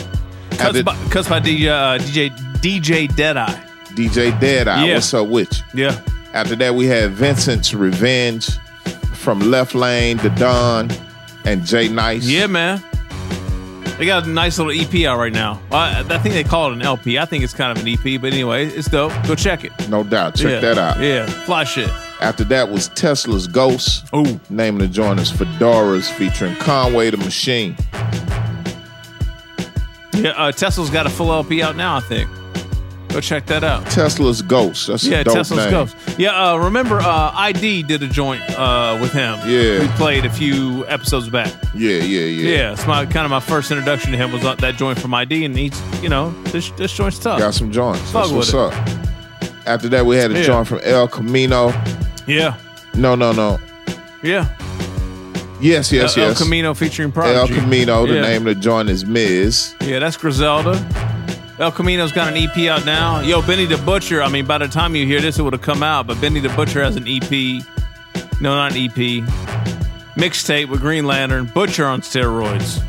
Cuts 0.58 0.82
by, 0.82 1.40
by 1.40 1.46
DJ, 1.46 1.68
uh, 1.68 1.98
DJ, 2.00 2.30
DJ 2.62 3.16
Deadeye. 3.16 3.64
DJ 3.90 4.40
Deadeye. 4.40 4.86
Yeah. 4.86 4.94
What's 4.96 5.14
up 5.14 5.28
with 5.28 5.52
you? 5.74 5.84
Yeah. 5.84 6.02
After 6.34 6.56
that, 6.58 6.76
we 6.76 6.86
had 6.86 7.12
Vincent's 7.12 7.74
Revenge 7.74 8.50
from 9.14 9.40
Left 9.40 9.76
Lane, 9.76 10.18
The 10.18 10.30
Don, 10.32 10.90
and 11.48 11.66
Jay 11.66 11.88
Nice. 11.88 12.26
Yeah, 12.28 12.48
man. 12.48 12.84
They 13.98 14.06
got 14.06 14.28
a 14.28 14.30
nice 14.30 14.60
little 14.60 14.72
EP 14.80 15.08
out 15.08 15.18
right 15.18 15.34
now. 15.34 15.60
I, 15.72 16.02
I 16.08 16.18
think 16.20 16.36
they 16.36 16.44
call 16.44 16.70
it 16.70 16.74
an 16.74 16.84
LP. 16.84 17.18
I 17.18 17.26
think 17.26 17.44
it's 17.44 17.54
kind 17.54 17.76
of 17.76 17.84
an 17.84 17.92
EP, 17.92 18.22
but 18.22 18.32
anyway, 18.32 18.68
it's 18.68 18.88
dope. 18.88 19.12
Go 19.28 19.34
check 19.34 19.64
it. 19.64 19.72
No 19.90 20.04
doubt. 20.04 20.36
Check 20.36 20.52
Yeah. 20.52 20.60
that 20.60 20.78
out. 20.78 21.00
Yeah, 21.00 21.26
fly 21.26 21.64
shit. 21.64 21.90
After 22.22 22.44
that 22.46 22.70
was 22.70 22.90
Tesla's 22.90 23.48
Ghost. 23.48 24.06
Ooh. 24.16 24.40
Name 24.52 24.76
of 24.76 24.82
the 24.82 24.88
joint 24.88 25.20
is 25.20 25.32
Fedoras 25.32 26.12
featuring 26.12 26.56
Conway 26.58 27.10
the 27.10 27.18
Machine. 27.18 27.76
Yeah, 30.14 30.32
uh, 30.36 30.52
Tesla's 30.52 30.90
got 30.92 31.06
a 31.08 31.10
full 31.10 31.32
LP 31.32 31.62
out 31.64 31.76
now, 31.76 31.96
I 31.98 32.00
think. 32.02 32.30
Go 33.10 33.22
check 33.22 33.46
that 33.48 33.64
out. 33.64 33.86
Tesla's 33.88 34.42
Ghost. 34.42 34.88
That's 34.88 35.04
yeah, 35.06 35.20
a 35.20 35.24
dope 35.24 35.34
Tesla's 35.36 35.60
name. 35.60 35.72
Ghost. 35.72 35.96
Yeah, 36.20 36.52
uh, 36.52 36.58
remember 36.58 37.00
uh, 37.00 37.32
ID 37.34 37.84
did 37.84 38.04
a 38.04 38.08
joint 38.08 38.42
uh, 38.52 38.98
with 39.02 39.12
him. 39.14 39.40
Yeah. 39.48 39.80
we 39.82 39.88
played 39.96 40.26
a 40.26 40.30
few 40.30 40.86
episodes 40.88 41.30
back. 41.30 41.52
Yeah, 41.74 41.94
yeah, 42.00 42.22
yeah. 42.26 42.50
Yeah, 42.58 42.74
it's 42.74 42.86
my 42.86 43.06
kind 43.06 43.26
of 43.26 43.32
my 43.32 43.40
first 43.40 43.72
introduction 43.72 44.12
to 44.12 44.18
him 44.18 44.32
was 44.32 44.42
that 44.44 44.76
joint 44.76 45.00
from 45.00 45.14
ID, 45.14 45.46
and 45.46 45.58
he's 45.58 45.82
you 46.04 46.10
know 46.10 46.32
this 46.46 46.70
this 46.72 46.92
joint's 46.94 47.18
tough. 47.18 47.40
Got 47.40 47.54
some 47.54 47.72
joints. 47.72 48.02
Fuck 48.12 48.24
That's 48.30 48.32
what's 48.32 48.54
with 48.54 48.62
up. 48.74 49.68
After 49.68 49.88
that, 49.90 50.06
we 50.06 50.16
had 50.18 50.32
a 50.32 50.36
Yeah. 50.36 50.44
joint 50.44 50.68
from 50.68 50.80
El 50.84 51.08
Camino. 51.08 51.70
Yeah, 52.28 52.58
No, 52.94 53.16
no, 53.16 53.32
no. 53.32 53.60
yeah. 54.22 54.48
Yes, 55.60 55.92
yes, 55.92 56.16
El, 56.18 56.24
yes. 56.28 56.40
El 56.40 56.46
Camino 56.46 56.74
featuring 56.74 57.12
Prodigy. 57.12 57.54
El 57.56 57.62
Camino. 57.62 58.06
The 58.06 58.16
Yeah. 58.16 58.22
name 58.22 58.48
of 58.48 58.56
the 58.56 58.62
joint 58.62 58.90
is 58.90 59.06
Miz. 59.06 59.74
Yeah, 59.82 60.00
that's 60.00 60.16
Griselda. 60.18 60.76
El 61.60 61.72
Camino's 61.72 62.12
got 62.12 62.28
an 62.28 62.38
EP 62.38 62.56
out 62.70 62.86
now. 62.86 63.20
Yo, 63.22 63.42
Benny 63.42 63.66
the 63.66 63.78
Butcher. 63.78 64.22
I 64.22 64.30
mean, 64.30 64.46
by 64.46 64.60
the 64.60 64.68
time 64.68 64.96
you 64.96 65.06
hear 65.08 65.20
this, 65.20 65.40
it 65.40 65.42
would 65.42 65.54
have 65.54 65.62
come 65.62 65.82
out. 65.82 66.06
But 66.06 66.22
Benny 66.22 66.40
the 66.40 66.50
Butcher 66.50 66.84
has 66.84 66.96
an 66.96 67.06
EP. 67.08 67.32
No, 68.40 68.56
not 68.56 68.74
an 68.74 68.78
EP. 68.78 69.24
Mixtape 70.16 70.70
with 70.70 70.82
Green 70.82 71.06
Lantern. 71.06 71.46
Butcher 71.46 71.86
on 71.86 72.02
steroids. 72.02 72.84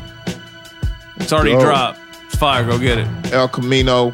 It's 1.17 1.33
already 1.33 1.51
Yo. 1.51 1.61
dropped. 1.61 1.99
It's 2.25 2.35
fire. 2.35 2.63
Go 2.63 2.77
get 2.77 2.99
it. 2.99 3.07
El 3.33 3.47
Camino. 3.47 4.13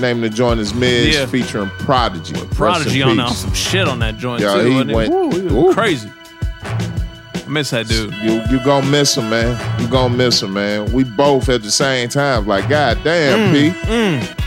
Name 0.00 0.20
the 0.22 0.30
joint 0.30 0.60
is 0.60 0.72
Miz 0.72 1.14
Yeah. 1.14 1.26
featuring 1.26 1.68
Prodigy. 1.80 2.34
Prodigy 2.52 3.02
on, 3.02 3.28
some 3.34 3.52
shit 3.52 3.86
on 3.86 3.98
that 3.98 4.16
joint 4.18 4.40
Yeah, 4.40 4.54
too. 4.54 4.84
he 4.86 4.94
went- 4.94 5.10
Woo, 5.12 5.30
he 5.30 5.38
Ooh. 5.54 5.74
crazy. 5.74 6.10
Miss 7.50 7.70
that 7.70 7.88
dude. 7.88 8.14
You 8.22 8.40
you 8.50 8.64
gonna 8.64 8.86
miss 8.86 9.16
him, 9.16 9.28
man. 9.28 9.80
You 9.80 9.88
gonna 9.88 10.14
miss 10.16 10.42
him, 10.42 10.52
man. 10.54 10.90
We 10.92 11.04
both 11.04 11.48
at 11.48 11.62
the 11.62 11.70
same 11.70 12.08
time, 12.08 12.46
like, 12.46 12.68
God 12.68 12.98
damn, 13.02 13.52
P. 13.52 13.70
Mm. 13.88 14.40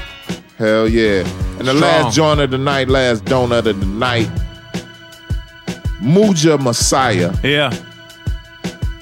Hell 0.57 0.87
yeah. 0.87 1.21
And 1.59 1.67
the 1.67 1.75
Strong. 1.75 1.81
last 1.81 2.15
joint 2.15 2.39
of 2.39 2.51
the 2.51 2.57
night, 2.57 2.87
last 2.87 3.25
donut 3.25 3.65
of 3.65 3.79
the 3.79 3.85
night, 3.85 4.29
Muja 6.01 6.59
Messiah. 6.61 7.33
Yeah. 7.43 7.73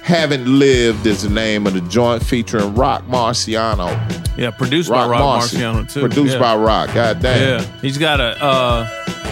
Haven't 0.03 0.45
Lived 0.47 1.05
is 1.05 1.21
the 1.23 1.29
name 1.29 1.67
of 1.67 1.73
the 1.73 1.81
joint 1.81 2.23
featuring 2.23 2.73
Rock 2.75 3.03
Marciano. 3.05 3.87
Yeah, 4.37 4.49
produced 4.51 4.89
Rock 4.89 5.05
by 5.07 5.11
Rock 5.11 5.19
Marcy. 5.21 5.57
Marciano 5.57 5.91
too. 5.93 5.99
Produced 6.01 6.33
Yeah. 6.33 6.39
by 6.39 6.55
Rock. 6.55 6.93
God 6.93 7.21
damn. 7.21 7.59
Yeah, 7.61 7.65
he's 7.81 7.97
got 7.97 8.19
a 8.19 8.43
uh, 8.43 8.83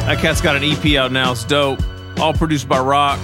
that 0.05 0.19
cat's 0.19 0.41
got 0.41 0.55
an 0.55 0.63
EP 0.63 0.95
out 0.97 1.11
now. 1.11 1.31
It's 1.31 1.43
dope. 1.43 1.79
All 2.19 2.33
produced 2.33 2.67
by 2.69 2.79
Rock. 2.79 3.19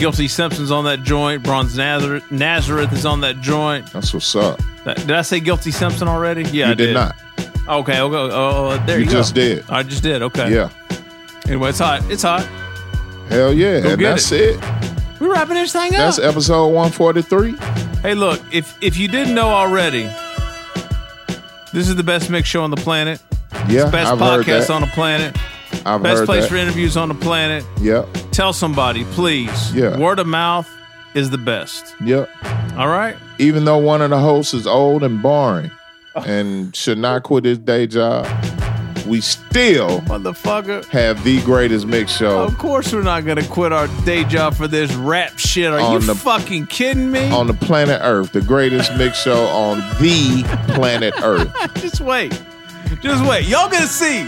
Guilty 0.00 0.28
Simpson's 0.28 0.70
on 0.70 0.84
that 0.84 1.02
joint. 1.02 1.42
Bronze 1.42 1.76
Nazareth, 1.76 2.24
Nazareth 2.32 2.90
is 2.92 3.04
on 3.04 3.20
that 3.20 3.40
joint. 3.42 3.92
That's 3.92 4.14
what's 4.14 4.34
up. 4.34 4.58
That- 4.84 4.96
did 4.96 5.10
I 5.12 5.20
say 5.22 5.40
Guilty 5.40 5.70
Simpson 5.70 6.08
already? 6.08 6.42
Yeah, 6.44 6.66
you 6.66 6.72
I 6.72 6.74
did, 6.74 6.94
not. 6.94 7.14
Okay, 7.68 8.00
okay. 8.00 8.16
Oh, 8.16 8.30
oh, 8.30 8.70
oh, 8.72 8.82
there 8.86 8.98
you, 8.98 9.04
You 9.04 9.10
go. 9.10 9.16
just 9.18 9.34
did. 9.34 9.62
I 9.68 9.82
just 9.82 10.02
did. 10.02 10.22
Okay. 10.22 10.52
Yeah. 10.54 10.70
Anyway, 11.46 11.68
it's 11.68 11.78
hot. 11.78 12.02
It's 12.10 12.22
hot. 12.22 12.44
Hell 13.28 13.52
yeah. 13.52 13.80
Go 13.80 13.90
and 13.90 14.00
that's 14.00 14.32
it. 14.32 14.58
We're 15.20 15.32
wrapping 15.32 15.54
this 15.54 15.72
thing 15.72 15.92
up. 15.92 15.98
That's 15.98 16.18
episode 16.18 16.68
143. 16.68 17.56
Hey, 18.00 18.14
look, 18.14 18.40
if 18.52 18.76
if 18.82 18.96
you 18.96 19.06
didn't 19.06 19.34
know 19.34 19.48
already, 19.50 20.04
this 21.72 21.88
is 21.88 21.94
the 21.96 22.02
best 22.02 22.30
mix 22.30 22.48
show 22.48 22.62
on 22.64 22.70
the 22.70 22.76
planet. 22.78 23.20
Yeah, 23.68 23.82
It's 23.82 23.90
best 23.92 24.10
I've 24.12 24.18
podcast 24.18 24.74
on 24.74 24.80
the 24.80 24.86
planet. 24.88 25.36
I've 25.84 26.02
best 26.02 26.24
place 26.24 26.44
that. 26.44 26.48
for 26.50 26.56
interviews 26.56 26.96
on 26.96 27.08
the 27.08 27.14
planet. 27.14 27.64
Yep. 27.80 28.08
Tell 28.32 28.52
somebody, 28.52 29.04
please. 29.04 29.74
Yeah. 29.74 29.98
Word 29.98 30.18
of 30.18 30.26
mouth 30.26 30.68
is 31.14 31.30
the 31.30 31.38
best. 31.38 31.94
Yep. 32.04 32.30
All 32.76 32.88
right. 32.88 33.16
Even 33.38 33.64
though 33.64 33.78
one 33.78 34.00
of 34.02 34.10
the 34.10 34.18
hosts 34.18 34.54
is 34.54 34.66
old 34.66 35.02
and 35.02 35.20
boring 35.22 35.70
and 36.14 36.74
should 36.74 36.98
not 36.98 37.22
quit 37.24 37.44
his 37.44 37.58
day 37.58 37.86
job, 37.86 38.26
we 39.06 39.20
still 39.20 40.00
Motherfucker. 40.02 40.84
have 40.86 41.22
the 41.24 41.40
greatest 41.42 41.86
mix 41.86 42.12
show 42.12 42.42
Of 42.44 42.56
course, 42.58 42.92
we're 42.92 43.02
not 43.02 43.24
gonna 43.24 43.46
quit 43.46 43.72
our 43.72 43.88
day 44.04 44.24
job 44.24 44.54
for 44.54 44.68
this 44.68 44.92
rap 44.94 45.38
shit. 45.38 45.72
Are 45.72 45.92
you 45.94 45.98
the- 45.98 46.14
fucking 46.14 46.66
kidding 46.66 47.10
me? 47.10 47.30
on 47.30 47.46
the 47.48 47.54
planet 47.54 48.00
Earth, 48.04 48.32
the 48.32 48.42
greatest 48.42 48.94
mix 48.96 49.20
show 49.20 49.46
on 49.46 49.78
the 50.00 50.44
planet 50.74 51.14
Earth. 51.22 51.50
Just 51.76 52.00
wait. 52.00 52.40
Just 53.02 53.24
wait. 53.28 53.46
Y'all 53.48 53.68
gonna 53.70 53.86
see. 53.86 54.20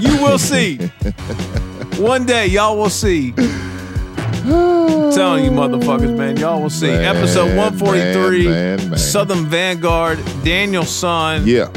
You 0.00 0.20
will 0.22 0.38
see. 0.38 0.80
One 1.98 2.26
day, 2.26 2.46
y'all 2.46 2.76
will 2.76 2.90
see. 2.90 3.32
I'm 3.38 5.12
telling 5.12 5.44
you, 5.44 5.50
motherfuckers, 5.50 6.14
man. 6.14 6.36
Y'all 6.36 6.60
will 6.60 6.68
see. 6.68 6.88
Man, 6.88 7.16
Episode 7.16 7.56
143, 7.56 8.44
man, 8.44 8.76
man, 8.76 8.90
man. 8.90 8.98
Southern 8.98 9.46
Vanguard, 9.46 10.18
Daniel 10.44 10.84
Son. 10.84 11.46
Yeah. 11.46 11.72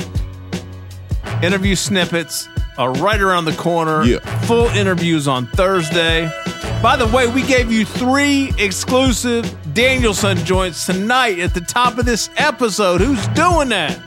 Interview 1.42 1.74
snippets 1.76 2.50
are 2.78 2.92
right 2.96 3.22
around 3.22 3.46
the 3.46 3.54
corner. 3.54 4.04
Yeah. 4.04 4.20
Full 4.42 4.68
interviews 4.68 5.28
on 5.28 5.48
Thursday. 5.48 6.30
By 6.84 6.98
the 6.98 7.08
way, 7.08 7.28
we 7.28 7.42
gave 7.42 7.72
you 7.72 7.86
three 7.86 8.52
exclusive 8.58 9.56
Daniel 9.74 10.14
Son 10.14 10.36
joints 10.40 10.86
tonight 10.86 11.40
at 11.40 11.54
the 11.54 11.62
top 11.62 11.98
of 11.98 12.06
this 12.06 12.30
episode. 12.36 13.00
Who's 13.00 13.26
doing 13.30 13.70
that? 13.70 13.98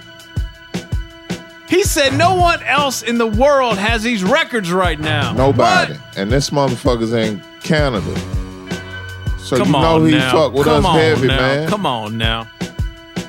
He 1.72 1.84
said 1.84 2.12
no 2.18 2.34
one 2.34 2.62
else 2.64 3.02
in 3.02 3.16
the 3.16 3.26
world 3.26 3.78
has 3.78 4.02
these 4.02 4.22
records 4.22 4.70
right 4.70 5.00
now. 5.00 5.32
Nobody. 5.32 5.96
And 6.18 6.30
this 6.30 6.50
motherfucker's 6.50 7.14
in 7.14 7.42
Canada. 7.62 8.14
So 9.38 9.56
Come 9.56 9.68
you 9.68 9.72
know 9.72 10.04
he 10.04 10.10
now. 10.12 10.32
fuck 10.32 10.52
with 10.52 10.66
Come 10.66 10.84
us 10.84 10.94
heavy, 10.96 11.28
now. 11.28 11.36
man. 11.38 11.68
Come 11.70 11.86
on 11.86 12.18
now. 12.18 12.46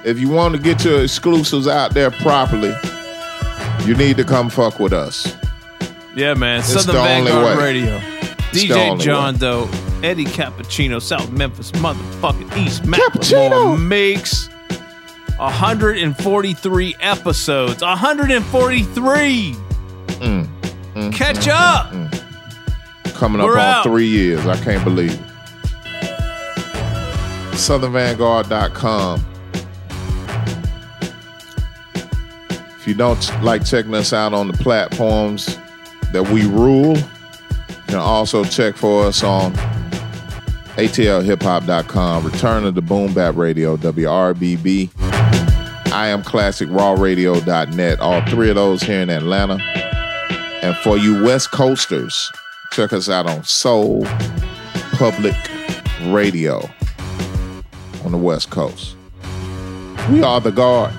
If 0.03 0.19
you 0.19 0.27
want 0.27 0.55
to 0.55 0.61
get 0.61 0.83
your 0.83 1.01
exclusives 1.03 1.69
out 1.69 1.93
there 1.93 2.11
properly, 2.11 2.73
you 3.85 3.95
need 3.95 4.17
to 4.17 4.25
come 4.25 4.49
fuck 4.49 4.77
with 4.77 4.91
us. 4.91 5.33
Yeah, 6.13 6.33
man. 6.33 6.59
It's 6.59 6.73
Southern 6.73 6.95
Vanguard 6.95 7.57
way. 7.57 7.63
Radio. 7.63 8.01
It's 8.51 8.65
DJ 8.65 8.99
John 8.99 9.35
way. 9.35 9.39
Doe, 9.39 9.69
Eddie 10.03 10.25
Cappuccino, 10.25 11.01
South 11.01 11.31
Memphis, 11.31 11.71
motherfucking 11.71 12.57
East 12.57 12.83
Macklemore 12.83 13.81
makes 13.81 14.49
143 15.37 16.95
episodes. 16.99 17.81
143. 17.81 19.53
Mm, 19.53 20.47
mm, 20.93 21.13
Catch 21.13 21.45
mm, 21.45 21.51
up. 21.51 21.91
mm, 21.91 22.09
mm. 22.09 23.13
Coming 23.15 23.41
up 23.41 23.47
We're 23.47 23.53
on 23.53 23.59
out. 23.59 23.83
three 23.83 24.07
years. 24.07 24.45
I 24.45 24.55
can't 24.63 24.83
believe 24.83 25.13
it. 25.13 25.19
SouthernVanguard.com. 27.53 29.25
If 32.79 32.87
you 32.87 32.93
don't 32.95 33.43
like 33.43 33.65
checking 33.65 33.93
us 33.95 34.11
out 34.11 34.33
on 34.33 34.47
the 34.49 34.57
platforms 34.57 35.57
that 36.11 36.27
we 36.29 36.45
rule, 36.45 36.97
you 36.97 37.03
can 37.87 37.95
also 37.95 38.43
check 38.43 38.75
for 38.75 39.05
us 39.05 39.23
on 39.23 39.53
ATLHipHop.com. 40.75 42.25
Return 42.25 42.65
of 42.65 42.75
the 42.75 42.81
Boom 42.81 43.13
Bap 43.13 43.37
Radio, 43.37 43.77
WRBB. 43.77 44.89
I 45.93 46.07
am 46.07 46.23
classicrawradio.net. 46.23 47.99
All 47.99 48.25
three 48.25 48.49
of 48.49 48.55
those 48.55 48.81
here 48.81 49.01
in 49.01 49.11
Atlanta. 49.11 49.61
And 50.63 50.75
for 50.77 50.97
you 50.97 51.23
West 51.23 51.51
Coasters, 51.51 52.31
check 52.71 52.93
us 52.93 53.09
out 53.09 53.29
on 53.29 53.43
Soul 53.43 54.03
Public 54.93 55.35
Radio 56.05 56.67
on 58.03 58.11
the 58.11 58.17
West 58.17 58.49
Coast. 58.49 58.95
We 60.09 60.23
are 60.23 60.41
the 60.41 60.51
guard. 60.51 60.91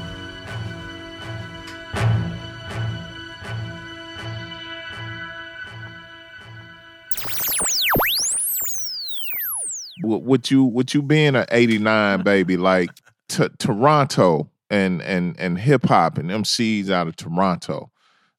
With 10.05 10.53
you, 10.53 10.63
with 10.63 10.95
you 10.95 11.03
being 11.03 11.35
an 11.35 11.47
'89 11.51 12.23
baby, 12.23 12.57
like 12.57 12.91
t- 13.29 13.49
Toronto 13.59 14.51
and 14.75 15.03
and 15.03 15.39
and 15.39 15.59
hip 15.59 15.85
hop 15.87 16.19
and 16.19 16.31
MCs 16.31 16.91
out 16.91 17.07
of 17.09 17.17
Toronto, 17.17 17.91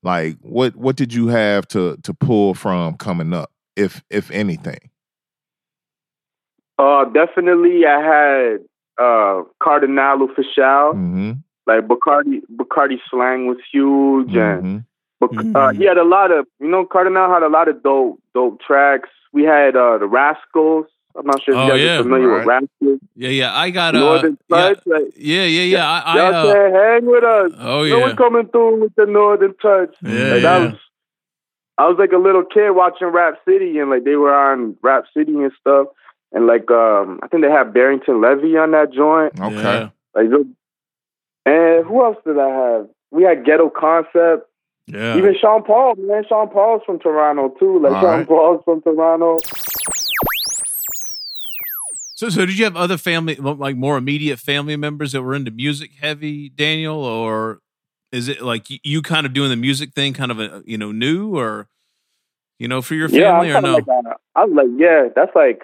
like 0.04 0.38
what 0.42 0.76
what 0.76 0.96
did 0.96 1.14
you 1.14 1.28
have 1.28 1.68
to 1.70 1.98
to 2.04 2.14
pull 2.14 2.54
from 2.54 2.96
coming 2.98 3.34
up, 3.34 3.52
if 3.76 4.04
if 4.10 4.30
anything? 4.32 4.90
Uh, 6.78 7.06
definitely, 7.06 7.86
I 7.86 8.00
had 8.02 8.58
uh 8.98 9.44
Kardinal 9.64 10.28
Offishall. 10.28 10.94
Mm-hmm. 10.94 11.32
Like 11.68 11.88
Bakardi, 11.88 12.42
Bakardi 12.56 13.00
slang 13.10 13.48
was 13.48 13.58
huge, 13.72 14.30
Mm-hmm. 14.30 14.66
and 14.68 14.84
Bac- 15.20 15.56
uh, 15.56 15.72
he 15.74 15.86
had 15.86 15.98
a 15.98 16.04
lot 16.04 16.30
of, 16.32 16.46
you 16.60 16.68
know, 16.68 16.86
Cardinal 16.86 17.28
had 17.34 17.42
a 17.42 17.48
lot 17.50 17.68
of 17.68 17.82
dope, 17.82 18.20
dope 18.36 18.60
tracks. 18.62 19.10
We 19.34 19.44
had 19.44 19.76
uh 19.76 19.98
the 19.98 20.06
Rascalz. 20.06 20.86
I'm 21.18 21.26
not 21.26 21.42
sure 21.44 21.54
if 21.54 21.58
Oh, 21.60 21.66
you 21.66 21.72
guys 21.72 21.82
yeah. 21.82 22.00
are 22.00 22.04
familiar 22.04 22.34
with 22.34 22.46
Right. 22.46 22.64
Rascalz. 22.82 23.00
Yeah, 23.16 23.30
yeah. 23.30 23.56
I 23.58 23.70
got 23.70 23.96
uh, 23.96 24.00
Northern 24.00 24.38
yeah. 24.50 24.58
Like, 24.58 24.80
yeah, 25.16 25.44
yeah, 25.46 25.62
yeah. 25.62 25.90
I, 25.90 26.00
I 26.00 26.16
y'all 26.18 26.50
uh, 26.50 26.72
hang 26.74 27.06
with 27.06 27.24
us. 27.24 27.52
Oh, 27.58 27.78
no 27.80 27.84
yeah. 27.84 28.02
one 28.02 28.16
coming 28.18 28.48
through 28.50 28.82
with 28.82 28.96
the 28.96 29.06
Northern 29.06 29.54
Touch. 29.56 29.96
Yeah, 30.02 30.34
like, 30.34 30.42
yeah. 30.44 30.66
was. 30.66 30.74
I 31.78 31.88
was 31.90 31.98
like 32.00 32.14
a 32.14 32.18
little 32.18 32.44
kid 32.46 32.72
watching 32.72 33.08
Rap 33.08 33.36
City, 33.48 33.80
and 33.80 33.90
like 33.90 34.04
they 34.06 34.16
were 34.16 34.34
on 34.34 34.78
Rap 34.82 35.06
City 35.16 35.34
and 35.34 35.52
stuff, 35.60 35.88
and 36.32 36.48
like 36.48 36.70
um 36.72 37.20
I 37.22 37.28
think 37.28 37.44
they 37.44 37.52
had 37.52 37.74
Barrington 37.74 38.22
Levy 38.22 38.56
on 38.58 38.72
that 38.72 38.94
joint. 38.94 39.40
Okay. 39.40 39.90
Like, 40.14 40.28
and 41.46 41.86
who 41.86 42.04
else 42.04 42.18
did 42.26 42.40
I 42.40 42.48
have? 42.50 42.88
We 43.12 43.24
had 43.24 43.46
Ghetto 43.46 43.70
Concept. 43.70 44.50
Yeah. 44.88 45.18
Even 45.18 45.36
Sean 45.40 45.64
Paul, 45.64 45.96
man. 45.98 46.24
Sean 46.30 46.48
Paul's 46.48 46.82
from 46.86 47.00
Toronto 47.00 47.50
too. 47.60 47.80
Like 47.80 47.92
All 47.94 48.02
Sean 48.02 48.20
right. 48.20 48.28
Paul's 48.28 48.62
from 48.64 48.82
Toronto. 48.82 49.38
So, 52.16 52.30
so 52.30 52.46
did 52.46 52.58
you 52.58 52.64
have 52.64 52.78
other 52.78 52.98
family, 52.98 53.36
like 53.36 53.76
more 53.76 53.98
immediate 53.98 54.40
family 54.40 54.78
members 54.78 55.12
that 55.12 55.22
were 55.22 55.36
into 55.36 55.52
music 55.52 55.92
heavy, 56.00 56.48
Daniel, 56.48 57.04
or 57.04 57.60
is 58.14 58.30
it 58.30 58.42
like 58.42 58.68
you, 58.70 59.02
kind 59.02 59.26
of 59.26 59.34
doing 59.34 59.50
the 59.50 59.58
music 59.58 59.94
thing, 59.94 60.14
kind 60.14 60.32
of 60.32 60.40
a 60.40 60.64
you 60.66 60.78
know 60.78 60.94
new, 60.94 61.38
or 61.38 61.68
you 62.58 62.70
know 62.70 62.82
for 62.82 62.96
your 62.96 63.10
family 63.10 63.54
I'm 63.54 63.58
or 63.58 63.68
no? 63.68 63.74
Like, 63.74 64.16
I 64.34 64.46
was 64.46 64.54
like, 64.56 64.68
yeah, 64.78 65.10
that's 65.14 65.36
like 65.36 65.64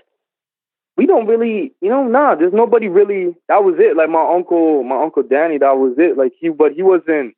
we 0.97 1.05
don't 1.05 1.25
really, 1.25 1.73
you 1.79 1.89
know, 1.89 2.03
nah. 2.03 2.35
There's 2.35 2.51
nobody 2.53 2.89
really. 2.89 3.33
That 3.47 3.63
was 3.63 3.75
it. 3.79 3.95
Like 3.95 4.09
my 4.09 4.29
uncle, 4.35 4.83
my 4.83 5.01
uncle 5.01 5.23
Danny, 5.23 5.57
that 5.57 5.77
was 5.77 5.95
it. 5.97 6.17
Like 6.17 6.33
he, 6.37 6.49
but 6.49 6.73
he 6.73 6.83
wasn't. 6.83 7.33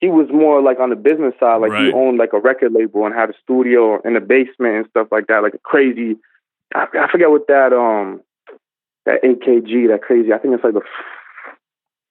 He 0.00 0.08
was 0.08 0.28
more 0.32 0.62
like 0.62 0.80
on 0.80 0.88
the 0.88 0.96
business 0.96 1.34
side. 1.38 1.60
Like 1.60 1.72
he 1.72 1.92
owned 1.92 2.16
like 2.16 2.32
a 2.32 2.40
record 2.40 2.72
label 2.72 3.04
and 3.04 3.14
had 3.14 3.28
a 3.28 3.34
studio 3.42 4.00
in 4.06 4.14
the 4.14 4.20
basement 4.20 4.76
and 4.76 4.86
stuff 4.88 5.08
like 5.10 5.26
that. 5.26 5.42
Like 5.42 5.54
a 5.54 5.58
crazy. 5.58 6.16
I, 6.74 6.86
I 6.98 7.10
forget 7.10 7.28
what 7.28 7.46
that 7.48 7.72
um 7.74 8.22
that 9.08 9.22
AKG 9.24 9.88
that 9.88 10.02
crazy. 10.02 10.32
I 10.32 10.38
think 10.38 10.54
it's 10.54 10.62
like 10.64 10.74
the. 10.74 10.82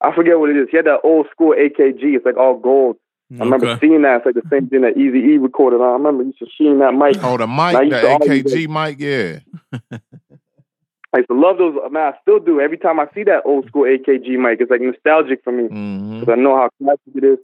I 0.02 0.14
forget 0.14 0.40
what 0.40 0.50
it 0.50 0.58
is. 0.58 0.68
He 0.70 0.78
had 0.78 0.86
that 0.86 1.02
old 1.04 1.28
school 1.32 1.54
AKG. 1.54 2.02
It's 2.18 2.26
like 2.26 2.38
all 2.38 2.58
gold. 2.58 2.98
I 3.34 3.44
remember 3.44 3.78
seeing 3.82 4.04
that. 4.04 4.18
It's 4.18 4.26
like 4.26 4.36
the 4.36 4.50
same 4.50 4.70
thing 4.70 4.82
that 4.82 4.98
Easy 4.98 5.20
E 5.34 5.38
recorded 5.38 5.78
on. 5.82 5.90
I 5.90 5.94
remember 5.94 6.24
used 6.24 6.40
to 6.40 6.46
seeing 6.58 6.80
that 6.80 6.94
mic. 6.94 7.18
Oh, 7.24 7.36
the 7.38 7.46
mic, 7.48 7.90
the 7.90 8.00
to 8.00 8.08
always, 8.10 8.30
like, 8.30 8.46
AKG 8.46 8.68
mic, 8.70 9.00
yeah. 9.00 9.40
I 11.14 11.18
used 11.18 11.30
to 11.30 11.36
love 11.38 11.58
those. 11.58 11.76
Man, 11.92 12.14
I 12.14 12.18
still 12.22 12.40
do. 12.40 12.62
Every 12.62 12.78
time 12.78 13.00
I 13.02 13.08
see 13.14 13.24
that 13.24 13.42
old 13.46 13.68
school 13.68 13.84
AKG 13.84 14.38
mic, 14.40 14.62
it's 14.62 14.72
like 14.72 14.82
nostalgic 14.82 15.44
for 15.44 15.52
me 15.52 15.64
Mm-hmm. 15.64 16.20
because 16.22 16.34
I 16.34 16.42
know 16.42 16.56
how 16.56 16.70
classic 16.82 17.16
it 17.16 17.24
is. 17.24 17.40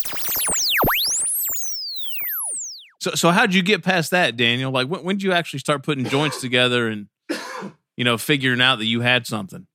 So, 3.01 3.11
so 3.15 3.31
how'd 3.31 3.53
you 3.53 3.61
get 3.63 3.83
past 3.83 4.11
that, 4.11 4.37
Daniel? 4.37 4.71
Like, 4.71 4.87
when 4.87 5.03
when 5.03 5.15
did 5.17 5.23
you 5.23 5.33
actually 5.33 5.59
start 5.59 5.83
putting 5.83 6.05
joints 6.05 6.39
together 6.39 6.87
and 6.87 7.07
you 7.97 8.03
know 8.03 8.17
figuring 8.17 8.61
out 8.61 8.77
that 8.77 8.85
you 8.85 9.01
had 9.01 9.25
something? 9.27 9.67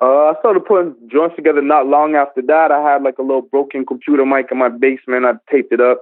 Uh, 0.00 0.32
I 0.32 0.34
started 0.38 0.64
putting 0.64 0.94
joints 1.10 1.34
together 1.34 1.60
not 1.60 1.86
long 1.86 2.14
after 2.14 2.40
that. 2.42 2.70
I 2.70 2.80
had 2.80 3.02
like 3.02 3.18
a 3.18 3.22
little 3.22 3.42
broken 3.42 3.84
computer 3.84 4.24
mic 4.24 4.46
in 4.52 4.58
my 4.58 4.68
basement. 4.68 5.26
I 5.26 5.32
taped 5.50 5.72
it 5.72 5.80
up, 5.80 6.00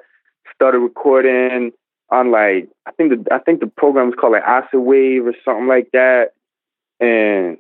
started 0.55 0.81
recording 0.81 1.73
on 2.11 2.31
like 2.31 2.69
I 2.87 2.93
think 2.93 3.11
the 3.11 3.35
I 3.35 3.39
think 3.39 3.61
the 3.61 3.67
program 3.67 4.07
was 4.07 4.17
called 4.21 4.33
like 4.33 4.43
Acid 4.43 4.81
Wave 4.81 5.27
or 5.27 5.35
something 5.45 5.67
like 5.67 5.91
that. 5.93 6.33
And 7.01 7.59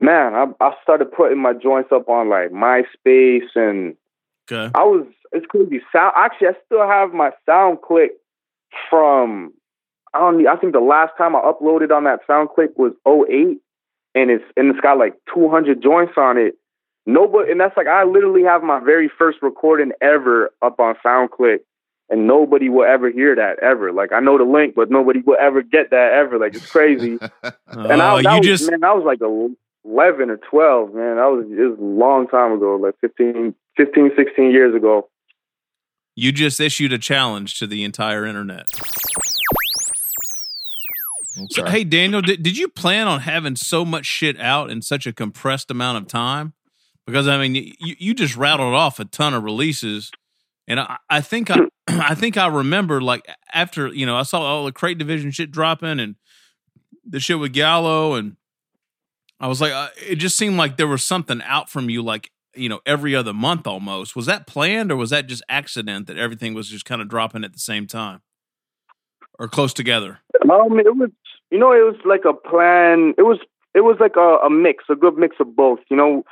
man, 0.00 0.34
I 0.34 0.46
I 0.60 0.72
started 0.82 1.12
putting 1.12 1.38
my 1.38 1.54
joints 1.54 1.90
up 1.92 2.08
on 2.08 2.28
like 2.28 2.50
MySpace 2.50 3.54
and 3.54 3.96
Okay. 4.50 4.70
I 4.74 4.84
was 4.84 5.06
it's 5.32 5.46
crazy. 5.46 5.80
Sound 5.92 6.12
actually 6.16 6.48
I 6.48 6.52
still 6.64 6.86
have 6.86 7.12
my 7.12 7.32
SoundClick 7.46 8.10
from 8.88 9.52
I 10.14 10.18
don't 10.18 10.46
I 10.46 10.56
think 10.56 10.72
the 10.72 10.80
last 10.80 11.12
time 11.18 11.36
I 11.36 11.40
uploaded 11.40 11.90
on 11.94 12.04
that 12.04 12.20
SoundClick 12.28 12.76
was 12.76 12.92
08 13.06 13.60
and 14.14 14.30
it's 14.30 14.44
and 14.56 14.70
it's 14.70 14.80
got 14.80 14.98
like 14.98 15.14
200 15.34 15.82
joints 15.82 16.14
on 16.16 16.38
it. 16.38 16.54
Nobody 17.06 17.52
and 17.52 17.60
that's 17.60 17.76
like 17.76 17.86
I 17.86 18.04
literally 18.04 18.42
have 18.44 18.62
my 18.62 18.80
very 18.80 19.10
first 19.18 19.38
recording 19.42 19.92
ever 20.00 20.50
up 20.62 20.80
on 20.80 20.94
SoundClick 21.04 21.58
and 22.10 22.26
nobody 22.26 22.68
will 22.68 22.84
ever 22.84 23.10
hear 23.10 23.34
that 23.36 23.58
ever. 23.60 23.92
Like 23.92 24.12
I 24.12 24.20
know 24.20 24.38
the 24.38 24.44
link, 24.44 24.74
but 24.74 24.90
nobody 24.90 25.20
will 25.20 25.36
ever 25.40 25.62
get 25.62 25.90
that 25.90 26.12
ever. 26.12 26.38
Like 26.38 26.54
it's 26.54 26.70
crazy. 26.70 27.18
Uh, 27.70 27.86
and 27.90 28.00
I, 28.00 28.14
Oh, 28.14 28.16
you 28.18 28.38
was, 28.38 28.46
just 28.46 28.70
man, 28.70 28.82
I 28.82 28.92
was 28.94 29.04
like 29.04 29.20
11 29.20 30.30
or 30.30 30.36
12, 30.38 30.94
man. 30.94 31.16
That 31.16 31.26
was 31.26 31.44
it 31.50 31.60
was 31.60 31.78
a 31.78 31.82
long 31.82 32.26
time 32.26 32.52
ago, 32.52 32.76
like 32.76 32.94
15, 33.02 33.54
15, 33.76 34.10
16 34.16 34.50
years 34.50 34.74
ago. 34.74 35.08
you 36.16 36.32
just 36.32 36.60
issued 36.60 36.94
a 36.94 36.98
challenge 36.98 37.58
to 37.58 37.66
the 37.66 37.84
entire 37.84 38.24
internet. 38.24 38.70
So, 41.50 41.64
hey, 41.66 41.84
Daniel, 41.84 42.20
did, 42.22 42.42
did 42.42 42.58
you 42.58 42.68
plan 42.68 43.06
on 43.06 43.20
having 43.20 43.56
so 43.56 43.84
much 43.84 44.06
shit 44.06 44.38
out 44.40 44.70
in 44.70 44.82
such 44.82 45.06
a 45.06 45.12
compressed 45.12 45.70
amount 45.70 45.98
of 45.98 46.06
time? 46.08 46.54
Because 47.06 47.26
I 47.26 47.38
mean, 47.38 47.54
you, 47.54 47.96
you 47.98 48.14
just 48.14 48.36
rattled 48.36 48.74
off 48.74 49.00
a 49.00 49.04
ton 49.04 49.34
of 49.34 49.42
releases, 49.42 50.10
and 50.66 50.78
I, 50.78 50.98
I 51.08 51.20
think 51.20 51.50
I, 51.50 51.60
I 51.88 52.14
think 52.14 52.36
I 52.36 52.46
remember 52.48 53.00
like 53.00 53.26
after 53.54 53.88
you 53.88 54.04
know 54.04 54.16
I 54.16 54.24
saw 54.24 54.40
all 54.40 54.66
the 54.66 54.72
crate 54.72 54.98
division 54.98 55.30
shit 55.30 55.50
dropping 55.50 56.00
and 56.00 56.16
the 57.06 57.20
shit 57.20 57.38
with 57.38 57.54
Giallo, 57.54 58.14
and 58.14 58.36
I 59.40 59.48
was 59.48 59.60
like, 59.60 59.72
uh, 59.72 59.88
it 60.06 60.16
just 60.16 60.36
seemed 60.36 60.58
like 60.58 60.76
there 60.76 60.86
was 60.86 61.02
something 61.02 61.40
out 61.42 61.70
from 61.70 61.88
you, 61.88 62.02
like 62.02 62.30
you 62.54 62.68
know, 62.68 62.80
every 62.84 63.14
other 63.14 63.32
month 63.32 63.66
almost. 63.66 64.16
Was 64.16 64.26
that 64.26 64.46
planned 64.46 64.92
or 64.92 64.96
was 64.96 65.10
that 65.10 65.26
just 65.26 65.42
accident 65.48 66.06
that 66.08 66.18
everything 66.18 66.54
was 66.54 66.68
just 66.68 66.84
kind 66.84 67.00
of 67.00 67.08
dropping 67.08 67.44
at 67.44 67.52
the 67.52 67.58
same 67.58 67.86
time 67.86 68.20
or 69.38 69.48
close 69.48 69.72
together? 69.72 70.18
Um, 70.42 70.78
it 70.78 70.94
was, 70.96 71.10
you 71.50 71.58
know, 71.58 71.72
it 71.72 71.84
was 71.84 71.96
like 72.04 72.24
a 72.24 72.32
plan. 72.34 73.14
It 73.18 73.22
was, 73.22 73.38
it 73.74 73.80
was 73.80 73.96
like 74.00 74.16
a, 74.16 74.38
a 74.46 74.50
mix, 74.50 74.84
a 74.90 74.96
good 74.96 75.16
mix 75.16 75.36
of 75.40 75.54
both. 75.56 75.80
You 75.90 75.96
know, 75.96 76.24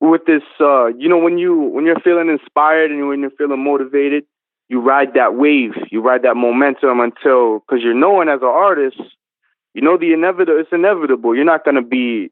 with 0.00 0.24
this, 0.26 0.42
uh, 0.60 0.86
you 0.86 1.08
know, 1.08 1.18
when 1.18 1.38
you 1.38 1.56
when 1.56 1.84
you're 1.86 2.00
feeling 2.00 2.28
inspired 2.28 2.90
and 2.90 3.08
when 3.08 3.20
you're 3.20 3.30
feeling 3.30 3.62
motivated, 3.64 4.24
you 4.68 4.80
ride 4.80 5.14
that 5.14 5.34
wave, 5.34 5.72
you 5.90 6.00
ride 6.00 6.22
that 6.22 6.36
momentum 6.36 7.00
until 7.00 7.60
because 7.60 7.82
you're 7.82 7.94
known 7.94 8.28
as 8.28 8.40
an 8.40 8.48
artist. 8.48 9.00
You 9.74 9.82
know 9.82 9.96
the 9.96 10.12
inevitable. 10.12 10.58
It's 10.60 10.72
inevitable. 10.72 11.34
You're 11.34 11.44
not 11.44 11.64
gonna 11.64 11.82
be. 11.82 12.30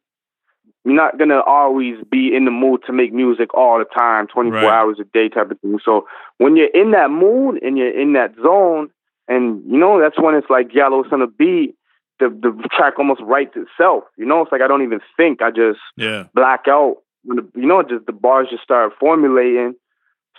You're 0.85 0.95
not 0.95 1.19
gonna 1.19 1.41
always 1.41 1.97
be 2.11 2.35
in 2.35 2.45
the 2.45 2.51
mood 2.51 2.83
to 2.87 2.93
make 2.93 3.13
music 3.13 3.53
all 3.55 3.79
the 3.79 3.85
time, 3.85 4.27
24 4.27 4.59
Right. 4.59 4.73
hours 4.73 4.99
a 5.01 5.05
day, 5.05 5.29
type 5.29 5.51
of 5.51 5.61
thing. 5.61 5.79
So 5.85 6.07
when 6.39 6.57
you're 6.57 6.69
in 6.75 6.93
that 6.93 7.11
mood 7.11 7.63
and 7.63 7.77
you're 7.77 7.91
in 7.99 8.15
that 8.15 8.35
zone, 8.43 8.91
and 9.29 9.63
you 9.71 9.77
know 9.79 10.01
that's 10.01 10.19
when 10.19 10.35
it's 10.35 10.49
like 10.49 10.75
yellow 10.75 11.05
on 11.13 11.23
a 11.23 11.27
beat. 11.27 11.75
The 12.21 12.29
the 12.29 12.69
track 12.73 12.99
almost 12.99 13.21
writes 13.23 13.55
itself. 13.57 14.05
You 14.17 14.27
know, 14.27 14.43
it's 14.43 14.53
like 14.53 14.61
I 14.63 14.67
don't 14.67 14.83
even 14.83 15.01
think. 15.17 15.43
I 15.43 15.51
just 15.51 15.81
Yeah. 15.97 16.25
black 16.35 16.67
out. 16.69 16.99
When 17.25 17.37
the, 17.37 17.61
you 17.61 17.67
know, 17.67 17.83
just 17.83 18.07
the 18.07 18.13
bars 18.13 18.49
just 18.51 18.63
start 18.63 18.93
formulating. 18.99 19.75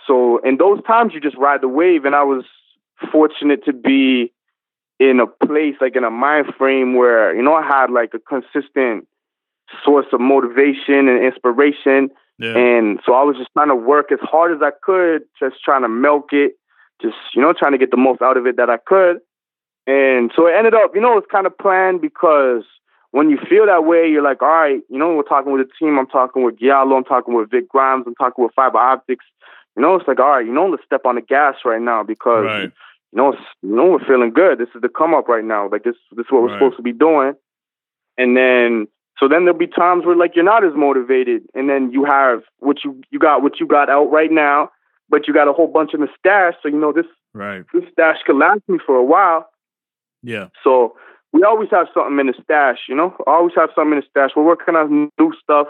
So 0.06 0.38
in 0.38 0.56
those 0.56 0.82
times, 0.84 1.12
you 1.14 1.20
just 1.20 1.36
ride 1.36 1.60
the 1.60 1.68
wave. 1.68 2.04
And 2.04 2.14
I 2.14 2.22
was 2.22 2.44
fortunate 3.12 3.64
to 3.64 3.72
be 3.72 4.32
in 4.98 5.20
a 5.20 5.26
place 5.26 5.76
like 5.80 5.96
in 5.96 6.04
a 6.04 6.10
mind 6.10 6.46
frame 6.58 6.94
where 6.94 7.34
you 7.34 7.42
know 7.42 7.54
I 7.54 7.62
had 7.66 7.90
like 7.90 8.12
a 8.12 8.18
consistent 8.18 9.06
source 9.84 10.06
of 10.12 10.20
motivation 10.20 11.08
and 11.08 11.24
inspiration. 11.24 12.10
Yeah. 12.38 12.56
And 12.56 13.00
so 13.04 13.14
I 13.14 13.22
was 13.22 13.36
just 13.36 13.50
trying 13.52 13.68
to 13.68 13.74
work 13.74 14.10
as 14.12 14.18
hard 14.22 14.52
as 14.54 14.62
I 14.62 14.70
could, 14.82 15.22
just 15.38 15.56
trying 15.62 15.82
to 15.82 15.88
milk 15.88 16.32
it, 16.32 16.52
just, 17.02 17.16
you 17.34 17.42
know, 17.42 17.52
trying 17.52 17.72
to 17.72 17.78
get 17.78 17.90
the 17.90 17.96
most 17.96 18.22
out 18.22 18.36
of 18.36 18.46
it 18.46 18.56
that 18.56 18.70
I 18.70 18.78
could. 18.78 19.18
And 19.90 20.30
so 20.36 20.46
it 20.46 20.52
ended 20.56 20.72
up, 20.72 20.92
you 20.94 21.00
know, 21.00 21.18
it's 21.18 21.26
kind 21.32 21.46
of 21.48 21.58
planned 21.58 22.00
because 22.00 22.62
when 23.10 23.28
you 23.28 23.38
feel 23.48 23.66
that 23.66 23.84
way, 23.84 24.06
you're 24.08 24.22
like, 24.22 24.40
all 24.40 24.48
right, 24.48 24.80
you 24.88 24.96
know, 24.96 25.16
we're 25.16 25.24
talking 25.24 25.50
with 25.52 25.66
the 25.66 25.72
team. 25.78 25.98
I'm 25.98 26.06
talking 26.06 26.44
with 26.44 26.60
Giallo. 26.60 26.94
I'm 26.96 27.02
talking 27.02 27.34
with 27.34 27.50
Vic 27.50 27.68
Grimes. 27.68 28.04
I'm 28.06 28.14
talking 28.14 28.44
with 28.44 28.54
Fiber 28.54 28.78
Optics. 28.78 29.24
You 29.74 29.82
know, 29.82 29.96
it's 29.96 30.06
like, 30.06 30.20
all 30.20 30.30
right, 30.30 30.46
you 30.46 30.52
know, 30.52 30.66
let's 30.68 30.84
step 30.84 31.06
on 31.06 31.16
the 31.16 31.20
gas 31.22 31.56
right 31.64 31.82
now 31.82 32.04
because 32.04 32.44
Right. 32.44 32.70
you 33.12 33.16
know, 33.16 33.32
it's, 33.32 33.42
you 33.62 33.74
know, 33.74 33.86
we're 33.90 34.06
feeling 34.06 34.30
good. 34.32 34.58
This 34.58 34.68
is 34.76 34.80
the 34.80 34.88
come 34.88 35.12
up 35.12 35.26
right 35.26 35.44
now. 35.44 35.68
Like 35.68 35.82
this, 35.82 35.96
this 36.12 36.26
is 36.26 36.30
what 36.30 36.42
we're 36.42 36.48
Right. 36.50 36.58
supposed 36.58 36.76
to 36.76 36.82
be 36.82 36.92
doing. 36.92 37.32
And 38.16 38.36
then, 38.36 38.86
so 39.18 39.26
then 39.26 39.44
there'll 39.44 39.58
be 39.58 39.66
times 39.66 40.04
where 40.06 40.14
like 40.14 40.36
you're 40.36 40.44
not 40.44 40.64
as 40.64 40.74
motivated, 40.76 41.42
and 41.54 41.68
then 41.68 41.90
you 41.90 42.04
have 42.04 42.42
what 42.60 42.84
you 42.84 43.00
you 43.10 43.18
got 43.18 43.42
what 43.42 43.58
you 43.58 43.66
got 43.66 43.90
out 43.90 44.10
right 44.12 44.30
now, 44.30 44.70
but 45.08 45.26
you 45.26 45.34
got 45.34 45.48
a 45.48 45.52
whole 45.52 45.66
bunch 45.66 45.94
in 45.94 46.00
the 46.00 46.08
stash. 46.16 46.54
So 46.62 46.68
you 46.68 46.78
know 46.78 46.92
this 46.92 47.06
Right. 47.34 47.64
this 47.74 47.84
stash 47.92 48.18
could 48.24 48.36
last 48.36 48.60
me 48.68 48.78
for 48.84 48.94
a 48.96 49.04
while. 49.04 49.48
Yeah. 50.22 50.48
So 50.62 50.96
we 51.32 51.42
always 51.42 51.68
have 51.70 51.88
something 51.94 52.18
in 52.18 52.26
the 52.26 52.34
stash, 52.42 52.78
you 52.88 52.94
know. 52.94 53.14
Always 53.26 53.54
have 53.56 53.70
something 53.74 53.92
in 53.92 54.00
the 54.00 54.06
stash. 54.10 54.30
We're 54.34 54.44
working 54.44 54.76
on 54.76 55.10
new 55.18 55.32
stuff, 55.42 55.68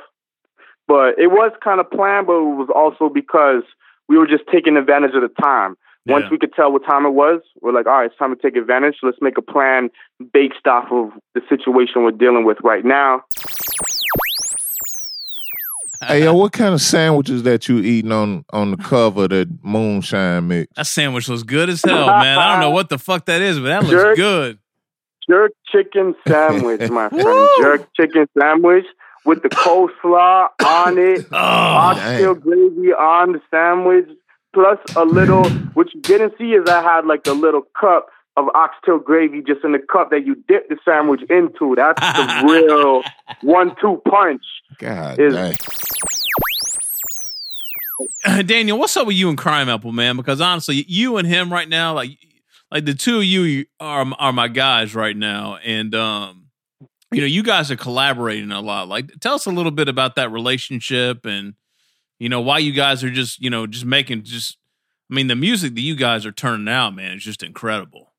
but 0.89 1.19
it 1.19 1.29
was 1.29 1.53
kind 1.63 1.81
of 1.81 1.91
planned, 1.91 2.27
but 2.27 2.35
it 2.35 2.57
was 2.57 2.71
also 2.75 3.13
because 3.13 3.63
we 4.09 4.19
were 4.19 4.27
just 4.27 4.45
taking 4.51 4.77
advantage 4.77 5.15
of 5.15 5.23
the 5.23 5.43
time. 5.43 5.77
Once 6.07 6.25
we 6.31 6.39
could 6.39 6.53
tell 6.55 6.73
what 6.73 6.85
time 6.85 7.07
it 7.07 7.11
was, 7.11 7.41
we're 7.61 7.73
like, 7.73 7.87
all 7.87 7.93
right, 7.93 8.07
it's 8.07 8.19
time 8.19 8.35
to 8.35 8.43
take 8.43 8.57
advantage. 8.57 8.97
Let's 9.03 9.19
make 9.21 9.39
a 9.39 9.43
plan 9.43 9.91
based 10.33 10.67
off 10.67 10.91
of 10.91 11.11
the 11.35 11.43
situation 11.49 12.03
we're 12.03 12.11
dealing 12.11 12.45
with 12.45 12.59
right 12.65 12.85
now. 12.85 13.23
Hey 16.07 16.25
yo, 16.25 16.33
what 16.33 16.53
kind 16.53 16.73
of 16.73 16.81
sandwiches 16.81 17.43
that 17.43 17.69
you 17.69 17.79
eating 17.79 18.11
on 18.11 18.45
on 18.55 18.71
the 18.71 18.79
cover 18.79 19.25
of 19.25 19.31
the 19.31 19.51
moonshine 19.63 20.49
mix? 20.49 20.73
That 20.75 20.87
sandwich 20.87 21.29
looks 21.29 21.43
good 21.43 21.69
as 21.69 21.83
hell, 21.85 22.07
man. 22.07 22.39
I 22.39 22.53
don't 22.53 22.61
know 22.61 22.71
what 22.71 22.89
the 22.89 22.99
fuck 22.99 23.27
that 23.27 23.43
is, 23.43 23.59
but 23.59 23.65
that 23.67 23.85
looks 23.85 24.17
good. 24.17 24.59
Jerk 25.29 25.53
chicken 25.71 26.15
sandwich, 26.27 26.89
my 26.91 27.09
friend. 27.11 27.49
Jerk 27.61 27.89
chicken 27.95 28.27
sandwich 28.39 28.87
with 29.27 29.43
the 29.43 29.51
coleslaw 29.51 30.49
on 30.65 30.97
it, 30.97 31.27
Oh, 31.33 31.37
oxtail 31.37 32.35
gravy 32.35 32.93
on 32.95 33.33
the 33.33 33.43
sandwich, 33.51 34.09
plus 34.55 34.79
a 34.97 35.05
little. 35.05 35.45
What 35.75 35.93
you 35.95 36.01
didn't 36.01 36.33
see 36.39 36.53
is 36.53 36.67
I 36.69 36.83
had 36.83 37.05
like 37.05 37.27
a 37.27 37.33
little 37.33 37.67
cup 37.79 38.09
of 38.37 38.47
oxtail 38.55 38.99
gravy 38.99 39.43
just 39.47 39.65
in 39.65 39.73
the 39.73 39.79
cup 39.79 40.11
that 40.11 40.25
you 40.25 40.37
dip 40.49 40.69
the 40.69 40.77
sandwich 40.85 41.21
into. 41.29 41.75
That's 41.77 42.01
the 42.01 42.45
real 42.49 43.03
one-two 43.43 44.03
punch. 44.09 44.43
God 44.79 45.19
Is- 45.19 45.35
dang. 45.35 45.55
Daniel, 48.47 48.79
what's 48.79 48.97
up 48.97 49.07
with 49.07 49.17
you 49.17 49.29
and 49.29 49.37
Crimeapple, 49.37 49.93
man? 49.93 50.17
Because 50.17 50.41
honestly, 50.41 50.85
you 50.89 51.17
and 51.19 51.29
him 51.29 51.53
right 51.53 51.69
now, 51.69 51.95
like, 51.95 52.11
like 52.71 52.85
the 52.85 52.95
two 52.95 53.19
of 53.19 53.25
you 53.25 53.67
are 53.79 54.07
are 54.19 54.33
my 54.33 54.49
guys 54.49 54.95
right 54.95 55.17
now, 55.17 55.57
and 55.57 55.95
um, 55.95 56.47
you 57.13 57.21
know, 57.21 57.27
you 57.27 57.43
guys 57.43 57.71
are 57.71 57.77
collaborating 57.77 58.53
a 58.53 58.61
lot. 58.61 58.89
Like, 58.89 59.11
tell 59.21 59.35
us 59.35 59.47
a 59.47 59.51
little 59.51 59.73
bit 59.73 59.89
about 59.89 60.15
that 60.15 60.31
relationship, 60.31 61.27
and 61.27 61.55
you 62.19 62.29
know, 62.29 62.41
why 62.41 62.59
you 62.59 62.73
guys 62.73 63.03
are 63.05 63.11
just, 63.11 63.41
you 63.41 63.51
know, 63.51 63.67
just 63.67 63.85
making 63.85 64.23
just. 64.25 64.57
I 65.11 65.15
mean, 65.15 65.27
the 65.27 65.35
music 65.35 65.75
that 65.75 65.81
you 65.81 65.97
guys 65.97 66.25
are 66.25 66.31
turning 66.31 66.69
out, 66.69 66.95
man, 66.95 67.17
is 67.17 67.25
just 67.25 67.43
incredible. 67.43 68.10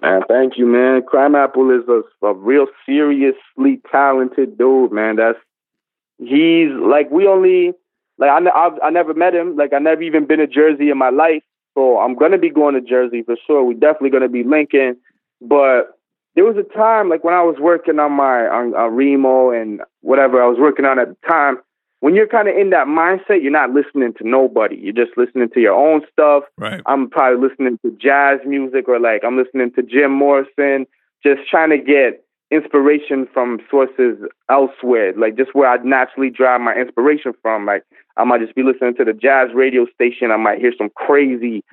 Man, 0.00 0.22
thank 0.28 0.56
you, 0.56 0.66
man. 0.66 1.02
Crimeapple 1.02 1.76
is 1.76 1.88
a, 1.88 2.26
a 2.26 2.34
real 2.34 2.66
seriously 2.86 3.80
talented 3.90 4.56
dude, 4.56 4.92
man. 4.92 5.16
That's 5.16 5.38
he's 6.18 6.70
like 6.70 7.10
we 7.10 7.26
only 7.26 7.72
like 8.18 8.30
I, 8.30 8.38
I've, 8.38 8.78
I 8.82 8.90
never 8.90 9.14
met 9.14 9.34
him. 9.34 9.56
Like 9.56 9.72
I 9.72 9.78
never 9.78 10.02
even 10.02 10.26
been 10.26 10.38
to 10.38 10.46
Jersey 10.46 10.90
in 10.90 10.98
my 10.98 11.10
life, 11.10 11.42
so 11.74 11.98
I'm 11.98 12.14
gonna 12.14 12.38
be 12.38 12.50
going 12.50 12.74
to 12.74 12.80
Jersey 12.80 13.22
for 13.22 13.36
sure. 13.46 13.64
We 13.64 13.74
definitely 13.74 14.10
gonna 14.10 14.28
be 14.28 14.44
linking, 14.44 14.96
but 15.40 15.98
there 16.36 16.44
was 16.44 16.56
a 16.56 16.76
time 16.76 17.08
like 17.08 17.24
when 17.24 17.34
I 17.34 17.42
was 17.42 17.56
working 17.58 17.98
on 17.98 18.12
my 18.12 18.46
on, 18.46 18.76
on 18.76 18.94
Remo 18.94 19.50
and 19.50 19.80
whatever 20.02 20.40
I 20.40 20.46
was 20.46 20.58
working 20.58 20.84
on 20.84 21.00
at 21.00 21.08
the 21.08 21.16
time. 21.28 21.58
When 22.00 22.14
you're 22.14 22.28
kind 22.28 22.48
of 22.48 22.56
in 22.56 22.70
that 22.70 22.86
mindset, 22.86 23.42
you're 23.42 23.50
not 23.50 23.70
listening 23.70 24.14
to 24.18 24.28
nobody. 24.28 24.76
You're 24.76 24.92
just 24.92 25.16
listening 25.16 25.48
to 25.50 25.60
your 25.60 25.74
own 25.74 26.02
stuff. 26.12 26.44
Right. 26.56 26.80
I'm 26.86 27.10
probably 27.10 27.48
listening 27.48 27.78
to 27.84 27.90
jazz 28.00 28.38
music 28.46 28.88
or 28.88 29.00
like 29.00 29.24
I'm 29.24 29.36
listening 29.36 29.72
to 29.72 29.82
Jim 29.82 30.12
Morrison, 30.12 30.86
just 31.24 31.40
trying 31.50 31.70
to 31.70 31.78
get 31.78 32.24
inspiration 32.50 33.26
from 33.32 33.58
sources 33.70 34.16
elsewhere, 34.50 35.12
like 35.16 35.36
just 35.36 35.54
where 35.54 35.68
I'd 35.68 35.84
naturally 35.84 36.30
drive 36.30 36.60
my 36.60 36.74
inspiration 36.74 37.32
from. 37.42 37.66
Like 37.66 37.82
I 38.16 38.24
might 38.24 38.40
just 38.40 38.54
be 38.54 38.62
listening 38.62 38.94
to 38.96 39.04
the 39.04 39.12
jazz 39.12 39.48
radio 39.54 39.86
station. 39.92 40.30
I 40.30 40.36
might 40.36 40.58
hear 40.60 40.72
some 40.78 40.90
crazy, 40.94 41.64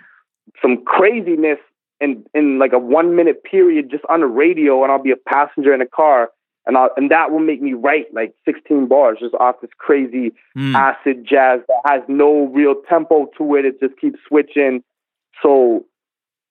some 0.61 0.84
craziness 0.85 1.60
in 2.02 2.26
in 2.34 2.60
like 2.60 2.73
a 2.73 2.80
one 2.80 3.15
minute 3.15 3.43
period 3.43 3.89
just 3.89 4.03
on 4.10 4.19
the 4.19 4.27
radio, 4.27 4.84
and 4.84 4.91
I'll 4.91 5.02
be 5.02 5.11
a 5.11 5.30
passenger 5.30 5.73
in 5.73 5.81
a 5.81 5.88
car. 5.88 6.30
And, 6.68 6.78
I'll, 6.78 6.90
and 6.98 7.12
that 7.12 7.32
will 7.32 7.40
make 7.40 7.62
me 7.62 7.74
write 7.74 8.14
like 8.14 8.34
16 8.46 8.88
bars 8.88 9.20
just 9.20 9.36
off 9.36 9.62
this 9.62 9.70
crazy 9.78 10.32
hmm. 10.54 10.76
acid 10.76 11.26
jazz 11.28 11.62
that 11.68 11.82
has 11.86 12.02
no 12.08 12.48
real 12.48 12.76
tempo 12.90 13.28
to 13.38 13.56
it. 13.56 13.66
It 13.66 13.80
just 13.80 14.00
keeps 14.00 14.20
switching. 14.28 14.84
So 15.44 15.86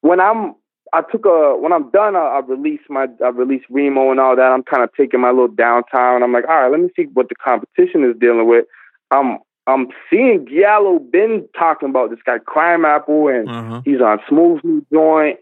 when 0.02 0.20
I'm 0.20 0.54
I 0.92 1.02
took 1.10 1.26
a 1.26 1.56
when 1.58 1.72
I'm 1.72 1.90
done, 1.90 2.14
I, 2.14 2.20
I 2.20 2.40
release 2.46 2.80
my 2.88 3.06
I 3.24 3.28
release 3.28 3.64
Remo 3.68 4.12
and 4.12 4.20
all 4.20 4.36
that. 4.36 4.42
I'm 4.42 4.62
kind 4.62 4.84
of 4.84 4.90
taking 4.96 5.20
my 5.20 5.30
little 5.30 5.48
downtime, 5.48 6.14
and 6.14 6.22
I'm 6.22 6.32
like, 6.32 6.44
all 6.48 6.54
right, 6.54 6.70
let 6.70 6.80
me 6.80 6.88
see 6.94 7.06
what 7.12 7.28
the 7.28 7.34
competition 7.34 8.04
is 8.04 8.16
dealing 8.20 8.46
with. 8.46 8.66
I'm 9.10 9.38
I'm 9.66 9.88
seeing 10.10 10.46
Giallo 10.46 10.98
been 10.98 11.48
talking 11.58 11.88
about 11.88 12.10
this 12.10 12.20
guy 12.24 12.38
Crimeapple, 12.38 13.34
and 13.34 13.48
uh-huh. 13.48 13.82
he's 13.84 14.00
on 14.00 14.20
Smooth 14.28 14.62
New 14.62 14.86
Joint. 14.92 15.40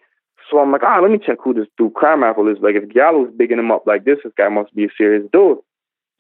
So 0.53 0.59
I'm 0.59 0.71
like, 0.71 0.83
ah, 0.85 1.01
let 1.01 1.11
me 1.11 1.19
check 1.19 1.39
who 1.43 1.55
this 1.55 1.67
dude 1.79 1.95
Crimeapple 1.95 2.53
is. 2.53 2.59
Like, 2.61 2.75
if 2.75 2.89
Giallo's 2.91 3.33
bigging 3.35 3.59
him 3.59 3.71
up 3.73 3.87
like 3.87 4.05
this, 4.05 4.19
this 4.23 4.33
guy 4.37 4.49
must 4.51 4.75
be 4.75 4.85
a 4.85 4.89
serious 4.99 5.25
dude. 5.33 5.59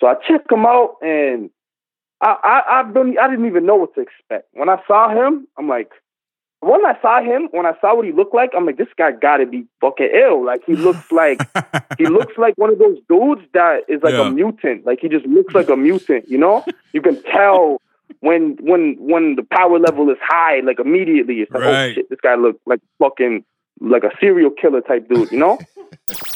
So 0.00 0.06
I 0.06 0.14
check 0.26 0.40
him 0.50 0.64
out, 0.64 0.96
and 1.02 1.50
I 2.22 2.36
I 2.42 2.80
I, 2.80 2.92
don't, 2.92 3.18
I 3.18 3.28
didn't 3.28 3.46
even 3.46 3.66
know 3.66 3.76
what 3.76 3.94
to 3.94 4.00
expect. 4.00 4.48
When 4.52 4.68
I 4.70 4.78
saw 4.88 5.10
him, 5.10 5.46
I'm 5.58 5.68
like, 5.68 5.90
when 6.60 6.84
I 6.86 6.96
saw 7.02 7.20
him, 7.22 7.48
when 7.50 7.66
I 7.66 7.72
saw 7.80 7.94
what 7.94 8.06
he 8.06 8.12
looked 8.12 8.34
like, 8.34 8.52
I'm 8.56 8.64
like, 8.64 8.78
this 8.78 8.88
guy 8.96 9.12
got 9.12 9.36
to 9.38 9.46
be 9.46 9.66
fucking 9.80 10.08
ill. 10.14 10.44
Like 10.44 10.62
he 10.64 10.76
looks 10.76 11.04
like 11.12 11.40
he 11.98 12.06
looks 12.06 12.38
like 12.38 12.54
one 12.56 12.70
of 12.72 12.78
those 12.78 12.98
dudes 13.08 13.42
that 13.52 13.80
is 13.88 14.00
like 14.02 14.14
Yeah. 14.14 14.28
a 14.28 14.30
mutant. 14.30 14.86
Like 14.86 15.00
he 15.00 15.08
just 15.08 15.26
looks 15.26 15.54
like 15.54 15.68
a 15.68 15.76
mutant. 15.76 16.28
You 16.28 16.38
know, 16.38 16.64
you 16.92 17.02
can 17.02 17.22
tell 17.32 17.82
when 18.20 18.56
when 18.60 18.96
when 18.98 19.36
the 19.36 19.42
power 19.42 19.78
level 19.78 20.08
is 20.10 20.18
high. 20.22 20.60
Like 20.60 20.78
immediately, 20.80 21.40
it's 21.42 21.50
like, 21.52 21.62
oh 21.64 21.92
shit, 21.94 22.08
this 22.08 22.20
guy 22.22 22.34
look 22.36 22.58
like 22.66 22.80
fucking 22.98 23.44
like 23.82 24.04
a 24.04 24.10
serial 24.20 24.50
killer 24.50 24.80
type 24.80 25.08
dude. 25.08 25.32
You 25.32 25.38
know. 25.38 25.58